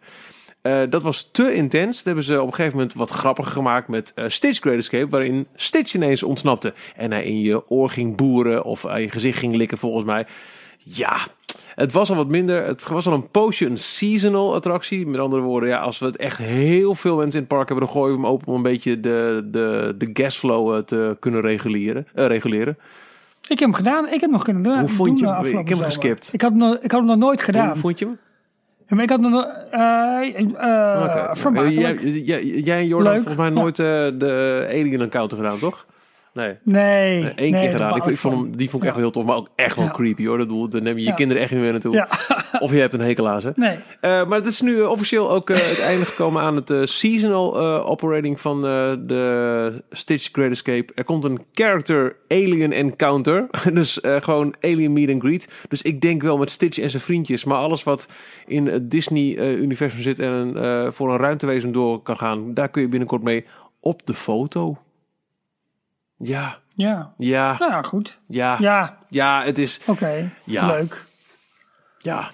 Eh, 0.67 0.83
dat 0.91 1.03
was 1.03 1.29
te 1.33 1.55
intens. 1.55 1.97
Dat 1.97 2.05
hebben 2.05 2.25
ze 2.25 2.41
op 2.41 2.47
een 2.47 2.55
gegeven 2.55 2.77
moment 2.77 2.95
wat 2.95 3.11
grappiger 3.11 3.53
gemaakt 3.53 3.89
met 3.89 4.13
eh, 4.15 4.25
Stitch 4.29 4.61
Great 4.61 4.79
Escape, 4.79 5.09
waarin 5.09 5.47
Stitch 5.55 5.95
ineens 5.95 6.23
ontsnapte. 6.23 6.75
En 6.97 7.11
hij 7.11 7.25
in 7.25 7.41
je 7.41 7.71
oor 7.71 7.91
ging 7.91 8.17
boeren 8.17 8.65
of 8.65 8.87
aan 8.87 9.01
je 9.01 9.11
gezicht 9.11 9.39
ging 9.39 9.55
likken, 9.55 9.79
volgens 9.79 10.05
mij. 10.05 10.27
Ja, 10.89 11.17
het 11.75 11.93
was 11.93 12.11
al 12.11 12.17
wat 12.17 12.29
minder. 12.29 12.67
Het 12.67 12.89
was 12.89 13.07
al 13.07 13.13
een 13.13 13.31
poosje 13.31 13.67
een 13.67 13.79
seasonal 13.79 14.55
attractie. 14.55 15.07
Met 15.07 15.21
andere 15.21 15.43
woorden, 15.43 15.69
ja, 15.69 15.79
als 15.79 15.99
we 15.99 16.07
het 16.07 16.17
echt 16.17 16.39
heel 16.39 16.95
veel 16.95 17.17
mensen 17.17 17.33
in 17.41 17.47
het 17.47 17.49
park 17.49 17.69
hebben, 17.69 17.87
dan 17.87 17.95
gooien 17.95 18.15
we 18.17 18.21
hem 18.23 18.31
open 18.31 18.47
om 18.47 18.55
een 18.55 18.63
beetje 18.63 19.01
de, 19.01 19.49
de, 19.53 19.95
de 19.99 20.11
gasflow 20.13 20.75
eh, 20.75 20.83
te 20.83 21.17
kunnen 21.21 21.41
reguleren. 21.41 22.07
eh, 22.15 22.27
reguleren. 22.27 22.79
Ik 23.43 23.59
heb 23.59 23.69
hem 23.69 23.73
gedaan. 23.75 24.09
Ik 24.09 24.21
heb 24.21 24.31
nog 24.31 24.43
kunnen 24.43 24.63
doen. 24.63 24.79
Hoe 24.79 24.89
vond 24.89 25.19
je 25.21 25.27
hem? 25.27 25.45
eh, 25.45 25.51
Ik 25.51 25.69
heb 25.69 25.79
hem 25.79 25.87
geskipt. 25.87 26.31
Ik 26.33 26.41
had, 26.41 26.51
hem 26.51 26.59
nog, 26.61 26.75
ik 26.75 26.91
had 26.91 27.01
hem 27.01 27.09
nog 27.09 27.17
nooit 27.19 27.43
gedaan. 27.43 27.69
Hoe 27.69 27.77
vond 27.77 27.99
je 27.99 28.05
hem? 28.05 28.19
Ja, 28.89 28.95
maar 28.95 29.05
ik 29.05 29.11
had 29.11 29.21
hem 29.21 29.31
nog... 29.31 29.45
Oké. 29.45 31.37
vermakelijk. 31.37 32.01
Jij, 32.03 32.11
jij, 32.13 32.45
jij 32.45 32.79
en 32.79 32.87
Jordan 32.87 33.13
Leuk, 33.13 33.23
volgens 33.23 33.37
mij 33.37 33.49
ja. 33.49 33.61
nooit 33.61 33.79
eh, 33.79 33.87
de 34.19 34.65
Alien 34.69 35.01
Encounter 35.01 35.37
gedaan, 35.39 35.59
toch? 35.59 35.87
Nee. 36.37 36.55
Nee. 36.63 37.33
Eén 37.37 37.53
nee, 37.53 37.61
keer 37.61 37.71
gedaan. 37.71 37.97
Ik, 37.97 38.05
ik 38.05 38.19
vond 38.19 38.35
hem, 38.35 38.57
die 38.57 38.71
vond 38.71 38.83
ik 38.83 38.89
echt 38.89 38.99
heel 38.99 39.11
tof, 39.11 39.25
maar 39.25 39.37
ook 39.37 39.49
echt 39.55 39.77
wel 39.77 39.89
creepy 39.89 40.27
hoor. 40.27 40.39
Dat 40.39 40.47
bedoel, 40.47 40.69
dan 40.69 40.83
neem 40.83 40.99
je 40.99 41.05
je 41.05 41.15
kinderen 41.15 41.43
echt 41.43 41.53
niet 41.53 41.61
meer 41.61 41.73
naartoe. 41.73 41.93
Ja. 41.93 42.09
Of 42.61 42.73
je 42.73 42.79
hebt 42.79 42.93
een 42.93 43.01
hekel 43.01 43.29
aan 43.29 43.41
ze. 43.41 43.53
Nee. 43.55 43.77
Eh, 44.01 44.27
maar 44.27 44.39
het 44.39 44.47
is 44.47 44.61
nu 44.61 44.81
eh, 44.81 44.91
officieel 44.91 45.31
ook 45.31 45.51
eh, 45.51 45.57
het 45.57 45.81
einde 45.81 46.05
gekomen 46.05 46.43
aan 46.43 46.57
het 46.57 46.91
seasonal 46.91 47.59
operating 47.85 48.41
van 48.41 48.63
de 48.63 49.83
Stitch 49.91 50.29
Great 50.33 50.51
Escape. 50.51 50.93
Er 50.95 51.05
komt 51.05 51.25
een 51.25 51.41
character 51.53 52.17
alien 52.29 52.73
encounter. 52.73 53.49
dus 53.73 53.99
gewoon 54.03 54.55
alien 54.61 54.93
meet 54.93 55.11
and 55.11 55.23
greet. 55.23 55.49
Dus 55.69 55.83
ik 55.83 56.01
denk 56.01 56.23
wel 56.23 56.39
met 56.39 56.51
Stitch 56.51 56.79
en 56.79 56.91
zijn 56.91 57.03
vriendjes. 57.03 57.45
Maar 57.45 57.59
alles 57.59 57.85
wat 57.85 58.09
in 58.47 58.67
het 58.67 58.91
Disney-universum 58.91 60.03
zit 60.03 60.19
en 60.19 60.55
voor 60.95 61.13
een 61.13 61.21
ruimtewezen 61.21 61.73
door 61.73 62.03
kan 62.03 62.17
gaan, 62.17 62.55
daar 62.55 62.69
kun 62.69 62.83
je 62.83 62.89
binnenkort 62.89 63.23
mee 63.23 63.45
op 63.81 64.07
de 64.07 64.15
foto. 64.15 64.77
Ja, 66.17 66.59
Ja. 66.75 67.15
ja, 67.17 67.57
Nou 67.59 67.73
ja, 67.73 67.83
goed. 67.83 68.19
ja, 68.27 68.57
ja, 68.61 68.99
Ja, 69.09 69.43
het 69.45 69.59
is, 69.59 69.81
oké. 69.87 70.33
Ja. 70.45 70.67
Leuk. 70.67 71.05
ja. 71.99 72.31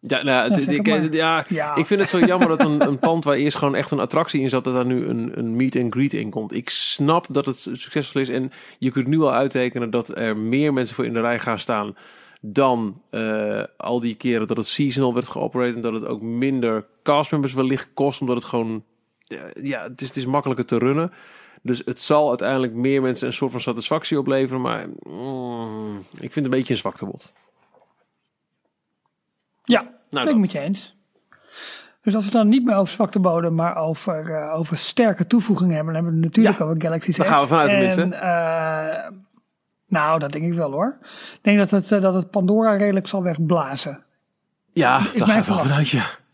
Ja, 0.00 0.22
nou, 0.22 0.50
het- 0.54 0.70
ik, 0.72 1.12
ja, 1.12 1.44
Ja. 1.48 1.74
ik 1.76 1.86
vind 1.86 2.00
het 2.00 2.08
zo 2.08 2.18
jammer 2.18 2.48
dat 2.48 2.60
een, 2.60 2.80
een 2.86 2.98
pand 2.98 3.24
waar 3.24 3.34
eerst 3.34 3.56
gewoon 3.56 3.74
echt 3.74 3.90
een 3.90 3.98
attractie 4.00 4.40
in 4.40 4.48
zat, 4.48 4.64
dat 4.64 4.74
daar 4.74 4.86
nu 4.86 5.06
een, 5.06 5.38
een 5.38 5.56
meet 5.56 5.76
and 5.76 5.92
greet 5.94 6.12
in 6.14 6.30
komt. 6.30 6.52
Ik 6.54 6.68
snap 6.70 7.26
dat 7.30 7.46
het 7.46 7.58
succesvol 7.58 8.20
is 8.20 8.28
en 8.28 8.52
je 8.78 8.90
kunt 8.90 9.06
nu 9.06 9.20
al 9.20 9.32
uittekenen 9.32 9.90
dat 9.90 10.16
er 10.18 10.36
meer 10.36 10.72
mensen 10.72 10.94
voor 10.94 11.04
in 11.04 11.12
de 11.12 11.20
rij 11.20 11.38
gaan 11.38 11.58
staan 11.58 11.96
dan 12.40 13.02
eh, 13.10 13.62
al 13.76 14.00
die 14.00 14.14
keren 14.14 14.46
dat 14.46 14.56
het 14.56 14.66
seasonal 14.66 15.14
werd 15.14 15.28
geoperate 15.28 15.74
en 15.76 15.82
dat 15.82 15.92
het 15.92 16.04
ook 16.06 16.20
minder 16.22 16.86
castmembers 17.02 17.54
wellicht 17.54 17.90
kost, 17.94 18.20
omdat 18.20 18.36
het 18.36 18.44
gewoon, 18.44 18.84
ja 19.62 19.82
het, 19.82 20.00
is, 20.00 20.06
het 20.08 20.16
is 20.16 20.26
makkelijker 20.26 20.66
te 20.66 20.78
runnen. 20.78 21.12
Dus 21.62 21.82
het 21.84 22.00
zal 22.00 22.28
uiteindelijk 22.28 22.72
meer 22.72 23.02
mensen 23.02 23.26
een 23.26 23.32
soort 23.32 23.50
van 23.52 23.60
satisfactie 23.60 24.18
opleveren, 24.18 24.60
maar 24.60 24.86
mm, 25.02 25.96
ik 25.98 26.32
vind 26.32 26.34
het 26.34 26.44
een 26.44 26.50
beetje 26.50 26.72
een 26.72 26.78
zwaktebod. 26.78 27.32
Ja, 29.64 29.80
Nou, 29.80 29.92
ben 30.10 30.24
dat. 30.24 30.34
ik 30.34 30.40
met 30.40 30.52
je 30.52 30.60
eens. 30.60 30.96
Dus 32.02 32.14
als 32.14 32.24
we 32.24 32.30
het 32.30 32.40
dan 32.40 32.48
niet 32.48 32.64
meer 32.64 32.74
over 32.74 32.92
zwakte 32.92 33.18
bodem, 33.20 33.54
maar 33.54 33.76
over, 33.76 34.30
eh, 34.30 34.54
over 34.54 34.76
sterke 34.76 35.26
toevoegingen 35.26 35.74
hebben, 35.74 35.94
dan 35.94 36.02
hebben 36.02 36.20
we 36.20 36.26
het 36.26 36.36
natuurlijk 36.36 36.64
Ja, 36.64 36.70
over 36.70 36.82
Galaxy's 36.82 37.16
daar 37.16 37.26
gaan 37.26 37.40
we 37.40 37.46
vanuit 37.46 37.70
tenminste. 37.70 38.02
En, 38.02 38.12
eh, 38.12 39.10
nou, 39.88 40.18
dat 40.18 40.32
denk 40.32 40.44
ik 40.44 40.54
wel 40.54 40.70
hoor. 40.70 40.96
Ik 41.34 41.38
denk 41.42 41.58
dat 41.58 41.70
het, 41.70 41.92
eh, 41.92 42.00
dat 42.00 42.14
het 42.14 42.30
Pandora 42.30 42.76
redelijk 42.76 43.06
zal 43.06 43.22
wegblazen. 43.22 44.04
Ja, 44.72 44.98
mijn 44.98 45.18
daar 45.18 45.28
ga 45.28 45.38
ik 45.38 45.44
wel 45.44 45.58
verwachting. 45.58 45.68
vanuit, 45.68 45.88
ja. 45.88 46.27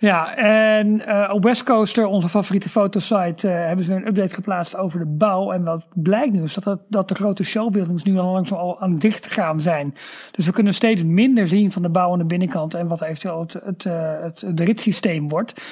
Ja, 0.00 0.34
en 0.36 1.02
uh, 1.08 1.30
op 1.32 1.42
West 1.42 1.62
Coaster, 1.62 2.06
onze 2.06 2.28
favoriete 2.28 2.68
fotosite, 2.68 3.48
uh, 3.48 3.52
hebben 3.54 3.84
ze 3.84 3.90
weer 3.90 4.00
een 4.00 4.06
update 4.06 4.34
geplaatst 4.34 4.76
over 4.76 4.98
de 4.98 5.06
bouw. 5.06 5.52
En 5.52 5.64
wat 5.64 5.84
blijkt 5.94 6.32
nu 6.32 6.42
is 6.42 6.54
dat, 6.54 6.78
dat, 6.88 7.08
de 7.08 7.14
grote 7.14 7.44
showbuildings 7.44 8.02
nu 8.02 8.18
al 8.18 8.32
langzaam 8.32 8.58
al 8.58 8.80
aan 8.80 8.96
dicht 8.96 9.26
gaan 9.26 9.60
zijn. 9.60 9.94
Dus 10.30 10.46
we 10.46 10.52
kunnen 10.52 10.74
steeds 10.74 11.02
minder 11.04 11.48
zien 11.48 11.72
van 11.72 11.82
de 11.82 11.88
bouw 11.88 12.12
aan 12.12 12.18
de 12.18 12.24
binnenkant 12.24 12.74
en 12.74 12.86
wat 12.86 13.02
eventueel 13.02 13.40
het, 13.40 13.52
het, 13.64 13.84
uh, 13.84 14.20
het, 14.20 14.40
het 14.40 14.60
ritssysteem 14.60 15.28
wordt. 15.28 15.62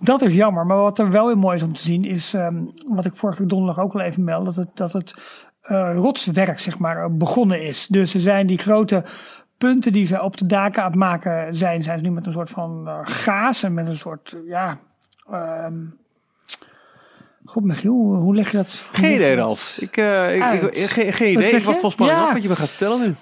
Dat 0.00 0.22
is 0.22 0.34
jammer, 0.34 0.66
maar 0.66 0.76
wat 0.76 0.98
er 0.98 1.10
wel 1.10 1.26
weer 1.26 1.38
mooi 1.38 1.56
is 1.56 1.62
om 1.62 1.74
te 1.74 1.82
zien 1.82 2.04
is, 2.04 2.32
um, 2.32 2.68
wat 2.86 3.04
ik 3.04 3.16
vorige 3.16 3.46
donderdag 3.46 3.84
ook 3.84 3.94
al 3.94 4.00
even 4.00 4.24
meld, 4.24 4.44
dat 4.44 4.56
het, 4.56 4.68
dat 4.74 4.92
het 4.92 5.14
rotswerk 5.94 6.58
zeg 6.58 6.78
maar 6.78 7.16
begonnen 7.16 7.62
is. 7.62 7.86
Dus 7.86 8.10
ze 8.10 8.20
zijn 8.20 8.46
die 8.46 8.58
grote 8.58 9.04
punten 9.62 9.92
die 9.92 10.06
ze 10.06 10.22
op 10.22 10.36
de 10.36 10.46
daken 10.46 10.82
aan 10.82 10.90
het 10.90 10.98
maken 10.98 11.56
zijn, 11.56 11.82
zijn 11.82 11.98
ze 11.98 12.04
nu 12.04 12.10
met 12.10 12.26
een 12.26 12.32
soort 12.32 12.50
van 12.50 12.82
uh, 12.86 12.98
gaas 13.02 13.62
en 13.62 13.74
met 13.74 13.86
een 13.86 13.96
soort, 13.96 14.36
ja. 14.46 14.78
Um, 15.32 15.96
God, 17.44 17.64
Michiel, 17.64 17.92
hoe, 17.92 18.34
leg 18.34 18.50
je 18.50 18.56
dat? 18.56 18.84
Geen 18.92 19.14
idee, 19.14 19.34
Ralf. 19.34 19.76
Ik, 19.80 19.96
uh, 19.96 20.34
ik, 20.34 20.62
ik, 20.62 20.86
geen, 20.86 21.12
geen 21.12 21.32
idee. 21.32 21.52
Wat 21.52 21.62
volgens 21.62 21.96
mij 21.96 22.08
ja. 22.08 22.22
af 22.22 22.32
wat 22.32 22.42
je 22.42 22.48
me 22.48 22.56
gaat 22.56 22.68
vertellen 22.68 23.00
nu. 23.00 23.14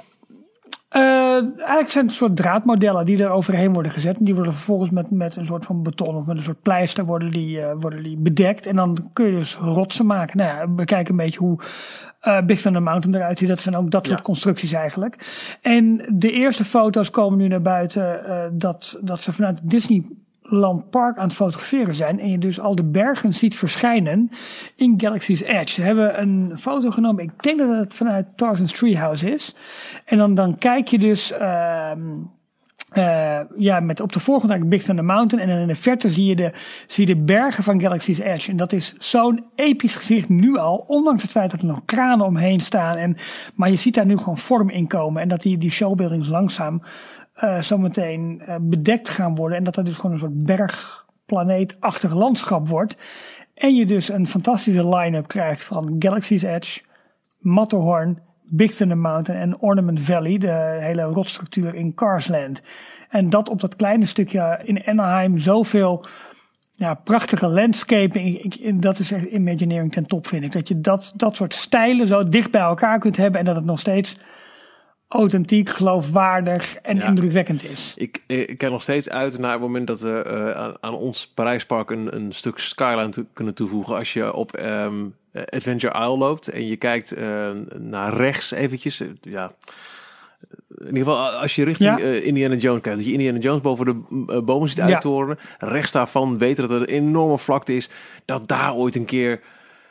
Uh, 0.96 1.34
eigenlijk 1.58 1.90
zijn 1.90 2.06
het 2.06 2.14
soort 2.14 2.36
draadmodellen 2.36 3.06
die 3.06 3.22
er 3.22 3.30
overheen 3.30 3.72
worden 3.72 3.92
gezet. 3.92 4.18
En 4.18 4.24
die 4.24 4.34
worden 4.34 4.52
vervolgens 4.52 4.90
met, 4.90 5.10
met 5.10 5.36
een 5.36 5.44
soort 5.44 5.64
van 5.64 5.82
beton 5.82 6.16
of 6.16 6.26
met 6.26 6.36
een 6.36 6.42
soort 6.42 6.62
pleister 6.62 7.04
worden 7.04 7.30
die, 7.30 7.58
uh, 7.58 7.72
worden 7.78 8.02
die 8.02 8.16
bedekt. 8.16 8.66
En 8.66 8.76
dan 8.76 9.10
kun 9.12 9.26
je 9.26 9.32
dus 9.32 9.56
rotsen 9.56 10.06
maken. 10.06 10.36
Nou 10.36 10.50
ja, 10.50 10.74
we 10.74 10.84
kijken 10.84 11.10
een 11.10 11.24
beetje 11.24 11.38
hoe 11.38 11.58
uh, 12.22 12.40
Big 12.40 12.60
Thunder 12.60 12.82
Mountain 12.82 13.16
eruit 13.16 13.38
ziet. 13.38 13.48
Dat 13.48 13.60
zijn 13.60 13.76
ook 13.76 13.90
dat 13.90 14.06
soort 14.06 14.18
ja. 14.18 14.24
constructies 14.24 14.72
eigenlijk. 14.72 15.16
En 15.62 16.04
de 16.08 16.32
eerste 16.32 16.64
foto's 16.64 17.10
komen 17.10 17.38
nu 17.38 17.48
naar 17.48 17.62
buiten 17.62 18.20
uh, 18.26 18.44
dat, 18.52 18.98
dat 19.02 19.22
ze 19.22 19.32
vanuit 19.32 19.60
Disneyland 19.62 20.90
Park 20.90 21.16
aan 21.16 21.26
het 21.26 21.36
fotograferen 21.36 21.94
zijn. 21.94 22.20
En 22.20 22.30
je 22.30 22.38
dus 22.38 22.60
al 22.60 22.74
de 22.74 22.84
bergen 22.84 23.34
ziet 23.34 23.56
verschijnen 23.56 24.30
in 24.76 24.94
Galaxy's 24.96 25.40
Edge. 25.40 25.68
Ze 25.68 25.82
hebben 25.82 26.20
een 26.20 26.52
foto 26.58 26.90
genomen. 26.90 27.24
Ik 27.24 27.42
denk 27.42 27.58
dat 27.58 27.76
het 27.76 27.94
vanuit 27.94 28.26
Tarzan's 28.36 28.72
Treehouse 28.72 29.32
is. 29.32 29.54
En 30.04 30.18
dan, 30.18 30.34
dan 30.34 30.58
kijk 30.58 30.88
je 30.88 30.98
dus... 30.98 31.32
Uh, 31.32 31.90
uh, 32.92 33.40
ja, 33.56 33.80
met 33.80 34.00
op 34.00 34.12
de 34.12 34.20
voorgrond 34.20 34.50
eigenlijk 34.50 34.70
Big 34.70 34.82
Thunder 34.82 35.04
Mountain. 35.04 35.48
En 35.48 35.60
in 35.60 35.66
de 35.66 35.74
verte 35.74 36.10
zie 36.10 36.26
je 36.26 36.36
de, 36.36 36.52
zie 36.86 37.06
je 37.06 37.14
de 37.14 37.20
bergen 37.20 37.64
van 37.64 37.80
Galaxy's 37.80 38.18
Edge. 38.18 38.50
En 38.50 38.56
dat 38.56 38.72
is 38.72 38.94
zo'n 38.98 39.44
episch 39.54 39.94
gezicht 39.94 40.28
nu 40.28 40.56
al. 40.56 40.84
Ondanks 40.86 41.22
het 41.22 41.30
feit 41.30 41.50
dat 41.50 41.60
er 41.60 41.66
nog 41.66 41.84
kranen 41.84 42.26
omheen 42.26 42.60
staan. 42.60 42.94
En, 42.94 43.16
maar 43.54 43.70
je 43.70 43.76
ziet 43.76 43.94
daar 43.94 44.06
nu 44.06 44.16
gewoon 44.16 44.38
vorm 44.38 44.70
in 44.70 44.86
komen. 44.86 45.22
En 45.22 45.28
dat 45.28 45.42
die, 45.42 45.58
die 45.58 45.70
showbuildings 45.70 46.28
langzaam 46.28 46.82
uh, 47.44 47.60
zometeen 47.60 48.42
uh, 48.48 48.54
bedekt 48.60 49.08
gaan 49.08 49.34
worden. 49.34 49.58
En 49.58 49.64
dat 49.64 49.76
er 49.76 49.84
dus 49.84 49.96
gewoon 49.96 50.12
een 50.12 50.18
soort 50.18 50.44
bergplaneetachtig 50.44 52.14
landschap 52.14 52.68
wordt. 52.68 52.96
En 53.54 53.74
je 53.74 53.86
dus 53.86 54.08
een 54.08 54.26
fantastische 54.26 54.88
line-up 54.88 55.28
krijgt 55.28 55.62
van 55.62 55.96
Galaxy's 55.98 56.42
Edge, 56.42 56.80
Matterhorn 57.38 58.18
Big 58.50 58.74
Thunder 58.74 58.98
Mountain 58.98 59.40
en 59.40 59.58
Ornament 59.58 60.00
Valley, 60.00 60.38
de 60.38 60.78
hele 60.80 61.02
rotstructuur 61.02 61.74
in 61.74 61.94
Carsland. 61.94 62.62
En 63.08 63.30
dat 63.30 63.48
op 63.48 63.60
dat 63.60 63.76
kleine 63.76 64.04
stukje 64.04 64.60
in 64.64 64.86
Anaheim 64.86 65.38
zoveel 65.38 66.04
ja, 66.72 66.94
prachtige 66.94 67.48
landscaping. 67.48 68.42
Ik, 68.42 68.82
dat 68.82 68.98
is 68.98 69.12
echt 69.12 69.24
Imagineering 69.24 69.92
ten 69.92 70.06
top, 70.06 70.26
vind 70.26 70.44
ik. 70.44 70.52
Dat 70.52 70.68
je 70.68 70.80
dat, 70.80 71.12
dat 71.16 71.36
soort 71.36 71.54
stijlen 71.54 72.06
zo 72.06 72.28
dicht 72.28 72.50
bij 72.50 72.60
elkaar 72.60 72.98
kunt 72.98 73.16
hebben 73.16 73.40
en 73.40 73.46
dat 73.46 73.56
het 73.56 73.64
nog 73.64 73.80
steeds 73.80 74.16
authentiek, 75.08 75.68
geloofwaardig 75.68 76.76
en 76.76 76.96
ja. 76.96 77.06
indrukwekkend 77.06 77.64
is. 77.64 77.94
Ik, 77.96 78.22
ik 78.26 78.58
kijk 78.58 78.72
nog 78.72 78.82
steeds 78.82 79.08
uit 79.08 79.38
naar 79.38 79.52
het 79.52 79.60
moment 79.60 79.86
dat 79.86 80.00
we 80.00 80.24
uh, 80.26 80.50
aan, 80.50 80.74
aan, 80.80 80.94
ons 80.94 81.28
Parijspark 81.28 81.90
een, 81.90 82.14
een 82.14 82.32
stuk 82.32 82.58
skyline 82.58 83.26
kunnen 83.32 83.54
toevoegen. 83.54 83.96
Als 83.96 84.12
je 84.12 84.34
op 84.34 84.58
um, 84.58 85.14
Adventure 85.32 85.98
Isle 85.98 86.16
loopt 86.16 86.48
en 86.48 86.66
je 86.66 86.76
kijkt 86.76 87.16
uh, 87.16 87.50
naar 87.78 88.14
rechts 88.14 88.50
eventjes. 88.50 89.02
ja, 89.20 89.52
in 90.78 90.86
ieder 90.86 90.98
geval 90.98 91.28
als 91.28 91.54
je 91.56 91.64
richting 91.64 91.98
ja. 91.98 92.04
uh, 92.04 92.26
Indiana 92.26 92.54
Jones 92.54 92.82
kijkt. 92.82 92.98
Dat 92.98 93.06
je 93.06 93.12
Indiana 93.12 93.38
Jones 93.38 93.60
boven 93.60 93.84
de 93.84 94.24
uh, 94.32 94.40
bomen 94.40 94.68
ziet 94.68 94.80
uittoren. 94.80 95.38
Ja. 95.58 95.68
Rechts 95.68 95.92
daarvan 95.92 96.38
weten 96.38 96.68
dat 96.68 96.80
er 96.80 96.88
een 96.88 96.94
enorme 96.94 97.38
vlakte 97.38 97.76
is. 97.76 97.90
Dat 98.24 98.48
daar 98.48 98.74
ooit 98.74 98.96
een 98.96 99.04
keer 99.04 99.40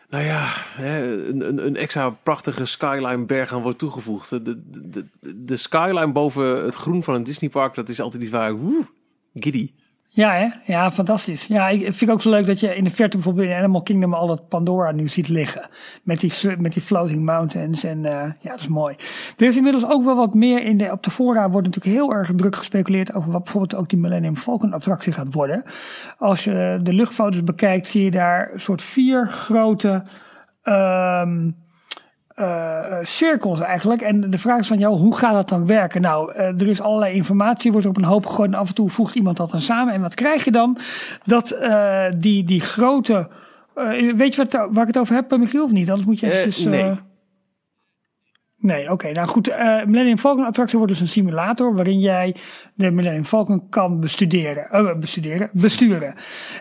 nou 0.09 0.23
ja, 0.23 0.47
een, 0.77 1.65
een 1.65 1.75
extra 1.75 2.09
prachtige 2.09 2.65
skyline 2.65 3.25
berg 3.25 3.53
aan 3.53 3.61
wordt 3.61 3.77
toegevoegd. 3.77 4.29
De, 4.29 4.41
de, 4.43 4.89
de, 4.89 5.45
de, 5.45 5.55
skyline 5.55 6.11
boven 6.11 6.63
het 6.63 6.75
groen 6.75 7.03
van 7.03 7.13
een 7.13 7.23
Disneypark, 7.23 7.75
dat 7.75 7.89
is 7.89 8.01
altijd 8.01 8.21
iets 8.21 8.31
waar, 8.31 8.53
woe, 8.53 8.85
giddy. 9.33 9.71
Ja, 10.11 10.33
hè? 10.33 10.47
ja, 10.65 10.91
fantastisch. 10.91 11.45
Ja, 11.45 11.67
ik 11.67 11.81
vind 11.81 11.99
het 11.99 12.09
ook 12.09 12.21
zo 12.21 12.29
leuk 12.29 12.45
dat 12.45 12.59
je 12.59 12.75
in 12.75 12.83
de 12.83 12.89
verte 12.89 13.15
bijvoorbeeld 13.15 13.47
in 13.47 13.55
Animal 13.55 13.81
Kingdom 13.81 14.13
al 14.13 14.27
dat 14.27 14.47
Pandora 14.47 14.91
nu 14.91 15.07
ziet 15.07 15.27
liggen. 15.27 15.69
Met 16.03 16.19
die, 16.19 16.33
met 16.57 16.73
die 16.73 16.81
floating 16.81 17.21
mountains 17.21 17.83
en 17.83 17.97
uh, 17.97 18.11
ja, 18.39 18.49
dat 18.49 18.59
is 18.59 18.67
mooi. 18.67 18.95
Er 19.37 19.47
is 19.47 19.55
inmiddels 19.55 19.85
ook 19.85 20.03
wel 20.03 20.15
wat 20.15 20.33
meer 20.33 20.63
in 20.63 20.77
de, 20.77 20.91
op 20.91 21.03
de 21.03 21.11
fora 21.11 21.49
wordt 21.49 21.67
natuurlijk 21.67 21.95
heel 21.95 22.13
erg 22.13 22.31
druk 22.35 22.55
gespeculeerd 22.55 23.13
over 23.13 23.31
wat 23.31 23.43
bijvoorbeeld 23.43 23.75
ook 23.81 23.89
die 23.89 23.99
Millennium 23.99 24.35
Falcon 24.35 24.73
attractie 24.73 25.13
gaat 25.13 25.33
worden. 25.33 25.63
Als 26.17 26.43
je 26.43 26.79
de 26.83 26.93
luchtfoto's 26.93 27.43
bekijkt 27.43 27.87
zie 27.87 28.03
je 28.03 28.11
daar 28.11 28.51
soort 28.55 28.81
vier 28.81 29.27
grote, 29.27 30.03
um, 30.63 31.55
uh, 32.39 32.97
cirkels 33.01 33.59
eigenlijk. 33.59 34.01
En 34.01 34.29
de 34.29 34.37
vraag 34.37 34.59
is 34.59 34.67
van 34.67 34.77
jou, 34.77 34.97
hoe 34.97 35.17
gaat 35.17 35.33
dat 35.33 35.49
dan 35.49 35.67
werken? 35.67 36.01
Nou, 36.01 36.33
uh, 36.33 36.39
er 36.39 36.67
is 36.67 36.81
allerlei 36.81 37.15
informatie, 37.15 37.71
wordt 37.71 37.85
er 37.85 37.91
op 37.91 37.97
een 37.97 38.03
hoop 38.03 38.25
gegooid 38.25 38.51
en 38.51 38.57
af 38.57 38.67
en 38.67 38.75
toe 38.75 38.89
voegt 38.89 39.15
iemand 39.15 39.37
dat 39.37 39.51
dan 39.51 39.61
samen. 39.61 39.93
En 39.93 40.01
wat 40.01 40.13
krijg 40.13 40.43
je 40.43 40.51
dan? 40.51 40.77
Dat 41.25 41.57
uh, 41.61 42.05
die, 42.17 42.43
die 42.43 42.61
grote... 42.61 43.27
weet 44.15 44.35
je 44.35 44.45
wat, 44.45 44.51
waar 44.71 44.81
ik 44.81 44.87
het 44.87 44.97
over 44.97 45.15
heb, 45.15 45.37
Michiel, 45.37 45.63
of 45.63 45.71
niet? 45.71 45.89
Anders 45.89 46.07
moet 46.07 46.19
je 46.19 46.31
eventjes... 46.31 46.65
nee. 46.65 46.91
Nee, 48.61 48.91
oké. 48.91 49.11
Nou 49.11 49.27
goed, 49.27 49.49
uh, 49.49 49.83
Millennium 49.85 50.17
Falcon 50.17 50.45
attractie 50.45 50.77
wordt 50.77 50.93
dus 50.93 51.01
een 51.01 51.07
simulator 51.07 51.75
waarin 51.75 51.99
jij 51.99 52.35
de 52.73 52.91
Millennium 52.91 53.25
Falcon 53.25 53.69
kan 53.69 53.99
bestuderen, 53.99 54.67
uh, 54.71 54.95
bestuderen, 54.95 55.49
besturen. 55.53 56.15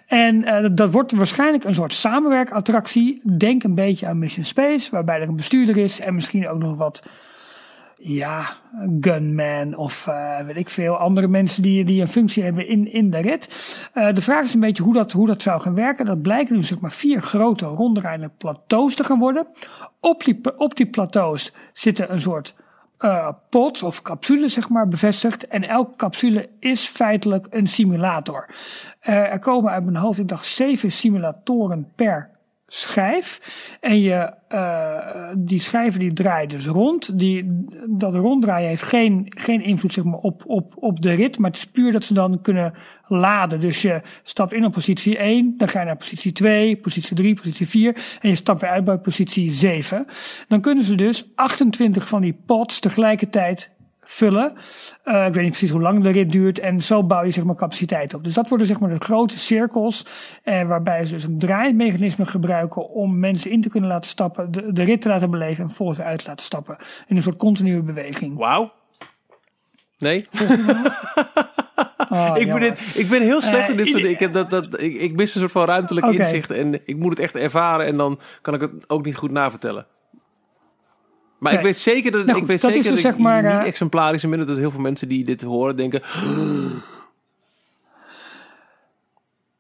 En 0.07 0.37
uh, 0.37 0.67
dat 0.73 0.93
wordt 0.93 1.13
waarschijnlijk 1.13 1.65
een 1.65 1.75
soort 1.75 1.93
samenwerkattractie. 1.93 3.21
Denk 3.37 3.63
een 3.63 3.75
beetje 3.75 4.07
aan 4.07 4.19
Mission 4.19 4.45
Space, 4.45 4.91
waarbij 4.91 5.21
er 5.21 5.29
een 5.29 5.37
bestuurder 5.37 5.77
is 5.77 6.01
en 6.01 6.15
misschien 6.15 6.49
ook 6.49 6.59
nog 6.59 6.77
wat 6.77 7.03
ja, 7.99 8.47
gunman 9.01 9.77
of 9.77 10.07
uh, 10.09 10.39
weet 10.41 10.57
ik 10.57 10.69
veel, 10.69 10.97
andere 10.97 11.29
mensen 11.29 11.63
die, 11.63 11.85
die 11.85 12.01
een 12.01 12.09
functie 12.09 12.43
hebben 12.43 12.67
in, 12.67 12.93
in 12.93 13.11
de 13.11 13.19
rit. 13.19 13.49
Uh, 13.95 14.13
de 14.13 14.23
vraag 14.23 14.45
is 14.45 14.55
een 14.55 14.61
beetje 14.61 14.83
hoe 14.83 14.95
dat, 14.95 15.13
hoe 15.13 15.27
dat 15.27 15.43
zou 15.43 15.61
gaan 15.61 15.75
werken. 15.75 16.05
Dat 16.05 16.23
blijken 16.23 16.55
nu 16.55 16.65
zeg 16.65 16.81
maar 16.81 16.93
vier 16.93 17.23
grote 17.23 17.65
ronddraaiende 17.65 18.31
plateaus 18.39 18.95
te 18.95 19.05
gaan 19.05 19.19
worden. 19.19 19.47
Op 20.01 20.25
die, 20.25 20.41
op 20.57 20.77
die 20.77 20.87
plateaus 20.87 21.53
zitten 21.73 22.13
een 22.13 22.21
soort 22.21 22.55
uh, 23.01 23.29
pot 23.51 23.83
of 23.83 24.03
capsule 24.03 24.49
zeg 24.49 24.69
maar 24.69 24.89
bevestigd. 24.89 25.47
En 25.47 25.69
elke 25.69 25.97
capsule 25.97 26.49
is 26.59 26.85
feitelijk 26.87 27.47
een 27.51 27.69
simulator. 27.69 28.49
er 29.01 29.39
komen 29.39 29.73
uit 29.73 29.85
mijn 29.85 29.97
hoofd, 29.97 30.19
ik 30.19 30.39
zeven 30.41 30.93
simulatoren 30.93 31.93
per 31.95 32.38
schijf. 32.69 33.41
En 33.81 34.01
je, 34.01 34.33
uh, 34.49 35.29
die 35.37 35.61
schijven 35.61 36.01
die 36.01 36.13
draaien 36.13 36.49
dus 36.49 36.67
rond. 36.67 37.19
Die, 37.19 37.47
dat 37.87 38.15
ronddraaien 38.15 38.69
heeft 38.69 38.83
geen, 38.83 39.27
geen 39.37 39.63
invloed 39.63 39.93
zeg 39.93 40.05
maar, 40.05 40.19
op, 40.19 40.43
op, 40.47 40.73
op 40.77 41.03
de 41.03 41.13
rit. 41.13 41.39
Maar 41.39 41.51
het 41.51 41.59
is 41.59 41.67
puur 41.67 41.93
dat 41.93 42.05
ze 42.05 42.15
dan 42.15 42.41
kunnen 42.41 42.73
laden. 43.07 43.61
Dus 43.61 43.83
je 43.83 44.01
stapt 44.23 44.53
in 44.53 44.65
op 44.65 44.73
positie 44.73 45.19
1. 45.19 45.55
Dan 45.57 45.69
ga 45.69 45.81
je 45.81 45.87
naar 45.87 45.97
positie 45.97 46.33
2, 46.33 46.77
positie 46.77 47.17
3, 47.17 47.35
positie 47.35 47.69
4. 47.69 48.19
En 48.21 48.29
je 48.29 48.35
stapt 48.35 48.61
weer 48.61 48.71
uit 48.71 48.85
bij 48.85 48.99
positie 48.99 49.53
7. 49.53 50.07
Dan 50.49 50.61
kunnen 50.61 50.85
ze 50.85 50.95
dus 50.95 51.25
28 51.35 52.09
van 52.09 52.21
die 52.21 52.39
pods 52.47 52.81
tegelijkertijd 52.81 53.71
vullen. 54.11 54.53
Uh, 55.05 55.27
ik 55.27 55.35
weet 55.35 55.43
niet 55.43 55.53
precies 55.53 55.71
hoe 55.71 55.81
lang 55.81 56.03
de 56.03 56.11
rit 56.11 56.31
duurt. 56.31 56.59
En 56.59 56.83
zo 56.83 57.05
bouw 57.05 57.25
je 57.25 57.31
zeg 57.31 57.45
maar 57.45 57.55
capaciteit 57.55 58.15
op. 58.15 58.25
Dus 58.25 58.35
dat 58.35 58.49
worden 58.49 58.67
zeg 58.67 58.81
maar 58.81 58.91
de 58.91 58.99
grote 58.99 59.39
cirkels. 59.39 60.05
Uh, 60.45 60.63
waarbij 60.63 61.07
ze 61.07 61.15
dus 61.15 61.25
een 61.25 61.39
draaimechanisme 61.39 62.27
gebruiken 62.27 62.89
om 62.89 63.19
mensen 63.19 63.51
in 63.51 63.61
te 63.61 63.69
kunnen 63.69 63.91
laten 63.91 64.11
stappen. 64.11 64.53
De, 64.53 64.73
de 64.73 64.83
rit 64.83 65.01
te 65.01 65.09
laten 65.09 65.31
beleven 65.31 65.65
en 65.65 65.71
volgens 65.71 66.01
uit 66.01 66.19
te 66.19 66.27
laten 66.27 66.45
stappen. 66.45 66.77
In 67.07 67.17
een 67.17 67.23
soort 67.23 67.37
continue 67.37 67.83
beweging. 67.83 68.37
Wauw. 68.37 68.73
Nee. 69.99 70.27
Oh, 72.11 72.33
ik, 72.35 72.49
ben 72.49 72.61
dit, 72.61 72.97
ik 72.97 73.09
ben 73.09 73.23
heel 73.23 73.41
slecht 73.41 73.65
uh, 73.65 73.69
in 73.69 73.77
dit 73.77 73.87
soort 73.87 74.03
dingen. 74.03 74.21
Ik, 74.21 74.33
dat, 74.33 74.51
dat, 74.51 74.83
ik, 74.83 74.95
ik 74.95 75.17
mis 75.17 75.35
een 75.35 75.41
soort 75.41 75.53
van 75.53 75.65
ruimtelijk 75.65 76.07
okay. 76.07 76.19
inzicht. 76.19 76.51
En 76.51 76.81
ik 76.85 76.97
moet 76.97 77.11
het 77.11 77.19
echt 77.19 77.37
ervaren. 77.37 77.87
En 77.87 77.97
dan 77.97 78.21
kan 78.43 78.55
ik 78.55 78.61
het 78.61 78.71
ook 78.87 79.05
niet 79.05 79.17
goed 79.17 79.31
navertellen. 79.31 79.87
Maar 81.39 81.53
nee. 81.53 81.61
ik 81.61 81.67
weet 81.67 81.79
zeker 81.79 82.11
dat, 82.11 82.21
nou 82.21 82.33
goed, 82.33 82.43
ik 82.43 82.49
weet 82.49 82.61
dat 82.61 82.73
zeker 82.73 82.91
dus, 82.93 83.03
dat 83.03 83.13
zeg 83.13 83.23
maar, 83.23 83.43
niet 83.43 83.67
exemplarisch 83.67 84.29
ben. 84.29 84.47
Dat 84.47 84.57
heel 84.57 84.71
veel 84.71 84.81
mensen 84.81 85.09
die 85.09 85.25
dit 85.25 85.43
horen 85.43 85.77
denken... 85.77 86.03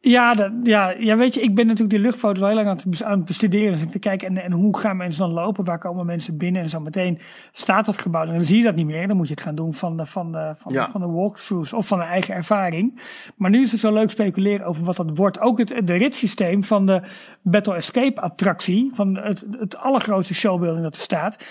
Ja, 0.01 0.34
dat, 0.34 0.53
ja, 0.62 0.90
ja, 0.90 1.16
weet 1.16 1.34
je, 1.34 1.40
ik 1.40 1.55
ben 1.55 1.64
natuurlijk 1.66 1.92
die 1.92 2.01
luchtfoto's 2.01 2.38
wel 2.38 2.49
heel 2.49 2.57
lang 2.57 2.68
aan 2.68 2.76
het, 2.90 3.03
aan 3.03 3.18
het 3.18 3.24
bestuderen. 3.24 3.72
Dus 3.72 3.82
ik 3.82 3.88
te 3.88 3.99
kijken, 3.99 4.28
en, 4.28 4.42
en 4.42 4.53
hoe 4.53 4.78
gaan 4.78 4.96
mensen 4.96 5.20
dan 5.20 5.32
lopen? 5.32 5.64
Waar 5.64 5.78
komen 5.78 6.07
mensen 6.07 6.36
binnen? 6.36 6.62
En 6.62 6.68
zo 6.68 6.80
meteen 6.80 7.18
staat 7.53 7.84
dat 7.84 7.99
gebouw. 7.99 8.22
En 8.26 8.32
dan 8.34 8.44
zie 8.44 8.59
je 8.59 8.64
dat 8.64 8.74
niet 8.74 8.86
meer. 8.86 9.09
Dan 9.09 9.16
moet 9.16 9.28
je 9.28 9.34
het 9.34 9.42
gaan 9.42 9.55
doen 9.55 9.74
van 9.74 9.96
de, 9.96 10.07
van 10.07 10.32
de, 10.32 10.55
van, 10.57 10.72
Ja. 10.72 10.90
van 10.90 11.01
de 11.01 11.07
walkthroughs 11.07 11.72
of 11.72 11.86
van 11.86 11.99
de 11.99 12.05
eigen 12.05 12.34
ervaring. 12.34 13.01
Maar 13.36 13.51
nu 13.51 13.62
is 13.62 13.72
het 13.72 13.80
zo 13.80 13.92
leuk 13.92 14.11
speculeren 14.11 14.66
over 14.66 14.84
wat 14.84 14.96
dat 14.96 15.16
wordt. 15.16 15.40
Ook 15.40 15.59
het 15.59 15.80
de 15.84 15.94
ritssysteem 15.94 16.64
van 16.64 16.86
de 16.86 17.03
Battle 17.42 17.74
Escape 17.74 18.20
attractie. 18.20 18.90
Van 18.94 19.16
het, 19.16 19.46
het 19.59 19.76
allergrootste 19.76 20.34
showbuilding 20.34 20.82
dat 20.82 20.94
er 20.94 21.01
staat. 21.01 21.44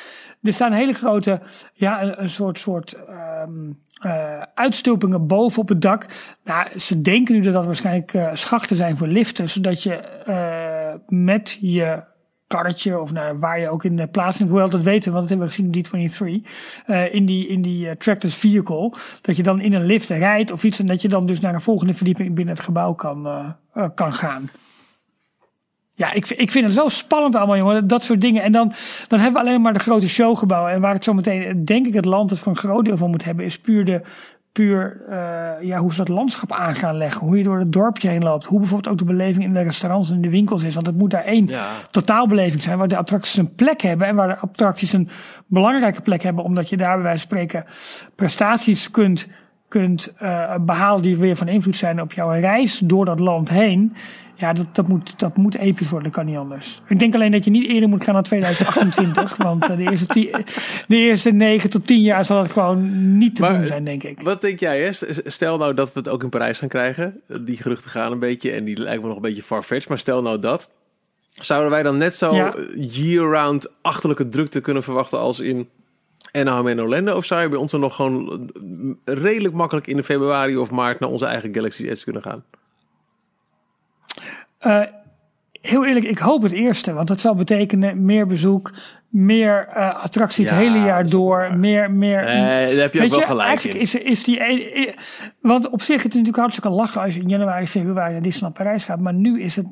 Er 0.48 0.54
staan 0.54 0.72
hele 0.72 0.94
grote, 0.94 1.40
ja, 1.74 2.20
een, 2.20 2.30
soort, 2.30 2.60
soort 2.60 2.94
ehm, 2.94 3.72
eh, 4.02 4.42
uitstulpingen 4.54 5.28
boven 5.28 5.62
op 5.62 5.68
het 5.70 5.82
dak. 5.82 6.06
Nou, 6.44 6.80
ze 6.80 7.02
denken 7.02 7.36
nu 7.36 7.42
dat 7.42 7.54
dat 7.54 7.66
waarschijnlijk 7.66 8.14
eh, 8.14 8.30
schachten 8.34 8.76
zijn 8.76 8.98
voor 8.98 9.08
liften, 9.08 9.50
zodat 9.50 9.84
je 9.84 9.96
eh, 9.96 10.94
met 11.08 11.58
je 11.62 12.04
karretje 12.48 13.00
of 13.00 13.12
nou, 13.12 13.38
waar 13.38 13.60
je 13.60 13.70
ook 13.70 13.84
in 13.84 13.96
de 13.96 14.08
plaats 14.08 14.40
neemt, 14.40 14.52
hoewel 14.52 14.70
dat 14.70 14.82
weten, 14.82 15.12
we, 15.12 15.18
want 15.18 15.30
dat 15.30 15.30
hebben 15.30 15.48
we 15.48 15.54
gezien 15.54 16.12
in 16.22 16.42
D23, 16.44 16.50
eh, 16.86 17.14
in 17.14 17.26
die, 17.26 17.48
in 17.48 17.62
die 17.62 17.98
trackless 17.98 18.36
vehicle, 18.36 18.94
dat 19.22 19.36
je 19.36 19.44
dan 19.44 19.60
in 19.60 19.74
een 19.74 19.86
lift 19.86 20.10
rijdt 20.10 20.52
of 20.52 20.64
iets 20.64 20.80
en 20.80 20.86
dat 20.86 21.02
je 21.02 21.10
dan 21.10 21.26
dus 21.26 21.40
naar 21.40 21.54
een 21.54 21.62
volgende 21.62 21.94
verdieping 21.94 22.36
binnen 22.36 22.56
het 22.56 22.64
gebouw 22.64 22.94
kan, 22.94 23.28
kan 23.96 24.14
gaan. 24.14 24.50
Ja, 25.98 26.14
ik, 26.14 26.26
vind- 26.26 26.40
ik 26.40 26.52
vind 26.52 26.66
het 26.66 26.74
zo 26.74 26.88
spannend 26.88 27.36
allemaal, 27.36 27.58
jongen. 27.58 27.88
Dat 27.88 28.04
soort 28.04 28.22
dingen. 28.22 28.44
En 28.44 28.52
dan, 28.52 28.72
dan 29.08 29.20
hebben 29.20 29.42
we 29.42 29.48
alleen 29.48 29.62
maar 29.62 29.74
de 29.74 29.80
grote 29.80 30.10
showgebouwen. 30.10 30.72
En 30.72 30.82
waar 30.82 30.94
het 30.94 31.04
zo 31.04 31.14
meteen, 31.14 31.66
denk 31.66 31.86
ik, 31.88 31.94
het 31.94 32.06
land 32.06 32.30
het 32.30 32.40
voor 32.40 32.52
een 32.52 32.58
groot 32.58 32.86
deel 32.86 32.98
van 32.98 33.10
moet 33.10 33.24
hebben, 33.24 33.46
is 33.46 33.60
puur 33.60 33.86
de. 33.86 34.02
Puur 34.52 35.02
eh, 35.10 35.18
ja, 35.62 35.78
hoe 35.78 35.92
ze 35.92 35.98
dat 35.98 36.08
landschap 36.08 36.52
aan 36.52 36.76
gaan 36.76 36.98
leggen. 36.98 37.28
Hoe 37.28 37.38
je 37.38 37.44
door 37.44 37.60
het 37.60 37.72
dorpje 37.74 38.10
heen 38.10 38.24
loopt. 38.24 38.46
Hoe 38.46 38.60
bijvoorbeeld 38.60 38.94
ook 38.94 38.98
de 39.00 39.14
beleving 39.14 39.46
in 39.46 39.54
de 39.54 39.62
restaurants 39.62 40.10
en 40.10 40.16
in 40.16 40.22
de 40.22 40.30
winkels 40.30 40.64
is. 40.64 40.74
Want 40.74 40.86
het 40.86 40.98
moet 40.98 41.10
daar 41.12 41.24
één 41.24 41.48
Ja. 41.48 41.66
totaalbeleving 41.92 42.64
zijn. 42.64 42.78
Waar 42.78 42.88
de 42.88 42.98
attracties 42.98 43.38
een 43.38 43.56
plek 43.56 43.82
hebben. 43.82 44.08
En 44.08 44.16
waar 44.16 44.28
de 44.28 44.38
attracties 44.38 44.94
een 44.94 45.10
belangrijke 45.48 46.02
plek 46.02 46.22
hebben. 46.24 46.44
Omdat 46.44 46.70
je 46.70 46.78
daar 46.78 46.94
bij 46.94 47.04
wijze 47.04 47.28
van 47.28 47.38
spreken 47.38 47.66
prestaties 48.16 48.92
kunt, 48.92 49.28
kunt 49.68 50.14
eh, 50.18 50.56
behalen. 50.62 51.02
Die 51.02 51.18
weer 51.18 51.36
van 51.36 51.48
invloed 51.48 51.78
zijn 51.78 52.02
op 52.02 52.14
jouw 52.14 52.30
reis 52.32 52.78
door 52.80 53.06
dat 53.06 53.20
land 53.20 53.50
heen. 53.50 53.96
Ja, 54.40 54.54
dat, 54.54 54.66
dat, 54.76 54.88
moet, 54.88 55.20
dat 55.20 55.38
moet 55.38 55.58
episch 55.58 55.90
worden, 55.90 56.08
dat 56.12 56.18
kan 56.18 56.26
niet 56.26 56.38
anders. 56.38 56.82
Ik 56.88 57.00
denk 57.00 57.14
alleen 57.16 57.32
dat 57.32 57.44
je 57.44 57.50
niet 57.50 57.70
eerder 57.70 57.90
moet 57.90 58.04
gaan 58.04 58.14
dan 58.14 58.24
2028. 58.24 59.36
want 59.48 59.70
eh, 59.70 59.78
de, 59.78 59.84
eerste 59.84 60.06
ti- 60.08 60.32
de 60.88 60.96
eerste 60.96 61.32
9 61.32 61.70
tot 61.70 61.88
10 61.88 62.02
jaar 62.02 62.26
zal 62.26 62.42
het 62.42 62.52
gewoon 62.52 63.18
niet 63.18 63.36
te 63.36 63.42
Maar, 63.42 63.58
doen 63.58 63.66
zijn, 63.66 63.84
denk 63.84 64.04
ik. 64.04 64.22
Wat 64.22 64.42
denk 64.42 64.60
jij, 64.60 64.82
hè? 64.82 64.90
Stel 65.26 65.58
nou 65.58 65.74
dat 65.74 65.94
we 65.94 66.00
het 66.00 66.10
ook 66.10 66.24
in 66.24 66.30
Parijs 66.30 66.58
gaan 66.60 66.68
krijgen. 66.70 67.22
Die 67.42 67.58
geruchten 67.58 67.90
gaan 67.90 68.12
een 68.12 68.20
beetje 68.20 68.52
en 68.52 68.64
die 68.64 68.78
lijken 68.78 69.02
me 69.02 69.08
nog 69.08 69.16
een 69.16 69.22
beetje 69.22 69.44
farfetched. 69.44 69.90
Maar 69.90 69.98
stel 69.98 70.22
nou 70.22 70.40
dat. 70.40 70.72
Zouden 71.34 71.70
wij 71.72 71.84
dan 71.84 71.98
net 71.98 72.16
zo 72.16 72.36
Ja. 72.36 72.54
year-round 72.76 73.72
achterlijke 73.82 74.30
drukte 74.30 74.62
kunnen 74.62 74.84
verwachten 74.84 75.20
als 75.20 75.40
in 75.40 75.70
Anaheim 76.32 76.68
en 76.68 76.82
Orlando? 76.82 77.16
Of 77.16 77.26
zou 77.26 77.42
je 77.42 77.50
bij 77.50 77.58
ons 77.60 77.72
dan 77.72 77.80
nog 77.80 77.96
gewoon 77.96 78.52
redelijk 79.06 79.54
makkelijk 79.54 79.88
in 79.88 79.96
de 79.98 80.04
februari 80.04 80.58
of 80.58 80.72
maart 80.72 81.00
naar 81.00 81.10
onze 81.10 81.26
eigen 81.26 81.54
Galaxy 81.54 81.88
Edge 81.88 82.04
kunnen 82.04 82.22
gaan? 82.22 82.44
Eh, 84.58 84.82
heel 85.62 85.86
eerlijk, 85.86 86.06
ik 86.06 86.18
hoop 86.18 86.42
het 86.42 86.52
eerste. 86.52 86.94
Want 86.94 87.08
dat 87.08 87.20
zal 87.20 87.36
betekenen 87.36 88.06
meer 88.06 88.28
bezoek, 88.28 88.74
meer 89.10 89.68
eh, 89.68 90.04
attractie 90.04 90.46
het 90.46 90.54
Ja, 90.54 90.60
hele 90.60 90.80
jaar 90.80 91.10
door. 91.10 91.58
Meer, 91.58 91.92
meer, 91.92 92.20
Eh, 92.24 92.36
daar 92.36 92.70
heb 92.76 92.94
je 92.94 93.04
ook 93.04 93.10
wel 93.10 93.20
je, 93.20 93.26
gelijk 93.26 93.48
eigenlijk 93.48 93.78
in. 93.78 93.82
is, 93.82 93.96
is 93.96 94.24
die... 94.24 94.96
Want 95.42 95.70
op 95.70 95.82
zich 95.82 95.96
is 95.96 96.04
het 96.04 96.12
natuurlijk 96.12 96.38
hartstikke 96.38 96.70
lachen 96.70 97.02
als 97.02 97.16
je 97.16 97.22
in 97.22 97.30
januari, 97.30 97.68
februari 97.68 98.12
naar 98.12 98.22
Disneyland 98.22 98.54
Parijs 98.54 98.84
gaat. 98.84 99.00
Maar 99.00 99.14
nu 99.14 99.42
is 99.42 99.56
het... 99.56 99.68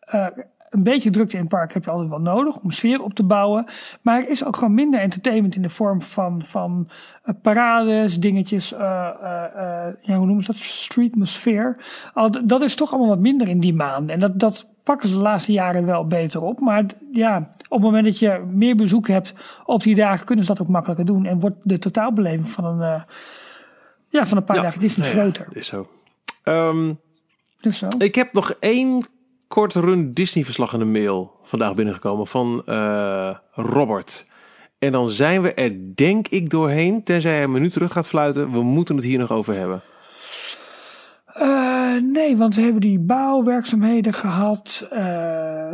eh, 0.00 0.26
een 0.70 0.82
beetje 0.82 1.10
drukte 1.10 1.34
in 1.34 1.40
het 1.40 1.48
park 1.48 1.72
heb 1.72 1.84
je 1.84 1.90
altijd 1.90 2.08
wel 2.08 2.20
nodig 2.20 2.56
om 2.56 2.70
sfeer 2.70 3.02
op 3.02 3.14
te 3.14 3.22
bouwen. 3.22 3.66
Maar 4.02 4.18
er 4.18 4.30
is 4.30 4.44
ook 4.44 4.56
gewoon 4.56 4.74
minder 4.74 5.00
entertainment 5.00 5.54
in 5.54 5.62
de 5.62 5.70
vorm 5.70 6.02
van, 6.02 6.42
van 6.42 6.88
eh, 7.22 7.34
parades, 7.42 8.20
dingetjes, 8.20 8.72
eh, 8.72 9.08
eh, 9.08 9.94
ja, 10.00 10.16
hoe 10.16 10.26
noemen 10.26 10.44
ze 10.44 10.52
dat? 10.52 10.60
Streetmosphere. 10.60 11.76
Al, 12.14 12.46
dat 12.46 12.62
is 12.62 12.74
toch 12.74 12.90
allemaal 12.90 13.08
wat 13.08 13.18
minder 13.18 13.48
in 13.48 13.60
die 13.60 13.74
maanden. 13.74 14.14
En 14.14 14.20
dat, 14.20 14.38
dat 14.40 14.66
pakken 14.82 15.08
ze 15.08 15.14
de 15.14 15.22
laatste 15.22 15.52
jaren 15.52 15.86
wel 15.86 16.06
beter 16.06 16.42
op. 16.42 16.60
Maar 16.60 16.84
ja, 17.12 17.48
op 17.68 17.70
het 17.70 17.80
moment 17.80 18.04
dat 18.04 18.18
je 18.18 18.44
meer 18.50 18.76
bezoek 18.76 19.08
hebt 19.08 19.34
op 19.64 19.82
die 19.82 19.94
dagen, 19.94 20.26
kunnen 20.26 20.44
ze 20.44 20.52
dat 20.52 20.62
ook 20.62 20.72
makkelijker 20.72 21.06
doen. 21.06 21.26
En 21.26 21.40
wordt 21.40 21.56
de 21.62 21.78
totaalbeleving 21.78 22.50
van 22.50 22.64
een, 22.64 23.04
ja, 24.08 24.26
van 24.26 24.36
een 24.36 24.44
paar 24.44 24.62
dagen 24.62 24.80
Disney 24.80 25.06
nou 25.06 25.18
ja, 25.18 25.22
groter. 25.22 25.56
is 25.56 25.66
zo. 25.66 25.88
Ehm, 26.42 26.92
Dus 27.56 27.78
zo. 27.78 27.88
Ik 27.98 28.14
heb 28.14 28.32
nog 28.32 28.50
één 28.60 29.06
kort 29.48 29.74
run 29.74 30.12
Disney 30.14 30.44
verslag 30.44 30.72
in 30.72 30.78
de 30.78 30.84
mail 30.84 31.40
vandaag 31.42 31.74
binnengekomen 31.74 32.26
van 32.26 32.62
eh, 32.66 33.36
Robert. 33.52 34.26
En 34.78 34.92
dan 34.92 35.10
zijn 35.10 35.42
we 35.42 35.54
er 35.54 35.72
denk 35.94 36.28
ik 36.28 36.50
doorheen, 36.50 37.04
tenzij 37.04 37.32
hij 37.32 37.42
een 37.42 37.52
minuut 37.52 37.72
terug 37.72 37.92
gaat 37.92 38.06
fluiten. 38.06 38.52
We 38.52 38.62
moeten 38.62 38.96
het 38.96 39.04
hier 39.04 39.18
nog 39.18 39.32
over 39.32 39.54
hebben. 39.54 39.82
Eh, 41.26 41.94
nee, 42.02 42.36
want 42.36 42.54
we 42.54 42.62
hebben 42.62 42.80
die 42.80 42.98
bouwwerkzaamheden 42.98 44.12
gehad. 44.12 44.88
Eh, 44.90 45.70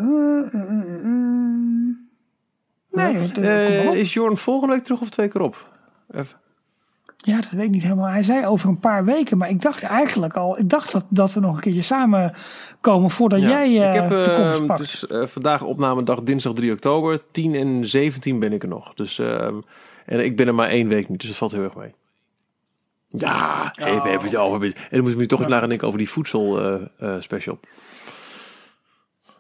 nee, 2.91 4.01
is 4.01 4.13
Jorn 4.13 4.37
volgende 4.37 4.75
week 4.75 4.85
terug 4.85 5.01
of 5.01 5.11
twee 5.11 5.29
keer 5.29 5.41
op? 5.41 5.71
Even. 6.11 6.42
Ja, 7.25 7.37
dat 7.41 7.51
weet 7.51 7.65
ik 7.65 7.71
niet 7.71 7.83
helemaal. 7.83 8.09
Hij 8.09 8.23
zei 8.23 8.47
over 8.47 8.69
een 8.69 8.79
paar 8.81 9.05
weken, 9.05 9.39
maar 9.39 9.49
ik 9.51 9.63
dacht 9.63 9.83
eigenlijk 9.83 10.35
al, 10.37 10.59
ik 10.59 10.69
dacht 10.69 10.93
dat, 10.93 11.05
dat 11.09 11.33
we 11.33 11.41
nog 11.41 11.55
een 11.55 11.61
keertje 11.61 11.83
samen 11.83 12.33
komen 12.81 13.11
voordat 13.11 13.41
Ja. 13.41 13.49
jij 13.49 13.65
eh, 13.83 13.95
ik 13.95 14.01
heb 14.01 14.09
de 14.09 14.33
koffers 14.37 14.59
eh, 14.61 14.67
pakt. 14.67 14.79
dus, 14.81 15.07
eh, 15.07 15.27
vandaag 15.27 15.63
opnamedag 15.63 16.23
dinsdag 16.23 16.53
3 16.53 16.73
oktober. 16.73 17.21
10 17.33 17.55
en 17.55 17.87
17 17.87 18.39
ben 18.39 18.53
ik 18.53 18.63
er 18.63 18.69
nog. 18.69 18.95
Dus, 18.95 19.19
ehm, 19.19 19.55
en 20.07 20.25
ik 20.25 20.37
ben 20.37 20.47
er 20.47 20.55
maar 20.55 20.69
één 20.69 20.89
week 20.89 21.09
niet, 21.09 21.19
dus 21.21 21.29
dat 21.29 21.39
valt 21.39 21.53
heel 21.53 21.63
erg 21.63 21.75
mee. 21.77 21.95
Ja, 23.09 23.73
even, 23.77 24.05
even 24.11 24.25
het 24.25 24.37
over. 24.37 24.63
En 24.65 24.73
dan 24.91 25.01
moet 25.01 25.11
ik 25.11 25.17
nu 25.17 25.27
toch 25.27 25.41
eens 25.41 25.49
naar 25.49 25.61
gaan 25.61 25.69
denken 25.69 25.87
over 25.87 25.99
die 25.99 26.09
voedsel 26.09 26.61
eh, 26.61 26.75
eh, 26.99 27.21
special. 27.21 27.59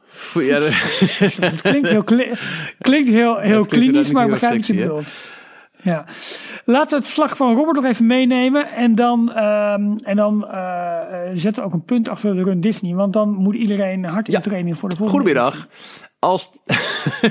Vo- 0.04 0.40
Ja, 0.40 0.58
de- 0.60 0.70
Het 1.40 1.60
klinkt 1.60 1.88
heel, 1.88 2.04
kli- 2.04 2.32
klinkt 2.78 3.08
heel, 3.08 3.38
heel 3.38 3.64
klinisch, 3.66 4.10
maar 4.10 4.22
ik 4.24 4.30
niet 4.30 4.40
begrijp 4.40 4.56
wat 4.56 4.66
je 4.66 4.74
bedoelt. 4.74 5.14
Ja. 5.82 6.04
Laten 6.64 6.88
we 6.90 6.94
het 6.96 7.04
verslag 7.04 7.36
van 7.36 7.54
Robert 7.56 7.76
nog 7.76 7.84
even 7.84 8.06
meenemen. 8.06 8.68
En 8.72 8.94
dan, 8.94 9.32
ehm, 9.32 9.96
en 10.02 10.16
dan 10.16 10.48
eh, 10.48 11.28
eh, 11.30 11.30
zetten 11.34 11.62
we 11.62 11.68
ook 11.68 11.74
een 11.74 11.84
punt 11.84 12.08
achter 12.08 12.34
de 12.34 12.42
run 12.42 12.60
Disney. 12.60 12.94
Want 12.94 13.12
dan 13.12 13.28
moet 13.28 13.54
iedereen 13.54 14.04
hard 14.04 14.28
in 14.28 14.34
Ja. 14.34 14.40
training 14.40 14.78
voor 14.78 14.88
de 14.88 14.96
volgende 14.96 15.22
Goedemiddag. 15.24 15.66
Als... 16.18 16.50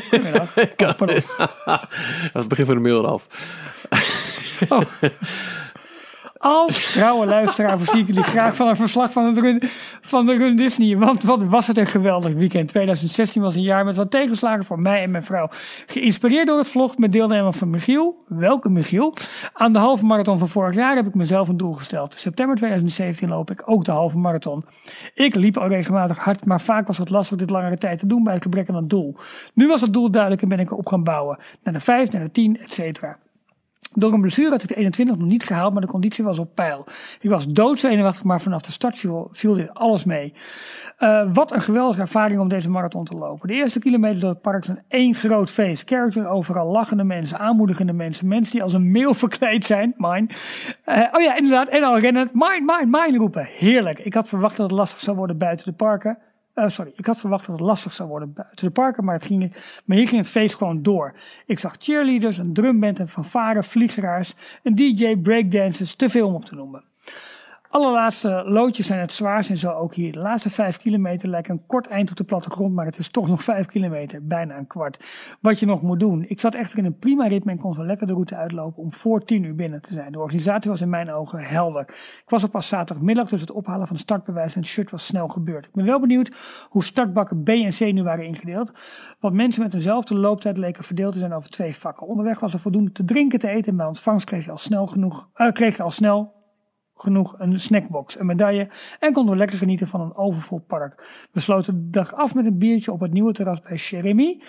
Goedemiddag. 0.09 0.53
Oh, 0.77 0.95
pardon. 0.95 1.19
Dat 1.65 1.87
is 2.23 2.29
het 2.33 2.47
begin 2.47 2.65
van 2.65 2.75
de 2.75 2.81
mail 2.81 2.99
eraf. 3.03 3.27
Als 6.41 6.91
trouwe 6.91 7.25
luisteraar 7.25 7.77
voorzie 7.77 7.99
ik 7.99 8.07
jullie 8.07 8.23
graag 8.23 8.55
van 8.55 8.67
een 8.67 8.75
verslag 8.75 9.11
van, 9.11 9.25
het 9.25 9.37
run, 9.37 9.61
van 10.01 10.25
de 10.25 10.37
Run 10.37 10.55
Disney. 10.55 10.97
Want 10.97 11.23
wat 11.23 11.43
was 11.43 11.67
het 11.67 11.77
een 11.77 11.87
geweldig 11.87 12.33
weekend. 12.33 12.67
2016 12.67 13.41
was 13.41 13.55
een 13.55 13.61
jaar 13.61 13.85
met 13.85 13.95
wat 13.95 14.11
tegenslagen 14.11 14.65
voor 14.65 14.79
mij 14.79 15.01
en 15.01 15.11
mijn 15.11 15.23
vrouw. 15.23 15.47
Geïnspireerd 15.85 16.47
door 16.47 16.57
het 16.57 16.67
vlog 16.67 16.97
met 16.97 17.11
deelnemer 17.11 17.53
van 17.53 17.69
Michiel. 17.69 18.23
Welke 18.27 18.69
Michiel? 18.69 19.13
Aan 19.53 19.73
de 19.73 19.79
halve 19.79 20.05
marathon 20.05 20.37
van 20.37 20.47
vorig 20.47 20.75
jaar 20.75 20.95
heb 20.95 21.07
ik 21.07 21.15
mezelf 21.15 21.47
een 21.47 21.57
doel 21.57 21.73
gesteld. 21.73 22.15
September 22.15 22.55
2017 22.55 23.29
loop 23.29 23.51
ik 23.51 23.61
ook 23.65 23.85
de 23.85 23.91
halve 23.91 24.17
marathon. 24.17 24.65
Ik 25.13 25.35
liep 25.35 25.57
al 25.57 25.67
regelmatig 25.67 26.17
hard, 26.17 26.45
maar 26.45 26.61
vaak 26.61 26.87
was 26.87 26.97
het 26.97 27.09
lastig 27.09 27.37
dit 27.37 27.49
langere 27.49 27.77
tijd 27.77 27.99
te 27.99 28.07
doen 28.07 28.23
bij 28.23 28.33
het 28.33 28.43
gebrek 28.43 28.69
aan 28.69 28.75
een 28.75 28.87
doel. 28.87 29.15
Nu 29.53 29.67
was 29.67 29.81
het 29.81 29.93
doel 29.93 30.11
duidelijk 30.11 30.41
en 30.41 30.49
ben 30.49 30.59
ik 30.59 30.71
erop 30.71 30.87
gaan 30.87 31.03
bouwen. 31.03 31.37
Naar 31.63 31.73
de 31.73 31.79
5, 31.79 32.11
naar 32.11 32.23
de 32.23 32.31
10, 32.31 32.59
et 32.59 32.71
cetera. 32.71 33.17
Door 33.93 34.13
een 34.13 34.21
blessure 34.21 34.49
had 34.49 34.61
ik 34.63 34.67
de 34.67 34.75
21 34.75 35.17
nog 35.17 35.27
niet 35.27 35.43
gehaald, 35.43 35.73
maar 35.73 35.81
de 35.81 35.87
conditie 35.87 36.23
was 36.23 36.39
op 36.39 36.55
peil. 36.55 36.85
Ik 37.19 37.29
was 37.29 37.47
doodzenuwachtig, 37.47 38.23
maar 38.23 38.41
vanaf 38.41 38.61
de 38.61 38.71
start 38.71 38.97
viel, 38.97 39.29
viel 39.31 39.53
dit 39.53 39.73
alles 39.73 40.03
mee. 40.03 40.33
Eh, 40.97 41.33
wat 41.33 41.51
een 41.51 41.61
geweldige 41.61 42.01
ervaring 42.01 42.39
om 42.39 42.47
deze 42.47 42.69
marathon 42.69 43.05
te 43.05 43.15
lopen. 43.15 43.47
De 43.47 43.53
eerste 43.53 43.79
kilometer 43.79 44.19
door 44.19 44.29
het 44.29 44.41
park 44.41 44.65
zijn 44.65 44.83
één 44.87 45.13
groot 45.13 45.49
feest. 45.49 45.89
Character 45.89 46.27
overal, 46.27 46.71
lachende 46.71 47.03
mensen, 47.03 47.39
aanmoedigende 47.39 47.93
mensen. 47.93 48.27
Mensen 48.27 48.51
die 48.53 48.63
als 48.63 48.73
een 48.73 48.91
meeuw 48.91 49.13
verkleed 49.23 49.65
zijn. 49.65 49.93
Mine. 49.97 50.27
Eh, 50.83 51.07
oh 51.11 51.21
ja, 51.21 51.35
inderdaad. 51.35 51.67
En 51.67 51.83
al 51.83 51.99
rennend. 51.99 52.33
Mine, 52.33 52.61
mine, 52.65 52.99
mine 52.99 53.17
roepen. 53.17 53.45
Heerlijk. 53.45 53.99
Ik 53.99 54.13
had 54.13 54.29
verwacht 54.29 54.57
dat 54.57 54.69
het 54.69 54.79
lastig 54.79 54.99
zou 54.99 55.17
worden 55.17 55.37
buiten 55.37 55.65
de 55.65 55.73
parken. 55.73 56.17
Eh, 56.61 56.69
sorry, 56.69 56.91
ik 56.95 57.05
had 57.05 57.19
verwacht 57.19 57.45
dat 57.45 57.57
het 57.57 57.65
lastig 57.65 57.93
zou 57.93 58.09
worden 58.09 58.33
buiten 58.33 58.65
de 58.65 58.71
parken, 58.71 59.03
maar, 59.03 59.15
het 59.15 59.25
ging, 59.25 59.53
maar 59.85 59.97
hier 59.97 60.07
ging 60.07 60.21
het 60.21 60.29
feest 60.29 60.55
gewoon 60.55 60.81
door. 60.81 61.13
Ik 61.45 61.59
zag 61.59 61.75
cheerleaders, 61.79 62.37
een 62.37 62.53
drumband, 62.53 62.99
een 62.99 63.07
fanfare, 63.07 63.63
vliegeraars, 63.63 64.33
een 64.63 64.75
DJ, 64.75 65.15
breakdancers, 65.15 65.95
te 65.95 66.09
veel 66.09 66.27
om 66.27 66.35
op 66.35 66.45
te 66.45 66.55
noemen. 66.55 66.83
Allerlaatste 67.71 68.43
loodjes 68.45 68.87
zijn 68.87 68.99
het 68.99 69.11
zwaarst 69.11 69.49
en 69.49 69.57
zo 69.57 69.71
ook 69.71 69.93
hier. 69.93 70.11
De 70.11 70.19
laatste 70.19 70.49
vijf 70.49 70.77
kilometer 70.77 71.29
lijkt 71.29 71.49
een 71.49 71.65
kort 71.65 71.87
eind 71.87 72.11
op 72.11 72.17
de 72.17 72.23
plattegrond, 72.23 72.73
maar 72.73 72.85
het 72.85 72.97
is 72.97 73.09
toch 73.09 73.27
nog 73.27 73.43
vijf 73.43 73.65
kilometer, 73.65 74.27
bijna 74.27 74.57
een 74.57 74.67
kwart. 74.67 75.05
Wat 75.39 75.59
je 75.59 75.65
nog 75.65 75.81
moet 75.81 75.99
doen. 75.99 76.25
Ik 76.27 76.39
zat 76.39 76.55
echt 76.55 76.77
in 76.77 76.85
een 76.85 76.97
prima 76.97 77.27
ritme 77.27 77.51
en 77.51 77.57
kon 77.57 77.73
zo 77.73 77.85
lekker 77.85 78.07
de 78.07 78.13
route 78.13 78.35
uitlopen 78.35 78.83
om 78.83 78.93
voor 78.93 79.23
tien 79.23 79.43
uur 79.43 79.55
binnen 79.55 79.81
te 79.81 79.93
zijn. 79.93 80.11
De 80.11 80.19
organisatie 80.19 80.71
was 80.71 80.81
in 80.81 80.89
mijn 80.89 81.11
ogen 81.11 81.39
helder. 81.39 81.81
Ik 81.81 82.29
was 82.29 82.43
er 82.43 82.49
pas 82.49 82.67
zaterdagmiddag, 82.67 83.29
dus 83.29 83.41
het 83.41 83.51
ophalen 83.51 83.87
van 83.87 83.95
het 83.95 84.05
startbewijs 84.05 84.55
en 84.55 84.61
het 84.61 84.69
shirt 84.69 84.91
was 84.91 85.05
snel 85.05 85.27
gebeurd. 85.27 85.65
Ik 85.65 85.73
ben 85.73 85.85
wel 85.85 85.99
benieuwd 85.99 86.31
hoe 86.69 86.83
startbakken 86.83 87.43
B 87.43 87.49
en 87.49 87.69
C 87.69 87.79
nu 87.79 88.03
waren 88.03 88.25
ingedeeld. 88.25 88.71
Want 89.19 89.33
mensen 89.33 89.63
met 89.63 89.71
dezelfde 89.71 90.15
looptijd 90.15 90.57
leken 90.57 90.83
verdeeld 90.83 91.13
te 91.13 91.19
zijn 91.19 91.33
over 91.33 91.49
twee 91.49 91.75
vakken. 91.75 92.07
Onderweg 92.07 92.39
was 92.39 92.53
er 92.53 92.59
voldoende 92.59 92.91
te 92.91 93.05
drinken, 93.05 93.39
te 93.39 93.47
eten 93.47 93.71
en 93.71 93.77
bij 93.77 93.85
ontvangst 93.85 94.25
kreeg 94.25 94.45
je 94.45 94.51
al 94.51 94.57
snel 94.57 94.87
genoeg, 94.87 95.29
uh, 95.35 95.51
kreeg 95.51 95.77
je 95.77 95.83
al 95.83 95.91
snel 95.91 96.40
genoeg 97.01 97.35
een 97.37 97.59
snackbox, 97.59 98.19
een 98.19 98.25
medaille 98.25 98.67
en 98.99 99.13
konden 99.13 99.31
we 99.33 99.39
lekker 99.39 99.57
genieten 99.57 99.87
van 99.87 100.01
een 100.01 100.15
overvol 100.15 100.59
park. 100.67 101.09
We 101.31 101.39
sloten 101.39 101.73
de 101.73 101.89
dag 101.89 102.13
af 102.13 102.35
met 102.35 102.45
een 102.45 102.57
biertje 102.57 102.91
op 102.91 102.99
het 102.99 103.13
nieuwe 103.13 103.33
terras 103.33 103.61
bij 103.61 103.75
Jeremy 103.75 104.39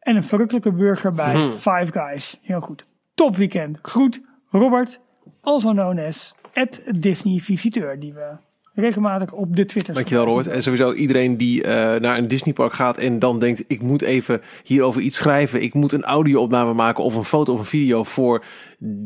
en 0.00 0.16
een 0.16 0.24
verrukkelijke 0.24 0.72
burger 0.72 1.12
bij 1.12 1.34
Hmm. 1.34 1.50
Five 1.50 1.86
Guys. 1.92 2.38
Heel 2.42 2.60
goed. 2.60 2.86
Top 3.14 3.36
weekend. 3.36 3.78
Groet 3.82 4.22
Robert, 4.50 5.00
also 5.40 5.70
known 5.70 5.98
as 5.98 6.34
at 6.54 6.80
Disney 7.00 7.38
Visiteur, 7.38 8.00
die 8.00 8.12
we 8.14 8.36
regelmatig 8.74 9.32
op 9.32 9.56
de 9.56 9.64
Twitter 9.64 9.94
Dankjewel 9.94 10.24
Robert. 10.24 10.46
En 10.46 10.62
sowieso 10.62 10.92
iedereen 10.92 11.36
die 11.36 11.62
eh, 11.62 12.00
naar 12.00 12.18
een 12.18 12.28
Disneypark 12.28 12.72
gaat 12.72 12.98
en 12.98 13.18
dan 13.18 13.38
denkt... 13.38 13.64
ik 13.66 13.82
moet 13.82 14.02
even 14.02 14.40
hierover 14.64 15.02
iets 15.02 15.16
schrijven. 15.16 15.62
Ik 15.62 15.74
moet 15.74 15.92
een 15.92 16.04
audio-opname 16.04 16.72
maken 16.72 17.04
of 17.04 17.14
een 17.14 17.24
foto 17.24 17.52
of 17.52 17.58
een 17.58 17.64
video 17.64 18.04
voor 18.04 18.44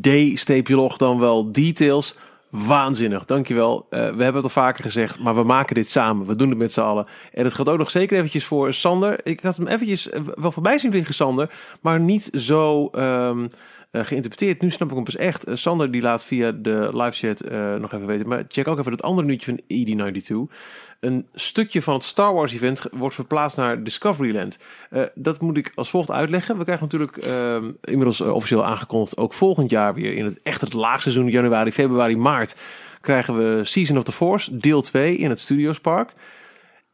D-log 0.01 0.97
dan 0.97 1.19
wel 1.19 1.51
details. 1.51 2.17
Waanzinnig, 2.49 3.25
dankjewel. 3.25 3.87
Uh, 3.89 3.99
we 3.99 4.05
hebben 4.05 4.33
het 4.33 4.43
al 4.43 4.49
vaker 4.49 4.83
gezegd, 4.83 5.19
maar 5.19 5.35
we 5.35 5.43
maken 5.43 5.75
dit 5.75 5.89
samen. 5.89 6.27
We 6.27 6.35
doen 6.35 6.49
het 6.49 6.57
met 6.57 6.71
z'n 6.71 6.81
allen. 6.81 7.07
En 7.33 7.43
het 7.43 7.53
gaat 7.53 7.69
ook 7.69 7.77
nog 7.77 7.91
zeker 7.91 8.17
eventjes 8.17 8.45
voor 8.45 8.73
Sander. 8.73 9.19
Ik 9.23 9.39
had 9.39 9.57
hem 9.57 9.67
eventjes 9.67 10.09
eh, 10.09 10.21
wel 10.35 10.51
voorbij 10.51 10.77
zien 10.77 10.91
vliegen, 10.91 11.13
Sander. 11.13 11.51
Maar 11.81 11.99
niet 11.99 12.29
zo... 12.33 12.89
Um, 12.95 13.49
geïnterpreteerd. 13.91 14.61
Nu 14.61 14.71
snap 14.71 14.89
ik 14.89 14.95
hem 14.95 15.03
pas 15.03 15.15
echt. 15.15 15.47
Uh, 15.47 15.55
Sander 15.55 15.91
die 15.91 16.01
laat 16.01 16.23
via 16.23 16.51
de 16.51 16.89
live 16.93 17.27
chat 17.27 17.51
uh, 17.51 17.75
nog 17.75 17.93
even 17.93 18.05
weten. 18.05 18.27
Maar 18.27 18.43
check 18.47 18.67
ook 18.67 18.79
even 18.79 18.91
het 18.91 19.01
andere 19.01 19.27
nieuwtje 19.27 19.55
van 19.55 19.61
ED92. 19.73 20.53
Een 20.99 21.27
stukje 21.33 21.81
van 21.81 21.93
het 21.93 22.03
Star 22.03 22.33
Wars 22.33 22.53
event 22.53 22.81
wordt 22.91 23.15
verplaatst 23.15 23.57
naar 23.57 23.83
Discoveryland. 23.83 24.57
Dat 25.13 25.41
moet 25.41 25.57
ik 25.57 25.71
als 25.75 25.89
volgt 25.89 26.11
uitleggen. 26.11 26.57
We 26.57 26.63
krijgen 26.63 26.85
natuurlijk 26.91 27.17
inmiddels 27.81 28.21
officieel 28.21 28.65
aangekondigd 28.65 29.17
ook 29.17 29.33
volgend 29.33 29.71
jaar 29.71 29.93
weer 29.93 30.13
in 30.13 30.25
het 30.25 30.39
echt 30.43 30.61
het 30.61 30.73
laagseizoen 30.73 31.27
januari, 31.27 31.71
februari, 31.71 32.17
maart 32.17 32.55
krijgen 33.01 33.37
we 33.37 33.63
Season 33.63 33.97
of 33.97 34.03
the 34.03 34.11
Force 34.11 34.57
deel 34.57 34.81
2 34.81 35.17
in 35.17 35.29
het 35.29 35.39
Studiospark. 35.39 36.13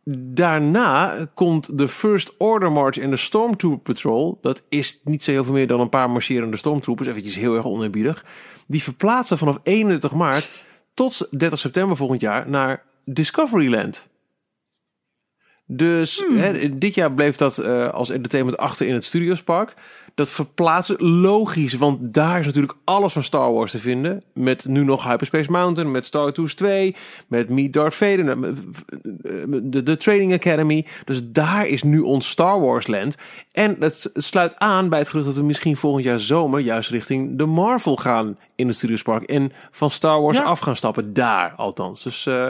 Daarna 0.08 1.28
komt 1.34 1.78
de 1.78 1.88
First 1.88 2.34
Order 2.38 2.72
March 2.72 2.97
en 2.97 3.10
de 3.10 3.18
Stormtrooper 3.18 3.93
Patrol. 3.93 4.38
Dat 4.41 4.64
is 4.70 4.99
niet 5.03 5.24
zo 5.24 5.32
heel 5.32 5.43
veel 5.43 5.53
meer 5.53 5.68
dan 5.68 5.80
een 5.80 5.89
paar 5.89 6.10
marcherende 6.10 6.58
stormtroopers. 6.58 7.08
Eventjes 7.08 7.36
heel 7.36 7.56
erg 7.56 7.66
oneerbiedig. 7.66 8.26
Die 8.68 8.84
verplaatsen 8.84 9.38
vanaf 9.38 9.60
31 9.64 10.12
maart 10.12 10.53
tot 10.93 11.28
30 11.32 11.60
september 11.60 11.97
volgend 11.97 12.22
jaar 12.22 12.49
naar 12.49 12.84
Discoveryland. 13.06 14.10
Dus 15.68 16.24
hmm. 16.28 16.38
hè, 16.38 16.78
dit 16.78 16.95
jaar 16.95 17.14
bleef 17.14 17.36
dat 17.36 17.60
uh, 17.60 17.89
als 17.89 18.10
entertainment 18.10 18.58
achter 18.58 18.88
in 18.88 18.93
het 18.93 19.03
Studiospark. 19.03 19.74
Dat 20.16 20.32
verplaatsen 20.32 21.03
logisch, 21.03 21.74
want 21.74 22.13
daar 22.13 22.39
is 22.39 22.45
natuurlijk 22.45 22.78
alles 22.84 23.13
van 23.13 23.24
Star 23.24 23.53
Wars 23.53 23.72
te 23.72 23.80
vinden. 23.80 24.24
Met 24.34 24.66
nu 24.68 24.84
nog 24.84 25.03
Hyperspace 25.03 25.51
Mountain, 25.51 25.91
met 25.91 26.05
Star 26.05 26.32
Tours 26.32 26.55
2, 26.55 26.95
met 27.28 27.49
Meet 27.49 27.74
Darth 27.74 27.95
Vader, 27.95 28.53
de, 29.72 29.84
de 29.84 29.97
Training 29.97 30.34
Academy. 30.34 30.86
Dus 31.05 31.32
daar 31.32 31.68
is 31.68 31.84
nu 31.84 31.99
ons 31.99 32.30
Star 32.30 32.59
Wars 32.59 32.88
land. 32.88 33.18
En 33.51 33.76
het 33.80 34.09
sluit 34.13 34.55
aan 34.57 34.89
bij 34.89 34.99
het 34.99 35.09
gerucht 35.09 35.28
dat 35.28 35.38
we 35.38 35.43
misschien 35.43 35.78
volgend 35.78 36.03
jaar 36.03 36.20
zomer 36.20 36.59
juist 36.59 36.89
richting 36.89 37.38
de 37.38 37.45
Marvel 37.45 37.95
gaan 37.95 38.38
in 38.55 38.68
het 38.68 38.76
Studiospark. 38.76 39.24
En 39.24 39.51
van 39.72 39.89
Star 39.89 40.22
Wars 40.22 40.38
ja. 40.38 40.43
af 40.43 40.59
gaan 40.59 40.76
stappen, 40.76 41.13
daar 41.13 41.53
althans. 41.57 42.03
Dus 42.03 42.26
uh, 42.26 42.49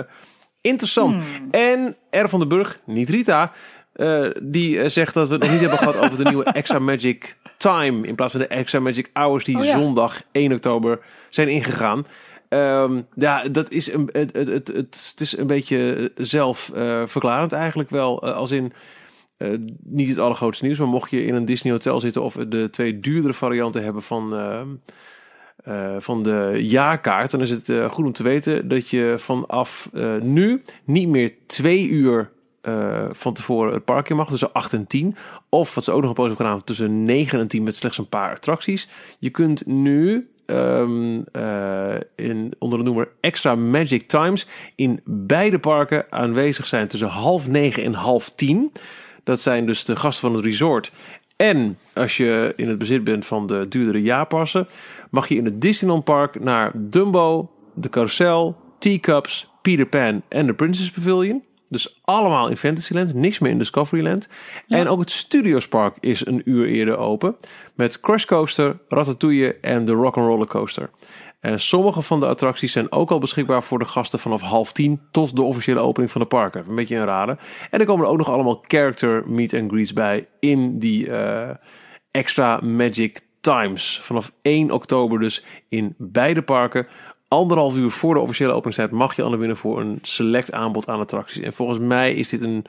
interessant. 0.61 1.15
Hmm. 1.15 1.51
En 1.51 1.95
R 2.11 2.27
van 2.27 2.39
den 2.39 2.47
Burg, 2.47 2.79
niet 2.85 3.09
Rita, 3.09 3.51
uh, 3.95 4.29
die 4.41 4.75
uh, 4.75 4.87
zegt 4.87 5.13
dat 5.13 5.27
we 5.27 5.33
het 5.33 5.43
nog 5.43 5.51
niet 5.51 5.59
hebben 5.59 5.77
gehad 5.77 5.97
over 5.97 6.17
de 6.17 6.23
nieuwe 6.23 6.43
Extra 6.43 6.79
Magic 6.79 7.37
Time. 7.57 8.07
In 8.07 8.15
plaats 8.15 8.31
van 8.31 8.41
de 8.41 8.47
Extra 8.47 8.79
Magic 8.79 9.09
Hours 9.13 9.43
die 9.43 9.57
oh, 9.57 9.65
ja. 9.65 9.79
zondag 9.79 10.21
1 10.31 10.51
oktober 10.51 10.99
zijn 11.29 11.47
ingegaan. 11.47 12.05
Um, 12.49 13.07
ja, 13.15 13.47
dat 13.47 13.71
is 13.71 13.93
een, 13.93 14.09
het, 14.11 14.33
het, 14.33 14.47
het, 14.47 14.67
het, 14.67 15.15
is 15.17 15.37
een 15.37 15.47
beetje 15.47 16.11
zelfverklarend 16.15 17.53
uh, 17.53 17.59
eigenlijk 17.59 17.89
wel. 17.89 18.23
als 18.23 18.51
in 18.51 18.73
niet 19.83 20.09
het 20.09 20.17
allergrootste 20.17 20.65
nieuws, 20.65 20.77
maar 20.77 20.87
mocht 20.87 21.09
je 21.09 21.25
in 21.25 21.35
een 21.35 21.45
Disney 21.45 21.73
hotel 21.73 21.99
zitten 21.99 22.21
of 22.21 22.33
de 22.33 22.69
twee 22.71 22.99
duurdere 22.99 23.33
varianten 23.33 23.83
hebben 23.83 24.01
van, 24.01 24.33
uh, 24.33 24.61
uh, 25.67 25.95
van 25.99 26.23
de 26.23 26.57
jaarkaart, 26.61 27.31
dan 27.31 27.41
is 27.41 27.49
het 27.49 27.71
goed 27.89 28.05
om 28.05 28.11
te 28.11 28.23
weten 28.23 28.67
dat 28.67 28.89
je 28.89 29.15
vanaf 29.17 29.89
nu 30.21 30.61
niet 30.83 31.07
meer 31.07 31.33
twee 31.47 31.89
uur 31.89 32.33
uh, 32.67 33.05
van 33.11 33.33
tevoren 33.33 33.73
het 33.73 33.85
park 33.85 34.09
in 34.09 34.15
mag, 34.15 34.29
tussen 34.29 34.53
8 34.53 34.73
en 34.73 34.87
10. 34.87 35.15
Of 35.49 35.75
wat 35.75 35.83
ze 35.83 35.91
ook 35.91 36.01
nog 36.01 36.09
een 36.09 36.15
poos 36.15 36.27
hebben 36.27 36.45
gedaan, 36.45 36.63
tussen 36.63 37.05
9 37.05 37.39
en 37.39 37.47
10 37.47 37.63
met 37.63 37.75
slechts 37.75 37.97
een 37.97 38.09
paar 38.09 38.35
attracties. 38.35 38.87
Je 39.19 39.29
kunt 39.29 39.65
nu 39.65 40.29
um, 40.45 41.23
in, 42.15 42.53
onder 42.59 42.79
de 42.79 42.85
noemer 42.85 43.09
Extra 43.19 43.55
Magic 43.55 44.07
Times 44.07 44.47
in 44.75 45.01
beide 45.05 45.59
parken 45.59 46.05
aanwezig 46.09 46.65
zijn 46.67 46.87
tussen 46.87 47.09
half 47.09 47.47
9 47.47 47.83
en 47.83 47.93
half 47.93 48.29
10. 48.29 48.71
Dat 49.23 49.41
zijn 49.41 49.65
dus 49.65 49.85
de 49.85 49.95
gasten 49.95 50.29
van 50.29 50.35
het 50.35 50.45
resort. 50.45 50.91
En 51.35 51.77
als 51.93 52.17
je 52.17 52.53
in 52.55 52.67
het 52.67 52.77
bezit 52.77 53.03
bent 53.03 53.25
van 53.25 53.47
de 53.47 53.65
duurdere 53.69 54.01
jaarpassen, 54.01 54.67
mag 55.09 55.27
je 55.27 55.35
in 55.35 55.45
het 55.45 55.61
Disneyland 55.61 56.03
Park 56.03 56.39
naar 56.39 56.71
Dumbo, 56.75 57.51
de 57.73 57.89
Carousel, 57.89 58.57
Teacups, 58.79 59.49
Peter 59.61 59.85
Pan 59.85 60.21
en 60.27 60.45
de 60.45 60.53
Princess 60.53 60.91
Pavilion. 60.91 61.43
Dus 61.67 61.99
allemaal 62.03 62.49
in 62.49 62.57
Fantasyland, 62.57 63.13
niks 63.13 63.39
meer 63.39 63.51
in 63.51 63.57
Discoveryland. 63.57 64.29
Ja. 64.65 64.77
En 64.77 64.87
ook 64.87 64.99
het 64.99 65.11
Studiospark 65.11 65.97
is 65.99 66.25
een 66.25 66.41
uur 66.45 66.67
eerder 66.67 66.97
open. 66.97 67.35
Met 67.75 67.99
Crush 67.99 68.25
Coaster, 68.25 68.77
Ratatouille 68.87 69.59
en 69.59 69.85
de 69.85 69.91
Rock'n'Roller 69.91 70.47
Coaster. 70.47 70.89
En 71.39 71.59
sommige 71.59 72.01
van 72.01 72.19
de 72.19 72.27
attracties 72.27 72.71
zijn 72.71 72.91
ook 72.91 73.11
al 73.11 73.19
beschikbaar 73.19 73.63
voor 73.63 73.79
de 73.79 73.85
gasten 73.85 74.19
vanaf 74.19 74.41
half 74.41 74.71
tien 74.71 75.01
tot 75.11 75.35
de 75.35 75.41
officiële 75.41 75.79
opening 75.79 76.11
van 76.11 76.21
de 76.21 76.27
parken. 76.27 76.65
Een 76.67 76.75
beetje 76.75 76.95
een 76.95 77.05
rare. 77.05 77.37
En 77.69 77.79
er 77.79 77.85
komen 77.85 78.07
ook 78.07 78.17
nog 78.17 78.29
allemaal 78.29 78.63
character 78.67 79.23
meet 79.29 79.53
and 79.53 79.71
greets 79.71 79.93
bij 79.93 80.27
in 80.39 80.79
die 80.79 81.07
uh, 81.07 81.49
extra 82.11 82.59
Magic 82.63 83.19
Times. 83.41 83.99
Vanaf 84.01 84.31
1 84.41 84.71
oktober 84.71 85.19
dus 85.19 85.43
in 85.69 85.95
beide 85.97 86.41
parken 86.41 86.87
anderhalf 87.35 87.75
uur 87.75 87.89
voor 87.89 88.13
de 88.13 88.19
officiële 88.19 88.51
openingstijd 88.51 88.91
mag 88.91 89.15
je 89.15 89.21
al 89.21 89.29
naar 89.29 89.37
binnen 89.37 89.57
voor 89.57 89.79
een 89.79 89.99
select 90.01 90.51
aanbod 90.51 90.87
aan 90.87 90.99
attracties. 90.99 91.41
En 91.41 91.53
volgens 91.53 91.79
mij 91.79 92.13
is 92.13 92.29
dit 92.29 92.41
een, 92.41 92.65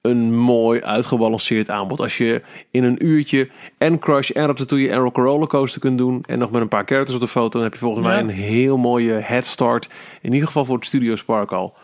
een 0.00 0.38
mooi 0.38 0.80
uitgebalanceerd 0.80 1.70
aanbod. 1.70 2.00
Als 2.00 2.18
je 2.18 2.42
in 2.70 2.84
een 2.84 3.06
uurtje 3.06 3.48
en 3.78 3.98
Crush 3.98 4.30
en 4.30 4.46
Ratatouille 4.46 4.90
en 4.90 4.98
Rock'n'Roller 4.98 5.48
Coaster 5.48 5.80
kunt 5.80 5.98
doen 5.98 6.24
en 6.26 6.38
nog 6.38 6.50
met 6.50 6.62
een 6.62 6.68
paar 6.68 6.84
characters 6.86 7.14
op 7.14 7.22
de 7.22 7.28
foto, 7.28 7.48
dan 7.48 7.62
heb 7.62 7.72
je 7.72 7.78
volgens 7.78 8.06
ja. 8.06 8.12
mij 8.12 8.20
een 8.20 8.28
heel 8.28 8.76
mooie 8.76 9.12
head 9.12 9.46
start. 9.46 9.88
In 10.20 10.32
ieder 10.32 10.46
geval 10.46 10.64
voor 10.64 10.76
het 10.76 10.86
Studiospark 10.86 11.52
al. 11.52 11.74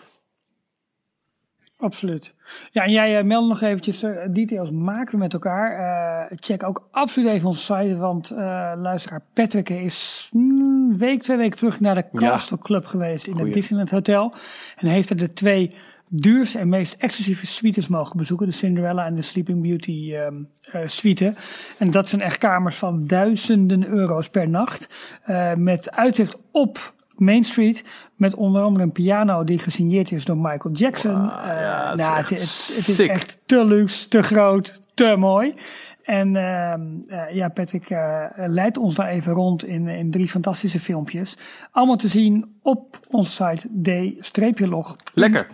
Absoluut. 1.80 2.34
Ja, 2.70 2.84
en 2.84 2.90
jij 2.90 3.18
uh, 3.18 3.24
meldde 3.24 3.48
nog 3.48 3.60
eventjes 3.60 4.02
uh, 4.02 4.16
details 4.30 4.70
maken 4.70 5.12
we 5.12 5.18
met 5.18 5.32
elkaar. 5.32 5.80
Uh, 6.30 6.38
check 6.40 6.62
ook 6.62 6.88
absoluut 6.90 7.28
even 7.28 7.48
onze 7.48 7.62
site, 7.62 7.96
want 7.96 8.30
luisteraar 8.76 9.22
Patrick 9.32 9.68
is 9.68 10.30
een 10.32 10.94
week, 10.98 11.22
twee 11.22 11.36
weken 11.36 11.58
terug 11.58 11.80
naar 11.80 11.94
de 11.94 12.04
Castle 12.12 12.58
Club 12.58 12.86
geweest 12.86 13.26
in 13.26 13.38
het 13.38 13.52
Disneyland 13.52 13.90
Hotel. 13.90 14.34
En 14.76 14.88
heeft 14.88 15.10
er 15.10 15.16
de 15.16 15.32
twee 15.32 15.70
duurste 16.08 16.58
en 16.58 16.68
meest 16.68 16.94
exclusieve 16.98 17.46
suites 17.46 17.88
mogen 17.88 18.16
bezoeken. 18.16 18.46
De 18.46 18.52
Cinderella 18.52 19.06
en 19.06 19.14
de 19.14 19.22
Sleeping 19.22 19.62
Beauty 19.62 20.14
um, 20.14 20.48
suite. 20.86 21.34
En 21.78 21.90
dat 21.90 22.08
zijn 22.08 22.22
echt 22.22 22.38
kamers 22.38 22.76
van 22.76 23.06
duizenden 23.06 23.86
euro's 23.86 24.28
per 24.28 24.48
nacht. 24.48 24.88
met 25.56 25.90
uitzicht 25.90 26.38
op 26.50 26.96
Main 27.20 27.44
Street. 27.44 27.84
Met 28.16 28.34
onder 28.34 28.62
andere 28.62 28.84
een 28.84 28.92
piano 28.92 29.44
die 29.44 29.58
gesigneerd 29.58 30.12
is 30.12 30.24
door 30.24 30.36
Michael 30.36 30.74
Jackson. 30.74 31.20
Wow, 31.20 31.28
ja, 31.28 31.90
uh, 31.90 31.96
nou, 31.96 32.16
het, 32.16 32.28
het, 32.28 32.40
het, 32.40 32.88
is 32.88 32.98
echt 32.98 33.38
te 33.46 33.64
luxe, 33.64 34.08
te 34.08 34.22
groot, 34.22 34.80
te 34.94 35.14
mooi. 35.18 35.54
En 36.08 36.36
eh, 36.36 37.34
ja, 37.34 37.48
Patrick 37.48 37.90
eh, 37.90 38.24
leidt 38.36 38.76
ons 38.76 38.94
daar 38.94 39.08
even 39.08 39.32
rond 39.32 39.64
in, 39.64 39.88
in 39.88 40.10
drie 40.10 40.28
fantastische 40.28 40.80
filmpjes. 40.80 41.36
Allemaal 41.70 41.96
te 41.96 42.08
zien 42.08 42.58
op 42.62 42.98
onze 43.08 43.30
site 43.30 44.52
d-log. 44.52 44.96
Lekker. 45.14 45.46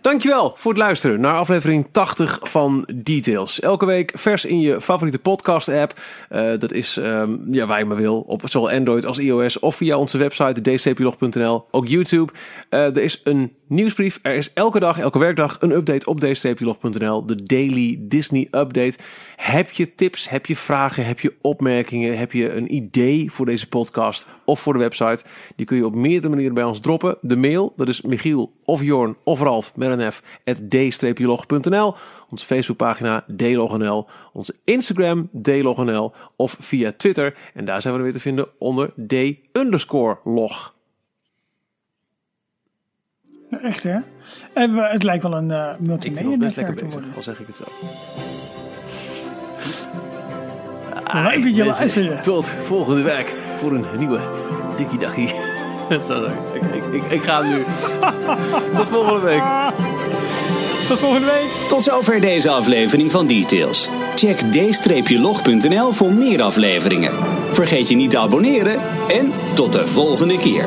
Dankjewel 0.00 0.52
voor 0.56 0.72
het 0.72 0.80
luisteren 0.80 1.20
naar 1.20 1.34
aflevering 1.34 1.86
80 1.90 2.38
van 2.42 2.88
Details. 2.94 3.60
Elke 3.60 3.86
week 3.86 4.12
vers 4.14 4.44
in 4.44 4.60
je 4.60 4.80
favoriete 4.80 5.18
podcast 5.18 5.68
app. 5.68 6.00
Eh, 6.28 6.50
dat 6.58 6.72
is 6.72 6.96
um, 6.96 7.44
ja, 7.50 7.66
waar 7.66 7.78
je 7.78 7.84
maar 7.84 7.96
wil. 7.96 8.20
Op 8.20 8.42
zowel 8.44 8.70
Android 8.70 9.06
als 9.06 9.18
iOS. 9.18 9.58
Of 9.58 9.76
via 9.76 9.96
onze 9.96 10.18
website 10.18 10.60
dcplog.nl. 10.60 11.64
Ook 11.70 11.88
YouTube. 11.88 12.32
er 12.68 13.02
is 13.02 13.20
een 13.24 13.52
nieuwsbrief. 13.72 14.18
Er 14.22 14.34
is 14.34 14.52
elke 14.52 14.80
dag, 14.80 14.98
elke 14.98 15.18
werkdag 15.18 15.56
een 15.60 15.70
update 15.70 16.06
op 16.06 16.20
dcplog.nl. 16.20 17.26
De 17.26 17.42
Daily 17.42 17.96
Disney 18.00 18.48
Update. 18.50 18.98
Heb 19.36 19.70
je 19.70 19.94
tips, 19.94 20.28
heb 20.28 20.46
je 20.46 20.56
vragen, 20.56 21.06
heb 21.06 21.20
je 21.20 21.34
opmerkingen, 21.40 22.18
heb 22.18 22.32
je 22.32 22.52
een 22.52 22.74
idee 22.74 23.30
voor 23.30 23.46
deze 23.46 23.68
podcast 23.68 24.26
of 24.44 24.60
voor 24.60 24.72
de 24.72 24.78
website? 24.78 25.24
Die 25.56 25.66
kun 25.66 25.76
je 25.76 25.86
op 25.86 25.94
meerdere 25.94 26.28
manieren 26.28 26.54
bij 26.54 26.64
ons 26.64 26.80
droppen. 26.80 27.18
De 27.20 27.36
mail, 27.36 27.72
dat 27.76 27.88
is 27.88 28.02
Michiel 28.02 28.52
of 28.64 28.82
Jorn 28.82 29.16
of 29.24 29.40
Ralf 29.40 29.76
met 29.76 29.98
een 29.98 30.12
F, 30.12 30.22
d-log.nl. 30.68 31.94
Onze 32.28 32.44
Facebookpagina 32.44 33.24
dlognl. 33.36 34.06
Onze 34.32 34.54
Instagram 34.64 35.28
dlognl 35.32 36.12
of 36.36 36.56
via 36.60 36.92
Twitter. 36.96 37.34
En 37.54 37.64
daar 37.64 37.82
zijn 37.82 37.96
we 37.96 38.02
weer 38.02 38.12
te 38.12 38.20
vinden 38.20 38.48
onder 38.58 38.92
d-log. 39.06 40.72
Echt 43.62 43.82
hè? 43.82 43.98
En 44.52 44.74
het 44.74 45.02
lijkt 45.02 45.22
wel 45.22 45.34
een 45.34 45.48
uh, 45.48 45.68
multimedia 45.78 46.36
netwerk 46.36 46.78
te 46.78 46.86
worden. 46.86 47.12
Al 47.16 47.22
zeg 47.22 47.40
ik 47.40 47.46
het 47.46 47.56
zo. 47.56 47.64
Leuk 51.12 51.78
dat 51.78 51.94
je. 51.94 52.18
Tot 52.22 52.46
volgende 52.46 53.02
week 53.02 53.34
voor 53.56 53.72
een 53.72 53.84
nieuwe 53.98 54.20
Dikkie 54.76 54.98
Dakkie. 54.98 55.28
ik, 55.88 56.62
ik, 56.72 56.94
ik, 56.94 57.10
ik 57.10 57.22
ga 57.22 57.42
nu. 57.42 57.64
Tot 58.76 58.88
volgende 58.88 59.20
week. 59.20 59.42
Tot 60.88 60.98
volgende 60.98 61.26
week. 61.26 61.68
Tot 61.68 61.82
zover 61.82 62.20
deze 62.20 62.50
aflevering 62.50 63.10
van 63.10 63.26
Details. 63.26 63.88
Check 64.14 64.38
d-log.nl 64.38 65.92
voor 65.92 66.12
meer 66.12 66.42
afleveringen. 66.42 67.14
Vergeet 67.50 67.88
je 67.88 67.96
niet 67.96 68.10
te 68.10 68.18
abonneren 68.18 68.80
en 69.08 69.32
tot 69.54 69.72
de 69.72 69.86
volgende 69.86 70.38
keer. 70.38 70.64